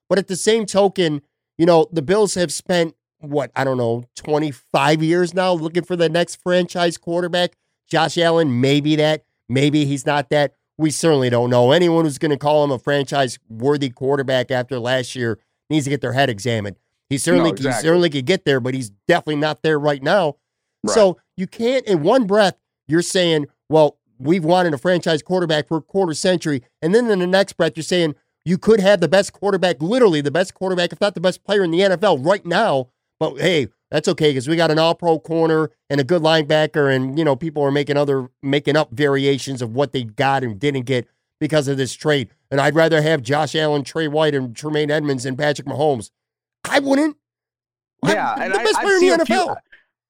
But 0.10 0.18
at 0.18 0.28
the 0.28 0.36
same 0.36 0.66
token, 0.66 1.22
you 1.58 1.66
know, 1.66 1.88
the 1.92 2.02
Bills 2.02 2.34
have 2.34 2.52
spent, 2.52 2.96
what, 3.20 3.52
I 3.56 3.64
don't 3.64 3.78
know, 3.78 4.06
25 4.16 5.04
years 5.04 5.34
now 5.34 5.54
looking 5.54 5.84
for 5.84 5.96
the 5.96 6.10
next 6.10 6.42
franchise 6.42 6.98
quarterback. 6.98 7.56
Josh 7.88 8.18
Allen, 8.18 8.62
maybe 8.62 8.96
that, 8.98 9.26
maybe 9.50 9.86
he's 9.86 10.06
not 10.06 10.30
that. 10.30 10.54
We 10.78 10.92
certainly 10.92 11.30
don't 11.30 11.50
know. 11.50 11.72
Anyone 11.72 12.06
who's 12.06 12.20
going 12.20 12.32
to 12.32 12.38
call 12.38 12.64
him 12.64 12.72
a 12.72 12.78
franchise 12.78 13.40
worthy 13.50 13.90
quarterback 13.90 14.52
after 14.52 14.80
last 14.80 15.16
year 15.16 15.40
needs 15.70 15.86
to 15.86 15.90
get 15.90 16.02
their 16.02 16.14
head 16.14 16.30
examined. 16.30 16.76
He 17.10 17.18
certainly, 17.18 17.52
no, 17.52 17.56
exactly. 17.56 17.78
he 17.78 17.82
certainly 17.82 18.10
could 18.10 18.26
get 18.26 18.46
there, 18.46 18.60
but 18.60 18.74
he's 18.74 18.92
definitely 19.08 19.38
not 19.38 19.64
there 19.64 19.80
right 19.80 20.04
now. 20.04 20.36
Right. 20.84 20.94
So 20.94 21.18
you 21.36 21.48
can't, 21.48 21.86
in 21.86 22.04
one 22.04 22.28
breath, 22.28 22.58
you're 22.88 23.02
saying, 23.02 23.48
well, 23.70 23.98
we've 24.20 24.44
wanted 24.44 24.74
a 24.74 24.78
franchise 24.78 25.22
quarterback 25.22 25.68
for 25.68 25.78
a 25.78 25.82
quarter 25.82 26.14
century. 26.14 26.64
And 26.82 26.94
then 26.94 27.10
in 27.10 27.20
the 27.20 27.28
next 27.28 27.54
breath, 27.54 27.74
you're 27.76 27.84
saying 27.84 28.16
you 28.46 28.58
could 28.58 28.80
have 28.80 29.00
the 29.00 29.08
best 29.08 29.34
quarterback, 29.34 29.82
literally 29.82 30.22
the 30.22 30.32
best 30.32 30.54
quarterback, 30.54 30.92
if 30.92 31.02
not 31.02 31.16
the 31.16 31.22
best 31.22 31.44
player 31.44 31.64
in 31.64 31.72
the 31.72 31.80
NFL 31.80 32.26
right 32.26 32.46
now. 32.46 32.90
But 33.20 33.40
hey, 33.40 33.68
that's 33.90 34.08
okay 34.08 34.32
because 34.32 34.48
we 34.48 34.56
got 34.56 34.72
an 34.72 34.80
all-pro 34.80 35.20
corner 35.20 35.72
and 35.90 36.02
a 36.02 36.04
good 36.04 36.22
linebacker, 36.22 36.94
and 36.94 37.18
you 37.18 37.24
know 37.24 37.36
people 37.36 37.64
are 37.64 37.72
making 37.72 37.98
other 37.98 38.30
making 38.42 38.76
up 38.76 38.92
variations 38.92 39.62
of 39.62 39.74
what 39.74 39.94
they 39.94 40.04
got 40.04 40.44
and 40.44 40.60
didn't 40.60 40.84
get 40.84 41.08
because 41.40 41.68
of 41.68 41.78
this 41.78 41.94
trade. 41.94 42.30
And 42.52 42.60
I'd 42.60 42.76
rather 42.76 43.02
have 43.02 43.22
Josh 43.22 43.56
Allen, 43.56 43.84
Tre 43.84 44.08
White, 44.08 44.36
and 44.36 44.56
Tremaine 44.56 44.92
Edmunds 44.92 45.26
and 45.26 45.38
Patrick 45.38 45.68
Mahomes. 45.68 46.12
I 46.70 46.80
wouldn't. 46.80 47.18
Yeah, 48.06 48.34
I'm 48.34 48.42
and 48.44 48.54
the 48.54 48.58
best 48.60 48.78
I, 48.78 48.84
player 48.84 48.96
I've 48.96 49.04
in 49.04 49.18
the 49.20 49.26
NFL. 49.26 49.46
Few, 49.46 49.56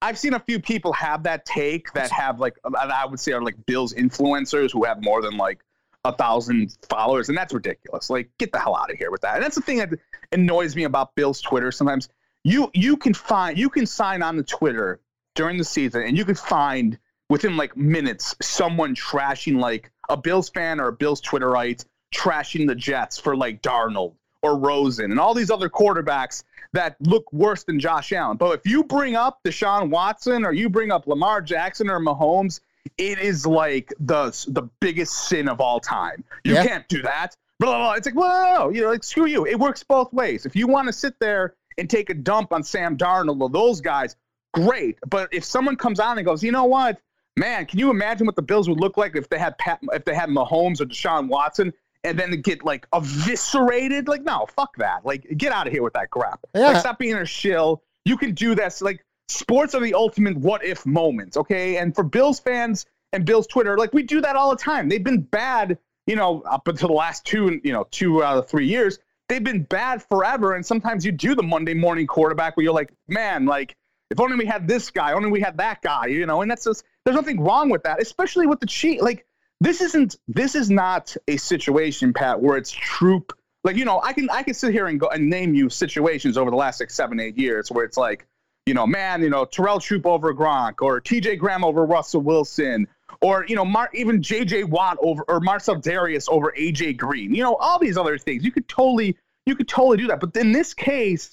I've 0.01 0.17
seen 0.17 0.34
a 0.34 0.39
few 0.39 0.59
people 0.59 0.93
have 0.93 1.23
that 1.23 1.45
take 1.45 1.91
that 1.93 2.11
have 2.11 2.39
like 2.39 2.55
um, 2.63 2.75
I 2.75 3.05
would 3.05 3.19
say 3.19 3.32
are 3.34 3.41
like 3.41 3.63
Bills 3.65 3.93
influencers 3.93 4.71
who 4.71 4.84
have 4.84 5.03
more 5.03 5.21
than 5.21 5.38
like 5.38 5.59
a 6.05 6.13
thousand 6.13 6.75
followers, 6.89 7.30
and 7.30 7.38
that's 7.38 7.53
ridiculous. 7.53 8.09
Like, 8.09 8.30
get 8.38 8.51
the 8.51 8.59
hell 8.59 8.75
out 8.75 8.91
of 8.91 8.97
here 8.97 9.11
with 9.11 9.21
that. 9.21 9.36
And 9.36 9.43
that's 9.43 9.55
the 9.55 9.61
thing 9.61 9.78
that 9.78 9.89
annoys 10.32 10.75
me 10.75 10.84
about 10.84 11.15
Bill's 11.15 11.41
Twitter 11.41 11.71
sometimes 11.71 12.09
you 12.48 12.72
you 12.74 12.95
can 12.95 13.14
find 13.14 13.58
you 13.58 13.70
can 13.70 13.86
sign 13.86 14.22
on 14.22 14.38
to 14.38 14.43
Twitter 14.43 15.02
during 15.36 15.58
the 15.58 15.64
season 15.64 16.04
and 16.04 16.18
you 16.18 16.24
could 16.24 16.39
find 16.39 16.98
within 17.30 17.58
like 17.58 17.76
minutes 17.76 18.36
someone 18.41 18.95
trashing 18.95 19.60
like 19.60 19.91
a 20.10 20.16
Bills 20.16 20.50
fan 20.50 20.80
or 20.80 20.88
a 20.88 20.93
Bills 20.93 21.22
Twitterite 21.22 21.84
trashing 22.16 22.66
the 22.66 22.76
Jets 22.76 23.20
for 23.20 23.36
like 23.36 23.62
Darnold 23.62 24.14
or 24.41 24.58
Rosen 24.58 25.12
and 25.12 25.20
all 25.20 25.34
these 25.34 25.52
other 25.52 25.70
quarterbacks 25.70 26.43
that 26.72 26.95
look 27.02 27.32
worse 27.34 27.64
than 27.64 27.80
Josh 27.80 28.14
Allen. 28.14 28.38
But 28.38 28.60
if 28.60 28.66
you 28.66 28.84
bring 28.84 29.16
up 29.16 29.39
Deshaun 29.43 29.89
Watson 29.89 30.45
or 30.45 30.54
you 30.54 30.70
bring 30.70 30.91
up 30.91 31.06
Lamar 31.06 31.41
Jackson 31.41 31.89
or 31.89 32.00
Mahomes, 32.00 32.62
it 32.98 33.20
is 33.20 33.45
like 33.45 33.93
the 34.00 34.30
the 34.48 34.64
biggest 34.80 35.28
sin 35.28 35.50
of 35.50 35.60
all 35.60 35.82
time. 35.82 36.24
You 36.45 36.54
yeah. 36.54 36.66
can't 36.66 36.88
do 36.88 37.02
that. 37.02 37.36
Blah, 37.60 37.72
blah, 37.72 37.78
blah. 37.80 37.93
It's 37.93 38.06
like, 38.06 38.16
whoa, 38.16 38.70
you 38.70 38.84
know, 38.84 38.89
like 38.91 39.04
screw 39.04 39.26
you. 39.26 39.45
It 39.45 39.60
works 39.60 39.84
both 39.84 40.14
ways. 40.14 40.45
If 40.45 40.56
you 40.56 40.68
want 40.68 40.88
to 40.88 40.93
sit 40.93 41.20
there 41.20 41.56
and 41.78 41.89
take 41.89 42.09
a 42.09 42.13
dump 42.13 42.51
on 42.51 42.63
Sam 42.63 42.97
Darnold 42.97 43.41
or 43.41 43.49
those 43.49 43.82
guys, 43.82 44.15
great. 44.53 44.97
But 45.07 45.30
if 45.32 45.43
someone 45.43 45.75
comes 45.75 45.99
on 45.99 46.17
and 46.17 46.25
goes, 46.25 46.43
you 46.43 46.51
know 46.51 46.65
what, 46.65 46.99
man, 47.36 47.65
can 47.65 47.80
you 47.80 47.89
imagine 47.89 48.25
what 48.25 48.36
the 48.36 48.41
Bills 48.41 48.67
would 48.67 48.80
look 48.80 48.97
like 48.97 49.15
if 49.15 49.30
they 49.30 49.39
had 49.39 49.57
Pat, 49.57 49.80
if 49.93 50.05
they 50.05 50.15
had 50.15 50.30
Mahomes 50.30 50.82
or 50.82 50.86
Deshaun 50.86 51.28
Watson? 51.28 51.73
And 52.03 52.17
then 52.17 52.41
get 52.41 52.63
like 52.63 52.88
eviscerated, 52.93 54.07
like 54.07 54.23
no, 54.23 54.45
fuck 54.55 54.78
that. 54.78 55.05
Like 55.05 55.28
get 55.36 55.51
out 55.51 55.67
of 55.67 55.73
here 55.73 55.84
with 55.84 55.93
that 55.93 56.09
crap. 56.09 56.39
Yeah. 56.55 56.67
Like 56.67 56.78
stop 56.78 56.99
being 56.99 57.15
a 57.15 57.25
shill. 57.25 57.84
You 58.05 58.17
can 58.17 58.34
do 58.34 58.55
this. 58.55 58.82
Like 58.82 59.03
sports 59.28 59.75
are 59.75 59.82
the 59.82 59.93
ultimate 59.93 60.38
what 60.38 60.63
if 60.63 60.86
moments, 60.86 61.36
okay? 61.36 61.78
And 61.78 61.93
for 61.93 62.03
Bills 62.03 62.39
fans 62.39 62.86
and 63.11 63.25
Bills 63.25 63.47
Twitter, 63.47 63.78
like 63.78 63.93
we 63.93 64.03
do 64.03 64.21
that 64.21 64.36
all 64.36 64.51
the 64.51 64.57
time. 64.57 64.88
They've 64.88 65.03
been 65.03 65.21
bad, 65.21 65.78
you 66.05 66.15
know, 66.15 66.41
up 66.41 66.67
until 66.67 66.88
the 66.88 66.93
last 66.93 67.25
two, 67.25 67.59
you 67.63 67.73
know, 67.73 67.88
two 67.91 68.23
out 68.23 68.38
of 68.38 68.47
three 68.47 68.67
years 68.67 68.99
they've 69.30 69.43
been 69.43 69.63
bad 69.63 70.03
forever. 70.03 70.55
And 70.55 70.65
sometimes 70.65 71.05
you 71.05 71.11
do 71.11 71.36
the 71.36 71.43
Monday 71.43 71.73
morning 71.73 72.07
quarterback 72.07 72.57
where 72.57 72.63
you're 72.63 72.73
like, 72.73 72.91
man, 73.07 73.45
like 73.45 73.75
if 74.09 74.19
only 74.19 74.38
we 74.38 74.45
had 74.45 74.67
this 74.67 74.89
guy, 74.89 75.13
only 75.13 75.30
we 75.30 75.41
had 75.41 75.57
that 75.57 75.82
guy, 75.82 76.07
you 76.07 76.25
know. 76.25 76.41
And 76.41 76.49
that's 76.49 76.63
just 76.63 76.84
there's 77.03 77.15
nothing 77.15 77.41
wrong 77.41 77.69
with 77.69 77.84
that, 77.84 78.01
especially 78.01 78.47
with 78.47 78.59
the 78.59 78.65
cheat. 78.65 79.01
Like 79.01 79.25
this 79.59 79.82
isn't 79.82 80.17
this 80.28 80.55
is 80.55 80.69
not 80.69 81.15
a 81.28 81.38
situation, 81.38 82.13
Pat, 82.13 82.41
where 82.41 82.57
it's 82.57 82.71
Troup. 82.71 83.34
Like 83.63 83.75
you 83.75 83.86
know, 83.86 84.01
I 84.01 84.13
can 84.13 84.30
I 84.30 84.43
can 84.43 84.53
sit 84.53 84.71
here 84.71 84.88
and 84.88 84.99
go 84.99 85.09
and 85.09 85.30
name 85.30 85.53
you 85.53 85.69
situations 85.69 86.38
over 86.38 86.49
the 86.49 86.57
last 86.57 86.78
six, 86.78 86.95
seven, 86.95 87.19
eight 87.19 87.38
years 87.38 87.69
where 87.69 87.84
it's 87.84 87.97
like, 87.97 88.25
you 88.65 88.73
know, 88.73 88.88
man, 88.88 89.21
you 89.21 89.30
know, 89.30 89.45
Torell 89.45 89.82
Troup 89.82 90.05
over 90.05 90.34
Gronk 90.34 90.75
or 90.82 91.01
T.J. 91.01 91.36
Graham 91.38 91.65
over 91.65 91.86
Russell 91.86 92.21
Wilson 92.21 92.88
or 93.22 93.45
you 93.47 93.55
know, 93.55 93.65
Mar- 93.65 93.89
even 93.93 94.22
J.J. 94.22 94.65
Watt 94.65 94.97
over 95.01 95.24
or 95.28 95.39
Marcell 95.39 95.78
Dareus 95.78 96.28
over 96.30 96.53
A.J. 96.55 96.93
Green. 96.93 97.34
You 97.34 97.43
know, 97.43 97.55
all 97.55 97.80
these 97.80 97.97
other 97.97 98.18
things. 98.18 98.43
You 98.43 98.51
could 98.51 98.68
totally, 98.68 99.18
you 99.45 99.55
could 99.55 99.68
totally 99.68 99.97
do 99.97 100.07
that. 100.07 100.20
But 100.20 100.36
in 100.36 100.51
this 100.51 100.74
case, 100.74 101.32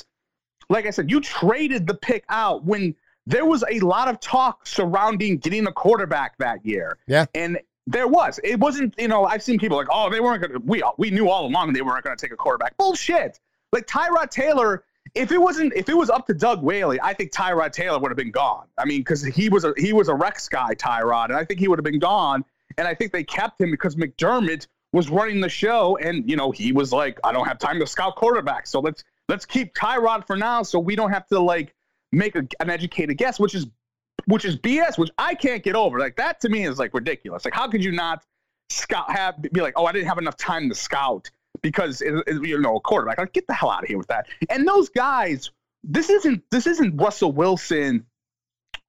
like 0.69 0.87
I 0.87 0.91
said, 0.91 1.11
you 1.11 1.21
traded 1.21 1.87
the 1.87 1.95
pick 1.95 2.25
out 2.29 2.65
when 2.65 2.95
there 3.27 3.45
was 3.45 3.65
a 3.71 3.81
lot 3.81 4.09
of 4.09 4.21
talk 4.21 4.67
surrounding 4.67 5.39
getting 5.39 5.67
a 5.67 5.73
quarterback 5.73 6.37
that 6.39 6.65
year. 6.65 6.99
Yeah, 7.07 7.27
and 7.35 7.59
there 7.87 8.09
was. 8.09 8.41
It 8.43 8.59
wasn't. 8.59 8.95
You 8.99 9.09
know, 9.09 9.25
I've 9.25 9.43
seen 9.43 9.59
people 9.59 9.77
like, 9.77 9.89
oh, 9.91 10.11
they 10.11 10.21
weren't 10.21 10.41
going 10.41 10.53
to. 10.53 10.59
We 10.61 10.83
we 10.99 11.11
knew 11.11 11.29
all 11.29 11.47
along 11.47 11.73
they 11.73 11.83
weren't 11.83 12.05
going 12.05 12.17
to 12.17 12.21
take 12.21 12.33
a 12.33 12.37
quarterback. 12.37 12.77
Bullshit. 12.77 13.41
Like 13.73 13.87
Tyrod 13.87 14.31
Taylor 14.31 14.85
if 15.15 15.31
it 15.31 15.39
wasn't 15.39 15.73
if 15.75 15.89
it 15.89 15.97
was 15.97 16.11
up 16.11 16.27
to 16.27 16.35
Doug 16.35 16.63
Whaley, 16.63 17.01
I 17.03 17.15
think 17.15 17.33
Tyrod 17.33 17.73
Taylor 17.73 17.99
would 17.99 18.11
have 18.11 18.17
been 18.17 18.33
gone. 18.33 18.67
I 18.79 18.85
mean, 18.85 19.01
because 19.01 19.23
he 19.23 19.49
was 19.49 19.65
a 19.65 19.73
he 19.77 19.93
was 19.93 20.09
a 20.09 20.15
Rex 20.15 20.49
guy, 20.49 20.75
Tyrod, 20.75 21.27
and 21.27 21.37
I 21.37 21.45
think 21.45 21.61
he 21.61 21.69
would 21.69 21.79
have 21.79 21.85
been 21.85 22.01
gone. 22.01 22.45
And 22.77 22.89
I 22.89 22.95
think 22.95 23.13
they 23.13 23.23
kept 23.23 23.61
him 23.61 23.71
because 23.71 23.95
McDermott 23.95 24.67
was 24.93 25.11
running 25.11 25.41
the 25.41 25.49
show, 25.49 25.97
and 25.99 26.29
you 26.29 26.37
know 26.37 26.51
he 26.51 26.73
was 26.73 26.93
like, 26.93 27.21
I 27.23 27.33
don't 27.33 27.47
have 27.47 27.59
time 27.59 27.79
to 27.81 27.87
scout 27.87 28.17
quarterbacks, 28.17 28.69
so 28.69 28.81
let's 28.81 29.05
let's 29.29 29.47
keep 29.47 29.75
Tyrod 29.75 30.27
for 30.27 30.37
now, 30.37 30.63
so 30.63 30.79
we 30.79 30.97
don't 30.97 31.11
have 31.11 31.27
to 31.29 31.39
like 31.39 31.75
make 32.11 32.35
a, 32.35 32.47
an 32.61 32.71
educated 32.71 33.17
guess, 33.17 33.39
which 33.39 33.55
is 33.55 33.67
which 34.27 34.45
is 34.45 34.57
BS, 34.57 34.99
which 34.99 35.11
I 35.19 35.35
can't 35.35 35.63
get 35.63 35.77
over. 35.77 35.99
Like 35.99 36.17
that 36.17 36.41
to 36.41 36.49
me 36.49 36.67
is 36.67 36.79
like 36.79 36.93
ridiculous. 36.95 37.45
Like 37.45 37.55
how 37.55 37.69
could 37.69 37.85
you 37.85 37.93
not 37.93 38.25
scout 38.71 39.11
have 39.11 39.41
be 39.41 39.61
like, 39.61 39.75
oh, 39.77 39.87
I 39.87 39.93
didn't 39.93 40.09
have 40.09 40.19
enough 40.19 40.37
time 40.37 40.69
to 40.71 40.75
scout 40.75 41.31
because 41.63 42.01
you 42.01 42.61
know 42.61 42.77
a 42.77 42.81
quarterback. 42.81 43.19
Like, 43.19 43.33
get 43.33 43.47
the 43.47 43.55
hell 43.55 43.71
out 43.71 43.83
of 43.83 43.89
here 43.89 43.99
with 43.99 44.09
that. 44.09 44.27
And 44.51 44.67
those 44.67 44.89
guys, 44.89 45.51
this 45.83 46.11
isn't 46.11 46.43
this 46.51 46.67
isn't 46.67 46.97
Russell 46.97 47.33
Wilson 47.33 48.07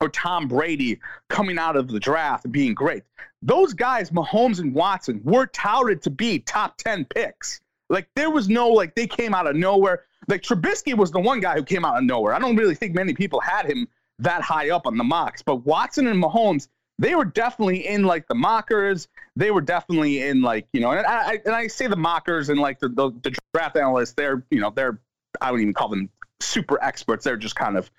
or 0.02 0.10
Tom 0.10 0.48
Brady 0.48 1.00
coming 1.30 1.58
out 1.58 1.76
of 1.76 1.88
the 1.88 2.00
draft 2.00 2.46
and 2.46 2.54
being 2.54 2.74
great. 2.74 3.04
Those 3.42 3.74
guys, 3.74 4.10
Mahomes 4.12 4.60
and 4.60 4.74
Watson, 4.74 5.22
were 5.24 5.48
touted 5.48 6.02
to 6.04 6.10
be 6.10 6.40
top 6.40 6.78
10 6.78 7.06
picks. 7.06 7.62
Like 7.90 8.10
there 8.16 8.30
was 8.30 8.50
no 8.50 8.70
like 8.70 8.96
they 8.96 9.08
came 9.08 9.34
out 9.34 9.48
of 9.48 9.56
nowhere. 9.56 10.04
Like 10.28 10.42
Trubisky 10.42 10.96
was 10.96 11.12
the 11.12 11.20
one 11.20 11.40
guy 11.40 11.56
who 11.56 11.64
came 11.64 11.86
out 11.86 11.98
of 11.98 12.04
nowhere. 12.04 12.34
I 12.34 12.40
don't 12.40 12.56
really 12.56 12.76
think 12.76 12.96
many 12.96 13.14
people 13.14 13.40
had 13.40 13.66
him 13.66 13.88
that 14.20 14.42
high 14.42 14.70
up 14.70 14.88
on 14.88 14.98
the 14.98 15.04
mocks, 15.04 15.42
but 15.42 15.66
Watson 15.66 16.08
and 16.08 16.22
Mahomes, 16.22 16.68
they 16.98 17.16
were 17.16 17.26
definitely 17.26 17.88
in 17.88 18.04
like 18.04 18.28
the 18.28 18.36
mockers. 18.36 19.08
They 19.36 19.52
were 19.52 19.62
definitely 19.62 20.22
in 20.22 20.42
like 20.42 20.68
you 20.74 20.82
know, 20.82 20.92
and 20.92 21.06
I 21.06 21.42
and 21.46 21.54
I 21.54 21.68
say 21.68 21.88
the 21.88 21.96
mockers 21.96 22.50
and 22.50 22.60
like 22.60 22.80
the, 22.80 22.90
the, 22.90 23.12
the 23.22 23.36
draft 23.54 23.76
analysts. 23.78 24.14
They're 24.14 24.44
you 24.50 24.60
know 24.60 24.70
they're 24.70 25.00
I 25.42 25.52
don't 25.52 25.62
even 25.62 25.74
call 25.74 25.90
them 25.90 26.10
super 26.40 26.82
experts. 26.82 27.24
They're 27.24 27.38
just 27.38 27.56
kind 27.56 27.78
of 27.78 27.90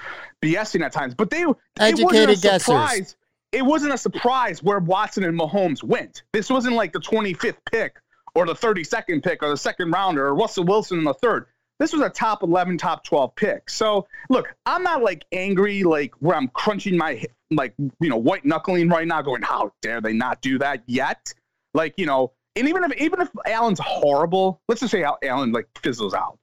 BSing 0.42 0.84
at 0.84 0.92
times. 0.92 1.14
But 1.14 1.30
they 1.30 1.44
educated 1.78 2.30
it 2.30 2.40
guessers. 2.40 3.16
It 3.53 3.64
wasn't 3.64 3.94
a 3.94 3.99
surprise 3.99 4.62
where 4.62 4.78
Watson 4.80 5.24
and 5.24 5.38
Mahomes 5.38 5.82
went. 5.82 6.24
This 6.32 6.51
wasn't 6.51 6.74
like 6.74 6.92
the 6.92 7.01
25th 7.01 7.57
pick 7.70 7.97
or 8.34 8.44
the 8.44 8.55
32nd 8.55 9.22
pick 9.22 9.42
or 9.42 9.49
the 9.49 9.57
second 9.57 9.92
rounder 9.92 10.26
or 10.26 10.34
Russell 10.34 10.64
Wilson 10.64 10.99
in 10.99 11.05
the 11.05 11.14
third. 11.14 11.47
This 11.79 11.93
was 11.93 12.03
a 12.03 12.09
top 12.09 12.43
11, 12.43 12.79
top 12.79 13.05
12 13.05 13.35
pick. 13.35 13.68
So 13.68 14.07
look, 14.31 14.55
I'm 14.64 14.83
not 14.83 15.03
like 15.03 15.24
angry, 15.33 15.83
like 15.83 16.14
where 16.20 16.37
I'm 16.37 16.49
crunching 16.49 16.97
my, 16.97 17.22
like, 17.51 17.74
you 18.01 18.09
know, 18.09 18.16
white 18.16 18.45
knuckling 18.45 18.89
right 18.89 19.07
now, 19.07 19.22
going, 19.22 19.43
how 19.43 19.72
dare 19.83 20.01
they 20.01 20.14
not 20.14 20.41
do 20.41 20.59
that 20.59 20.83
yet? 20.87 21.35
Like, 21.74 21.95
you 21.97 22.07
know, 22.07 22.33
and 22.55 22.68
even 22.68 22.85
if 22.85 22.97
even 22.97 23.20
if 23.20 23.29
Allen's 23.47 23.81
horrible, 23.81 24.62
let's 24.68 24.81
just 24.81 24.91
say 24.91 25.05
Allen 25.22 25.53
like 25.53 25.68
fizzles 25.83 26.14
out 26.14 26.39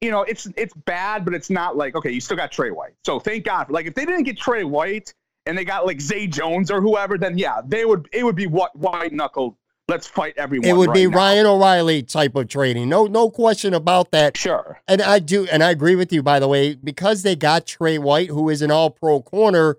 you 0.00 0.10
know, 0.10 0.22
it's 0.22 0.46
it's 0.56 0.74
bad, 0.74 1.24
but 1.24 1.34
it's 1.34 1.50
not 1.50 1.76
like 1.76 1.96
okay, 1.96 2.10
you 2.10 2.20
still 2.20 2.36
got 2.36 2.52
Tre 2.52 2.70
White. 2.70 2.94
So 3.04 3.18
thank 3.18 3.44
God. 3.44 3.70
Like 3.70 3.86
if 3.86 3.94
they 3.94 4.04
didn't 4.04 4.24
get 4.24 4.38
Tre 4.38 4.64
White 4.64 5.12
and 5.46 5.58
they 5.58 5.64
got 5.64 5.86
like 5.86 6.00
Zay 6.00 6.26
Jones 6.26 6.70
or 6.70 6.80
whoever, 6.80 7.18
then 7.18 7.36
yeah, 7.36 7.60
they 7.66 7.84
would 7.84 8.08
it 8.12 8.24
would 8.24 8.36
be 8.36 8.46
what 8.46 8.74
white 8.76 9.12
knuckle. 9.12 9.58
Let's 9.88 10.06
fight 10.06 10.34
everyone. 10.36 10.68
It 10.68 10.76
would 10.76 10.88
right 10.88 10.94
be 10.94 11.06
now. 11.06 11.16
Ryan 11.16 11.46
O'Reilly 11.46 12.02
type 12.02 12.36
of 12.36 12.48
trading. 12.48 12.90
No, 12.90 13.06
no 13.06 13.30
question 13.30 13.72
about 13.72 14.10
that. 14.10 14.36
Sure. 14.36 14.80
And 14.86 15.00
I 15.00 15.18
do, 15.18 15.46
and 15.46 15.64
I 15.64 15.70
agree 15.70 15.96
with 15.96 16.12
you, 16.12 16.22
by 16.22 16.38
the 16.38 16.46
way, 16.46 16.74
because 16.74 17.22
they 17.22 17.34
got 17.34 17.66
Tre 17.66 17.96
White, 17.96 18.28
who 18.28 18.50
is 18.50 18.60
an 18.60 18.70
all 18.70 18.90
pro 18.90 19.22
corner. 19.22 19.78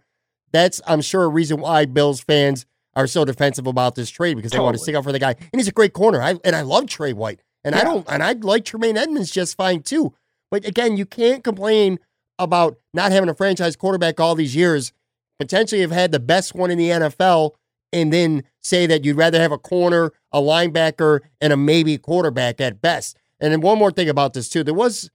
That's, 0.52 0.82
I'm 0.88 1.02
sure, 1.02 1.26
a 1.26 1.28
reason 1.28 1.62
why 1.62 1.86
Bills 1.86 2.22
fans 2.22 2.66
are 2.96 3.06
so 3.06 3.24
defensive 3.24 3.68
about 3.68 3.94
this 3.94 4.10
trade 4.10 4.36
because 4.36 4.52
they 4.52 4.60
want 4.60 4.76
to 4.76 4.82
stick 4.82 4.96
up 4.96 5.04
for 5.04 5.12
the 5.12 5.20
guy. 5.20 5.36
And 5.40 5.60
he's 5.60 5.68
a 5.68 5.72
great 5.72 5.94
corner. 5.94 6.22
I, 6.24 6.40
and 6.44 6.56
I 6.56 6.62
love 6.62 6.88
Tre 6.88 7.14
White. 7.14 7.42
And 7.64 7.76
I 7.76 7.84
don't, 7.84 8.10
and 8.10 8.24
I 8.24 8.32
like 8.34 8.66
Tremaine 8.66 8.98
Edmunds 8.98 9.30
just 9.30 9.56
fine 9.58 9.84
too. 9.84 10.14
But 10.50 10.66
again, 10.66 10.98
you 10.98 11.06
can't 11.06 11.44
complain 11.44 12.00
about 12.40 12.78
not 12.94 13.12
having 13.12 13.30
a 13.30 13.36
franchise 13.36 13.76
quarterback 13.76 14.20
all 14.20 14.34
these 14.34 14.56
years. 14.56 14.92
Potentially 15.38 15.82
have 15.82 15.92
had 15.92 16.12
the 16.12 16.20
best 16.20 16.56
one 16.56 16.72
in 16.72 16.78
the 16.78 16.90
NFL 16.90 17.52
and 17.92 18.14
then 18.14 18.44
say 18.62 18.86
that 18.86 19.04
you'd 19.04 19.18
rather 19.18 19.40
have 19.40 19.52
a 19.52 19.58
corner, 19.58 20.12
a 20.32 20.40
linebacker, 20.40 21.22
and 21.42 21.54
a 21.54 21.58
maybe 21.58 21.98
quarterback 21.98 22.62
at 22.62 22.82
best. 22.82 23.18
And 23.40 23.52
then 23.52 23.62
one 23.62 23.78
more 23.78 23.92
thing 23.92 24.10
about 24.10 24.34
this 24.34 24.50
too, 24.50 24.64
there 24.64 24.74
was 24.74 25.10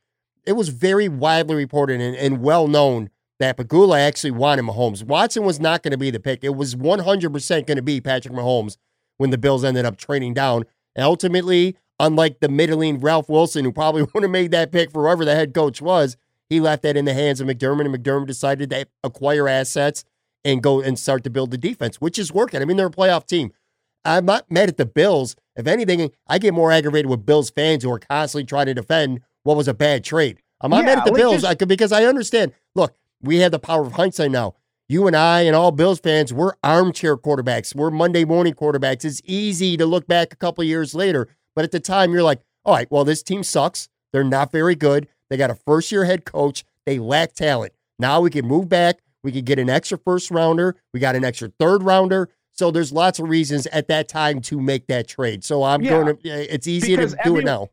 it 0.47 0.53
was 0.53 0.69
very 0.69 1.09
widely 1.09 1.55
reported 1.55 2.01
and, 2.01 2.17
and 2.17 2.41
well 2.41 2.69
known 2.69 3.09
that 3.39 3.57
Pegula 3.57 3.99
actually 3.99 4.31
wanted 4.31 4.65
Mahomes. 4.65 5.03
Watson 5.03 5.45
was 5.45 5.59
not 5.59 5.83
going 5.83 5.93
to 5.93 5.99
be 5.99 6.11
the 6.11 6.21
pick. 6.21 6.45
It 6.45 6.55
was 6.55 6.75
100% 6.75 7.67
going 7.67 7.77
to 7.77 7.83
be 7.83 8.01
Patrick 8.01 8.35
Mahomes 8.35 8.77
when 9.17 9.31
the 9.31 9.39
Bills 9.39 9.65
ended 9.65 9.85
up 9.85 9.97
trading 9.97 10.35
down. 10.35 10.65
And 10.95 11.05
ultimately, 11.05 11.77
unlike 11.99 12.41
the 12.41 12.49
middling 12.49 13.01
Ralph 13.01 13.29
Wilson, 13.29 13.65
who 13.65 13.73
probably 13.73 14.03
would 14.15 14.23
have 14.23 14.31
made 14.31 14.51
that 14.53 14.71
pick 14.71 14.91
for 14.91 15.03
whoever 15.05 15.25
the 15.25 15.35
head 15.35 15.55
coach 15.55 15.81
was, 15.83 16.17
he 16.49 16.61
left 16.61 16.83
that 16.83 16.97
in 16.97 17.07
the 17.07 17.15
hands 17.15 17.41
of 17.41 17.49
McDermott, 17.49 17.87
and 17.87 17.95
McDermott 17.95 18.27
decided 18.27 18.71
to 18.71 18.87
acquire 19.03 19.49
assets 19.49 20.05
and 20.45 20.63
go 20.63 20.81
and 20.81 20.99
start 20.99 21.25
to 21.25 21.31
build 21.31 21.51
the 21.51 21.59
defense, 21.59 21.97
which 22.01 22.19
is 22.19 22.33
working. 22.33 22.61
I 22.61 22.65
mean, 22.65 22.77
they're 22.77 22.87
a 22.87 22.91
playoff 22.91 23.27
team. 23.27 23.53
I'm 24.05 24.27
not 24.27 24.51
mad 24.51 24.69
at 24.69 24.77
the 24.77 24.85
Bills. 24.87 25.35
If 25.57 25.67
anything, 25.67 26.11
I 26.27 26.39
get 26.39 26.53
more 26.53 26.71
aggravated 26.71 27.09
with 27.11 27.25
Bills 27.25 27.51
fans 27.51 27.83
who 27.85 27.91
are 27.93 27.99
constantly 27.99 28.45
trying 28.45 28.67
to 28.67 28.75
defend 28.75 29.21
what 29.45 29.57
was 29.57 29.69
a 29.69 29.75
bad 29.75 30.05
trade. 30.05 30.39
I'm 30.61 30.71
not 30.71 30.81
Yeah, 30.81 30.87
mad 30.87 30.99
at 30.99 31.05
the 31.07 31.13
Bills 31.13 31.35
just- 31.37 31.47
I 31.47 31.55
could, 31.55 31.69
because 31.69 31.93
I 31.93 32.05
understand. 32.05 32.53
Look, 32.75 32.95
we 33.23 33.39
have 33.39 33.53
the 33.53 33.59
power 33.59 33.83
of 33.83 33.93
hindsight 33.93 34.31
now. 34.31 34.55
You 34.89 35.07
and 35.07 35.17
I 35.17 35.43
and 35.43 35.57
all 35.57 35.73
Bills 35.73 36.01
fans, 36.01 36.33
we're 36.35 36.53
armchair 36.63 37.17
quarterbacks. 37.17 37.75
We're 37.75 37.91
Monday 37.91 38.25
morning 38.27 38.53
quarterbacks. 38.53 39.05
It's 39.05 39.23
easy 39.25 39.79
to 39.79 39.87
look 39.87 40.07
back 40.07 40.33
a 40.33 40.37
couple 40.37 40.61
of 40.63 40.69
years 40.69 40.95
later, 40.95 41.29
but 41.57 41.65
at 41.65 41.71
the 41.71 41.81
time, 41.81 42.13
you're 42.13 42.23
like, 42.23 42.43
all 42.67 42.75
right, 42.75 42.91
well, 42.91 43.05
this 43.05 43.23
team 43.23 43.43
sucks. 43.43 43.89
They're 44.13 44.25
not 44.25 44.53
very 44.53 44.75
good. 44.75 45.09
They 45.31 45.39
got 45.39 45.51
a 45.51 45.55
first 45.55 45.91
year 45.91 46.05
head 46.05 46.27
coach. 46.27 46.65
They 46.85 46.99
lack 46.99 47.33
talent. 47.33 47.73
Now 47.99 48.21
we 48.21 48.29
can 48.29 48.47
move 48.47 48.69
back. 48.69 49.01
We 49.25 49.33
could 49.33 49.45
get 49.47 49.59
an 49.59 49.69
extra 49.71 49.99
first 49.99 50.31
rounder. 50.31 50.77
We 50.93 51.01
got 51.01 51.17
an 51.17 51.25
extra 51.25 51.51
third 51.59 51.83
rounder. 51.83 52.29
So 52.53 52.71
there's 52.71 52.93
lots 52.93 53.19
of 53.19 53.29
reasons 53.29 53.67
at 53.69 53.89
that 53.89 54.07
time 54.07 54.41
to 54.43 54.61
make 54.61 54.87
that 54.87 55.09
trade. 55.09 55.43
So 55.43 55.65
I'm 55.65 55.83
Yeah. 55.83 55.91
going 55.91 56.17
to. 56.19 56.55
It's 56.55 56.69
easy 56.69 56.95
to 56.95 57.07
do 57.09 57.15
every- 57.25 57.41
it 57.41 57.45
now. 57.45 57.71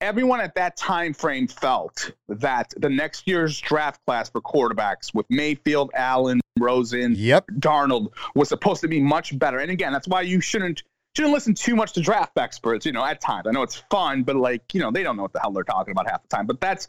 Everyone 0.00 0.40
at 0.40 0.54
that 0.56 0.76
time 0.76 1.12
frame 1.12 1.46
felt 1.46 2.10
that 2.28 2.72
the 2.78 2.88
next 2.88 3.28
year's 3.28 3.60
draft 3.60 4.00
class 4.06 4.30
for 4.30 4.40
quarterbacks 4.40 5.14
with 5.14 5.26
Mayfield, 5.30 5.90
Allen, 5.94 6.40
Rosen, 6.58 7.14
Yep. 7.16 7.46
Darnold 7.60 8.08
was 8.34 8.48
supposed 8.48 8.80
to 8.80 8.88
be 8.88 9.00
much 9.00 9.38
better. 9.38 9.58
And 9.58 9.70
again, 9.70 9.92
that's 9.92 10.08
why 10.08 10.22
you 10.22 10.40
shouldn't 10.40 10.82
shouldn't 11.14 11.34
listen 11.34 11.52
too 11.52 11.76
much 11.76 11.92
to 11.92 12.00
draft 12.00 12.38
experts. 12.38 12.86
You 12.86 12.92
know, 12.92 13.04
at 13.04 13.20
times 13.20 13.46
I 13.46 13.50
know 13.50 13.62
it's 13.62 13.76
fun, 13.90 14.22
but 14.22 14.34
like 14.34 14.62
you 14.72 14.80
know 14.80 14.90
they 14.90 15.02
don't 15.02 15.16
know 15.16 15.22
what 15.22 15.32
the 15.34 15.40
hell 15.40 15.52
they're 15.52 15.62
talking 15.62 15.92
about 15.92 16.08
half 16.10 16.22
the 16.22 16.28
time. 16.34 16.46
But 16.46 16.58
that's 16.60 16.88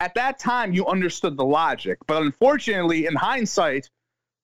at 0.00 0.14
that 0.14 0.38
time 0.38 0.72
you 0.72 0.86
understood 0.86 1.36
the 1.36 1.44
logic. 1.44 1.98
But 2.06 2.22
unfortunately, 2.22 3.06
in 3.06 3.14
hindsight, 3.14 3.88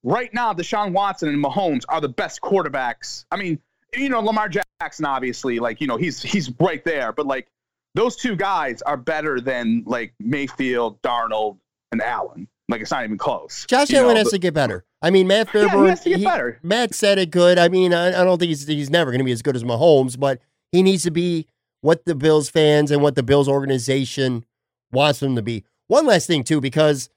right 0.05 0.33
now 0.33 0.53
Deshaun 0.53 0.93
Watson 0.93 1.29
and 1.29 1.43
Mahomes 1.43 1.83
are 1.89 2.01
the 2.01 2.09
best 2.09 2.41
quarterbacks. 2.41 3.25
I 3.31 3.37
mean, 3.37 3.59
you 3.95 4.09
know 4.09 4.21
Lamar 4.21 4.49
Jackson 4.49 5.05
obviously, 5.05 5.59
like 5.59 5.81
you 5.81 5.87
know 5.87 5.97
he's 5.97 6.23
he's 6.23 6.51
right 6.61 6.85
there, 6.85 7.13
but 7.13 7.27
like 7.27 7.49
those 7.95 8.17
two 8.17 8.37
guys 8.37 8.83
are 8.83 8.97
better 8.97 9.41
than 9.41 9.83
like 9.87 10.13
Mayfield, 10.21 11.01
Darnold, 11.03 11.59
and 11.93 12.03
Allen. 12.03 12.47
Like 12.69 12.81
it's 12.81 12.91
not 12.91 13.05
even 13.05 13.17
close. 13.17 13.65
Josh 13.67 13.93
Allen 13.95 14.15
know, 14.15 14.19
has 14.19 14.25
but- 14.27 14.31
to 14.33 14.39
get 14.39 14.55
better. 14.55 14.85
I 15.03 15.11
mean, 15.11 15.29
Matt 15.29 15.49
Yeah, 15.55 15.69
he 15.69 15.89
has 15.89 16.01
to 16.03 16.09
get 16.11 16.25
better. 16.25 16.59
Matt 16.63 16.95
said 16.95 17.19
it 17.19 17.31
good. 17.31 17.59
I 17.59 17.69
mean, 17.69 17.95
I, 17.95 18.09
I 18.09 18.25
don't 18.25 18.39
think 18.39 18.49
he's 18.49 18.67
he's 18.67 18.91
never 18.91 19.11
going 19.13 19.21
to 19.21 19.25
be 19.25 19.31
as 19.33 19.43
good 19.43 19.55
as 19.55 19.63
Mahomes, 19.63 20.19
but 20.19 20.41
he 20.73 20.83
needs 20.83 21.05
to 21.05 21.11
be 21.11 21.47
what 21.83 22.05
the 22.07 22.15
Bills 22.15 22.49
fans 22.51 22.91
and 22.91 23.03
what 23.03 23.15
the 23.15 23.23
Bills 23.23 23.49
organization 23.49 24.45
wants 24.97 25.21
them 25.21 25.37
to 25.37 25.43
be. 25.43 25.65
One 25.87 26.07
last 26.07 26.27
thing 26.27 26.43
too, 26.43 26.61
because 26.61 27.09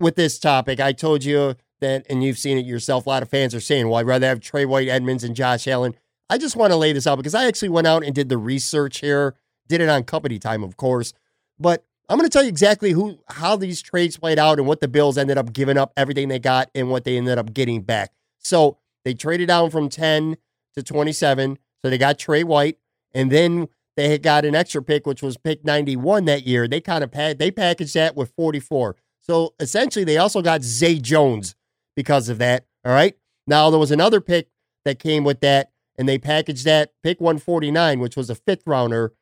with 0.00 0.16
this 0.16 0.38
topic, 0.38 0.80
I 0.80 0.92
told 0.92 1.24
you 1.24 1.54
that, 1.80 2.06
and 2.10 2.24
you've 2.24 2.38
seen 2.38 2.58
it 2.58 2.66
yourself. 2.66 3.06
A 3.06 3.08
lot 3.08 3.22
of 3.22 3.28
fans 3.28 3.54
are 3.54 3.60
saying, 3.60 3.88
"Well, 3.88 4.00
I'd 4.00 4.06
rather 4.06 4.26
have 4.26 4.40
Tre 4.40 4.64
White, 4.64 4.88
Edmunds, 4.88 5.22
and 5.22 5.36
Josh 5.36 5.68
Allen." 5.68 5.94
I 6.28 6.38
just 6.38 6.56
want 6.56 6.72
to 6.72 6.76
lay 6.76 6.92
this 6.92 7.06
out 7.06 7.16
because 7.16 7.34
I 7.34 7.46
actually 7.46 7.68
went 7.68 7.86
out 7.86 8.02
and 8.02 8.14
did 8.14 8.28
the 8.28 8.38
research 8.38 8.98
here. 8.98 9.36
Did 9.68 9.80
it 9.80 9.88
on 9.88 10.02
company 10.04 10.38
time, 10.38 10.64
of 10.64 10.76
course, 10.76 11.12
but 11.58 11.84
I'm 12.08 12.18
going 12.18 12.28
to 12.28 12.32
tell 12.32 12.42
you 12.42 12.48
exactly 12.48 12.92
who, 12.92 13.18
how 13.28 13.56
these 13.56 13.82
trades 13.82 14.16
played 14.16 14.38
out 14.38 14.58
and 14.58 14.66
what 14.66 14.80
the 14.80 14.88
Bills 14.88 15.18
ended 15.18 15.38
up 15.38 15.52
giving 15.52 15.76
up, 15.76 15.92
everything 15.96 16.28
they 16.28 16.38
got, 16.38 16.70
and 16.74 16.88
what 16.88 17.04
they 17.04 17.16
ended 17.16 17.36
up 17.36 17.52
getting 17.52 17.82
back. 17.82 18.12
So 18.38 18.78
they 19.04 19.12
traded 19.12 19.48
down 19.48 19.70
from 19.70 19.88
10 19.88 20.36
to 20.76 20.82
27. 20.82 21.58
So 21.82 21.90
they 21.90 21.98
got 21.98 22.18
Trey 22.18 22.44
White, 22.44 22.78
and 23.12 23.30
then 23.30 23.68
they 23.96 24.08
had 24.10 24.22
got 24.22 24.44
an 24.44 24.54
extra 24.54 24.82
pick, 24.82 25.06
which 25.06 25.22
was 25.22 25.36
pick 25.36 25.64
91 25.64 26.26
that 26.26 26.46
year. 26.46 26.68
They 26.68 26.80
kind 26.80 27.02
of 27.02 27.12
had 27.14 27.38
they 27.38 27.50
packaged 27.50 27.94
that 27.94 28.14
with 28.16 28.32
44. 28.36 28.96
So 29.20 29.54
essentially, 29.58 30.04
they 30.04 30.18
also 30.18 30.42
got 30.42 30.62
Zay 30.62 30.98
Jones 30.98 31.54
because 31.96 32.28
of 32.28 32.38
that. 32.38 32.66
All 32.84 32.92
right. 32.92 33.16
Now 33.46 33.70
there 33.70 33.78
was 33.78 33.90
another 33.90 34.20
pick 34.20 34.48
that 34.84 34.98
came 34.98 35.24
with 35.24 35.40
that, 35.40 35.70
and 35.96 36.08
they 36.08 36.18
packaged 36.18 36.64
that 36.64 36.92
pick 37.02 37.20
149, 37.20 37.98
which 38.00 38.16
was 38.16 38.30
a 38.30 38.34
fifth 38.34 38.62
rounder 38.66 39.14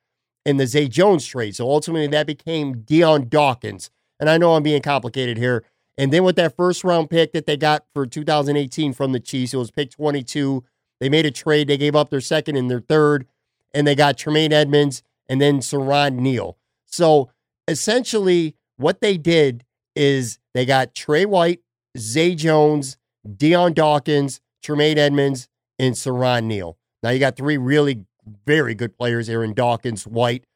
in 0.45 0.59
the 0.59 0.67
Zay 0.67 0.89
Jones 0.89 1.25
trade. 1.25 1.57
So 1.57 1.71
ultimately, 1.71 2.07
that 2.09 2.27
became 2.27 2.83
Dion 2.83 3.29
Dawkins. 3.29 3.91
And 4.21 4.29
I 4.29 4.39
know 4.39 4.55
I'm 4.55 4.63
being 4.63 4.83
complicated 4.83 5.39
here. 5.39 5.65
And 5.97 6.13
then 6.13 6.25
with 6.25 6.37
that 6.37 6.57
first 6.57 6.85
round 6.85 7.09
pick 7.09 7.33
that 7.33 7.47
they 7.47 7.57
got 7.57 7.85
for 7.95 8.07
2018 8.07 8.93
from 8.93 9.13
the 9.13 9.21
Chiefs, 9.21 9.55
it 9.55 9.59
was 9.59 9.71
pick 9.71 9.91
22. 9.91 10.65
They 11.01 11.09
made 11.09 11.27
a 11.27 11.31
trade. 11.31 11.69
They 11.69 11.77
gave 11.77 11.97
up 11.97 12.11
their 12.11 12.21
second 12.21 12.57
and 12.57 12.71
their 12.71 12.81
third, 12.81 13.27
and 13.75 13.87
they 13.87 13.95
got 13.95 14.17
Tremaine 14.17 14.53
Edmunds 14.53 15.03
and 15.29 15.41
then 15.41 15.59
Siran 15.59 16.17
Neal. 16.17 16.57
So 16.87 17.31
essentially, 17.69 18.57
what 18.77 19.01
they 19.01 19.19
did 19.19 19.65
is 19.97 20.39
they 20.55 20.65
got 20.65 20.95
Tre 20.95 21.25
White, 21.25 21.61
Zay 21.99 22.35
Jones, 22.35 22.97
Dion 23.37 23.73
Dawkins, 23.73 24.41
Tremaine 24.63 24.99
Edmunds, 24.99 25.49
and 25.79 25.95
Siran 25.95 26.45
Neal. 26.45 26.79
Now 27.03 27.11
you 27.11 27.19
got 27.19 27.37
three 27.37 27.57
really 27.57 28.05
very 28.47 28.75
good 28.75 28.97
players 28.97 29.29
in 29.29 29.55
Dawkins, 29.55 30.07
White, 30.07 30.47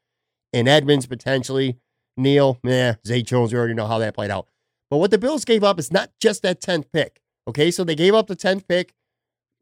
and 0.53 0.69
Edmunds 0.69 1.07
potentially. 1.07 1.77
Neal, 2.17 2.59
yeah, 2.65 2.97
Zay 3.07 3.23
Jones, 3.23 3.53
we 3.53 3.59
already 3.59 3.75
know 3.75 3.87
how 3.87 3.99
that 3.99 4.15
played 4.15 4.31
out. 4.31 4.49
But 4.91 4.99
what 4.99 5.11
the 5.11 5.19
Bills 5.19 5.45
gave 5.45 5.63
up 5.63 5.79
is 5.79 5.93
not 5.93 6.11
just 6.21 6.43
that 6.43 6.61
10th 6.61 6.87
pick. 6.93 7.21
Okay, 7.47 7.71
so 7.71 7.85
they 7.85 7.95
gave 7.95 8.15
up 8.15 8.27
the 8.27 8.37
10th 8.37 8.67
pick, 8.67 8.95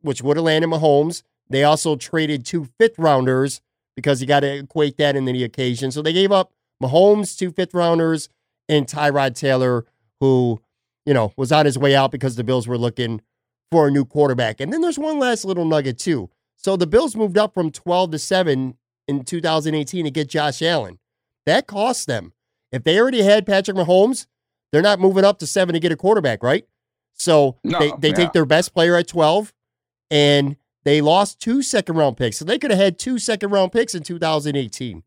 which 0.00 0.22
would 0.22 0.36
have 0.36 0.44
landed 0.44 0.68
Mahomes. 0.68 1.22
They 1.49 1.64
also 1.64 1.97
traded 1.97 2.44
two 2.44 2.68
fifth 2.78 2.99
rounders 2.99 3.61
because 3.94 4.20
you 4.20 4.26
got 4.26 4.40
to 4.40 4.59
equate 4.59 4.97
that 4.99 5.16
in 5.16 5.24
the 5.24 5.44
occasion. 5.44 5.90
So 5.90 6.03
they 6.03 6.12
gave 6.12 6.32
up 6.32 6.53
Mahomes, 6.82 7.36
two 7.36 7.51
fifth 7.51 7.74
rounders, 7.74 8.28
and 8.68 8.86
Tyrod 8.86 9.34
Taylor, 9.34 9.86
who, 10.20 10.61
you 11.05 11.14
know, 11.14 11.32
was 11.36 11.53
on 11.53 11.66
his 11.66 11.78
way 11.78 11.94
out 11.94 12.11
because 12.11 12.36
the 12.36 12.44
Bills 12.44 12.66
were 12.66 12.78
looking 12.78 13.22
for 13.70 13.88
a 13.88 13.90
new 13.90 14.05
quarterback. 14.05 14.61
And 14.61 14.72
then 14.72 14.80
there's 14.80 14.99
one 14.99 15.18
last 15.18 15.44
little 15.44 15.64
nugget, 15.64 15.99
too. 15.99 16.30
So 16.57 16.76
the 16.76 16.86
Bills 16.86 17.16
moved 17.16 17.38
up 17.38 17.55
from 17.55 17.70
12 17.70 18.11
to 18.12 18.18
7 18.18 18.76
in 19.09 19.24
2018 19.24 20.05
to 20.05 20.11
get 20.11 20.28
Josh 20.28 20.62
Allen. 20.62 20.99
That 21.47 21.66
cost 21.66 22.07
them. 22.07 22.32
If 22.72 22.82
they 22.82 22.99
already 22.99 23.22
had 23.22 23.47
Patrick 23.47 23.76
Mahomes, 23.76 24.26
they're 24.72 24.82
not 24.82 24.99
moving 25.01 25.24
up 25.24 25.38
to 25.38 25.47
7 25.47 25.72
to 25.72 25.80
get 25.80 25.92
a 25.92 25.97
quarterback, 25.97 26.42
right? 26.42 26.66
So 27.14 27.57
No, 27.64 27.78
they, 27.78 27.92
they 27.99 28.09
yeah. 28.09 28.14
take 28.14 28.32
their 28.32 28.44
best 28.44 28.74
player 28.74 28.97
at 28.97 29.09
12 29.09 29.53
and 30.11 30.57
they 30.87 31.01
lost 31.01 31.41
two 31.41 31.62
second 31.62 31.97
round 31.97 32.16
picks. 32.16 32.37
So 32.37 32.45
they 32.45 32.61
could 32.61 32.70
have 32.70 32.78
had 32.78 32.97
two 32.97 33.18
second 33.18 33.51
round 33.51 33.72
picks 33.72 33.97
in 33.97 34.05
2018 34.05 35.03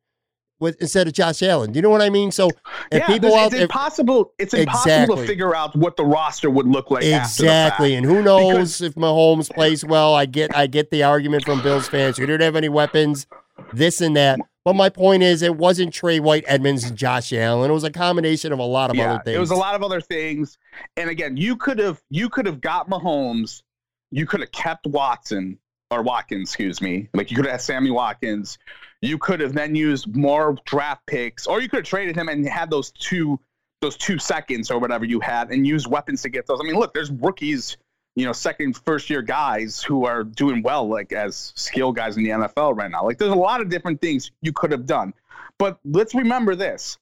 with 0.60 0.76
instead 0.82 1.08
of 1.08 1.14
Josh 1.14 1.42
Allen. 1.42 1.72
Do 1.72 1.78
you 1.78 1.82
know 1.82 1.90
what 1.90 2.02
I 2.02 2.10
mean? 2.10 2.34
So 2.34 2.50
if 2.92 3.00
yeah, 3.00 3.08
people 3.08 3.34
out 3.34 3.48
it's 3.48 3.56
if, 3.56 3.62
impossible. 3.62 4.34
It's 4.38 4.54
impossible 4.54 4.92
Exactly. 4.92 5.16
to 5.22 5.26
figure 5.26 5.56
out 5.56 5.74
what 5.78 5.96
the 5.96 6.04
roster 6.04 6.50
would 6.50 6.68
look 6.68 6.92
like. 6.92 7.06
Exactly. 7.06 7.96
And 7.96 8.06
who 8.06 8.22
knows 8.22 8.82
if 8.82 8.96
Mahomes 8.96 9.50
plays 9.50 9.86
well. 9.86 10.14
I 10.14 10.26
get 10.26 10.54
I 10.54 10.68
get 10.68 10.92
the 10.92 11.04
argument 11.04 11.46
from 11.46 11.62
Bills 11.62 11.88
fans. 11.88 12.20
We 12.20 12.26
didn't 12.26 12.42
have 12.42 12.58
any 12.58 12.68
weapons, 12.68 13.26
this 13.72 14.02
and 14.02 14.18
that. 14.18 14.38
But 14.66 14.76
my 14.76 14.90
point 14.90 15.24
is 15.24 15.42
it 15.42 15.56
wasn't 15.56 15.94
Tre 15.94 16.20
White, 16.20 16.44
Edmunds, 16.46 16.84
and 16.84 16.98
Josh 16.98 17.32
Allen. 17.32 17.72
It 17.72 17.74
was 17.74 17.86
a 17.86 17.90
combination 17.90 18.52
of 18.52 18.60
a 18.60 18.64
lot 18.64 18.90
of 18.90 18.98
yeah, 18.98 19.14
other 19.14 19.24
things. 19.24 19.38
it 19.38 19.40
was 19.40 19.52
a 19.52 19.56
lot 19.56 19.76
of 19.76 19.82
other 19.82 20.02
things. 20.02 20.58
And 20.98 21.10
again, 21.10 21.38
you 21.38 21.56
could 21.56 21.80
have 21.80 22.02
you 22.10 22.28
could 22.28 22.46
have 22.46 22.60
got 22.60 22.90
Mahomes. 22.90 23.64
You 24.12 24.26
could 24.26 24.42
have 24.42 24.52
kept 24.52 24.86
Watson 24.86 25.58
or 25.92 26.04
Watkins, 26.04 26.50
excuse 26.50 26.82
me. 26.82 27.10
Like 27.14 27.32
you 27.32 27.36
could 27.36 27.46
have 27.46 27.54
had 27.54 27.62
Sammy 27.62 27.92
Watkins. 27.92 28.58
You 29.02 29.18
could 29.18 29.40
have 29.40 29.54
then 29.54 29.76
used 29.76 30.16
more 30.16 30.58
draft 30.66 31.06
picks, 31.06 31.48
or 31.48 31.62
you 31.62 31.70
could 31.70 31.78
have 31.78 31.86
traded 31.86 32.16
him 32.16 32.30
and 32.30 32.48
had 32.48 32.70
those 32.70 32.92
two 32.92 33.40
those 33.82 33.96
two 33.96 34.20
seconds 34.20 34.70
or 34.70 34.78
whatever 34.78 35.06
you 35.06 35.22
had, 35.22 35.52
and 35.52 35.66
used 35.66 35.88
weapons 35.88 36.22
to 36.22 36.30
get 36.30 36.46
those. 36.46 36.60
I 36.62 36.66
mean, 36.66 36.76
look, 36.76 36.94
there's 36.94 37.12
rookies, 37.12 37.78
you 38.18 38.26
know, 38.26 38.34
second, 38.34 38.76
first 38.86 39.10
year 39.10 39.22
guys 39.22 39.82
who 39.82 40.06
are 40.06 40.26
doing 40.26 40.62
well, 40.62 40.88
like 40.88 41.14
as 41.14 41.54
skill 41.56 41.94
guys 41.94 42.18
in 42.18 42.24
the 42.24 42.32
NFL 42.32 42.76
right 42.76 42.92
now. 42.92 43.06
Like 43.06 43.18
there's 43.18 43.32
a 43.32 43.36
lot 43.36 43.62
of 43.62 43.70
different 43.70 44.02
things 44.02 44.32
you 44.42 44.52
could 44.52 44.72
have 44.72 44.86
done. 44.86 45.14
But 45.58 45.80
let's 45.86 46.14
remember 46.14 46.56
this 46.56 46.98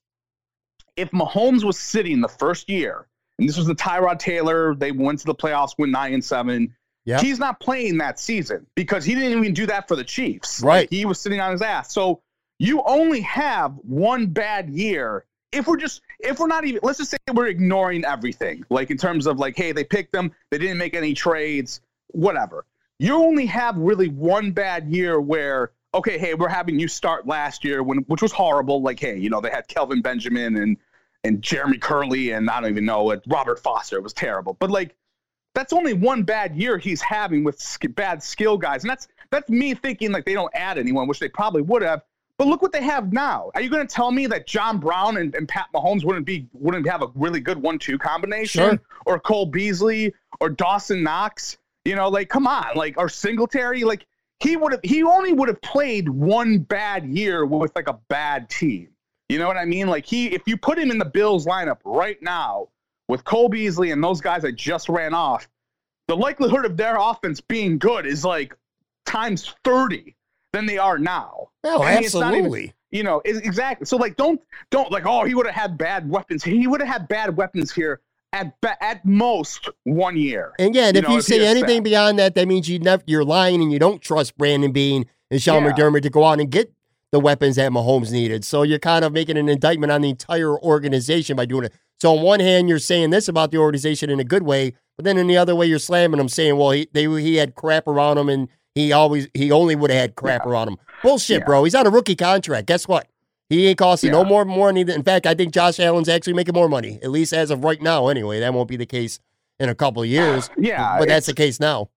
if 0.97 1.11
Mahomes 1.11 1.63
was 1.63 1.79
sitting 1.79 2.19
the 2.21 2.27
first 2.27 2.69
year, 2.69 3.07
and 3.39 3.47
this 3.47 3.55
was 3.55 3.67
the 3.67 3.75
Tyrod 3.75 4.19
Taylor, 4.19 4.75
they 4.75 4.91
went 4.91 5.19
to 5.19 5.25
the 5.25 5.35
playoffs, 5.35 5.77
went 5.77 5.91
nine 5.91 6.13
and 6.13 6.25
seven. 6.25 6.75
Yep. 7.07 7.21
He's 7.21 7.39
not 7.39 7.61
playing 7.61 7.97
that 7.99 8.19
season 8.19 8.67
because 8.75 9.05
he 9.05 9.15
didn't 9.15 9.39
even 9.39 9.53
do 9.53 9.65
that 9.65 9.87
for 9.87 9.95
the 9.95 10.03
Chiefs. 10.03 10.61
Right. 10.61 10.89
He 10.89 11.05
was 11.05 11.21
sitting 11.21 11.39
on 11.39 11.53
his 11.53 11.61
ass. 11.61 11.93
So 11.93 12.21
you 12.59 12.83
only 12.85 13.21
have 13.21 13.75
one 13.83 14.27
bad 14.27 14.69
year. 14.69 15.23
If 15.53 15.67
we're 15.67 15.77
just, 15.77 16.01
if 16.19 16.37
we're 16.37 16.47
not 16.47 16.65
even, 16.65 16.81
let's 16.83 16.97
just 16.97 17.11
say 17.11 17.17
we're 17.33 17.47
ignoring 17.47 18.03
everything, 18.03 18.65
like 18.69 18.91
in 18.91 18.97
terms 18.97 19.25
of 19.25 19.39
like, 19.39 19.55
hey, 19.55 19.71
they 19.71 19.85
picked 19.85 20.11
them, 20.11 20.33
they 20.51 20.57
didn't 20.57 20.77
make 20.77 20.95
any 20.95 21.13
trades, 21.13 21.79
whatever. 22.07 22.65
You 22.99 23.15
only 23.15 23.45
have 23.45 23.77
really 23.77 24.09
one 24.09 24.51
bad 24.51 24.89
year 24.89 25.21
where, 25.21 25.71
okay, 25.93 26.17
hey, 26.17 26.33
we're 26.33 26.49
having 26.49 26.77
you 26.77 26.89
start 26.89 27.25
last 27.25 27.63
year 27.63 27.83
when, 27.83 27.99
which 27.99 28.21
was 28.21 28.33
horrible. 28.33 28.81
Like, 28.81 28.99
hey, 28.99 29.17
you 29.17 29.29
know, 29.29 29.39
they 29.39 29.49
had 29.49 29.65
Kelvin 29.69 30.01
Benjamin 30.01 30.57
and 30.57 30.75
and 31.23 31.41
Jeremy 31.41 31.77
Kerley 31.77 32.37
and 32.37 32.49
I 32.49 32.59
don't 32.59 32.69
even 32.69 32.85
know 32.85 33.03
what 33.03 33.23
Robert 33.27 33.59
Foster. 33.59 33.95
It 33.95 34.03
was 34.03 34.13
terrible. 34.13 34.57
But 34.59 34.71
like 34.71 34.93
that's 35.57 35.73
only 35.73 35.93
one 35.93 36.21
bad 36.21 36.55
year 36.55 36.77
he's 36.77 37.01
having 37.01 37.43
with 37.43 37.59
sk- 37.59 37.95
bad 37.95 38.21
skill 38.21 38.59
guys, 38.59 38.83
and 38.83 38.91
that's 38.91 39.07
that's 39.31 39.49
me 39.49 39.73
thinking 39.73 40.11
like 40.11 40.23
they 40.23 40.33
don't 40.35 40.53
add 40.53 40.77
anyone, 40.77 41.07
which 41.07 41.19
they 41.19 41.27
probably 41.27 41.63
would 41.63 41.81
have. 41.81 42.03
But 42.37 42.45
look 42.45 42.61
what 42.61 42.71
they 42.71 42.83
have 42.83 43.11
now. 43.11 43.49
Are 43.55 43.61
you 43.61 43.69
going 43.71 43.85
to 43.85 43.91
tell 43.91 44.11
me 44.11 44.27
that 44.27 44.45
John 44.45 44.77
Brown 44.77 45.17
and, 45.17 45.33
and 45.33 45.47
Pat 45.49 45.65
Mahomes 45.73 46.03
wouldn't 46.05 46.27
be 46.27 46.47
wouldn't 46.53 46.87
have 46.87 47.01
a 47.01 47.07
really 47.15 47.39
good 47.39 47.59
one-two 47.59 47.97
combination, 47.97 48.69
Sure. 48.69 48.79
or 49.07 49.19
Cole 49.19 49.47
Beasley 49.47 50.13
or 50.39 50.49
Dawson 50.49 51.01
Knox? 51.01 51.57
You 51.85 51.95
know, 51.95 52.07
like 52.09 52.29
come 52.29 52.45
on, 52.45 52.75
like 52.75 52.93
or 52.97 53.09
Singletary, 53.09 53.83
like 53.83 54.05
he 54.39 54.57
would 54.57 54.73
have 54.73 54.81
he 54.83 55.01
only 55.01 55.33
would 55.33 55.47
have 55.49 55.61
played 55.63 56.07
one 56.07 56.59
bad 56.59 57.05
year 57.07 57.47
with 57.47 57.75
like 57.75 57.89
a 57.89 57.97
bad 58.09 58.47
team. 58.49 58.89
You 59.27 59.39
know 59.39 59.47
what 59.47 59.57
I 59.57 59.65
mean? 59.65 59.87
Like 59.87 60.05
he, 60.05 60.27
if 60.27 60.43
you 60.45 60.55
put 60.55 60.77
him 60.77 60.91
in 60.91 60.99
the 60.99 61.05
Bills 61.05 61.47
lineup 61.47 61.79
right 61.83 62.21
now 62.21 62.67
with 63.07 63.23
Cole 63.23 63.49
Beasley 63.49 63.91
and 63.91 64.03
those 64.03 64.21
guys 64.21 64.43
I 64.45 64.51
just 64.51 64.89
ran 64.89 65.13
off, 65.13 65.47
the 66.07 66.15
likelihood 66.15 66.65
of 66.65 66.77
their 66.77 66.97
offense 66.99 67.41
being 67.41 67.77
good 67.77 68.05
is 68.05 68.23
like 68.25 68.55
times 69.05 69.53
30 69.63 70.15
than 70.53 70.65
they 70.65 70.77
are 70.77 70.97
now. 70.97 71.49
Oh, 71.63 71.81
I 71.83 71.95
mean, 71.95 72.03
it's 72.03 72.15
even- 72.15 72.27
absolutely. 72.27 72.73
You 72.91 73.03
know, 73.03 73.21
it- 73.25 73.45
exactly. 73.45 73.85
So 73.85 73.97
like, 73.97 74.15
don't 74.15 74.41
don't 74.71 74.91
like, 74.91 75.05
oh, 75.05 75.25
he 75.25 75.35
would 75.35 75.45
have 75.45 75.55
had 75.55 75.77
bad 75.77 76.09
weapons. 76.09 76.43
He 76.43 76.67
would 76.67 76.79
have 76.79 76.89
had 76.89 77.07
bad 77.09 77.35
weapons 77.35 77.73
here 77.73 77.99
at 78.31 78.59
ba- 78.61 78.81
at 78.81 79.05
most 79.05 79.67
one 79.83 80.15
year. 80.15 80.53
And 80.57 80.69
again, 80.69 80.95
you 80.95 80.99
if 80.99 81.03
know, 81.05 81.11
you 81.11 81.17
if 81.17 81.25
say 81.25 81.45
anything 81.45 81.79
bad. 81.79 81.83
beyond 81.83 82.19
that, 82.19 82.35
that 82.35 82.47
means 82.47 82.69
you 82.69 82.79
never 82.79 83.03
you're 83.05 83.25
lying 83.25 83.61
and 83.61 83.71
you 83.73 83.79
don't 83.79 84.01
trust 84.01 84.37
Brandon 84.37 84.71
Beane 84.71 85.05
and 85.29 85.41
Sean 85.41 85.63
Yeah. 85.65 85.71
McDermott 85.73 86.03
to 86.03 86.09
go 86.09 86.23
out 86.23 86.39
and 86.39 86.49
get 86.49 86.73
the 87.11 87.19
weapons 87.19 87.55
that 87.55 87.71
Mahomes 87.71 88.11
needed. 88.11 88.43
So 88.43 88.63
you're 88.63 88.79
kind 88.79 89.05
of 89.05 89.13
making 89.13 89.37
an 89.37 89.47
indictment 89.49 89.91
on 89.91 90.01
the 90.01 90.09
entire 90.09 90.57
organization 90.59 91.35
by 91.35 91.45
doing 91.45 91.65
it. 91.65 91.73
So 91.99 92.15
on 92.15 92.23
one 92.23 92.39
hand, 92.39 92.69
you're 92.69 92.79
saying 92.79 93.09
this 93.09 93.27
about 93.27 93.51
the 93.51 93.57
organization 93.57 94.09
in 94.09 94.19
a 94.19 94.23
good 94.23 94.43
way, 94.43 94.73
but 94.97 95.03
then 95.05 95.17
in 95.17 95.27
the 95.27 95.37
other 95.37 95.55
way, 95.55 95.65
you're 95.65 95.79
slamming 95.79 96.17
them, 96.19 96.29
saying, 96.29 96.57
"Well, 96.57 96.71
he 96.71 96.87
they 96.93 97.05
he 97.21 97.35
had 97.37 97.55
crap 97.55 97.87
around 97.87 98.17
him, 98.17 98.29
and 98.29 98.49
he 98.75 98.91
always 98.91 99.27
he 99.33 99.51
only 99.51 99.75
would 99.75 99.89
have 99.89 99.99
had 99.99 100.15
crap 100.15 100.45
around 100.45 100.67
him." 100.67 100.77
Bullshit, 101.03 101.39
Yeah. 101.39 101.45
bro. 101.45 101.63
He's 101.63 101.75
on 101.75 101.87
a 101.87 101.89
rookie 101.89 102.15
contract. 102.15 102.67
Guess 102.67 102.87
what? 102.87 103.07
He 103.49 103.67
ain't 103.67 103.77
costing 103.77 104.11
no 104.11 104.25
more 104.25 104.43
money. 104.45 104.83
Than, 104.83 104.95
in 104.97 105.03
fact, 105.03 105.25
I 105.25 105.33
think 105.33 105.53
Josh 105.53 105.79
Allen's 105.79 106.09
actually 106.09 106.33
making 106.33 106.53
more 106.53 106.67
money, 106.69 106.99
at 107.01 107.09
least 107.11 107.31
as 107.33 107.49
of 107.49 107.63
right 107.63 107.81
now. 107.81 108.09
Anyway, 108.09 108.39
that 108.41 108.53
won't 108.53 108.67
be 108.67 108.75
the 108.77 108.85
case 108.85 109.19
in 109.59 109.69
a 109.69 109.75
couple 109.75 110.03
of 110.03 110.09
years. 110.09 110.49
Yeah, 110.57 110.97
but 110.99 111.07
that's 111.07 111.25
the 111.27 111.33
case 111.33 111.59
now. 111.59 111.89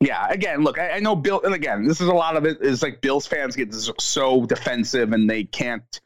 Yeah, 0.00 0.26
again, 0.28 0.62
look, 0.62 0.78
I, 0.78 0.92
I 0.92 0.98
know 1.00 1.16
Bill, 1.16 1.40
and 1.42 1.54
again, 1.54 1.86
this 1.86 2.00
is 2.00 2.08
a 2.08 2.14
lot 2.14 2.36
of 2.36 2.44
it 2.44 2.60
is 2.60 2.82
like 2.82 3.00
Bills 3.00 3.26
fans 3.26 3.56
get 3.56 3.72
so 3.74 4.44
defensive 4.46 5.12
and 5.12 5.28
they 5.28 5.44
can't. 5.44 6.00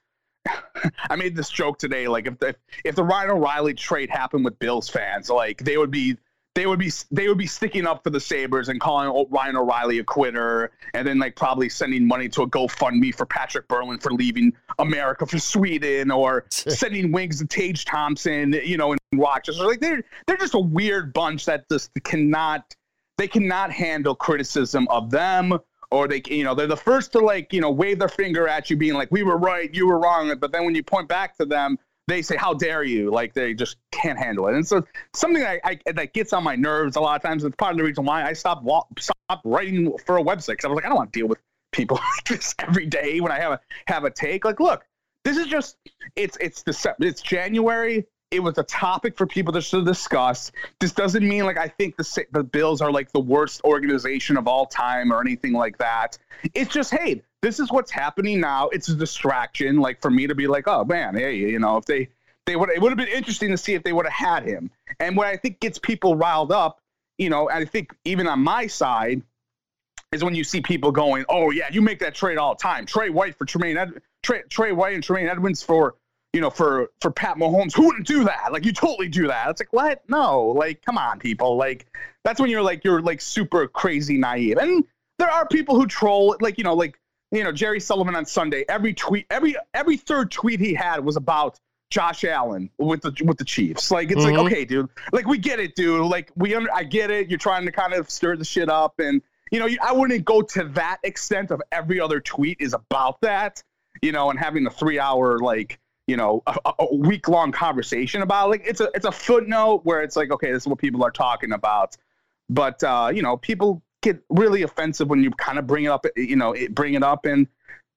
I 1.11 1.17
made 1.17 1.37
this 1.37 1.51
joke 1.51 1.79
today, 1.79 2.09
like 2.09 2.27
if 2.27 2.39
the 2.39 2.55
if 2.85 2.95
the 2.95 3.05
Ryan 3.05 3.31
O'Reilly 3.31 3.75
trade 3.75 4.09
happened 4.09 4.45
with 4.45 4.59
Bills 4.59 4.89
fans, 4.89 5.29
like 5.29 5.65
they 5.65 5.77
would 5.77 5.91
be 5.91 6.17
they 6.55 6.67
would 6.67 6.79
be 6.79 6.91
they 7.11 7.29
would 7.29 7.39
be 7.39 7.47
sticking 7.47 7.87
up 7.87 8.03
for 8.03 8.11
the 8.11 8.21
Sabres 8.21 8.69
and 8.69 8.81
calling 8.81 9.27
Ryan 9.31 9.57
O'Reilly 9.57 9.99
a 9.99 10.05
quitter, 10.05 10.71
and 10.95 11.07
then 11.07 11.19
like 11.19 11.37
probably 11.37 11.69
sending 11.69 12.07
money 12.07 12.29
to 12.31 12.43
a 12.43 12.49
GoFundMe 12.49 13.15
for 13.15 13.27
Patrik 13.27 13.67
Berglund 13.67 14.03
for 14.03 14.13
leaving 14.13 14.53
America 14.79 15.27
for 15.27 15.39
Sweden, 15.39 16.11
or 16.11 16.47
sending 16.51 17.13
wings 17.13 17.39
to 17.39 17.47
Tage 17.47 17.85
Thompson, 17.85 18.53
you 18.65 18.77
know, 18.77 18.93
in 18.93 18.99
Rochester. 19.15 19.65
Like 19.65 19.81
they're 19.81 20.03
they're 20.27 20.37
just 20.37 20.55
a 20.55 20.61
weird 20.61 21.13
bunch 21.13 21.45
that 21.47 21.69
just 21.69 21.91
cannot 22.05 22.75
they 23.21 23.29
cannot 23.29 23.71
handle 23.71 24.15
criticism 24.15 24.89
of 24.89 25.11
them 25.11 25.59
or 25.91 26.09
they 26.09 26.23
you 26.27 26.43
know 26.43 26.55
they're 26.55 26.67
the 26.67 26.77
first 26.77 27.13
to 27.13 27.19
like 27.19 27.53
you 27.53 27.61
know 27.61 27.71
wave 27.71 27.99
their 27.99 28.09
finger 28.09 28.49
at 28.49 28.71
you 28.71 28.77
being 28.77 28.95
like 28.95 29.11
we 29.11 29.23
were 29.23 29.37
right 29.37 29.75
you 29.75 29.87
were 29.87 29.99
wrong 29.99 30.35
but 30.39 30.51
then 30.53 30.65
when 30.65 30.75
you 30.75 30.83
point 30.83 31.07
back 31.07 31.37
to 31.37 31.45
them 31.45 31.79
they 32.11 32.23
say 32.23 32.37
how 32.37 32.53
dare 32.53 32.83
you? 32.83 33.11
Like 33.11 33.35
they 33.35 33.55
just 33.55 33.77
can't 33.93 34.19
handle 34.19 34.49
it. 34.49 34.55
And 34.55 34.67
so 34.67 34.85
something 35.15 35.43
that 35.43 35.61
I, 35.65 35.79
that 35.93 36.13
gets 36.13 36.33
on 36.33 36.43
my 36.43 36.57
nerves 36.57 36.97
a 36.97 37.01
lot 37.01 37.15
of 37.15 37.23
times 37.23 37.45
it's 37.45 37.55
part 37.57 37.73
of 37.73 37.79
the 37.79 37.85
reason 37.85 38.05
why 38.05 38.25
i 38.25 38.33
stopped 38.33 38.67
stopped 38.99 39.45
writing 39.45 39.97
for 40.05 40.19
a 40.19 40.23
website 40.23 40.49
because 40.49 40.65
i 40.65 40.69
was 40.69 40.77
like 40.77 40.85
i 40.85 40.89
don't 40.89 40.97
want 40.97 41.13
to 41.13 41.19
deal 41.19 41.29
with 41.29 41.39
people 41.73 41.97
like 42.17 42.25
this 42.25 42.55
every 42.59 42.87
day 42.87 43.21
when 43.21 43.31
i 43.31 43.39
have 43.39 43.53
a 43.53 43.61
have 43.87 44.05
a 44.05 44.11
take. 44.11 44.45
Like 44.45 44.61
look 44.61 44.85
this 45.25 45.37
is 45.37 45.47
just 45.47 45.77
it's 46.17 46.37
it's 46.41 46.63
the 46.63 46.97
it's 47.01 47.23
january 47.23 48.07
it 48.31 48.41
was 48.41 48.59
a 48.59 48.63
topic 48.63 49.17
for 49.17 49.27
people 49.27 49.53
to 49.53 49.85
discuss. 49.85 50.53
This 50.79 50.93
doesn't 50.93 51.27
mean 51.27 51.45
like 51.45 51.59
I 51.59 51.69
think 51.69 51.97
the 51.97 52.27
the 52.33 52.45
Bills 52.45 52.81
are 52.81 52.93
like 52.93 53.13
the 53.13 53.21
worst 53.21 53.61
organization 53.65 54.37
of 54.37 54.47
all 54.47 54.67
time 54.67 55.13
or 55.13 55.21
anything 55.21 55.53
like 55.53 55.79
that. 55.79 56.17
It's 56.55 56.73
just 56.73 56.93
hey, 56.93 57.23
this 57.43 57.59
is 57.59 57.71
what's 57.73 57.91
happening 57.91 58.41
now. 58.41 58.69
It's 58.69 58.89
a 58.89 58.95
distraction, 58.95 59.79
like 59.79 60.01
for 60.01 60.11
me 60.11 60.27
to 60.27 60.35
be 60.35 60.47
like, 60.47 60.69
oh 60.69 60.85
man, 60.85 61.15
hey, 61.15 61.35
you 61.37 61.59
know, 61.59 61.77
if 61.77 61.87
they 61.87 62.09
they 62.47 62.57
would 62.57 62.71
it 62.71 62.81
would 62.81 62.91
have 62.91 62.99
been 62.99 63.09
interesting 63.09 63.51
to 63.51 63.59
see 63.59 63.75
if 63.75 63.83
they 63.83 63.93
would 63.93 64.07
have 64.07 64.13
had 64.13 64.45
him. 64.45 64.71
And 65.01 65.17
what 65.17 65.27
I 65.27 65.37
think 65.37 65.61
gets 65.61 65.79
people 65.79 66.17
riled 66.17 66.53
up, 66.53 66.81
you 67.19 67.31
know, 67.31 67.49
and 67.49 67.59
I 67.59 67.65
think 67.65 67.95
even 68.05 68.27
on 68.29 68.41
my 68.41 68.67
side 68.67 69.23
is 70.13 70.25
when 70.25 70.35
you 70.35 70.45
see 70.45 70.61
people 70.61 70.93
going, 70.93 71.25
oh 71.29 71.51
yeah, 71.51 71.69
you 71.71 71.83
make 71.83 71.99
that 72.01 72.15
trade 72.15 72.39
all 72.39 72.55
the 72.55 72.63
time. 72.63 72.87
Tre 72.87 73.11
White 73.11 73.37
for 73.37 73.45
Tremaine 73.45 73.77
Ed- 73.77 74.03
Tre, 74.23 74.43
Tre 74.49 74.73
White 74.73 74.95
and 74.95 75.03
Tremaine 75.03 75.29
Edmunds 75.29 75.63
for 75.63 75.97
you 76.33 76.41
know, 76.41 76.51
for 76.51 76.91
for 77.01 77.11
Pat 77.11 77.37
Mahomes, 77.37 77.75
who 77.75 77.87
wouldn't 77.87 78.07
do 78.07 78.25
that? 78.25 78.53
Like 78.53 78.65
you 78.65 78.73
totally 78.73 79.09
do 79.09 79.27
that. 79.27 79.49
It's 79.51 79.61
like 79.61 79.73
what? 79.73 80.03
No, 80.09 80.47
like 80.47 80.83
come 80.85 80.97
on, 80.99 81.19
people. 81.19 81.57
Like 81.57 81.87
that's 82.25 82.41
when 82.41 82.51
you're 82.51 82.63
like 82.63 82.85
you're 82.85 83.03
like 83.03 83.21
super 83.21 83.67
crazy 83.67 84.17
naive. 84.19 84.59
And 84.59 84.85
there 85.19 85.31
are 85.31 85.47
people 85.49 85.75
who 85.75 85.87
troll, 85.87 86.37
like 86.41 86.57
you 86.59 86.65
know, 86.65 86.75
like 86.75 86.99
you 87.33 87.43
know 87.45 87.53
Jerry 87.53 87.81
Sullivan 87.81 88.15
on 88.17 88.25
Sunday. 88.27 88.65
Every 88.69 88.95
tweet, 88.95 89.27
every 89.31 89.57
every 89.75 89.97
third 89.97 90.31
tweet 90.31 90.61
he 90.61 90.73
had 90.75 91.05
was 91.05 91.17
about 91.17 91.59
Josh 91.91 92.23
Allen 92.25 92.71
with 92.79 93.03
the 93.03 93.13
with 93.25 93.39
the 93.39 93.45
Chiefs. 93.45 93.91
Like 93.91 94.11
it's 94.13 94.21
Mhm. 94.23 94.37
like 94.37 94.47
okay, 94.47 94.65
dude. 94.65 94.89
Like 95.13 95.27
we 95.27 95.37
get 95.39 95.59
it, 95.59 95.75
dude. 95.75 96.07
Like 96.07 96.31
we 96.37 96.55
under, 96.55 96.73
I 96.73 96.85
get 96.85 97.11
it. 97.11 97.29
You're 97.29 97.39
trying 97.39 97.67
to 97.67 97.73
kind 97.73 97.93
of 97.93 98.09
stir 98.11 98.37
the 98.37 98.45
shit 98.45 98.69
up 98.69 98.99
and. 99.01 99.21
you 99.53 99.59
know, 99.59 99.69
I 99.83 99.91
wouldn't 99.91 100.25
go 100.25 100.43
to 100.43 100.63
that 100.75 100.99
extent 101.03 101.51
of 101.51 101.61
every 101.73 101.99
other 102.01 102.21
tweet 102.21 102.59
is 102.61 102.73
about 102.73 103.21
that, 103.23 103.61
you 104.01 104.13
know, 104.13 104.31
and 104.31 104.39
having 104.39 104.65
a 104.65 104.71
three 104.71 105.01
hour 105.01 105.41
like 105.41 105.81
you 106.11 106.17
know 106.17 106.43
a, 106.49 106.73
a 106.81 106.95
week 106.95 107.29
long 107.29 107.53
conversation 107.53 108.23
about 108.23 108.51
like 108.51 108.63
it's 108.67 108.81
a 108.81 108.91
it's 108.95 109.07
a 109.07 109.13
footnote 109.13 109.83
where 109.85 110.03
it's 110.03 110.17
like 110.17 110.33
okay, 110.33 110.51
this 110.53 110.65
is 110.65 110.67
what 110.67 110.79
people 110.79 111.05
are 111.05 111.13
talking 111.13 111.53
about, 111.53 111.97
but 112.49 112.83
uh, 112.83 113.11
you 113.15 113.23
know, 113.23 113.37
people 113.37 113.81
get 114.03 114.21
really 114.29 114.63
offensive 114.63 115.09
when 115.09 115.23
you 115.23 115.31
kind 115.33 115.59
of 115.59 115.67
bring 115.67 115.85
it 115.85 115.89
up, 115.89 116.05
you 116.17 116.35
know, 116.35 116.55
bring 116.71 116.95
it 116.95 117.03
up 117.05 117.25
and 117.27 117.47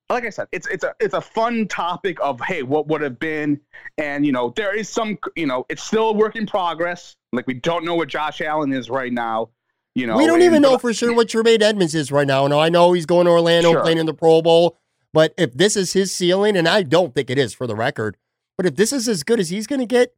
like 0.09 0.25
I 0.25 0.29
said, 0.29 0.47
it's 0.51 0.67
it's 0.67 0.83
a 0.83 0.93
it's 0.99 1.15
a 1.15 1.21
fun 1.21 1.67
topic 1.67 2.19
of 2.21 2.39
hey, 2.41 2.61
what 2.61 2.87
would 2.87 3.01
have 3.01 3.17
been, 3.17 3.59
and 3.97 4.25
you 4.25 4.31
know 4.31 4.53
there 4.55 4.75
is 4.75 4.87
some 4.89 5.17
you 5.35 5.47
know 5.47 5.65
it's 5.69 5.81
still 5.81 6.09
a 6.09 6.13
work 6.13 6.35
in 6.35 6.45
progress. 6.45 7.15
Like 7.31 7.47
we 7.47 7.55
don't 7.55 7.83
know 7.83 7.95
what 7.95 8.09
Josh 8.09 8.41
Allen 8.41 8.73
is 8.73 8.91
right 8.91 9.11
now. 9.11 9.49
You 9.95 10.07
know, 10.07 10.17
we 10.17 10.27
don't 10.27 10.41
even 10.41 10.61
know 10.61 10.77
for 10.77 10.93
sure 10.93 11.15
what 11.15 11.29
Tremaine 11.29 11.61
Edmunds 11.61 11.95
is 11.95 12.11
right 12.11 12.27
now. 12.27 12.45
And 12.45 12.53
I 12.53 12.69
know 12.69 12.93
he's 12.93 13.05
going 13.05 13.25
to 13.25 13.31
Orlando 13.31 13.71
sure. 13.71 13.81
playing 13.81 13.99
in 13.99 14.05
the 14.05 14.13
Pro 14.13 14.41
Bowl, 14.41 14.77
but 15.13 15.33
if 15.37 15.53
this 15.53 15.77
is 15.77 15.93
his 15.93 16.13
ceiling, 16.13 16.57
and 16.57 16.67
I 16.67 16.83
don't 16.83 17.13
think 17.13 17.29
it 17.29 17.37
is 17.37 17.53
for 17.53 17.67
the 17.67 17.75
record, 17.75 18.17
but 18.57 18.65
if 18.65 18.75
this 18.75 18.91
is 18.91 19.07
as 19.07 19.23
good 19.23 19.39
as 19.39 19.49
he's 19.49 19.67
going 19.67 19.79
to 19.79 19.85
get, 19.85 20.13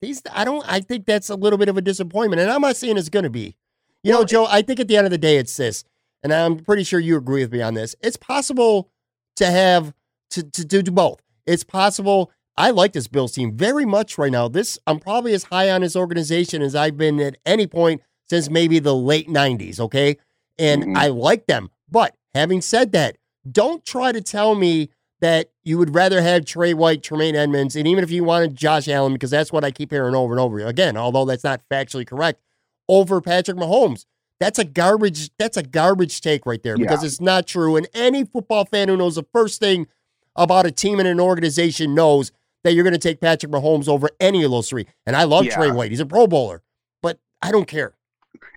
he's 0.00 0.22
I 0.32 0.44
don't 0.44 0.64
I 0.68 0.80
think 0.80 1.06
that's 1.06 1.30
a 1.30 1.36
little 1.36 1.58
bit 1.58 1.68
of 1.68 1.76
a 1.76 1.82
disappointment. 1.82 2.42
And 2.42 2.50
I'm 2.50 2.60
not 2.60 2.76
saying 2.76 2.98
it's 2.98 3.08
going 3.08 3.24
to 3.24 3.30
be. 3.30 3.56
You 4.02 4.12
well, 4.12 4.20
know, 4.20 4.26
Joe, 4.26 4.46
I 4.48 4.62
think 4.62 4.80
at 4.80 4.88
the 4.88 4.96
end 4.96 5.06
of 5.06 5.12
the 5.12 5.18
day, 5.18 5.36
it's 5.36 5.56
this, 5.56 5.84
and 6.22 6.32
I'm 6.32 6.58
pretty 6.58 6.82
sure 6.82 6.98
you 6.98 7.16
agree 7.16 7.42
with 7.42 7.52
me 7.52 7.62
on 7.62 7.74
this. 7.74 7.94
It's 8.00 8.16
possible 8.16 8.90
to 9.36 9.46
have 9.46 9.94
to, 10.30 10.42
to, 10.42 10.68
to 10.68 10.82
do 10.82 10.90
both. 10.90 11.20
It's 11.46 11.64
possible. 11.64 12.32
I 12.56 12.70
like 12.70 12.92
this 12.92 13.08
Bills 13.08 13.32
team 13.32 13.56
very 13.56 13.86
much 13.86 14.18
right 14.18 14.32
now. 14.32 14.48
This 14.48 14.78
I'm 14.86 14.98
probably 14.98 15.32
as 15.34 15.44
high 15.44 15.70
on 15.70 15.80
this 15.80 15.96
organization 15.96 16.62
as 16.62 16.74
I've 16.74 16.96
been 16.96 17.20
at 17.20 17.36
any 17.46 17.66
point 17.66 18.02
since 18.28 18.50
maybe 18.50 18.78
the 18.78 18.94
late 18.94 19.28
90s, 19.28 19.80
okay? 19.80 20.16
And 20.58 20.82
mm-hmm. 20.82 20.96
I 20.96 21.08
like 21.08 21.46
them. 21.46 21.70
But 21.90 22.16
having 22.34 22.60
said 22.60 22.92
that, 22.92 23.16
don't 23.50 23.84
try 23.84 24.12
to 24.12 24.20
tell 24.20 24.54
me 24.54 24.90
that 25.20 25.50
you 25.62 25.78
would 25.78 25.94
rather 25.94 26.20
have 26.20 26.44
Tre 26.44 26.74
White, 26.74 27.02
Tremaine 27.02 27.36
Edmunds, 27.36 27.76
and 27.76 27.86
even 27.86 28.02
if 28.02 28.10
you 28.10 28.24
wanted 28.24 28.56
Josh 28.56 28.88
Allen, 28.88 29.12
because 29.12 29.30
that's 29.30 29.52
what 29.52 29.64
I 29.64 29.70
keep 29.70 29.90
hearing 29.90 30.16
over 30.16 30.32
and 30.32 30.40
over 30.40 30.58
again, 30.60 30.96
although 30.96 31.24
that's 31.24 31.44
not 31.44 31.62
factually 31.70 32.06
correct, 32.06 32.40
over 32.88 33.20
Patrick 33.20 33.56
Mahomes. 33.56 34.04
That's 34.40 34.58
a 34.58 34.64
garbage. 34.64 35.30
That's 35.38 35.56
a 35.56 35.62
garbage 35.62 36.20
take 36.20 36.44
right 36.44 36.60
there 36.60 36.76
because 36.76 37.02
yeah. 37.02 37.06
it's 37.06 37.20
not 37.20 37.46
true. 37.46 37.76
And 37.76 37.88
any 37.94 38.24
football 38.24 38.64
fan 38.64 38.88
who 38.88 38.96
knows 38.96 39.14
the 39.14 39.24
first 39.32 39.60
thing 39.60 39.86
about 40.34 40.66
a 40.66 40.72
team 40.72 40.98
and 40.98 41.06
an 41.06 41.20
organization 41.20 41.94
knows 41.94 42.32
that 42.64 42.72
you're 42.72 42.82
going 42.82 42.92
to 42.92 42.98
take 42.98 43.20
Patrick 43.20 43.52
Mahomes 43.52 43.88
over 43.88 44.10
any 44.18 44.42
of 44.42 44.50
those 44.50 44.68
three. 44.68 44.86
And 45.06 45.14
I 45.14 45.22
love 45.24 45.44
yeah. 45.44 45.54
Tre 45.54 45.70
White; 45.70 45.92
he's 45.92 46.00
a 46.00 46.06
Pro 46.06 46.26
Bowler, 46.26 46.62
but 47.00 47.20
I 47.40 47.52
don't 47.52 47.68
care. 47.68 47.94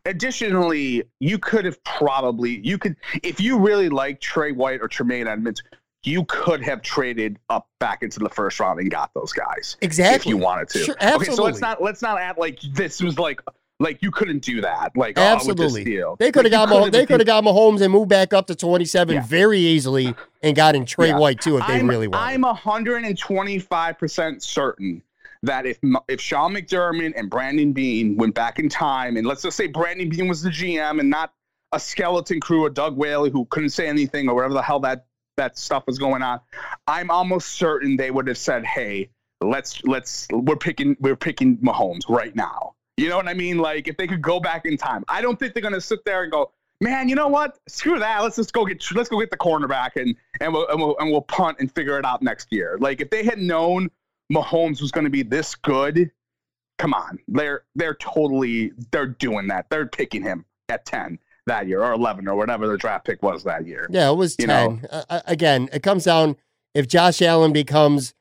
Additionally, 0.06 1.04
you 1.20 1.38
could 1.40 1.66
have 1.66 1.84
probably 1.84 2.60
you 2.66 2.78
could 2.78 2.96
if 3.24 3.40
you 3.40 3.58
really 3.58 3.90
like 3.90 4.22
Tre 4.22 4.52
White 4.52 4.82
or 4.82 4.88
Tremaine 4.88 5.28
Edmunds, 5.28 5.64
you 6.04 6.24
could 6.26 6.62
have 6.62 6.82
traded 6.82 7.40
up 7.50 7.68
back 7.80 8.04
into 8.04 8.20
the 8.20 8.30
first 8.30 8.60
round 8.60 8.80
and 8.80 8.90
got 8.92 9.12
those 9.14 9.34
guys 9.34 9.78
exactly 9.82 10.16
if 10.16 10.26
you 10.26 10.38
wanted 10.38 10.70
to. 10.70 10.80
Sure, 10.80 10.96
absolutely. 11.00 11.28
Okay, 11.28 11.36
so 11.36 11.44
let's 11.44 11.62
not 11.62 11.82
let's 11.82 12.02
not 12.02 12.20
act 12.20 12.40
like 12.40 12.60
this 12.74 13.02
was 13.02 13.18
like 13.18 13.42
like 13.80 14.02
you 14.02 14.12
couldn't 14.12 14.40
do 14.40 14.62
that. 14.62 14.96
Like 14.96 15.18
oh, 15.18 15.22
absolutely, 15.22 16.02
oh, 16.02 16.16
they 16.20 16.32
could 16.32 16.46
have 16.46 16.54
like, 16.54 16.70
got 16.70 16.80
Mah- 16.80 16.90
they 16.90 17.06
could 17.06 17.20
have 17.20 17.28
got 17.28 17.44
Mahomes 17.44 17.82
and 17.82 17.92
moved 17.92 18.10
back 18.10 18.34
up 18.34 18.48
to 18.48 18.56
twenty 18.56 18.86
seven 18.86 19.16
yeah. 19.16 19.26
very 19.26 19.60
easily 19.60 20.16
and 20.42 20.56
got 20.56 20.76
in 20.76 20.86
Tre 20.86 21.10
yeah. 21.10 21.18
White 21.18 21.42
too 21.42 21.58
if 21.58 21.68
they 21.68 21.80
I'm, 21.80 21.90
really 21.90 22.08
wanted. 22.08 22.34
I'm 22.34 22.44
hundred 22.56 23.04
and 23.04 23.18
twenty 23.18 23.60
five 23.60 23.98
percent 23.98 24.44
certain 24.44 25.02
that 25.46 25.66
if 25.66 25.80
if 26.08 26.22
Sean 26.22 26.54
McDermott 26.54 27.14
and 27.16 27.30
Brandon 27.30 27.74
Beane 27.74 28.18
went 28.18 28.36
back 28.36 28.60
in 28.60 28.70
time, 28.70 29.18
and 29.18 29.26
let's 29.26 29.42
just 29.42 29.58
say 29.58 29.68
Brandon 29.68 30.10
Beane 30.10 30.28
was 30.28 30.42
the 30.42 30.50
GM 30.50 31.00
and 31.00 31.10
not 31.10 31.34
a 31.72 31.80
skeleton 31.80 32.40
crew, 32.40 32.66
a 32.66 32.70
Doug 32.70 32.96
Whaley 32.96 33.30
who 33.30 33.46
couldn't 33.46 33.70
say 33.70 33.88
anything 33.88 34.30
or 34.30 34.36
whatever 34.36 34.54
the 34.54 34.62
hell 34.62 34.80
that 34.82 35.06
that 35.38 35.58
stuff 35.58 35.86
was 35.86 35.98
going 35.98 36.22
on, 36.22 36.40
I'm 36.88 37.12
almost 37.12 37.50
certain 37.54 37.98
they 37.98 38.12
would 38.12 38.28
have 38.28 38.38
said, 38.38 38.66
"Hey, 38.66 39.10
let's 39.42 39.84
let's 39.84 40.28
we're 40.32 40.56
picking 40.56 40.96
we're 41.00 41.16
picking 41.16 41.58
Mahomes 41.58 42.10
right 42.10 42.36
now." 42.36 42.76
You 42.98 43.10
know 43.10 43.18
what 43.18 43.28
I 43.28 43.34
mean? 43.34 43.58
Like 43.58 43.88
if 43.88 43.98
they 43.98 44.08
could 44.08 44.22
go 44.22 44.40
back 44.40 44.66
in 44.66 44.78
time, 44.78 45.04
I 45.10 45.22
don't 45.22 45.38
think 45.38 45.54
they're 45.54 45.64
gonna 45.64 45.82
sit 45.82 46.06
there 46.06 46.24
and 46.24 46.32
go, 46.32 46.52
man, 46.82 47.10
you 47.10 47.16
know 47.16 47.28
what? 47.28 47.58
Screw 47.68 48.00
that. 48.00 48.24
Let's 48.24 48.36
just 48.36 48.54
go 48.54 48.66
get 48.66 48.84
let's 48.94 49.10
go 49.10 49.20
get 49.20 49.32
the 49.32 49.38
cornerback 49.38 49.92
and 49.96 50.16
and 50.40 50.54
we'll 50.54 50.68
and 50.68 50.80
we'll, 50.80 50.98
and 51.00 51.12
we'll 51.12 51.22
punt 51.22 51.58
and 51.60 51.72
figure 51.74 51.98
it 52.00 52.06
out 52.06 52.22
next 52.22 52.52
year. 52.52 52.78
Like 52.80 53.02
if 53.02 53.10
they 53.10 53.24
had 53.24 53.40
known 53.40 53.90
Mahomes 54.32 54.82
was 54.82 54.92
going 54.92 55.04
to 55.04 55.10
be 55.10 55.24
this 55.24 55.56
good, 55.56 56.12
come 56.78 56.94
on, 56.94 57.20
they're 57.28 57.64
they're 57.76 57.96
totally 57.96 58.72
they're 58.92 59.08
doing 59.08 59.48
that. 59.48 59.70
They're 59.70 59.86
picking 59.86 60.24
him 60.24 60.46
at 60.70 60.86
ten 60.86 61.20
that 61.48 61.68
year 61.68 61.84
or 61.84 61.94
eleven 61.94 62.28
or 62.28 62.36
whatever 62.36 62.68
the 62.68 62.78
draft 62.78 63.06
pick 63.06 63.22
was 63.22 63.44
that 63.44 63.68
year. 63.68 63.88
Yeah, 63.90 64.10
it 64.10 64.16
was 64.16 64.36
you 64.40 64.48
ten. 64.48 64.86
Uh, 64.90 65.22
again, 65.26 65.70
it 65.72 65.84
comes 65.84 66.04
down 66.06 66.38
if 66.74 66.88
Josh 66.88 67.22
Allen 67.22 67.54
becomes 67.54 68.14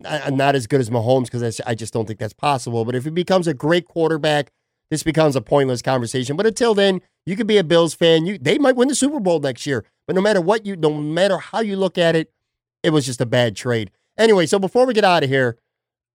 not 0.00 0.54
as 0.54 0.66
good 0.66 0.80
as 0.80 0.90
Mahomes 0.90 1.24
because 1.24 1.60
I 1.66 1.74
just 1.74 1.92
don't 1.92 2.06
think 2.06 2.18
that's 2.18 2.34
possible. 2.34 2.84
But 2.84 2.94
if 2.94 3.04
he 3.04 3.10
becomes 3.10 3.46
a 3.46 3.54
great 3.54 3.88
quarterback, 3.88 4.52
this 4.90 5.02
becomes 5.02 5.36
a 5.36 5.40
pointless 5.40 5.82
conversation. 5.82 6.36
But 6.36 6.46
until 6.46 6.74
then, 6.74 7.00
you 7.24 7.34
could 7.34 7.46
be 7.46 7.58
a 7.58 7.64
Bills 7.64 7.94
fan. 7.94 8.26
You 8.26 8.38
they 8.38 8.58
might 8.58 8.76
win 8.76 8.88
the 8.88 8.94
Super 8.94 9.20
Bowl 9.20 9.40
next 9.40 9.66
year. 9.66 9.84
But 10.06 10.14
no 10.14 10.22
matter 10.22 10.40
what 10.40 10.66
you, 10.66 10.76
no 10.76 10.92
matter 10.92 11.38
how 11.38 11.60
you 11.60 11.76
look 11.76 11.98
at 11.98 12.14
it, 12.14 12.30
it 12.82 12.90
was 12.90 13.06
just 13.06 13.20
a 13.20 13.26
bad 13.26 13.56
trade. 13.56 13.90
Anyway, 14.18 14.46
so 14.46 14.58
before 14.58 14.86
we 14.86 14.94
get 14.94 15.04
out 15.04 15.22
of 15.22 15.28
here, 15.28 15.58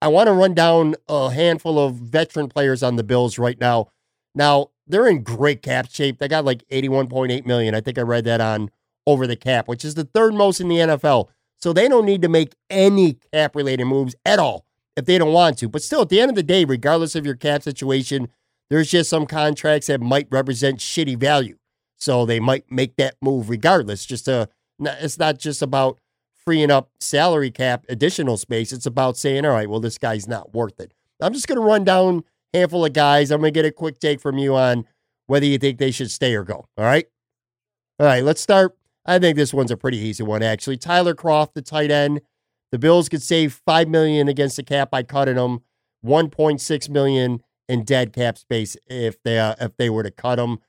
I 0.01 0.07
want 0.07 0.27
to 0.27 0.33
run 0.33 0.53
down 0.53 0.95
a 1.07 1.29
handful 1.29 1.77
of 1.77 1.95
veteran 1.95 2.49
players 2.49 2.81
on 2.81 2.95
the 2.95 3.03
Bills 3.03 3.37
right 3.37 3.59
now. 3.59 3.89
Now 4.33 4.71
they're 4.87 5.07
in 5.07 5.23
great 5.23 5.61
cap 5.61 5.89
shape. 5.91 6.17
They 6.17 6.27
got 6.27 6.45
like 6.45 6.63
eighty-one 6.69 7.07
point 7.07 7.31
eight 7.31 7.45
million. 7.45 7.75
I 7.75 7.81
think 7.81 7.97
I 7.97 8.01
read 8.01 8.25
that 8.25 8.41
on 8.41 8.71
over 9.05 9.27
the 9.27 9.35
cap, 9.35 9.67
which 9.67 9.85
is 9.85 9.95
the 9.95 10.03
third 10.03 10.33
most 10.33 10.59
in 10.59 10.67
the 10.67 10.77
NFL. 10.77 11.29
So 11.57 11.73
they 11.73 11.87
don't 11.87 12.05
need 12.05 12.23
to 12.23 12.29
make 12.29 12.55
any 12.69 13.13
cap 13.31 13.55
related 13.55 13.85
moves 13.85 14.15
at 14.25 14.39
all 14.39 14.65
if 14.95 15.05
they 15.05 15.17
don't 15.17 15.33
want 15.33 15.59
to. 15.59 15.69
But 15.69 15.83
still, 15.83 16.01
at 16.01 16.09
the 16.09 16.19
end 16.19 16.29
of 16.29 16.35
the 16.35 16.43
day, 16.43 16.65
regardless 16.65 17.15
of 17.15 17.25
your 17.25 17.35
cap 17.35 17.61
situation, 17.61 18.29
there's 18.69 18.89
just 18.89 19.09
some 19.09 19.27
contracts 19.27 19.87
that 19.87 20.01
might 20.01 20.27
represent 20.31 20.79
shitty 20.79 21.17
value. 21.17 21.57
So 21.97 22.25
they 22.25 22.39
might 22.39 22.71
make 22.71 22.95
that 22.95 23.15
move 23.21 23.49
regardless. 23.49 24.05
Just 24.05 24.25
to, 24.25 24.49
it's 24.79 25.19
not 25.19 25.37
just 25.37 25.61
about 25.61 25.99
freeing 26.45 26.71
up 26.71 26.89
salary 26.99 27.51
cap 27.51 27.85
additional 27.89 28.37
space. 28.37 28.71
It's 28.71 28.85
about 28.85 29.17
saying, 29.17 29.45
all 29.45 29.51
right, 29.51 29.69
well, 29.69 29.79
this 29.79 29.97
guy's 29.97 30.27
not 30.27 30.53
worth 30.53 30.79
it. 30.79 30.93
I'm 31.21 31.33
just 31.33 31.47
going 31.47 31.59
to 31.59 31.65
run 31.65 31.83
down 31.83 32.23
a 32.53 32.59
handful 32.59 32.85
of 32.85 32.93
guys. 32.93 33.31
I'm 33.31 33.41
going 33.41 33.53
to 33.53 33.57
get 33.57 33.65
a 33.65 33.71
quick 33.71 33.99
take 33.99 34.19
from 34.19 34.37
you 34.37 34.55
on 34.55 34.85
whether 35.27 35.45
you 35.45 35.57
think 35.57 35.77
they 35.77 35.91
should 35.91 36.11
stay 36.11 36.33
or 36.35 36.43
go. 36.43 36.67
All 36.77 36.85
right. 36.85 37.05
All 37.99 38.05
right. 38.05 38.23
Let's 38.23 38.41
start 38.41 38.75
I 39.05 39.19
think 39.19 39.35
this 39.35 39.53
one's 39.53 39.71
a 39.71 39.77
pretty 39.77 39.97
easy 39.97 40.23
one, 40.23 40.43
actually. 40.43 40.77
Tyler 40.77 41.15
Kroft, 41.15 41.53
the 41.53 41.61
tight 41.61 41.91
end. 41.91 42.21
The 42.71 42.79
Bills 42.79 43.09
could 43.09 43.21
save 43.21 43.61
five 43.65 43.89
million 43.89 44.27
against 44.27 44.55
the 44.55 44.63
cap 44.63 44.91
by 44.91 45.03
cutting 45.03 45.37
him, 45.37 45.61
one 46.01 46.29
point 46.29 46.61
six 46.61 46.87
million 46.87 47.41
in 47.67 47.83
dead 47.83 48.13
cap 48.13 48.37
space 48.37 48.77
if 48.87 49.21
they 49.23 49.39
uh, 49.39 49.55
if 49.59 49.75
they 49.77 49.89
were 49.89 50.03
to 50.03 50.11
cut 50.11 50.39
him. 50.39 50.59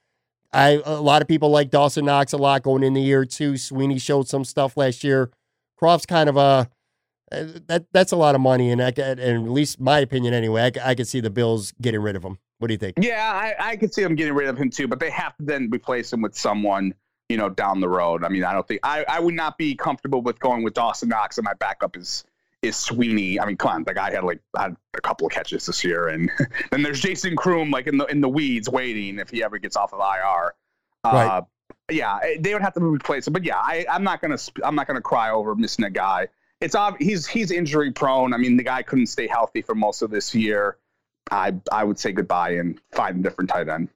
I 0.52 0.82
a 0.84 1.00
lot 1.00 1.22
of 1.22 1.28
people 1.28 1.50
like 1.50 1.70
Dawson 1.70 2.06
Knox 2.06 2.32
a 2.32 2.38
lot 2.38 2.62
going 2.62 2.82
in 2.82 2.94
the 2.94 3.00
year 3.00 3.24
too. 3.24 3.56
Sweeney 3.56 3.98
showed 3.98 4.28
some 4.28 4.44
stuff 4.44 4.76
last 4.76 5.04
year. 5.04 5.30
Kroft's 5.82 6.06
kind 6.06 6.28
of 6.28 6.36
a 6.36 6.70
uh, 7.32 7.44
that 7.66 7.86
that's 7.92 8.12
a 8.12 8.16
lot 8.16 8.34
of 8.34 8.40
money, 8.40 8.70
and 8.70 8.82
I 8.82 8.92
and 8.96 9.20
at 9.20 9.50
least 9.50 9.80
my 9.80 9.98
opinion 9.98 10.34
anyway. 10.34 10.70
I, 10.76 10.90
I 10.90 10.94
could 10.94 11.08
see 11.08 11.20
the 11.20 11.30
Bills 11.30 11.72
getting 11.80 12.00
rid 12.00 12.14
of 12.14 12.22
him. 12.22 12.38
What 12.58 12.68
do 12.68 12.74
you 12.74 12.78
think? 12.78 12.96
Yeah, 13.00 13.32
I, 13.32 13.70
I 13.70 13.76
could 13.76 13.92
see 13.92 14.02
them 14.02 14.14
getting 14.14 14.34
rid 14.34 14.48
of 14.48 14.56
him 14.56 14.70
too, 14.70 14.86
but 14.86 15.00
they 15.00 15.10
have 15.10 15.36
to 15.38 15.44
then 15.44 15.68
replace 15.72 16.12
him 16.12 16.20
with 16.22 16.36
someone 16.36 16.94
you 17.32 17.38
know, 17.38 17.48
down 17.48 17.80
the 17.80 17.88
road. 17.88 18.24
I 18.24 18.28
mean, 18.28 18.44
I 18.44 18.52
don't 18.52 18.68
think 18.68 18.80
I, 18.82 19.06
I 19.08 19.18
would 19.18 19.32
not 19.32 19.56
be 19.56 19.74
comfortable 19.74 20.20
with 20.20 20.38
going 20.38 20.62
with 20.62 20.74
Dawson 20.74 21.08
Knox 21.08 21.38
and 21.38 21.44
my 21.46 21.54
backup 21.54 21.96
is 21.96 22.24
is 22.60 22.76
Sweeney. 22.76 23.40
I 23.40 23.46
mean, 23.46 23.56
come 23.56 23.72
on, 23.72 23.84
the 23.84 23.94
guy 23.94 24.10
had 24.12 24.22
like 24.22 24.40
had 24.54 24.76
a 24.94 25.00
couple 25.00 25.26
of 25.26 25.32
catches 25.32 25.64
this 25.64 25.82
year, 25.82 26.08
and 26.08 26.30
then 26.70 26.82
there's 26.82 27.00
Jason 27.00 27.34
Croom 27.34 27.70
like 27.70 27.86
in 27.86 27.96
the 27.96 28.04
in 28.06 28.20
the 28.20 28.28
weeds 28.28 28.68
waiting 28.68 29.18
if 29.18 29.30
he 29.30 29.42
ever 29.42 29.56
gets 29.56 29.76
off 29.76 29.94
of 29.94 30.00
IR. 30.00 30.52
Right. 31.04 31.26
Uh, 31.26 31.42
yeah, 31.90 32.18
eh, 32.22 32.36
they 32.40 32.52
would 32.52 32.62
have 32.62 32.74
to 32.74 32.80
replace 32.80 33.26
him. 33.26 33.32
But 33.32 33.44
yeah, 33.44 33.58
I, 33.58 33.84
I'm 33.90 34.04
not 34.04 34.20
gonna 34.20 34.38
I'm 34.64 34.74
not 34.74 34.86
gonna 34.86 35.00
cry 35.00 35.30
over 35.30 35.54
missing 35.54 35.84
a 35.84 35.90
guy. 35.90 36.28
It's 36.60 36.74
ob- 36.74 36.98
he's 36.98 37.26
he's 37.26 37.50
injury 37.50 37.90
prone. 37.90 38.32
I 38.32 38.36
mean, 38.36 38.56
the 38.56 38.62
guy 38.62 38.82
couldn't 38.82 39.06
stay 39.06 39.26
healthy 39.26 39.62
for 39.62 39.74
most 39.74 40.02
of 40.02 40.10
this 40.10 40.34
year. 40.34 40.76
I 41.30 41.54
I 41.70 41.84
would 41.84 41.98
say 41.98 42.12
goodbye 42.12 42.50
and 42.50 42.80
find 42.92 43.18
a 43.18 43.22
different 43.22 43.50
tight 43.50 43.68
end. 43.68 43.88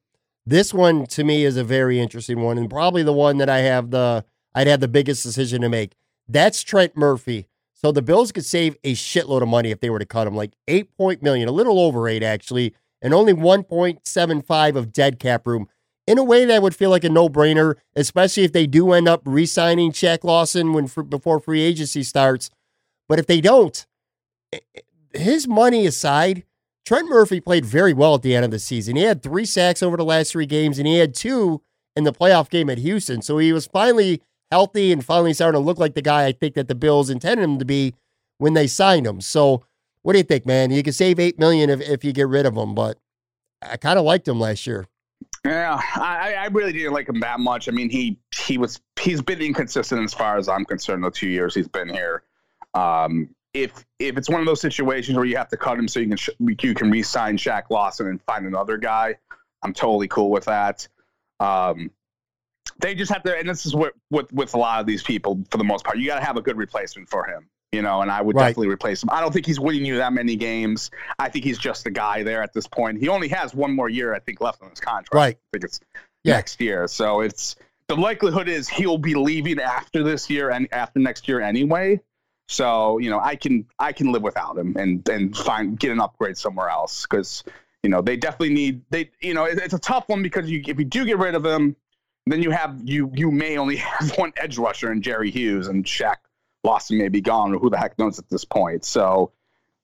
This 0.45 0.73
one 0.73 1.07
to 1.07 1.25
me 1.25 1.45
is 1.45 1.57
a 1.57 1.65
very 1.65 2.01
interesting 2.01 2.41
one, 2.41 2.59
and 2.59 2.71
probably 2.71 3.03
the 3.03 3.13
one 3.13 3.39
that 3.39 3.49
I 3.49 3.59
have 3.59 3.91
the 3.91 4.25
I'd 4.55 4.67
have 4.67 4.81
the 4.81 4.89
biggest 4.89 5.23
decision 5.23 5.63
to 5.63 5.69
make. 5.69 5.93
That's 6.29 6.63
Trent 6.63 6.97
Murphy. 6.97 7.49
So 7.75 7.93
the 7.93 8.03
Bills 8.03 8.33
could 8.33 8.45
save 8.45 8.77
a 8.85 8.95
shitload 8.95 9.43
of 9.43 9.49
money 9.49 9.71
if 9.71 9.81
they 9.81 9.91
were 9.91 9.99
to 9.99 10.07
cut 10.07 10.27
him, 10.27 10.35
like 10.35 10.53
eight 10.67 10.97
point 10.97 11.23
million, 11.23 11.49
a 11.49 11.53
little 11.53 11.79
over 11.79 12.09
eight 12.09 12.23
actually, 12.23 12.75
and 13.03 13.13
only 13.13 13.33
one 13.33 13.65
point 13.65 14.07
seven 14.07 14.41
five 14.41 14.77
of 14.77 14.93
dead 14.93 15.19
cap 15.19 15.47
room. 15.47 15.69
In 16.07 16.19
a 16.19 16.25
way, 16.25 16.45
that 16.45 16.63
would 16.63 16.77
feel 16.77 16.91
like 16.91 17.05
a 17.05 17.09
no 17.09 17.29
brainer, 17.29 17.75
especially 17.97 18.45
if 18.45 18.53
they 18.53 18.67
do 18.67 18.93
end 18.93 19.09
up 19.09 19.23
re-signing 19.25 19.91
Shaq 19.91 20.23
Lawson 20.23 20.73
when 20.73 20.87
before 21.09 21.41
free 21.41 21.63
agency 21.63 22.03
starts. 22.03 22.51
But 23.09 23.19
if 23.19 23.27
they 23.27 23.41
don't, 23.41 23.85
his 25.13 25.49
money 25.49 25.87
aside, 25.87 26.45
Trent 26.85 27.09
Murphy 27.09 27.41
played 27.41 27.65
very 27.65 27.93
well 27.93 28.15
at 28.15 28.23
the 28.23 28.35
end 28.37 28.45
of 28.45 28.53
the 28.53 28.61
season. 28.61 28.95
He 28.95 29.03
had 29.03 29.23
three 29.23 29.45
sacks 29.45 29.83
over 29.83 29.97
the 29.97 30.05
last 30.05 30.31
three 30.31 30.47
games, 30.47 30.79
and 30.79 30.87
he 30.87 30.99
had 30.99 31.15
two 31.15 31.61
in 31.97 32.05
the 32.05 32.13
playoff 32.13 32.49
game 32.51 32.71
at 32.71 32.79
Houston. 32.79 33.23
So 33.23 33.39
he 33.39 33.53
was 33.53 33.67
finally 33.67 34.23
healthy 34.53 34.93
and 34.93 35.05
finally 35.05 35.33
starting 35.33 35.61
to 35.61 35.65
look 35.65 35.79
like 35.79 35.95
the 35.95 36.03
guy 36.03 36.27
I 36.27 36.33
think 36.33 36.55
that 36.55 36.69
the 36.69 36.75
Bills 36.77 37.11
intended 37.11 37.43
him 37.43 37.59
to 37.59 37.65
be 37.65 37.95
when 38.39 38.55
they 38.55 38.69
signed 38.69 39.07
him. 39.07 39.21
So 39.21 39.65
what 40.03 40.13
do 40.13 40.19
you 40.19 40.25
think, 40.25 40.47
man? 40.47 40.71
You 40.71 40.85
can 40.85 40.93
save 40.93 41.19
eight 41.19 41.39
million 41.39 41.69
if, 41.69 41.81
if 41.81 42.05
you 42.05 42.13
get 42.13 42.29
rid 42.29 42.47
of 42.47 42.57
him, 42.57 42.75
but 42.77 42.99
I 43.61 43.77
kind 43.77 43.99
of 43.99 44.05
liked 44.05 44.29
him 44.29 44.39
last 44.39 44.65
year. 44.67 44.87
Yeah, 45.47 45.81
I, 45.95 46.35
I 46.35 46.47
really 46.47 46.73
didn't 46.73 46.93
like 46.93 47.09
him 47.09 47.21
that 47.21 47.39
much. 47.39 47.69
I 47.69 47.73
mean, 47.73 47.89
he 47.89 48.19
he 48.35 48.59
was 48.59 48.81
he's 49.01 49.23
been 49.23 49.41
inconsistent 49.41 50.03
as 50.03 50.13
far 50.13 50.39
as 50.39 50.49
I'm 50.49 50.65
concerned. 50.65 51.05
The 51.05 51.11
two 51.11 51.29
years 51.29 51.55
he's 51.55 51.69
been 51.69 51.89
here, 51.89 52.25
um, 52.75 53.29
if 53.55 53.85
if 54.01 54.17
it's 54.17 54.29
one 54.29 54.41
of 54.41 54.47
those 54.47 54.61
situations 54.61 55.17
where 55.17 55.25
you 55.25 55.37
have 55.37 55.49
to 55.51 55.57
cut 55.57 55.79
him 55.79 55.87
so 55.87 56.01
you 56.01 56.09
can 56.09 56.17
sh- 56.17 56.31
you 56.41 56.75
can 56.75 56.91
re-sign 56.91 57.37
Shaq 57.37 57.71
Lawson 57.71 58.09
and 58.09 58.21
find 58.23 58.45
another 58.45 58.77
guy, 58.77 59.15
I'm 59.63 59.73
totally 59.73 60.09
cool 60.09 60.31
with 60.31 60.47
that. 60.47 60.89
Um, 61.39 61.93
they 62.81 62.97
just 62.97 63.13
have 63.13 63.23
to, 63.23 63.37
and 63.37 63.49
this 63.49 63.67
is 63.67 63.75
what 63.75 63.93
with 64.11 64.33
with 64.33 64.55
a 64.55 64.59
lot 64.59 64.81
of 64.81 64.87
these 64.87 65.05
people 65.05 65.45
for 65.53 65.59
the 65.59 65.65
most 65.65 65.85
part, 65.85 65.99
you 65.99 66.07
got 66.09 66.19
to 66.19 66.25
have 66.25 66.37
a 66.37 66.43
good 66.43 66.57
replacement 66.57 67.09
for 67.09 67.25
him 67.25 67.49
you 67.73 67.83
know, 67.83 68.03
and 68.03 68.11
I 68.11 68.23
would 68.23 68.37
right. 68.37 68.49
definitely 68.49 68.69
replace 68.69 69.03
him. 69.03 69.11
I 69.13 69.21
don't 69.21 69.33
think 69.33 69.47
he's 69.47 69.61
winning 69.61 69.85
you 69.85 69.97
that 69.97 70.13
many 70.13 70.37
games. 70.37 70.91
I 71.19 71.29
think 71.29 71.45
he's 71.45 71.59
just 71.59 71.87
a 71.87 71.91
guy 71.91 72.23
there 72.23 72.43
at 72.43 72.53
this 72.53 72.67
point. 72.67 73.01
He 73.01 73.09
only 73.09 73.29
has 73.29 73.55
one 73.55 73.75
more 73.75 73.89
year, 73.89 74.15
I 74.15 74.19
think, 74.19 74.41
left 74.41 74.63
on 74.63 74.71
his 74.71 74.81
contract. 74.81 75.15
Right. 75.15 75.37
I 75.37 75.49
think 75.53 75.65
it's 75.65 75.81
yeah. 76.25 76.35
next 76.35 76.61
year. 76.61 76.87
So 76.89 77.21
it's 77.21 77.57
the 77.89 77.97
likelihood 77.97 78.49
is 78.49 78.69
he'll 78.69 78.99
be 78.99 79.15
leaving 79.15 79.61
after 79.61 80.03
this 80.03 80.29
year 80.31 80.51
and 80.51 80.69
after 80.73 80.99
next 80.99 81.29
year 81.29 81.41
anyway. 81.41 82.01
So 82.49 82.99
you 82.99 83.11
know, 83.11 83.21
I 83.21 83.37
can 83.37 83.67
I 83.79 83.93
can 83.93 84.13
live 84.13 84.23
without 84.23 84.57
him 84.57 84.77
and 84.77 85.07
and 85.09 85.37
find 85.37 85.79
get 85.79 85.91
an 85.91 86.01
upgrade 86.01 86.39
somewhere 86.39 86.69
else 86.69 87.03
because 87.03 87.45
you 87.83 87.91
know 87.91 88.01
they 88.01 88.17
definitely 88.17 88.55
need 88.55 88.83
they 88.91 89.11
you 89.21 89.35
know 89.35 89.45
it, 89.45 89.59
it's 89.59 89.75
a 89.75 89.79
tough 89.79 90.09
one 90.09 90.23
because 90.23 90.49
you 90.49 90.63
if 90.67 90.79
you 90.79 90.85
do 90.85 91.05
get 91.05 91.19
rid 91.19 91.35
of 91.35 91.45
him, 91.45 91.75
then 92.27 92.43
you 92.43 92.51
have 92.51 92.81
you 92.85 93.11
you 93.15 93.31
may 93.33 93.59
only 93.59 93.77
have 93.77 94.17
one 94.17 94.33
edge 94.37 94.59
rusher 94.59 94.93
in 94.93 95.03
Jerry 95.03 95.31
Hughes 95.31 95.67
and 95.67 95.85
Shaq 95.85 96.17
Lawson 96.67 96.99
may 96.99 97.09
be 97.09 97.23
gone, 97.23 97.55
or 97.55 97.59
who 97.59 97.71
the 97.71 97.79
heck 97.79 97.99
knows 97.99 98.19
at 98.19 98.29
this 98.29 98.45
point. 98.45 98.85
So 98.85 99.33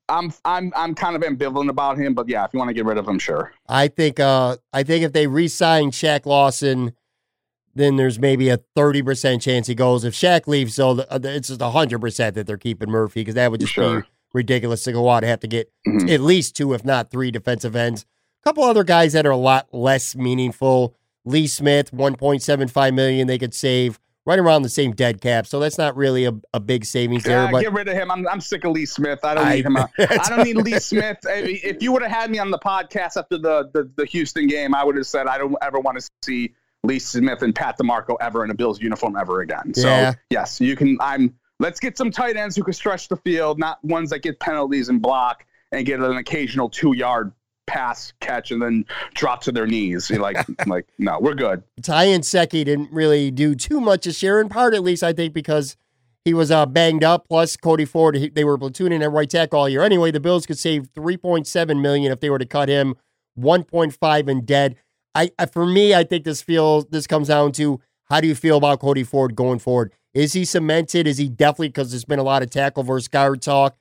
I'm 0.09 0.33
I'm 0.45 0.73
I'm 0.77 0.95
kind 0.95 1.17
of 1.17 1.23
ambivalent 1.23 1.71
about 1.71 1.97
him, 1.97 2.13
but 2.13 2.29
yeah, 2.29 2.45
if 2.45 2.53
you 2.53 2.59
want 2.59 2.69
to 2.69 2.75
get 2.75 2.85
rid 2.85 2.99
of 2.99 3.09
him, 3.09 3.19
sure. 3.19 3.53
I 3.69 3.89
think 3.89 4.21
uh 4.21 4.57
I 4.73 4.83
think 4.83 5.05
if 5.05 5.13
they 5.13 5.27
re-sign 5.27 5.91
Shaq 5.91 6.27
Lawson, 6.27 6.93
then 7.75 7.97
there's 7.97 8.19
maybe 8.19 8.51
a 8.51 8.59
thirty 8.77 9.03
percent 9.03 9.41
chance 9.41 9.67
he 9.67 9.75
goes. 9.75 10.05
If 10.05 10.15
Shaq 10.15 10.47
leaves, 10.47 10.75
so 10.75 10.95
the, 10.95 11.07
it's 11.37 11.49
just 11.49 11.63
hundred 11.63 12.01
percent 12.01 12.35
that 12.35 12.47
they're 12.47 12.59
keeping 12.59 12.91
Murphy 12.91 13.21
because 13.21 13.37
that 13.37 13.51
would 13.51 13.61
just 13.61 13.73
sure. 13.73 14.03
be 14.03 14.09
ridiculous 14.35 14.85
to 14.85 14.93
go 14.93 15.09
out 15.09 15.23
and 15.23 15.31
have 15.31 15.41
to 15.41 15.49
get 15.49 15.73
mm-hmm. 15.87 16.09
at 16.09 16.21
least 16.21 16.57
two, 16.57 16.75
if 16.75 16.85
not 16.85 17.11
three, 17.11 17.31
defensive 17.31 17.77
ends. 17.77 18.05
A 18.43 18.49
couple 18.49 18.65
other 18.65 18.85
guys 18.85 19.13
that 19.13 19.25
are 19.25 19.31
a 19.31 19.37
lot 19.37 19.69
less 19.73 20.17
meaningful. 20.17 20.97
Lee 21.25 21.47
Smith, 21.47 21.93
one 21.93 22.17
point 22.17 22.43
seven 22.43 22.67
five 22.69 22.93
million 22.93 23.29
they 23.29 23.39
could 23.39 23.55
save 23.55 24.01
right 24.25 24.39
around 24.39 24.63
the 24.63 24.69
same 24.69 24.93
dead 24.93 25.21
cap. 25.21 25.47
So 25.47 25.59
that's 25.59 25.79
not 25.79 25.97
really 25.97 26.25
a, 26.25 26.33
a 26.55 26.61
big 26.61 26.85
savings 26.85 27.25
there. 27.25 27.51
but 27.51 27.61
get 27.61 27.73
rid 27.73 27.89
of 27.89 27.95
him. 27.95 28.11
I'm, 28.11 28.27
I'm 28.29 28.41
sick 28.41 28.65
of 28.65 28.73
Lee 28.73 28.87
Smith. 28.87 29.21
I 29.25 29.35
don't 29.35 29.47
I, 29.47 29.57
need 29.57 29.67
him. 29.67 29.77
I 29.99 30.29
don't 30.29 30.45
need 30.45 30.57
Lee 30.57 30.79
Smith. 30.79 31.19
If 31.25 31.83
you 31.83 31.93
would 31.93 32.03
have 32.03 32.11
had 32.11 32.31
me 32.31 32.39
on 32.39 32.51
the 32.51 32.59
podcast 32.59 33.17
after 33.17 33.39
the, 33.39 33.71
the, 33.73 33.91
the 33.97 34.05
Houston 34.07 34.47
game, 34.47 34.75
I 34.75 34.85
would 34.85 34.97
have 34.97 35.07
said 35.07 35.27
I 35.27 35.39
don't 35.39 35.57
ever 35.63 35.81
want 35.81 35.99
to 35.99 36.09
see 36.23 36.55
Lee 36.85 36.99
Smith 36.99 37.43
and 37.43 37.55
Pat 37.55 37.79
DiMarco 37.79 38.17
ever 38.21 38.45
in 38.45 38.51
a 38.51 38.55
Bills 38.55 38.81
uniform 38.81 39.17
ever 39.17 39.41
again. 39.41 39.75
So 39.75 39.89
yeah. 39.89 40.15
yes, 40.31 40.61
you 40.61 40.77
can. 40.77 40.99
I'm. 41.01 41.35
Let's 41.59 41.79
get 41.79 41.97
some 41.97 42.11
tight 42.11 42.37
ends 42.37 42.57
who 42.57 42.65
can 42.65 42.73
stretch 42.73 43.07
the 43.07 43.17
field, 43.17 43.61
not 43.61 43.85
ones 43.85 44.11
that 44.11 44.19
get 44.19 44.41
penalties 44.41 44.89
and 44.89 45.01
block 45.01 45.47
and 45.71 45.87
get 45.87 46.01
an 46.01 46.17
occasional 46.17 46.69
two 46.69 46.93
yard 46.95 47.33
pass 47.67 48.13
catch 48.21 48.51
and 48.51 48.61
then 48.61 48.85
drop 49.15 49.43
to 49.43 49.53
their 49.53 49.67
knees. 49.67 50.11
You're 50.11 50.21
like, 50.21 50.45
like, 50.67 50.87
no, 50.99 51.19
we're 51.21 51.35
good. 51.35 51.63
Ty 51.83 52.07
Nsekhe 52.07 52.65
didn't 52.65 52.93
really 52.93 53.31
do 53.31 53.55
too 53.55 53.81
much 53.81 54.05
this 54.05 54.23
year, 54.23 54.41
in 54.41 54.49
part 54.49 54.75
at 54.75 54.83
least, 54.83 55.03
I 55.03 55.13
think, 55.13 55.33
because 55.35 55.77
he 56.25 56.35
was 56.35 56.51
uh, 56.51 56.67
banged 56.67 57.05
up. 57.05 57.29
Plus, 57.29 57.57
Cody 57.57 57.85
Ford, 57.85 58.17
he, 58.17 58.29
they 58.29 58.45
were 58.45 58.59
platooning 58.59 59.03
at 59.03 59.11
right 59.11 59.29
tackle 59.29 59.61
all 59.61 59.69
year. 59.69 59.83
Anyway, 59.83 60.11
the 60.11 60.21
Bills 60.21 60.47
could 60.47 60.59
save 60.59 60.93
3.7 60.93 61.81
million 61.81 62.13
if 62.13 62.21
they 62.21 62.31
were 62.31 62.39
to 62.39 62.47
cut 62.47 62.69
him, 62.69 62.95
1.5 63.39 64.29
in 64.29 64.45
dead. 64.45 64.77
I, 65.15 65.31
I 65.39 65.47
for 65.47 65.67
me, 65.67 65.95
I 65.95 66.05
think 66.05 66.25
this 66.25 66.43
feels 66.43 66.87
this 66.87 67.07
comes 67.07 67.29
down 67.29 67.53
to 67.53 67.81
how 68.05 68.21
do 68.21 68.29
you 68.29 68.35
feel 68.35 68.57
about 68.57 68.81
Cody 68.81 69.05
Ford 69.05 69.35
going 69.35 69.59
forward? 69.59 69.93
Is 70.15 70.33
he 70.33 70.45
cemented? 70.45 71.07
Is 71.07 71.19
he 71.19 71.29
definitely 71.29 71.69
because 71.69 71.91
there's 71.91 72.05
been 72.05 72.19
a 72.19 72.25
lot 72.25 72.43
of 72.43 72.51
tackle 72.51 72.83
versus 72.83 73.09
guard 73.09 73.43
talk, 73.43 73.77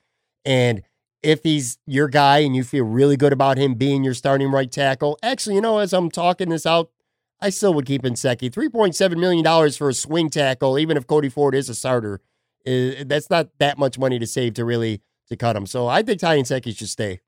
and 0.45 0.83
if 1.23 1.43
he's 1.43 1.77
your 1.85 2.07
guy 2.07 2.39
and 2.39 2.55
you 2.55 2.63
feel 2.63 2.85
really 2.85 3.17
good 3.17 3.33
about 3.33 3.57
him 3.57 3.75
being 3.75 4.03
your 4.03 4.13
starting 4.13 4.51
right 4.51 4.71
tackle. 4.71 5.17
Actually, 5.21 5.55
you 5.55 5.61
know, 5.61 5.79
as 5.79 5.93
I'm 5.93 6.09
talking 6.09 6.49
this 6.49 6.65
out, 6.65 6.91
I 7.39 7.49
still 7.49 7.73
would 7.73 7.85
keep 7.85 8.03
Nsekhe. 8.03 8.51
$3.7 8.51 9.17
million 9.17 9.71
for 9.71 9.89
a 9.89 9.93
swing 9.93 10.29
tackle, 10.29 10.77
even 10.77 10.97
if 10.97 11.07
Cody 11.07 11.29
Ford 11.29 11.55
is 11.55 11.69
a 11.69 11.75
starter, 11.75 12.21
that's 12.65 13.29
not 13.29 13.49
that 13.59 13.77
much 13.77 13.97
money 13.97 14.19
to 14.19 14.27
save 14.27 14.53
to 14.55 14.65
really 14.65 15.01
to 15.29 15.35
cut 15.35 15.55
him. 15.55 15.65
So 15.65 15.87
I 15.87 16.03
think 16.03 16.19
Ty 16.19 16.37
Nsekhe 16.37 16.77
should 16.77 16.89
stay. 16.89 17.19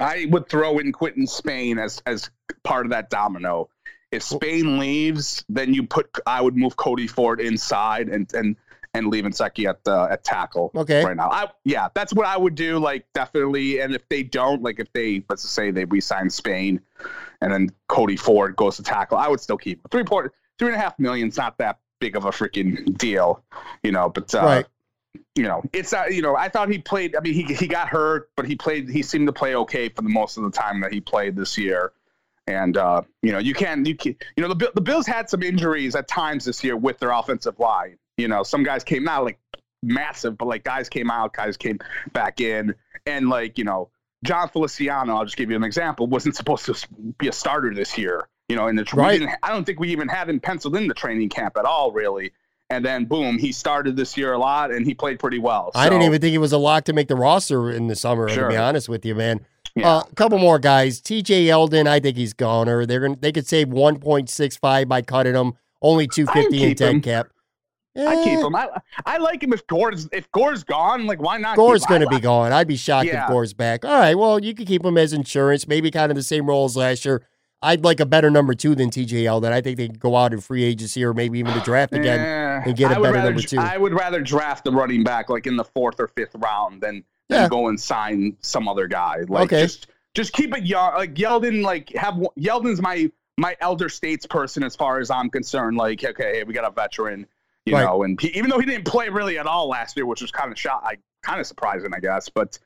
I 0.00 0.26
would 0.30 0.48
throw 0.48 0.78
in 0.78 0.90
Quinton 0.90 1.26
Spain 1.26 1.78
as 1.78 2.02
as 2.06 2.30
part 2.64 2.84
of 2.84 2.90
that 2.90 3.10
domino. 3.10 3.68
If 4.10 4.24
Spain 4.24 4.78
leaves, 4.78 5.44
then 5.48 5.72
you 5.72 5.84
put 5.84 6.10
I 6.26 6.40
would 6.40 6.56
move 6.56 6.76
Cody 6.76 7.06
Ford 7.06 7.40
inside 7.40 8.08
and 8.08 8.32
and 8.34 8.56
and 8.94 9.08
leaving 9.08 9.32
Nsekhe 9.32 9.68
at 9.68 9.82
the 9.84 10.08
at 10.10 10.24
tackle. 10.24 10.70
Okay. 10.74 11.04
Right 11.04 11.16
now, 11.16 11.28
I 11.28 11.48
yeah, 11.64 11.88
that's 11.94 12.14
what 12.14 12.26
I 12.26 12.36
would 12.36 12.54
do. 12.54 12.78
Like 12.78 13.04
definitely, 13.12 13.80
and 13.80 13.94
if 13.94 14.08
they 14.08 14.22
don't, 14.22 14.62
like 14.62 14.78
if 14.80 14.92
they 14.92 15.24
let's 15.28 15.42
just 15.42 15.54
say 15.54 15.70
they 15.70 15.84
resign 15.84 16.30
Spain, 16.30 16.80
and 17.40 17.52
then 17.52 17.70
Cody 17.88 18.16
Ford 18.16 18.56
goes 18.56 18.76
to 18.76 18.82
tackle, 18.82 19.18
I 19.18 19.28
would 19.28 19.40
still 19.40 19.58
keep 19.58 19.80
three 19.90 20.04
point 20.04 20.30
three 20.58 20.68
and 20.68 20.76
a 20.76 20.80
half 20.80 20.98
million's 20.98 21.36
not 21.36 21.58
that 21.58 21.80
big 22.00 22.16
of 22.16 22.24
a 22.24 22.30
freaking 22.30 22.96
deal, 22.96 23.42
you 23.82 23.92
know. 23.92 24.08
But 24.08 24.34
uh, 24.34 24.42
right. 24.42 24.66
You 25.36 25.44
know, 25.44 25.62
it's 25.72 25.92
uh, 25.92 26.06
you 26.08 26.22
know, 26.22 26.36
I 26.36 26.48
thought 26.48 26.70
he 26.70 26.78
played. 26.78 27.16
I 27.16 27.20
mean, 27.20 27.34
he 27.34 27.42
he 27.54 27.66
got 27.66 27.88
hurt, 27.88 28.30
but 28.36 28.46
he 28.46 28.54
played. 28.54 28.88
He 28.88 29.02
seemed 29.02 29.26
to 29.26 29.32
play 29.32 29.54
okay 29.56 29.88
for 29.88 30.02
the 30.02 30.08
most 30.08 30.36
of 30.36 30.44
the 30.44 30.50
time 30.50 30.80
that 30.80 30.92
he 30.92 31.00
played 31.00 31.36
this 31.36 31.58
year. 31.58 31.92
And 32.46 32.76
uh, 32.76 33.02
you 33.22 33.32
know, 33.32 33.38
you 33.38 33.54
can 33.54 33.84
you 33.84 33.96
can 33.96 34.16
you 34.36 34.42
know 34.42 34.52
the 34.52 34.72
the 34.74 34.80
Bills 34.80 35.06
had 35.06 35.30
some 35.30 35.42
injuries 35.42 35.94
at 35.94 36.08
times 36.08 36.44
this 36.44 36.62
year 36.62 36.76
with 36.76 36.98
their 36.98 37.10
offensive 37.10 37.58
line. 37.58 37.96
You 38.16 38.28
know, 38.28 38.42
some 38.42 38.62
guys 38.62 38.84
came 38.84 39.08
out 39.08 39.24
like 39.24 39.38
massive, 39.82 40.38
but 40.38 40.46
like 40.46 40.64
guys 40.64 40.88
came 40.88 41.10
out, 41.10 41.34
guys 41.34 41.56
came 41.56 41.78
back 42.12 42.40
in, 42.40 42.74
and 43.06 43.28
like 43.28 43.58
you 43.58 43.64
know, 43.64 43.90
Jon 44.24 44.48
Feliciano, 44.48 45.16
I'll 45.16 45.24
just 45.24 45.36
give 45.36 45.50
you 45.50 45.56
an 45.56 45.64
example, 45.64 46.06
wasn't 46.06 46.36
supposed 46.36 46.66
to 46.66 46.74
be 47.18 47.28
a 47.28 47.32
starter 47.32 47.74
this 47.74 47.96
year. 47.98 48.28
You 48.48 48.56
know, 48.56 48.66
in 48.66 48.76
the 48.76 48.86
right. 48.92 49.26
I 49.42 49.50
don't 49.50 49.64
think 49.64 49.80
we 49.80 49.88
even 49.88 50.08
had 50.08 50.28
him 50.28 50.38
penciled 50.38 50.76
in 50.76 50.86
the 50.86 50.94
training 50.94 51.30
camp 51.30 51.56
at 51.56 51.64
all, 51.64 51.92
really. 51.92 52.32
And 52.70 52.84
then 52.84 53.04
boom, 53.04 53.38
he 53.38 53.52
started 53.52 53.96
this 53.96 54.16
year 54.16 54.32
a 54.32 54.38
lot, 54.38 54.70
and 54.70 54.86
he 54.86 54.94
played 54.94 55.18
pretty 55.18 55.38
well. 55.38 55.70
So, 55.72 55.80
I 55.80 55.88
didn't 55.88 56.02
even 56.02 56.20
think 56.20 56.32
he 56.32 56.38
was 56.38 56.52
a 56.52 56.58
lock 56.58 56.84
to 56.84 56.92
make 56.92 57.08
the 57.08 57.16
roster 57.16 57.70
in 57.70 57.88
the 57.88 57.96
summer. 57.96 58.28
Sure. 58.28 58.44
To 58.44 58.48
be 58.50 58.56
honest 58.56 58.88
with 58.88 59.04
you, 59.04 59.14
man. 59.14 59.40
Yeah. 59.74 59.96
Uh, 59.96 60.02
a 60.10 60.14
couple 60.14 60.38
more 60.38 60.58
guys. 60.58 61.00
T.J. 61.00 61.46
Yeldon, 61.46 61.86
I 61.86 62.00
think 62.00 62.16
he's 62.16 62.32
goner. 62.32 62.86
They're 62.86 63.00
gonna 63.00 63.16
they 63.16 63.32
could 63.32 63.46
save 63.46 63.68
one 63.68 63.98
point 63.98 64.30
six 64.30 64.56
five 64.56 64.88
by 64.88 65.02
cutting 65.02 65.34
him. 65.34 65.54
Only 65.82 66.06
two 66.06 66.26
fifty 66.26 66.62
in 66.62 66.74
ten 66.74 67.00
cap. 67.00 67.28
I 67.96 68.16
keep 68.24 68.38
eh. 68.38 68.40
him. 68.40 68.56
I 68.56 68.68
I 69.06 69.18
like 69.18 69.42
him 69.42 69.52
if 69.52 69.66
Gore's 69.66 70.08
if 70.12 70.30
Gore's 70.32 70.64
gone. 70.64 71.06
Like 71.06 71.22
why 71.22 71.38
not? 71.38 71.56
Gore's 71.56 71.84
going 71.86 72.00
to 72.00 72.08
be 72.08 72.20
gone. 72.20 72.52
I'd 72.52 72.66
be 72.66 72.76
shocked 72.76 73.06
yeah. 73.06 73.24
if 73.24 73.30
Gore's 73.30 73.54
back. 73.54 73.84
All 73.84 73.98
right. 73.98 74.16
Well, 74.16 74.42
you 74.42 74.54
could 74.54 74.66
keep 74.66 74.84
him 74.84 74.98
as 74.98 75.12
insurance. 75.12 75.68
Maybe 75.68 75.90
kind 75.90 76.10
of 76.10 76.16
the 76.16 76.22
same 76.22 76.46
role 76.46 76.64
as 76.64 76.76
last 76.76 77.04
year. 77.04 77.22
I'd 77.62 77.82
like 77.82 77.98
a 77.98 78.06
better 78.06 78.30
number 78.30 78.54
two 78.54 78.74
than 78.74 78.90
TJL. 78.90 79.40
That 79.42 79.52
I 79.52 79.60
think 79.60 79.78
they 79.78 79.88
could 79.88 80.00
go 80.00 80.16
out 80.16 80.32
in 80.32 80.40
free 80.40 80.64
agency 80.64 81.02
or 81.04 81.14
maybe 81.14 81.38
even 81.38 81.54
the 81.54 81.60
draft 81.60 81.94
again 81.94 82.62
and 82.66 82.76
get 82.76 82.90
a 82.90 83.00
better 83.00 83.14
rather, 83.14 83.30
number 83.30 83.42
two. 83.42 83.58
I 83.58 83.78
would 83.78 83.94
rather 83.94 84.20
draft 84.20 84.64
the 84.64 84.72
running 84.72 85.02
back 85.02 85.30
like 85.30 85.46
in 85.46 85.56
the 85.56 85.64
fourth 85.64 85.98
or 85.98 86.08
fifth 86.08 86.34
round 86.34 86.82
than, 86.82 87.04
than 87.28 87.42
yeah. 87.42 87.48
go 87.48 87.68
and 87.68 87.80
sign 87.80 88.36
some 88.40 88.68
other 88.68 88.86
guy. 88.86 89.22
Like 89.28 89.52
okay. 89.52 89.62
just 89.62 89.86
just 90.14 90.32
keep 90.32 90.54
it 90.54 90.64
young. 90.64 90.94
Like 90.94 91.14
Yeldon, 91.14 91.62
like 91.62 91.90
have 91.94 92.14
Yeldon's 92.38 92.82
my 92.82 93.10
my 93.38 93.56
elder 93.60 93.88
states 93.88 94.26
person 94.26 94.62
as 94.62 94.76
far 94.76 95.00
as 95.00 95.10
I'm 95.10 95.30
concerned. 95.30 95.78
Like 95.78 96.04
okay, 96.04 96.44
we 96.44 96.52
got 96.52 96.66
a 96.66 96.70
veteran 96.70 97.26
you 97.66 97.74
right. 97.74 97.84
know, 97.84 98.02
and 98.02 98.20
he, 98.20 98.28
even 98.28 98.50
though 98.50 98.58
he 98.58 98.66
didn't 98.66 98.84
play 98.84 99.08
really 99.08 99.38
at 99.38 99.46
all 99.46 99.68
last 99.68 99.96
year, 99.96 100.06
which 100.06 100.20
was 100.20 100.30
kind 100.30 100.52
of 100.52 100.58
shot, 100.58 100.82
I 100.84 100.96
kind 101.22 101.40
of 101.40 101.46
surprising, 101.46 101.92
I 101.94 102.00
guess. 102.00 102.28
But 102.28 102.58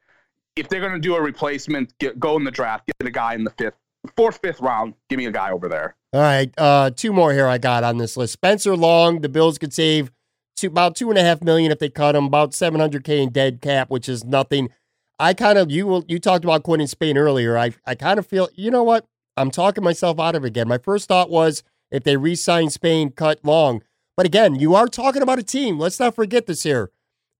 if 0.56 0.68
they're 0.68 0.80
going 0.80 0.92
to 0.92 0.98
do 0.98 1.14
a 1.14 1.20
replacement, 1.20 1.96
get, 1.98 2.18
go 2.18 2.36
in 2.36 2.44
the 2.44 2.50
draft, 2.50 2.86
get 2.86 3.06
a 3.06 3.10
guy 3.10 3.34
in 3.34 3.44
the 3.44 3.50
fifth, 3.50 3.76
fourth, 4.16 4.40
fifth 4.42 4.60
round. 4.60 4.94
Give 5.08 5.18
me 5.18 5.26
a 5.26 5.30
guy 5.30 5.50
over 5.50 5.68
there. 5.68 5.94
All 6.12 6.20
right, 6.20 6.52
uh, 6.58 6.90
two 6.90 7.12
more 7.12 7.32
here 7.32 7.46
I 7.46 7.58
got 7.58 7.84
on 7.84 7.98
this 7.98 8.16
list. 8.16 8.32
Spencer 8.32 8.76
Long, 8.76 9.20
the 9.20 9.28
Bills 9.28 9.58
could 9.58 9.74
save 9.74 10.10
two, 10.56 10.68
about 10.68 10.96
two 10.96 11.10
and 11.10 11.18
a 11.18 11.22
half 11.22 11.42
million 11.42 11.70
if 11.70 11.78
they 11.78 11.90
cut 11.90 12.16
him, 12.16 12.24
about 12.24 12.54
seven 12.54 12.80
hundred 12.80 13.04
k 13.04 13.22
in 13.22 13.30
dead 13.30 13.60
cap, 13.60 13.90
which 13.90 14.08
is 14.08 14.24
nothing. 14.24 14.70
I 15.18 15.34
kind 15.34 15.58
of 15.58 15.70
you 15.70 16.04
you 16.08 16.18
talked 16.18 16.44
about 16.44 16.62
Quinton 16.62 16.88
Spain 16.88 17.18
earlier. 17.18 17.58
I 17.58 17.74
I 17.84 17.94
kind 17.94 18.18
of 18.18 18.26
feel 18.26 18.48
you 18.54 18.70
know 18.70 18.82
what 18.82 19.06
I'm 19.36 19.50
talking 19.50 19.84
myself 19.84 20.18
out 20.18 20.34
of 20.34 20.44
it 20.44 20.48
again. 20.48 20.66
My 20.66 20.78
first 20.78 21.08
thought 21.08 21.30
was 21.30 21.62
if 21.90 22.04
they 22.04 22.16
re-sign 22.16 22.70
Spain, 22.70 23.10
cut 23.10 23.40
Long. 23.44 23.82
But 24.18 24.26
again, 24.26 24.56
you 24.56 24.74
are 24.74 24.88
talking 24.88 25.22
about 25.22 25.38
a 25.38 25.44
team. 25.44 25.78
Let's 25.78 26.00
not 26.00 26.16
forget 26.16 26.46
this 26.46 26.64
here. 26.64 26.90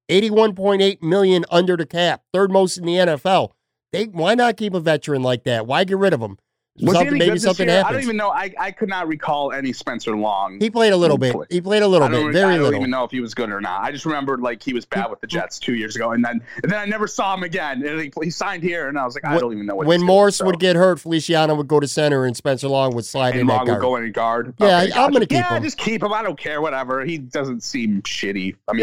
81.8 0.08 1.02
million 1.02 1.44
under 1.50 1.76
the 1.76 1.84
cap, 1.84 2.22
third 2.32 2.52
most 2.52 2.78
in 2.78 2.86
the 2.86 2.92
NFL. 2.92 3.50
They 3.90 4.04
why 4.04 4.36
not 4.36 4.56
keep 4.56 4.74
a 4.74 4.80
veteran 4.80 5.24
like 5.24 5.42
that? 5.42 5.66
Why 5.66 5.82
get 5.82 5.98
rid 5.98 6.12
of 6.12 6.20
him? 6.20 6.38
Was 6.80 6.94
something, 6.94 7.00
he 7.00 7.06
any 7.08 7.18
maybe 7.18 7.26
good 7.26 7.34
this 7.36 7.42
something 7.42 7.68
year? 7.68 7.82
I 7.84 7.92
don't 7.92 8.02
even 8.02 8.16
know. 8.16 8.30
I, 8.30 8.52
I 8.58 8.70
could 8.70 8.88
not 8.88 9.08
recall 9.08 9.52
any 9.52 9.72
Spencer 9.72 10.16
Long. 10.16 10.60
he 10.60 10.70
played 10.70 10.92
a 10.92 10.96
little 10.96 11.18
bit. 11.18 11.34
He 11.50 11.60
played 11.60 11.82
a 11.82 11.88
little 11.88 12.08
bit, 12.08 12.32
very 12.32 12.54
I 12.54 12.56
don't 12.56 12.62
little. 12.64 12.80
even 12.80 12.90
know 12.90 13.04
if 13.04 13.10
he 13.10 13.20
was 13.20 13.34
good 13.34 13.50
or 13.50 13.60
not. 13.60 13.82
I 13.82 13.90
just 13.92 14.06
remembered 14.06 14.40
like 14.40 14.62
he 14.62 14.72
was 14.72 14.84
bad 14.84 15.10
with 15.10 15.20
the 15.20 15.26
Jets 15.26 15.58
two 15.58 15.74
years 15.74 15.96
ago, 15.96 16.12
and 16.12 16.24
then 16.24 16.40
and 16.62 16.70
then 16.70 16.78
I 16.78 16.84
never 16.84 17.06
saw 17.06 17.34
him 17.34 17.42
again. 17.42 17.84
And 17.86 18.00
he, 18.00 18.12
he 18.22 18.30
signed 18.30 18.62
here, 18.62 18.88
and 18.88 18.98
I 18.98 19.04
was 19.04 19.14
like, 19.14 19.24
I 19.24 19.32
When- 19.32 19.40
don't 19.40 19.52
even 19.54 19.66
know 19.66 19.74
what. 19.76 19.86
When 19.86 20.02
Morse 20.02 20.36
so. 20.36 20.46
would 20.46 20.58
get 20.60 20.76
hurt, 20.76 21.00
Feliciano 21.00 21.54
would 21.54 21.68
go 21.68 21.80
to 21.80 21.88
center, 21.88 22.24
and 22.24 22.36
Spencer 22.36 22.68
Long 22.68 22.94
would 22.94 23.04
slide 23.04 23.34
in 23.34 23.40
and 23.42 23.50
that 23.50 23.54
Long 23.56 23.66
would 23.66 23.70
guard. 23.72 23.82
go 23.82 23.96
in 23.96 24.12
guard. 24.12 24.54
Yeah, 24.58 24.78
I- 24.94 25.04
I'm 25.04 25.12
gonna 25.12 25.26
keep 25.26 25.38
yeah, 25.38 25.56
him. 25.56 25.62
just 25.62 25.78
keep 25.78 26.02
him. 26.02 26.12
I 26.12 26.22
don't 26.22 26.38
care. 26.38 26.60
Whatever. 26.60 27.04
He 27.04 27.18
doesn't 27.18 27.62
seem 27.62 28.02
shitty. 28.02 28.56
I 28.68 28.72
mean, 28.72 28.80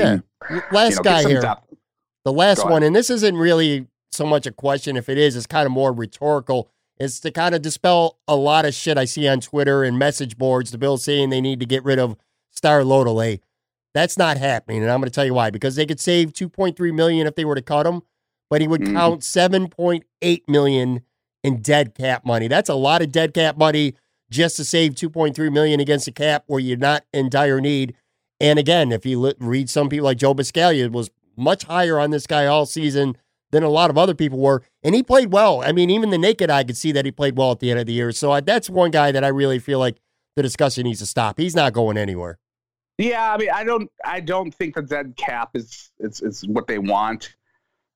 Yeah. 0.49 0.59
Last 0.71 0.91
you 0.91 0.95
know, 0.97 1.01
guy 1.03 1.27
here. 1.27 1.41
The 2.23 2.33
last 2.33 2.65
one, 2.65 2.83
and 2.83 2.95
this 2.95 3.09
isn't 3.09 3.35
really 3.37 3.87
so 4.11 4.25
much 4.25 4.45
a 4.47 4.51
question. 4.51 4.97
If 4.97 5.09
it 5.09 5.17
is, 5.17 5.35
it's 5.35 5.45
kind 5.45 5.65
of 5.65 5.71
more 5.71 5.91
rhetorical. 5.93 6.69
It's 6.97 7.19
to 7.21 7.31
kind 7.31 7.53
of 7.53 7.61
dispel 7.61 8.19
a 8.27 8.35
lot 8.35 8.65
of 8.65 8.73
shit 8.73 8.97
I 8.97 9.05
see 9.05 9.27
on 9.27 9.41
Twitter 9.41 9.83
and 9.83 9.99
message 9.99 10.37
boards. 10.37 10.71
The 10.71 10.77
Bills 10.77 11.03
saying 11.03 11.29
they 11.29 11.41
need 11.41 11.59
to 11.59 11.65
get 11.65 11.83
rid 11.83 11.99
of 11.99 12.15
Star 12.51 12.81
Lotulelei. 12.81 13.41
That's 13.93 14.17
not 14.17 14.37
happening, 14.37 14.81
and 14.81 14.91
I'm 14.91 14.99
going 14.99 15.09
to 15.09 15.13
tell 15.13 15.25
you 15.25 15.33
why. 15.33 15.49
Because 15.49 15.75
they 15.75 15.85
could 15.85 15.99
save 15.99 16.33
2.3 16.33 16.91
million 16.93 17.27
if 17.27 17.35
they 17.35 17.45
were 17.45 17.55
to 17.55 17.61
cut 17.61 17.85
him, 17.85 18.01
but 18.49 18.61
he 18.61 18.67
would 18.67 18.81
Mhm. 18.81 18.93
count 18.93 19.23
7.8 19.23 20.47
million 20.47 21.01
in 21.43 21.61
dead 21.61 21.95
cap 21.95 22.25
money. 22.25 22.47
That's 22.47 22.69
a 22.69 22.75
lot 22.75 23.01
of 23.01 23.11
dead 23.11 23.33
cap 23.33 23.57
money 23.57 23.93
just 24.29 24.57
to 24.57 24.65
save 24.65 24.95
2.3 24.95 25.49
million 25.49 25.79
against 25.79 26.07
a 26.07 26.11
cap 26.11 26.43
where 26.47 26.59
you're 26.59 26.77
not 26.77 27.03
in 27.13 27.29
dire 27.29 27.61
need. 27.61 27.93
And 28.39 28.57
again, 28.59 28.91
if 28.91 29.05
you 29.05 29.33
read 29.39 29.69
some 29.69 29.87
people 29.87 30.05
like 30.05 30.17
Joe 30.17 30.33
Buscaglia 30.33 30.91
was 30.91 31.09
much 31.37 31.63
higher 31.65 31.99
on 31.99 32.11
this 32.11 32.25
guy 32.27 32.45
all 32.45 32.65
season 32.65 33.15
than 33.51 33.63
a 33.63 33.69
lot 33.69 33.89
of 33.89 33.97
other 33.97 34.13
people 34.13 34.39
were, 34.39 34.63
and 34.83 34.95
he 34.95 35.03
played 35.03 35.31
well. 35.31 35.61
I 35.61 35.71
mean, 35.71 35.89
even 35.89 36.09
the 36.09 36.17
naked 36.17 36.49
eye 36.49 36.63
could 36.63 36.77
see 36.77 36.91
that 36.91 37.05
he 37.05 37.11
played 37.11 37.37
well 37.37 37.51
at 37.51 37.59
the 37.59 37.71
end 37.71 37.79
of 37.79 37.85
the 37.85 37.93
year. 37.93 38.11
So 38.11 38.31
uh, 38.31 38.41
that's 38.41 38.69
one 38.69 38.91
guy 38.91 39.11
that 39.11 39.23
I 39.23 39.29
really 39.29 39.59
feel 39.59 39.79
like 39.79 39.97
the 40.35 40.43
discussion 40.43 40.83
needs 40.83 40.99
to 40.99 41.05
stop. 41.05 41.39
He's 41.39 41.55
not 41.55 41.73
going 41.73 41.97
anywhere. 41.97 42.39
Yeah, 42.97 43.33
I 43.33 43.37
mean, 43.37 43.49
I 43.53 43.63
don't, 43.63 43.89
I 44.03 44.19
don't 44.19 44.53
think 44.53 44.75
the 44.75 44.81
dead 44.81 45.15
cap 45.17 45.51
is, 45.53 45.91
is, 45.99 46.21
is 46.21 46.47
what 46.47 46.67
they 46.67 46.79
want. 46.79 47.35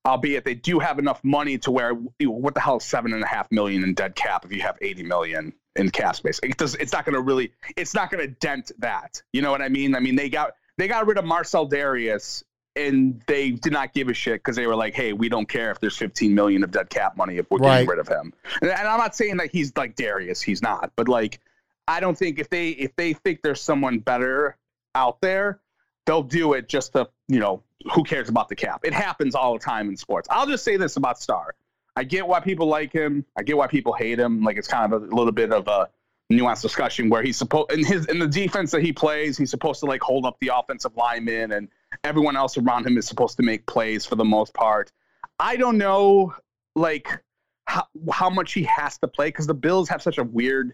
Albeit 0.05 0.45
they 0.45 0.55
do 0.55 0.79
have 0.79 0.97
enough 0.97 1.21
money 1.25 1.57
to 1.57 1.71
where, 1.71 1.93
what 1.93 2.53
the 2.53 2.61
hell, 2.61 2.77
is 2.77 2.85
seven 2.85 3.13
and 3.13 3.21
a 3.21 3.27
half 3.27 3.51
million 3.51 3.83
in 3.83 3.93
dead 3.93 4.15
cap 4.15 4.45
if 4.45 4.51
you 4.51 4.61
have 4.61 4.77
eighty 4.81 5.03
million 5.03 5.51
in 5.75 5.89
cap 5.89 6.15
space. 6.15 6.39
It 6.41 6.55
does, 6.55 6.75
it's 6.75 6.93
not 6.93 7.03
going 7.03 7.15
to 7.15 7.21
really, 7.21 7.51
it's 7.75 7.93
not 7.93 8.09
going 8.09 8.25
to 8.25 8.33
dent 8.35 8.71
that. 8.79 9.21
You 9.33 9.41
know 9.41 9.51
what 9.51 9.61
I 9.61 9.67
mean? 9.67 9.95
I 9.95 9.99
mean, 9.99 10.15
they 10.15 10.29
got, 10.29 10.53
they 10.77 10.87
got 10.87 11.05
rid 11.05 11.17
of 11.17 11.25
Marcell 11.25 11.69
Dareus, 11.69 12.43
and 12.75 13.21
they 13.27 13.51
did 13.51 13.73
not 13.73 13.93
give 13.93 14.07
a 14.09 14.13
shit 14.13 14.35
because 14.35 14.55
they 14.55 14.67
were 14.67 14.75
like, 14.75 14.93
hey, 14.93 15.13
we 15.13 15.27
don't 15.29 15.47
care 15.49 15.71
if 15.71 15.79
there's 15.79 15.97
15 15.97 16.33
million 16.33 16.63
of 16.63 16.71
dead 16.71 16.89
cap 16.89 17.17
money 17.17 17.37
if 17.37 17.49
we're 17.49 17.57
Right. 17.59 17.77
getting 17.77 17.89
rid 17.89 17.99
of 17.99 18.07
him. 18.07 18.33
And, 18.61 18.69
and 18.71 18.87
I'm 18.87 18.97
not 18.99 19.15
saying 19.15 19.37
that 19.37 19.51
he's 19.51 19.75
like 19.75 19.95
Dareus, 19.95 20.41
he's 20.41 20.61
not, 20.61 20.91
but 20.95 21.07
like, 21.07 21.39
I 21.87 21.99
don't 21.99 22.17
think 22.17 22.37
if 22.39 22.49
they 22.49 22.69
if 22.69 22.95
they 22.95 23.13
think 23.13 23.41
there's 23.41 23.61
someone 23.61 23.97
better 23.99 24.55
out 24.93 25.19
there, 25.21 25.59
they'll 26.05 26.21
do 26.23 26.53
it 26.53 26.69
just 26.69 26.93
to, 26.93 27.09
you 27.27 27.39
know, 27.39 27.63
who 27.93 28.03
cares 28.03 28.29
about 28.29 28.47
the 28.49 28.55
cap? 28.55 28.81
It 28.83 28.93
happens 28.93 29.33
all 29.33 29.53
the 29.53 29.59
time 29.59 29.89
in 29.89 29.97
sports. 29.97 30.27
I'll 30.31 30.45
just 30.45 30.63
say 30.63 30.77
this 30.77 30.97
about 30.97 31.19
Star: 31.19 31.55
I 31.95 32.03
get 32.03 32.27
why 32.27 32.41
people 32.41 32.67
like 32.67 32.93
him. 32.93 33.25
I 33.35 33.41
get 33.41 33.57
why 33.57 33.65
people 33.65 33.93
hate 33.93 34.19
him. 34.19 34.43
Like 34.43 34.57
it's 34.57 34.67
kind 34.67 34.93
of 34.93 35.01
a 35.01 35.05
little 35.07 35.31
bit 35.31 35.51
of 35.51 35.67
a 35.67 35.89
nuanced 36.31 36.61
discussion 36.61 37.09
where 37.09 37.23
he's 37.23 37.37
supposed 37.37 37.71
in 37.71 37.83
his 37.83 38.05
in 38.05 38.19
the 38.19 38.27
defense 38.27 38.69
that 38.71 38.83
he 38.83 38.93
plays, 38.93 39.35
he's 39.35 39.49
supposed 39.49 39.79
to 39.79 39.87
like 39.87 40.01
hold 40.01 40.25
up 40.27 40.37
the 40.41 40.51
offensive 40.53 40.95
lineman 40.95 41.51
and 41.53 41.69
everyone 42.03 42.35
else 42.35 42.57
around 42.57 42.85
him 42.85 42.97
is 42.97 43.07
supposed 43.07 43.37
to 43.37 43.43
make 43.43 43.65
plays 43.65 44.05
for 44.05 44.15
the 44.15 44.25
most 44.25 44.53
part. 44.53 44.91
I 45.39 45.55
don't 45.55 45.77
know 45.77 46.33
like 46.75 47.21
how, 47.65 47.87
how 48.11 48.29
much 48.29 48.53
he 48.53 48.63
has 48.63 48.97
to 48.99 49.07
play 49.07 49.27
because 49.27 49.47
the 49.47 49.53
Bills 49.53 49.89
have 49.89 50.01
such 50.01 50.17
a 50.17 50.23
weird 50.23 50.73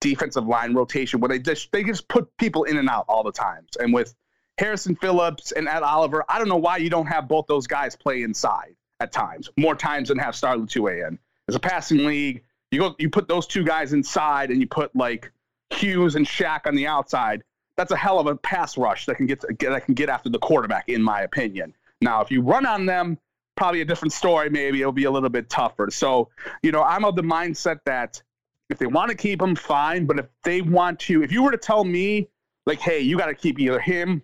defensive 0.00 0.46
line 0.46 0.74
rotation 0.74 1.20
where 1.20 1.28
they 1.28 1.38
just 1.38 1.72
they 1.72 1.82
just 1.82 2.08
put 2.08 2.34
people 2.36 2.64
in 2.64 2.76
and 2.76 2.88
out 2.88 3.06
all 3.08 3.22
the 3.22 3.32
times. 3.32 3.70
And 3.78 3.92
with 3.92 4.14
Harrison 4.58 4.96
Phillips 4.96 5.52
and 5.52 5.68
Ed 5.68 5.82
Oliver, 5.82 6.24
I 6.28 6.38
don't 6.38 6.48
know 6.48 6.56
why 6.56 6.78
you 6.78 6.90
don't 6.90 7.06
have 7.06 7.28
both 7.28 7.46
those 7.46 7.66
guys 7.66 7.96
play 7.96 8.22
inside 8.22 8.76
at 9.00 9.12
times, 9.12 9.50
more 9.56 9.74
times 9.74 10.08
than 10.08 10.18
have 10.18 10.34
Star 10.34 10.56
Lutue 10.56 11.06
in. 11.06 11.18
As 11.48 11.54
a 11.54 11.60
passing 11.60 12.06
league, 12.06 12.44
you 12.70 12.80
go 12.80 12.94
you 12.98 13.08
put 13.08 13.28
those 13.28 13.46
two 13.46 13.64
guys 13.64 13.92
inside 13.92 14.50
and 14.50 14.60
you 14.60 14.66
put 14.66 14.94
like 14.94 15.32
Hughes 15.70 16.14
and 16.14 16.26
Shaq 16.26 16.66
on 16.66 16.74
the 16.74 16.86
outside. 16.86 17.42
That's 17.76 17.92
a 17.92 17.96
hell 17.96 18.18
of 18.18 18.26
a 18.26 18.36
pass 18.36 18.78
rush 18.78 19.06
that 19.06 19.16
can 19.16 19.26
get, 19.26 19.44
get 19.58 19.70
that 19.70 19.84
can 19.84 19.94
get 19.94 20.08
after 20.08 20.28
the 20.28 20.38
quarterback, 20.38 20.88
in 20.88 21.02
my 21.02 21.22
opinion. 21.22 21.74
Now, 22.00 22.20
if 22.20 22.30
you 22.30 22.42
run 22.42 22.66
on 22.66 22.86
them, 22.86 23.18
probably 23.56 23.80
a 23.80 23.84
different 23.84 24.12
story. 24.12 24.50
Maybe 24.50 24.80
it'll 24.80 24.92
be 24.92 25.04
a 25.04 25.10
little 25.10 25.28
bit 25.28 25.48
tougher. 25.48 25.90
So, 25.90 26.28
you 26.62 26.72
know, 26.72 26.82
I'm 26.82 27.04
of 27.04 27.16
the 27.16 27.22
mindset 27.22 27.80
that 27.84 28.22
if 28.68 28.78
they 28.78 28.86
want 28.86 29.10
to 29.10 29.16
keep 29.16 29.40
him, 29.40 29.54
fine. 29.54 30.06
But 30.06 30.18
if 30.18 30.26
they 30.42 30.60
want 30.60 31.00
to, 31.00 31.22
if 31.22 31.32
you 31.32 31.42
were 31.42 31.50
to 31.50 31.58
tell 31.58 31.84
me, 31.84 32.28
like, 32.66 32.80
hey, 32.80 33.00
you 33.00 33.16
got 33.16 33.26
to 33.26 33.34
keep 33.34 33.58
either 33.58 33.80
him 33.80 34.22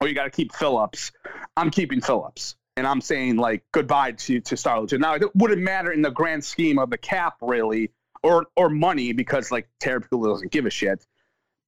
or 0.00 0.08
you 0.08 0.14
got 0.14 0.24
to 0.24 0.30
keep 0.30 0.52
Phillips, 0.54 1.12
I'm 1.56 1.70
keeping 1.70 2.00
Phillips. 2.00 2.56
And 2.76 2.86
I'm 2.86 3.00
saying 3.00 3.36
like 3.36 3.62
goodbye 3.70 4.12
to 4.12 4.40
to 4.40 4.54
Starlington. 4.56 4.98
Now 4.98 5.14
it 5.14 5.36
wouldn't 5.36 5.62
matter 5.62 5.92
in 5.92 6.02
the 6.02 6.10
grand 6.10 6.44
scheme 6.44 6.76
of 6.80 6.90
the 6.90 6.98
cap, 6.98 7.36
really, 7.40 7.92
or 8.24 8.46
or 8.56 8.68
money, 8.68 9.12
because 9.12 9.52
like 9.52 9.68
Terry 9.78 10.00
doesn't 10.10 10.50
give 10.50 10.66
a 10.66 10.70
shit. 10.70 11.06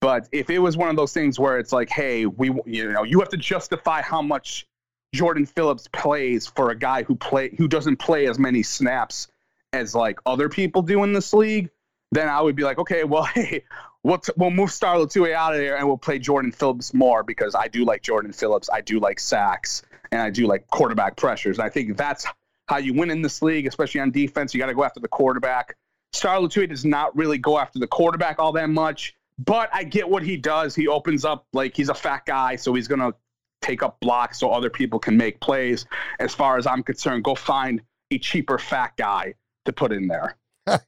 But 0.07 0.29
if 0.31 0.51
it 0.51 0.61
was 0.61 0.77
one 0.77 0.89
of 0.89 0.95
those 0.95 1.13
things 1.13 1.37
where 1.37 1.59
it's 1.59 1.73
like, 1.73 1.89
hey, 1.91 2.27
we 2.27 2.53
you 2.65 2.93
know 2.93 3.03
you 3.03 3.19
have 3.19 3.29
to 3.31 3.37
justify 3.37 4.03
how 4.03 4.23
much 4.23 4.65
Jordan 5.13 5.47
Phillips 5.47 5.89
plays 5.89 6.47
for 6.47 6.71
a 6.71 6.79
guy 6.79 7.03
who 7.03 7.17
play 7.17 7.53
who 7.59 7.67
doesn't 7.67 7.97
play 7.97 8.29
as 8.29 8.39
many 8.39 8.63
snaps 8.63 9.27
as 9.73 9.97
like 9.97 10.21
other 10.25 10.49
people 10.49 10.81
do 10.81 11.03
in 11.03 11.13
this 11.13 11.33
league, 11.33 11.71
then 12.13 12.29
I 12.29 12.41
would 12.41 12.55
be 12.55 12.63
like, 12.63 12.79
okay, 12.79 13.03
well, 13.03 13.25
hey, 13.35 13.65
we'll, 14.05 14.19
t- 14.19 14.33
we'll 14.37 14.51
move 14.51 14.71
Star 14.71 14.95
Lutue 14.95 15.35
out 15.35 15.55
of 15.55 15.59
there 15.59 15.77
and 15.77 15.89
we'll 15.89 15.99
play 15.99 16.21
Jordan 16.21 16.53
Phillips 16.53 16.95
more 16.95 17.25
because 17.25 17.57
I 17.57 17.67
do 17.67 17.85
like 17.85 18.03
Jordan 18.03 18.33
Phillips. 18.33 18.71
I 18.73 18.83
do 18.83 19.01
like 19.01 19.19
sacks 19.19 19.83
and 20.13 20.21
I 20.21 20.31
do 20.31 20.47
like 20.47 20.69
quarterback 20.69 21.17
pressures. 21.17 21.59
And 21.59 21.67
I 21.67 21.69
think 21.69 21.97
that's 21.97 22.29
how 22.69 22.77
you 22.77 22.95
win 22.95 23.11
in 23.11 23.23
this 23.23 23.43
league, 23.43 23.67
especially 23.67 24.01
on 24.01 24.13
defense. 24.13 24.55
You 24.55 24.61
got 24.61 24.67
to 24.67 24.75
go 24.75 24.85
after 24.85 25.01
the 25.01 25.09
quarterback. 25.09 25.77
Star 26.13 26.39
Lutue 26.39 26.69
does 26.69 26.85
not 26.85 27.17
really 27.17 27.39
go 27.39 27.59
after 27.59 27.81
the 27.81 27.89
quarterback 27.89 28.39
all 28.39 28.53
that 28.53 28.71
much, 28.71 29.17
but 29.39 29.69
I 29.73 29.85
get 29.85 30.09
what 30.09 30.23
he 30.23 30.37
does. 30.37 30.75
He 30.75 30.89
opens 30.89 31.25
up 31.25 31.47
like 31.53 31.77
he's 31.77 31.89
a 31.89 31.95
fat 31.95 32.27
guy, 32.27 32.57
so 32.57 32.75
he's 32.75 32.89
to 32.89 33.15
take 33.61 33.83
up 33.83 33.99
blocks 34.01 34.39
so 34.39 34.51
other 34.51 34.71
people 34.71 34.99
can 34.99 35.17
make 35.17 35.41
plays. 35.41 35.87
As 36.19 36.35
far 36.35 36.57
as 36.57 36.67
I'm 36.67 36.83
concerned, 36.83 37.25
go 37.25 37.35
find 37.35 37.81
a 38.11 38.19
cheaper 38.19 38.59
fat 38.59 38.97
guy 38.97 39.35
to 39.65 39.73
put 39.73 39.93
in 39.93 40.09
there. 40.09 40.37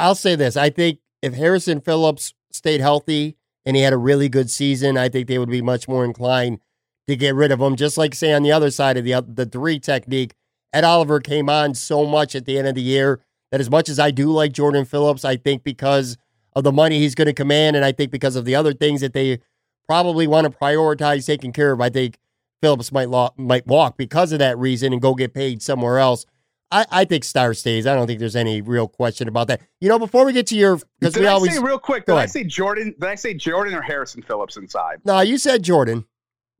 I'll 0.00 0.14
say 0.14 0.34
this. 0.34 0.56
I 0.56 0.70
think 0.70 1.00
if 1.22 1.34
Harrison 1.34 1.80
Phillips 1.80 2.34
stayed 2.50 2.80
healthy 2.80 3.36
and 3.64 3.76
he 3.76 3.82
had 3.82 3.92
a 3.92 3.98
really 3.98 4.28
good 4.28 4.50
season, 4.50 4.96
I 4.96 5.08
think 5.08 5.28
they 5.28 5.38
would 5.38 5.50
be 5.50 5.62
much 5.62 5.88
more 5.88 6.04
inclined 6.04 6.60
to 7.08 7.16
get 7.16 7.34
rid 7.34 7.52
of 7.52 7.60
him. 7.60 7.76
Just 7.76 7.96
like 7.96 8.14
say 8.14 8.32
on 8.32 8.42
the 8.42 8.52
other 8.52 8.70
side 8.70 8.96
of 8.96 9.04
the 9.04 9.24
the 9.26 9.46
three 9.46 9.78
technique, 9.78 10.34
Ed 10.72 10.84
Oliver 10.84 11.20
came 11.20 11.48
on 11.48 11.74
so 11.74 12.04
much 12.04 12.34
at 12.34 12.46
the 12.46 12.58
end 12.58 12.66
of 12.66 12.74
the 12.74 12.82
year 12.82 13.20
that 13.50 13.60
as 13.60 13.70
much 13.70 13.88
as 13.88 13.98
I 13.98 14.10
do 14.10 14.30
like 14.30 14.52
Jordan 14.52 14.84
Phillips, 14.84 15.24
I 15.24 15.36
think 15.36 15.62
because 15.62 16.16
of 16.56 16.64
the 16.64 16.72
money 16.72 16.98
he's 16.98 17.14
going 17.14 17.26
to 17.26 17.32
command, 17.34 17.76
and 17.76 17.84
I 17.84 17.92
think 17.92 18.10
because 18.10 18.34
of 18.34 18.44
the 18.44 18.56
other 18.56 18.72
things 18.72 19.02
that 19.02 19.12
they 19.12 19.38
probably 19.86 20.26
want 20.26 20.50
to 20.50 20.58
prioritize 20.58 21.26
taking 21.26 21.52
care 21.52 21.70
of, 21.70 21.80
I 21.80 21.90
think 21.90 22.18
Phillips 22.62 22.90
might 22.90 23.10
lo- 23.10 23.30
might 23.36 23.66
walk 23.66 23.96
because 23.96 24.32
of 24.32 24.40
that 24.40 24.58
reason 24.58 24.92
and 24.92 25.00
go 25.00 25.14
get 25.14 25.34
paid 25.34 25.62
somewhere 25.62 25.98
else. 25.98 26.24
I, 26.72 26.84
I 26.90 27.04
think 27.04 27.22
Star 27.22 27.54
stays. 27.54 27.86
I 27.86 27.94
don't 27.94 28.08
think 28.08 28.18
there's 28.18 28.34
any 28.34 28.60
real 28.60 28.88
question 28.88 29.28
about 29.28 29.46
that. 29.48 29.60
You 29.80 29.88
know, 29.88 30.00
before 30.00 30.24
we 30.24 30.32
get 30.32 30.48
to 30.48 30.56
your 30.56 30.80
because 30.98 31.16
we 31.16 31.26
I 31.26 31.32
always 31.32 31.54
say 31.54 31.62
real 31.62 31.78
quick? 31.78 32.06
Did 32.06 32.12
I 32.14 32.18
ahead. 32.18 32.30
say 32.30 32.42
Jordan? 32.42 32.94
Did 32.98 33.08
I 33.08 33.14
say 33.14 33.34
Jordan 33.34 33.74
or 33.74 33.82
Harrison 33.82 34.22
Phillips 34.22 34.56
inside? 34.56 35.00
no, 35.04 35.20
you 35.20 35.38
said 35.38 35.62
Jordan. 35.62 36.06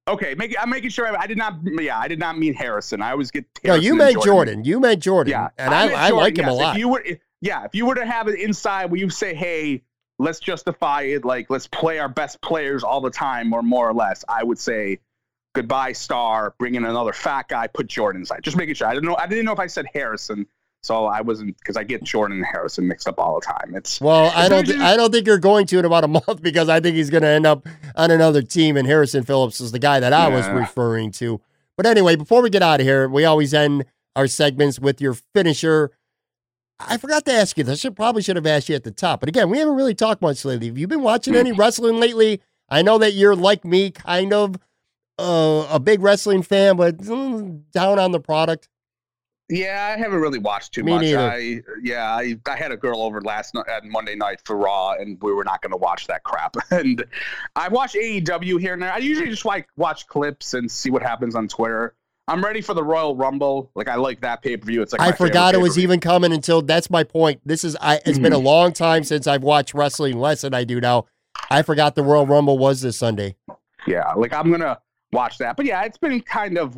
Okay, 0.09 0.37
make, 0.37 0.55
I'm 0.61 0.71
making 0.71 0.91
sure. 0.91 1.09
I, 1.09 1.23
I 1.23 1.27
did 1.27 1.37
not. 1.39 1.55
Yeah, 1.65 1.99
I 1.99 2.07
did 2.07 2.21
not 2.21 2.39
mean 2.39 2.55
Harrison. 2.55 3.03
I 3.03 3.11
always 3.11 3.33
get. 3.33 3.45
No, 3.65 3.75
you 3.75 3.97
meant 3.97 4.23
Jordan. 4.23 4.63
You 4.63 4.79
meant 4.79 5.03
Jordan. 5.03 5.33
Yeah, 5.33 5.49
and 5.59 5.75
I, 5.75 5.87
I, 5.87 6.09
Jordan, 6.11 6.17
like 6.19 6.39
him 6.39 6.49
a 6.49 6.53
lot. 6.53 6.77
If 6.77 6.81
you 6.81 6.89
were, 6.91 7.01
if- 7.01 7.19
yeah, 7.41 7.65
if 7.65 7.75
you 7.75 7.87
were 7.87 7.97
to 7.97 8.07
have 8.07 8.29
it 8.29 8.39
inside 8.39 8.91
where 8.91 9.01
you 9.01 9.11
say, 9.11 9.35
"Hey, 9.35 9.83
let's 10.19 10.41
justify 10.41 11.03
it. 11.03 11.25
Like, 11.25 11.51
let's 11.51 11.67
play 11.67 11.99
our 11.99 12.09
best 12.09 12.41
players 12.41 12.83
all 12.83 13.01
the 13.01 13.11
time, 13.11 13.53
or 13.53 13.63
more 13.63 13.89
or 13.89 13.95
less," 13.95 14.25
I 14.29 14.45
would 14.45 14.59
say, 14.59 14.99
"Goodbye, 15.55 15.93
Star. 15.93 16.55
Bring 16.59 16.75
in 16.75 16.85
another 16.85 17.13
fat 17.13 17.49
guy. 17.49 17.67
Put 17.67 17.87
Jordan 17.87 18.23
inside." 18.23 18.43
Just 18.43 18.57
making 18.57 18.75
sure. 18.75 18.89
I 18.89 18.95
didn't 18.95 19.09
know. 19.09 19.17
I 19.17 19.27
didn't 19.27 19.45
know 19.45 19.53
if 19.53 19.59
I 19.59 19.67
said 19.67 19.87
Harrison, 19.93 20.47
so 20.83 21.07
I 21.07 21.21
wasn't 21.21 21.59
because 21.59 21.77
I 21.77 21.85
get 21.85 22.03
Jordan 22.05 22.39
and 22.39 22.47
Harrison 22.47 22.87
mixed 22.87 23.09
up 23.09 23.19
all 23.19 23.41
the 23.41 23.47
time. 23.47 23.75
It's 23.75 24.01
well, 24.01 24.33
I 24.35 24.49
don't. 24.49 24.65
Th- 24.65 24.79
I 24.79 24.97
don't 24.97 25.13
think 25.13 25.27
you're 25.27 25.39
going 25.39 25.67
to 25.67 25.79
in 25.79 25.85
about 25.85 26.05
a 26.05 26.09
month 26.09 26.43
because 26.43 26.69
I 26.69 26.81
think 26.81 26.97
he's 26.97 27.11
going 27.11 27.23
to 27.23 27.29
end 27.29 27.47
up 27.47 27.67
on 27.95 28.11
another 28.11 28.43
team, 28.43 28.77
and 28.77 28.87
Harrison 28.87 29.25
Phillips 29.25 29.61
is 29.61 29.73
the 29.73 29.79
guy 29.79 30.01
that 30.01 30.13
I 30.13 30.29
was 30.29 30.49
referring 30.49 31.11
to. 31.13 31.41
But 31.77 31.87
anyway, 31.87 32.17
before 32.17 32.41
we 32.41 32.51
get 32.51 32.63
out 32.63 32.81
of 32.81 32.87
here, 32.87 33.09
we 33.09 33.25
always 33.25 33.53
end 33.53 33.85
our 34.15 34.27
segments 34.27 34.79
with 34.79 35.01
your 35.01 35.15
finisher. 35.35 35.91
I 36.79 36.99
forgot 36.99 37.25
to 37.25 37.33
ask 37.33 37.57
you 37.57 37.65
this. 37.65 37.85
I 37.85 37.89
probably 37.89 38.23
should 38.23 38.37
have 38.37 38.47
asked 38.47 38.69
you 38.69 38.75
at 38.75 38.85
the 38.85 38.91
top. 38.91 39.21
But 39.21 39.29
again, 39.29 39.49
we 39.49 39.59
haven't 39.59 39.77
really 39.77 39.95
talked 39.95 40.21
much 40.21 40.45
lately. 40.45 40.67
Have 40.69 40.79
you 40.79 40.87
been 40.87 41.03
watching 41.03 41.35
any 41.35 41.53
wrestling 41.57 41.99
lately? 41.99 42.41
I 42.69 42.83
know 42.83 42.99
that 42.99 43.15
you're 43.15 43.37
like 43.37 43.65
me, 43.65 43.91
kind 43.91 44.33
of 44.33 44.57
uh, 45.19 45.67
a 45.71 45.81
big 45.81 46.03
wrestling 46.03 46.43
fan, 46.43 46.77
but 46.77 46.99
mm, 46.99 47.63
down 47.73 47.99
on 47.99 48.13
the 48.13 48.21
product. 48.21 48.69
Yeah, 49.49 49.95
I 49.95 49.99
haven't 49.99 50.19
really 50.19 50.41
watched 50.41 50.75
too 50.75 50.83
Me 50.83 50.93
much. 50.93 51.03
neither. 51.03 51.21
I 51.21 51.61
yeah, 51.81 52.11
I, 52.11 52.37
I 52.47 52.57
had 52.57 52.73
a 52.73 52.77
girl 52.77 53.01
over 53.01 53.21
last 53.21 53.55
night 53.55 53.69
at 53.69 53.85
Monday 53.85 54.17
night 54.17 54.41
for 54.45 54.57
Raw, 54.57 54.95
and 54.95 55.17
we 55.23 55.33
were 55.33 55.45
not 55.45 55.63
going 55.63 55.71
to 55.71 55.77
watch 55.77 56.09
that 56.09 56.25
crap. 56.25 56.57
And 56.73 57.05
I 57.55 57.69
watch 57.69 57.95
AEW 57.95 58.61
here 58.61 58.73
and 58.73 58.83
there. 58.83 58.93
I 58.93 58.99
usually 58.99 59.31
just 59.31 59.45
like 59.45 59.69
watch 59.77 60.09
clips 60.09 60.55
and 60.55 60.69
see 60.69 60.91
what 60.91 61.03
happens 61.03 61.37
on 61.37 61.47
Twitter. 61.47 61.95
I'm 62.29 62.45
ready 62.45 62.61
for 62.61 62.75
the 62.75 62.83
Royal 62.83 63.15
Rumble. 63.15 63.71
Like 63.75 63.89
I 63.89 63.95
like 63.97 64.21
that 64.23 64.43
pay 64.43 64.57
per 64.57 64.67
view. 64.67 64.83
It's 64.83 64.93
like 64.93 65.01
I 65.01 65.13
forgot 65.13 65.55
it 65.55 65.61
was 65.61 65.79
even 65.79 66.01
coming 66.01 66.33
until 66.33 66.61
that's 66.63 66.91
my 66.91 67.05
point. 67.05 67.41
This 67.45 67.63
is 67.65 67.77
I 67.81 68.01
it's 68.05 68.19
been 68.19 68.33
a 68.33 68.37
Mm-hmm. 68.37 68.47
long 68.47 68.73
time 68.73 69.05
since 69.05 69.27
I've 69.27 69.43
watched 69.43 69.75
wrestling 69.75 70.19
less 70.19 70.41
than 70.41 70.53
I 70.55 70.65
do 70.65 70.81
now. 70.81 71.07
I 71.51 71.63
forgot 71.63 71.95
the 71.95 72.03
Royal 72.03 72.27
Rumble 72.27 72.59
was 72.59 72.81
this 72.81 72.97
Sunday. 72.97 73.37
Yeah, 73.87 74.13
like 74.15 74.33
I'm 74.33 74.51
gonna 74.51 74.81
watch 75.13 75.39
that. 75.39 75.57
But 75.57 75.67
yeah, 75.67 75.83
it's 75.85 75.99
been 75.99 76.21
kind 76.21 76.59
of 76.59 76.77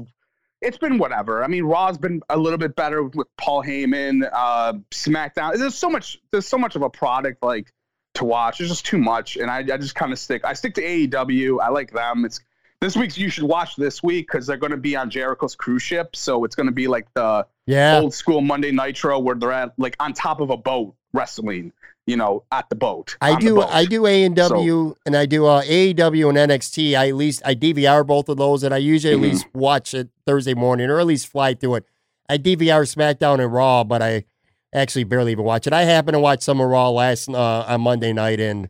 it's 0.60 0.76
been 0.76 0.98
whatever. 0.98 1.42
I 1.42 1.46
mean, 1.46 1.64
Raw's 1.64 1.96
been 1.96 2.20
a 2.28 2.36
little 2.36 2.58
bit 2.58 2.76
better 2.76 3.04
with 3.04 3.28
Paul 3.38 3.62
Heyman, 3.62 4.28
uh 4.32 4.74
SmackDown. 4.90 5.56
There's 5.56 5.74
so 5.76 5.88
much 5.88 6.18
there's 6.30 6.46
so 6.46 6.58
much 6.58 6.76
of 6.76 6.82
a 6.82 6.90
product 6.90 7.42
like 7.42 7.72
to 8.14 8.24
watch. 8.26 8.60
It's 8.60 8.68
just 8.68 8.84
too 8.84 8.98
much. 8.98 9.36
And 9.36 9.50
I, 9.50 9.58
I 9.60 9.76
just 9.78 9.94
kind 9.94 10.12
of 10.12 10.18
stick 10.18 10.44
I 10.44 10.52
stick 10.52 10.74
to 10.74 10.82
AEW. 10.82 11.58
I 11.62 11.68
like 11.70 11.92
them. 11.92 12.24
It's 12.26 12.40
this 12.80 12.96
week's 12.96 13.18
you 13.18 13.28
should 13.28 13.44
watch 13.44 13.76
this 13.76 14.02
week 14.02 14.28
because 14.30 14.46
they're 14.46 14.56
gonna 14.56 14.76
be 14.76 14.94
on 14.94 15.10
Jericho's 15.10 15.56
cruise 15.56 15.82
ship. 15.82 16.14
So 16.14 16.44
it's 16.44 16.54
gonna 16.54 16.72
be 16.72 16.86
like 16.86 17.06
the 17.14 17.46
Yeah. 17.66 18.00
old 18.00 18.14
school 18.14 18.40
Monday 18.40 18.70
Nitro 18.70 19.18
where 19.18 19.34
they're 19.34 19.52
at 19.52 19.72
like 19.78 19.96
on 20.00 20.12
top 20.12 20.40
of 20.40 20.50
a 20.50 20.56
boat 20.56 20.94
wrestling, 21.12 21.72
you 22.06 22.16
know, 22.16 22.44
at 22.52 22.68
the 22.68 22.76
boat. 22.76 23.16
I 23.20 23.34
do 23.38 23.56
boat. 23.56 23.68
I 23.70 23.84
do 23.84 24.06
A 24.06 24.22
and 24.24 24.36
W 24.36 24.94
and 25.06 25.16
I 25.16 25.26
do 25.26 25.46
uh, 25.46 25.62
AEW 25.62 26.28
and 26.28 26.38
NXT. 26.38 26.94
I 26.96 27.08
at 27.08 27.16
least 27.16 27.42
I 27.44 27.54
DVR 27.54 28.06
both 28.06 28.28
of 28.28 28.36
those 28.36 28.62
and 28.62 28.72
I 28.72 28.78
usually 28.78 29.14
Mhm. 29.14 29.16
at 29.16 29.22
least 29.22 29.46
watch 29.54 29.92
it 29.94 30.08
Thursday 30.26 30.54
morning 30.54 30.88
or 30.88 31.00
at 31.00 31.06
least 31.06 31.26
fly 31.26 31.54
through 31.54 31.76
it. 31.76 31.84
I 32.28 32.36
DVR 32.38 32.84
SmackDown 32.84 33.40
and 33.42 33.52
Raw, 33.52 33.82
but 33.84 34.02
I 34.02 34.24
actually 34.72 35.04
barely 35.04 35.32
even 35.32 35.44
watch 35.44 35.66
it. 35.66 35.72
I 35.72 35.82
happened 35.82 36.14
to 36.14 36.20
watch 36.20 36.42
some 36.42 36.60
of 36.60 36.68
Raw 36.68 36.90
last 36.90 37.28
uh, 37.28 37.64
on 37.66 37.80
Monday 37.80 38.12
night 38.12 38.38
and 38.38 38.68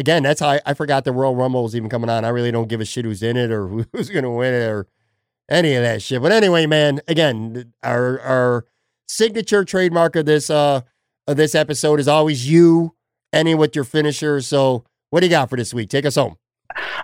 again, 0.00 0.22
that's 0.22 0.40
how 0.40 0.48
I, 0.48 0.60
I 0.66 0.74
forgot 0.74 1.04
the 1.04 1.12
Royal 1.12 1.36
Rumble 1.36 1.62
was 1.62 1.76
even 1.76 1.90
coming 1.90 2.08
on. 2.08 2.24
I 2.24 2.30
really 2.30 2.50
don't 2.50 2.68
give 2.68 2.80
a 2.80 2.84
shit 2.84 3.04
who's 3.04 3.22
in 3.22 3.36
it 3.36 3.52
or 3.52 3.68
who's 3.92 4.08
going 4.08 4.24
to 4.24 4.30
win 4.30 4.54
it 4.54 4.66
or 4.66 4.88
any 5.48 5.74
of 5.74 5.82
that 5.82 6.02
shit. 6.02 6.22
But 6.22 6.32
anyway, 6.32 6.66
man, 6.66 7.00
again, 7.06 7.72
our 7.82 8.18
our 8.20 8.66
signature 9.06 9.64
trademark 9.64 10.16
of 10.16 10.24
this 10.24 10.50
uh 10.50 10.80
of 11.26 11.36
this 11.36 11.54
episode 11.54 12.00
is 12.00 12.08
always 12.08 12.48
you 12.50 12.94
ending 13.32 13.58
with 13.58 13.76
your 13.76 13.84
finisher. 13.84 14.40
So 14.40 14.84
what 15.10 15.20
do 15.20 15.26
you 15.26 15.30
got 15.30 15.50
for 15.50 15.56
this 15.56 15.74
week? 15.74 15.90
Take 15.90 16.06
us 16.06 16.14
home. 16.14 16.36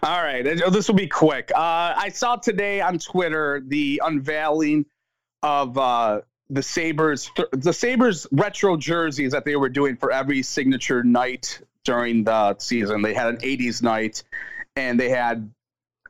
All 0.03 0.23
right, 0.23 0.45
this 0.45 0.89
will 0.89 0.95
be 0.95 1.09
quick. 1.09 1.51
Uh, 1.55 1.95
I 1.97 2.11
saw 2.11 2.37
today 2.37 2.81
on 2.81 2.99
Twitter 2.99 3.63
the 3.67 4.01
unveiling 4.05 4.87
of 5.43 5.77
uh, 5.77 6.21
the 6.51 6.63
Sabres, 6.63 7.31
the 7.53 7.73
Sabres 7.73 8.27
retro 8.33 8.77
jerseys 8.77 9.33
that 9.33 9.45
they 9.45 9.57
were 9.57 9.69
doing 9.69 9.97
for 9.97 10.13
every 10.13 10.43
signature 10.43 11.03
night 11.03 11.61
during 11.85 12.25
the 12.25 12.57
season. 12.59 13.03
They 13.03 13.15
had 13.15 13.29
an 13.29 13.39
'80s 13.39 13.83
night, 13.83 14.23
and 14.77 14.99
they 14.99 15.09
had 15.09 15.51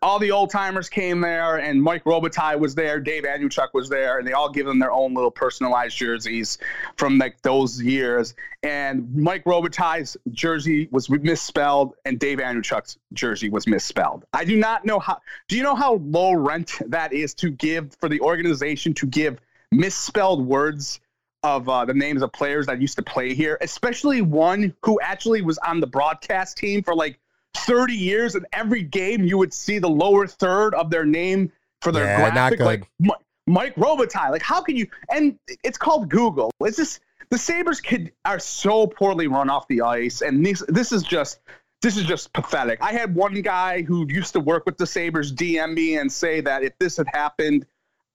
all 0.03 0.19
the 0.19 0.31
old 0.31 0.51
timers 0.51 0.89
came 0.89 1.21
there, 1.21 1.57
and 1.57 1.83
Mike 1.83 2.05
Robitaille 2.05 2.59
was 2.59 2.75
there, 2.75 3.01
Dave 3.01 3.25
Andreychuk 3.25 3.69
was 3.73 3.89
there, 3.89 4.19
and 4.19 4.29
they 4.29 4.33
all 4.33 4.51
give 4.51 4.67
them 4.67 4.79
their 4.79 4.93
own 4.93 5.15
little 5.15 5.31
personalized 5.31 5.97
jerseys 5.97 6.59
from 6.97 7.19
like 7.19 7.41
those 7.43 7.81
years. 7.81 8.35
And 8.63 9.13
Mike 9.15 9.45
Robitaille's 9.45 10.17
jersey 10.31 10.89
was 10.91 11.09
misspelled, 11.09 11.95
and 12.05 12.19
Dave 12.19 12.39
Andreychuk's 12.39 12.99
jersey 13.13 13.49
was 13.49 13.67
misspelled. 13.67 14.25
I 14.33 14.45
do 14.45 14.57
not 14.57 14.85
know 14.85 14.99
how. 14.99 15.21
Do 15.49 15.57
you 15.57 15.63
know 15.63 15.75
how 15.75 15.95
low 16.05 16.35
rent 16.35 16.79
that 16.87 17.13
is 17.13 17.35
to 17.35 17.51
give 17.51 17.95
for 17.99 18.09
the 18.09 18.21
organization 18.21 18.93
to 18.95 19.07
give 19.07 19.41
misspelled 19.77 20.47
words? 20.47 21.01
Of 21.43 21.69
uh, 21.69 21.85
the 21.85 21.95
names 21.95 22.23
of 22.23 22.33
players 22.33 22.67
that 22.67 22.81
used 22.81 22.97
to 22.97 23.05
play 23.05 23.33
here, 23.33 23.57
especially 23.61 24.21
one 24.21 24.75
who 24.83 24.99
actually 25.01 25.43
was 25.43 25.59
on 25.59 25.79
the 25.79 25.87
broadcast 25.87 26.57
team 26.57 26.83
for 26.83 26.93
like 26.93 27.21
30 27.57 27.95
years 27.95 28.35
and 28.35 28.47
every 28.53 28.83
game 28.83 29.25
you 29.25 29.39
would 29.39 29.53
see 29.53 29.79
the 29.79 29.89
lower 29.89 30.27
third 30.27 30.75
of 30.75 30.91
their 30.91 31.05
name 31.05 31.51
for 31.81 31.93
their 31.93 32.05
Yeah, 32.05 32.31
graphic 32.31 32.61
like 32.61 32.89
Mi- 32.99 33.11
Mike 33.47 33.75
Robitaille. 33.77 34.31
Like 34.31 34.43
how 34.43 34.61
can 34.61 34.77
you 34.77 34.87
and 35.11 35.39
it's 35.65 35.79
called 35.79 36.09
Google. 36.09 36.51
It's 36.61 36.77
just 36.77 37.01
the 37.31 37.39
Sabres 37.39 37.81
kid 37.81 38.13
are 38.25 38.39
so 38.39 38.87
poorly 38.87 39.27
run 39.27 39.51
off 39.51 39.67
the 39.69 39.83
ice 39.83 40.21
and 40.21 40.45
this 40.45 40.63
this 40.69 40.93
is 40.93 41.03
just 41.03 41.41
this 41.83 41.97
is 41.97 42.05
just 42.05 42.33
pathetic. 42.33 42.81
I 42.83 42.93
had 42.93 43.15
one 43.15 43.43
guy 43.43 43.83
who 43.83 44.07
used 44.09 44.33
to 44.33 44.41
work 44.41 44.65
with 44.67 44.79
the 44.79 44.87
Sabres 44.87 45.33
DM 45.33 45.75
me 45.75 45.97
and 45.97 46.11
say 46.11 46.41
that 46.41 46.63
if 46.63 46.77
this 46.79 46.97
had 46.97 47.07
happened 47.09 47.67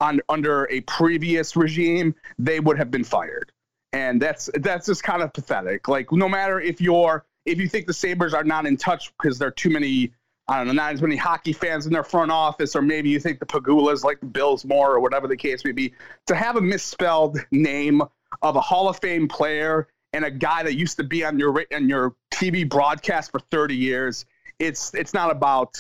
on 0.02 0.19
under 0.28 0.68
a 0.69 0.82
previous 0.82 1.56
regime 1.56 2.14
they 2.38 2.60
would 2.60 2.78
have 2.78 2.91
been 2.91 3.03
fired 3.03 3.52
and 3.94 4.22
that's 4.22 4.49
that's 4.56 4.86
just 4.86 5.03
kind 5.03 5.22
of 5.22 5.34
pathetic. 5.34 5.88
Like 5.88 6.11
no 6.11 6.30
matter 6.30 6.60
if 6.60 6.80
you're 6.82 7.26
if 7.45 7.60
you 7.60 7.68
think 7.68 7.88
the 7.88 7.94
Sabres 7.94 8.34
are 8.34 8.44
not 8.44 8.65
in 8.65 8.78
touch 8.78 9.11
because 9.18 9.38
there 9.40 9.48
are 9.49 9.52
too 9.52 9.69
many 9.69 10.14
I 10.48 10.57
don't 10.57 10.68
know, 10.68 10.73
not 10.73 10.94
as 10.94 11.02
many 11.02 11.15
hockey 11.15 11.53
fans 11.53 11.86
in 11.86 11.94
their 11.94 12.03
front 12.03 12.32
office, 12.32 12.76
or 12.76 12.82
maybe 12.82 13.10
you 13.10 13.19
think 13.19 13.40
the 13.40 13.45
Pegulas 13.45 14.03
like 14.03 14.19
the 14.19 14.26
Bills 14.26 14.65
more, 14.65 14.91
or 14.95 14.99
whatever 14.99 15.28
the 15.28 15.38
case 15.38 15.64
may 15.64 15.72
be, 15.72 15.94
to 16.28 16.36
have 16.36 16.57
a 16.57 16.61
misspelled 16.61 17.38
name 17.52 18.02
of 18.41 18.56
a 18.56 18.61
Hall 18.61 18.90
of 18.90 18.99
Fame 18.99 19.28
player 19.28 19.88
and 20.14 20.26
a 20.26 20.32
guy 20.32 20.64
that 20.64 20.76
used 20.76 20.98
to 20.98 21.03
be 21.03 21.23
on 21.23 21.40
your 21.40 21.64
on 21.73 21.88
your 21.88 22.15
TV 22.34 22.68
broadcast 22.68 23.32
for 23.32 23.40
30 23.40 23.76
years, 23.76 24.26
it's 24.60 24.94
it's 24.94 25.14
not 25.14 25.32
about 25.32 25.78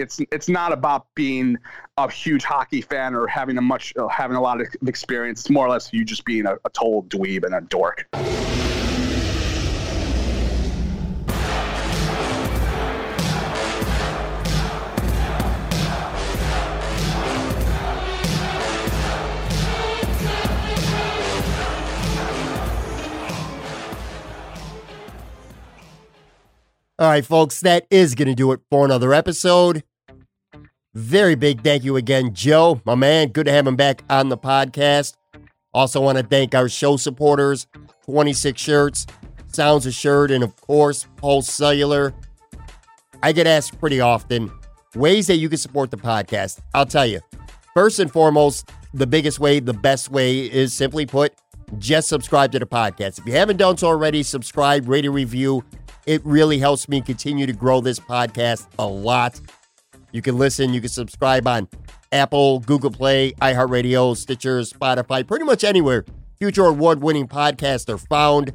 it's 0.00 0.20
it's 0.32 0.48
not 0.48 0.72
about 0.72 1.06
being 1.14 1.56
a 1.96 2.10
huge 2.10 2.42
hockey 2.42 2.80
fan 2.80 3.14
or 3.14 3.26
having 3.26 3.58
a 3.58 3.62
much 3.62 3.92
uh, 3.96 4.08
having 4.08 4.36
a 4.36 4.40
lot 4.40 4.60
of 4.60 4.66
experience. 4.86 5.40
It's 5.40 5.50
more 5.50 5.66
or 5.66 5.70
less 5.70 5.92
you 5.92 6.04
just 6.04 6.24
being 6.24 6.46
a, 6.46 6.54
a 6.64 6.70
total 6.70 7.04
dweeb 7.04 7.44
and 7.44 7.54
a 7.54 7.60
dork. 7.60 8.08
All 26.98 27.08
right, 27.08 27.24
folks, 27.24 27.62
that 27.62 27.86
is 27.90 28.14
going 28.14 28.28
to 28.28 28.34
do 28.34 28.52
it 28.52 28.60
for 28.68 28.84
another 28.84 29.14
episode. 29.14 29.84
Very 30.94 31.36
big 31.36 31.62
thank 31.62 31.84
you 31.84 31.96
again, 31.96 32.34
Joe, 32.34 32.80
my 32.84 32.96
man. 32.96 33.28
Good 33.28 33.46
to 33.46 33.52
have 33.52 33.66
him 33.66 33.76
back 33.76 34.02
on 34.10 34.28
the 34.28 34.36
podcast. 34.36 35.14
Also, 35.72 36.00
want 36.00 36.18
to 36.18 36.24
thank 36.24 36.52
our 36.54 36.68
show 36.68 36.96
supporters 36.96 37.68
26 38.06 38.60
Shirts, 38.60 39.06
Sounds 39.46 39.86
Assured, 39.86 40.32
and 40.32 40.42
of 40.42 40.56
course, 40.60 41.06
Pulse 41.16 41.48
Cellular. 41.48 42.12
I 43.22 43.30
get 43.30 43.46
asked 43.46 43.78
pretty 43.78 44.00
often 44.00 44.50
ways 44.96 45.28
that 45.28 45.36
you 45.36 45.48
can 45.48 45.58
support 45.58 45.92
the 45.92 45.96
podcast. 45.96 46.60
I'll 46.74 46.86
tell 46.86 47.06
you. 47.06 47.20
First 47.72 48.00
and 48.00 48.10
foremost, 48.10 48.68
the 48.92 49.06
biggest 49.06 49.38
way, 49.38 49.60
the 49.60 49.72
best 49.72 50.10
way 50.10 50.40
is 50.40 50.74
simply 50.74 51.06
put, 51.06 51.32
just 51.78 52.08
subscribe 52.08 52.50
to 52.50 52.58
the 52.58 52.66
podcast. 52.66 53.20
If 53.20 53.26
you 53.26 53.32
haven't 53.34 53.58
done 53.58 53.76
so 53.76 53.86
already, 53.86 54.24
subscribe, 54.24 54.88
rate, 54.88 55.04
a 55.04 55.10
review. 55.12 55.64
It 56.06 56.20
really 56.24 56.58
helps 56.58 56.88
me 56.88 57.00
continue 57.00 57.46
to 57.46 57.52
grow 57.52 57.80
this 57.80 58.00
podcast 58.00 58.66
a 58.76 58.86
lot. 58.86 59.40
You 60.12 60.22
can 60.22 60.38
listen, 60.38 60.74
you 60.74 60.80
can 60.80 60.90
subscribe 60.90 61.46
on 61.46 61.68
Apple, 62.12 62.60
Google 62.60 62.90
Play, 62.90 63.32
iHeartRadio, 63.40 64.16
Stitcher, 64.16 64.60
Spotify, 64.60 65.26
pretty 65.26 65.44
much 65.44 65.64
anywhere. 65.64 66.04
Future 66.38 66.66
award 66.66 67.02
winning 67.02 67.28
podcasts 67.28 67.88
are 67.88 67.98
found. 67.98 68.52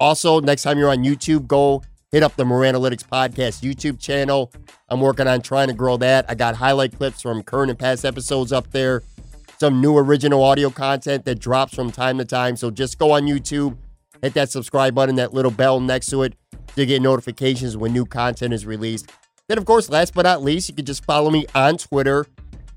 Also, 0.00 0.40
next 0.40 0.62
time 0.62 0.78
you're 0.78 0.90
on 0.90 1.04
YouTube, 1.04 1.46
go 1.46 1.82
hit 2.10 2.22
up 2.22 2.34
the 2.36 2.44
Moranalytics 2.44 3.06
Podcast 3.06 3.62
YouTube 3.62 4.00
channel. 4.00 4.50
I'm 4.88 5.00
working 5.00 5.28
on 5.28 5.42
trying 5.42 5.68
to 5.68 5.74
grow 5.74 5.96
that. 5.98 6.24
I 6.28 6.34
got 6.34 6.56
highlight 6.56 6.96
clips 6.96 7.22
from 7.22 7.42
current 7.42 7.70
and 7.70 7.78
past 7.78 8.04
episodes 8.04 8.52
up 8.52 8.70
there, 8.72 9.02
some 9.58 9.80
new 9.80 9.96
original 9.96 10.42
audio 10.42 10.70
content 10.70 11.24
that 11.26 11.38
drops 11.38 11.74
from 11.74 11.92
time 11.92 12.18
to 12.18 12.24
time. 12.24 12.56
So 12.56 12.70
just 12.70 12.98
go 12.98 13.12
on 13.12 13.24
YouTube, 13.24 13.76
hit 14.22 14.34
that 14.34 14.50
subscribe 14.50 14.94
button, 14.94 15.14
that 15.16 15.32
little 15.32 15.52
bell 15.52 15.78
next 15.78 16.08
to 16.08 16.22
it 16.22 16.34
to 16.74 16.86
get 16.86 17.02
notifications 17.02 17.76
when 17.76 17.92
new 17.92 18.06
content 18.06 18.54
is 18.54 18.66
released. 18.66 19.12
Then, 19.50 19.58
of 19.58 19.64
course, 19.64 19.90
last 19.90 20.14
but 20.14 20.22
not 20.22 20.44
least, 20.44 20.68
you 20.68 20.76
can 20.76 20.84
just 20.84 21.04
follow 21.04 21.28
me 21.28 21.44
on 21.56 21.76
Twitter 21.76 22.24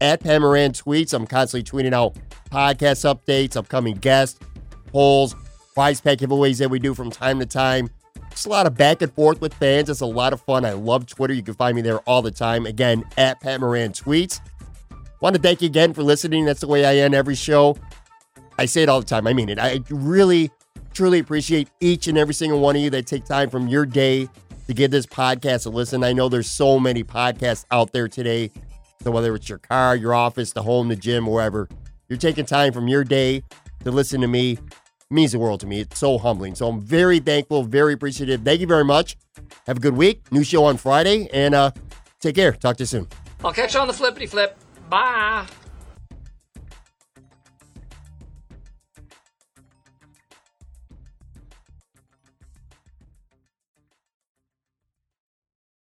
at 0.01 0.21
Pat 0.21 0.41
Moran 0.41 0.71
Tweets. 0.71 1.13
I'm 1.13 1.27
constantly 1.27 1.63
tweeting 1.63 1.93
out 1.93 2.15
podcast 2.49 3.05
updates, 3.05 3.55
upcoming 3.55 3.93
guests, 3.97 4.39
polls, 4.87 5.35
prize 5.75 6.01
pack 6.01 6.17
giveaways 6.17 6.57
that 6.57 6.71
we 6.71 6.79
do 6.79 6.95
from 6.95 7.11
time 7.11 7.37
to 7.41 7.45
time. 7.45 7.91
It's 8.31 8.45
a 8.45 8.49
lot 8.49 8.65
of 8.65 8.75
back 8.75 9.03
and 9.03 9.13
forth 9.13 9.39
with 9.39 9.53
fans. 9.53 9.87
It's 9.87 10.01
a 10.01 10.07
lot 10.07 10.33
of 10.33 10.41
fun. 10.41 10.65
I 10.65 10.71
love 10.71 11.05
Twitter. 11.05 11.35
You 11.35 11.43
can 11.43 11.53
find 11.53 11.75
me 11.75 11.83
there 11.83 11.99
all 12.07 12.23
the 12.23 12.31
time. 12.31 12.65
Again, 12.65 13.03
at 13.19 13.39
Pat 13.39 13.59
Moran 13.61 13.91
Tweets. 13.91 14.39
Want 15.21 15.35
to 15.35 15.41
thank 15.43 15.61
you 15.61 15.67
again 15.67 15.93
for 15.93 16.01
listening. 16.01 16.43
That's 16.43 16.61
the 16.61 16.67
way 16.67 16.85
I 16.85 16.95
end 16.95 17.13
every 17.13 17.35
show. 17.35 17.77
I 18.57 18.65
say 18.65 18.81
it 18.81 18.89
all 18.89 18.99
the 18.99 19.05
time. 19.05 19.27
I 19.27 19.33
mean 19.33 19.49
it. 19.49 19.59
I 19.59 19.81
really, 19.91 20.49
truly 20.91 21.19
appreciate 21.19 21.69
each 21.81 22.07
and 22.07 22.17
every 22.17 22.33
single 22.33 22.59
one 22.59 22.75
of 22.75 22.81
you 22.81 22.89
that 22.89 23.05
take 23.05 23.25
time 23.25 23.51
from 23.51 23.67
your 23.67 23.85
day 23.85 24.27
to 24.67 24.73
give 24.73 24.91
this 24.91 25.05
podcast 25.05 25.65
a 25.65 25.69
listen. 25.69 26.03
I 26.03 26.13
know 26.13 26.29
there's 26.29 26.49
so 26.49 26.79
many 26.79 27.03
podcasts 27.03 27.65
out 27.71 27.91
there 27.91 28.07
today. 28.07 28.51
So 29.03 29.11
whether 29.11 29.35
it's 29.35 29.49
your 29.49 29.57
car, 29.57 29.95
your 29.95 30.13
office, 30.13 30.53
the 30.53 30.63
home, 30.63 30.87
the 30.87 30.95
gym, 30.95 31.25
wherever, 31.27 31.67
You're 32.07 32.17
taking 32.17 32.45
time 32.45 32.73
from 32.73 32.87
your 32.87 33.03
day 33.03 33.43
to 33.83 33.91
listen 33.91 34.21
to 34.21 34.27
me. 34.27 34.51
It 34.53 34.61
means 35.09 35.31
the 35.31 35.39
world 35.39 35.59
to 35.61 35.67
me. 35.67 35.81
It's 35.81 35.99
so 35.99 36.17
humbling. 36.17 36.55
So 36.55 36.67
I'm 36.67 36.79
very 36.79 37.19
thankful, 37.19 37.63
very 37.63 37.93
appreciative. 37.93 38.41
Thank 38.43 38.61
you 38.61 38.67
very 38.67 38.85
much. 38.85 39.17
Have 39.67 39.77
a 39.77 39.79
good 39.79 39.95
week. 39.95 40.31
New 40.31 40.43
show 40.43 40.65
on 40.65 40.77
Friday, 40.77 41.29
and 41.33 41.55
uh, 41.55 41.71
take 42.19 42.35
care. 42.35 42.51
Talk 42.53 42.77
to 42.77 42.83
you 42.83 42.87
soon. 42.87 43.07
I'll 43.43 43.53
catch 43.53 43.73
you 43.73 43.79
on 43.79 43.87
the 43.87 43.93
flippity 43.93 44.27
flip. 44.27 44.57
Bye. 44.89 45.45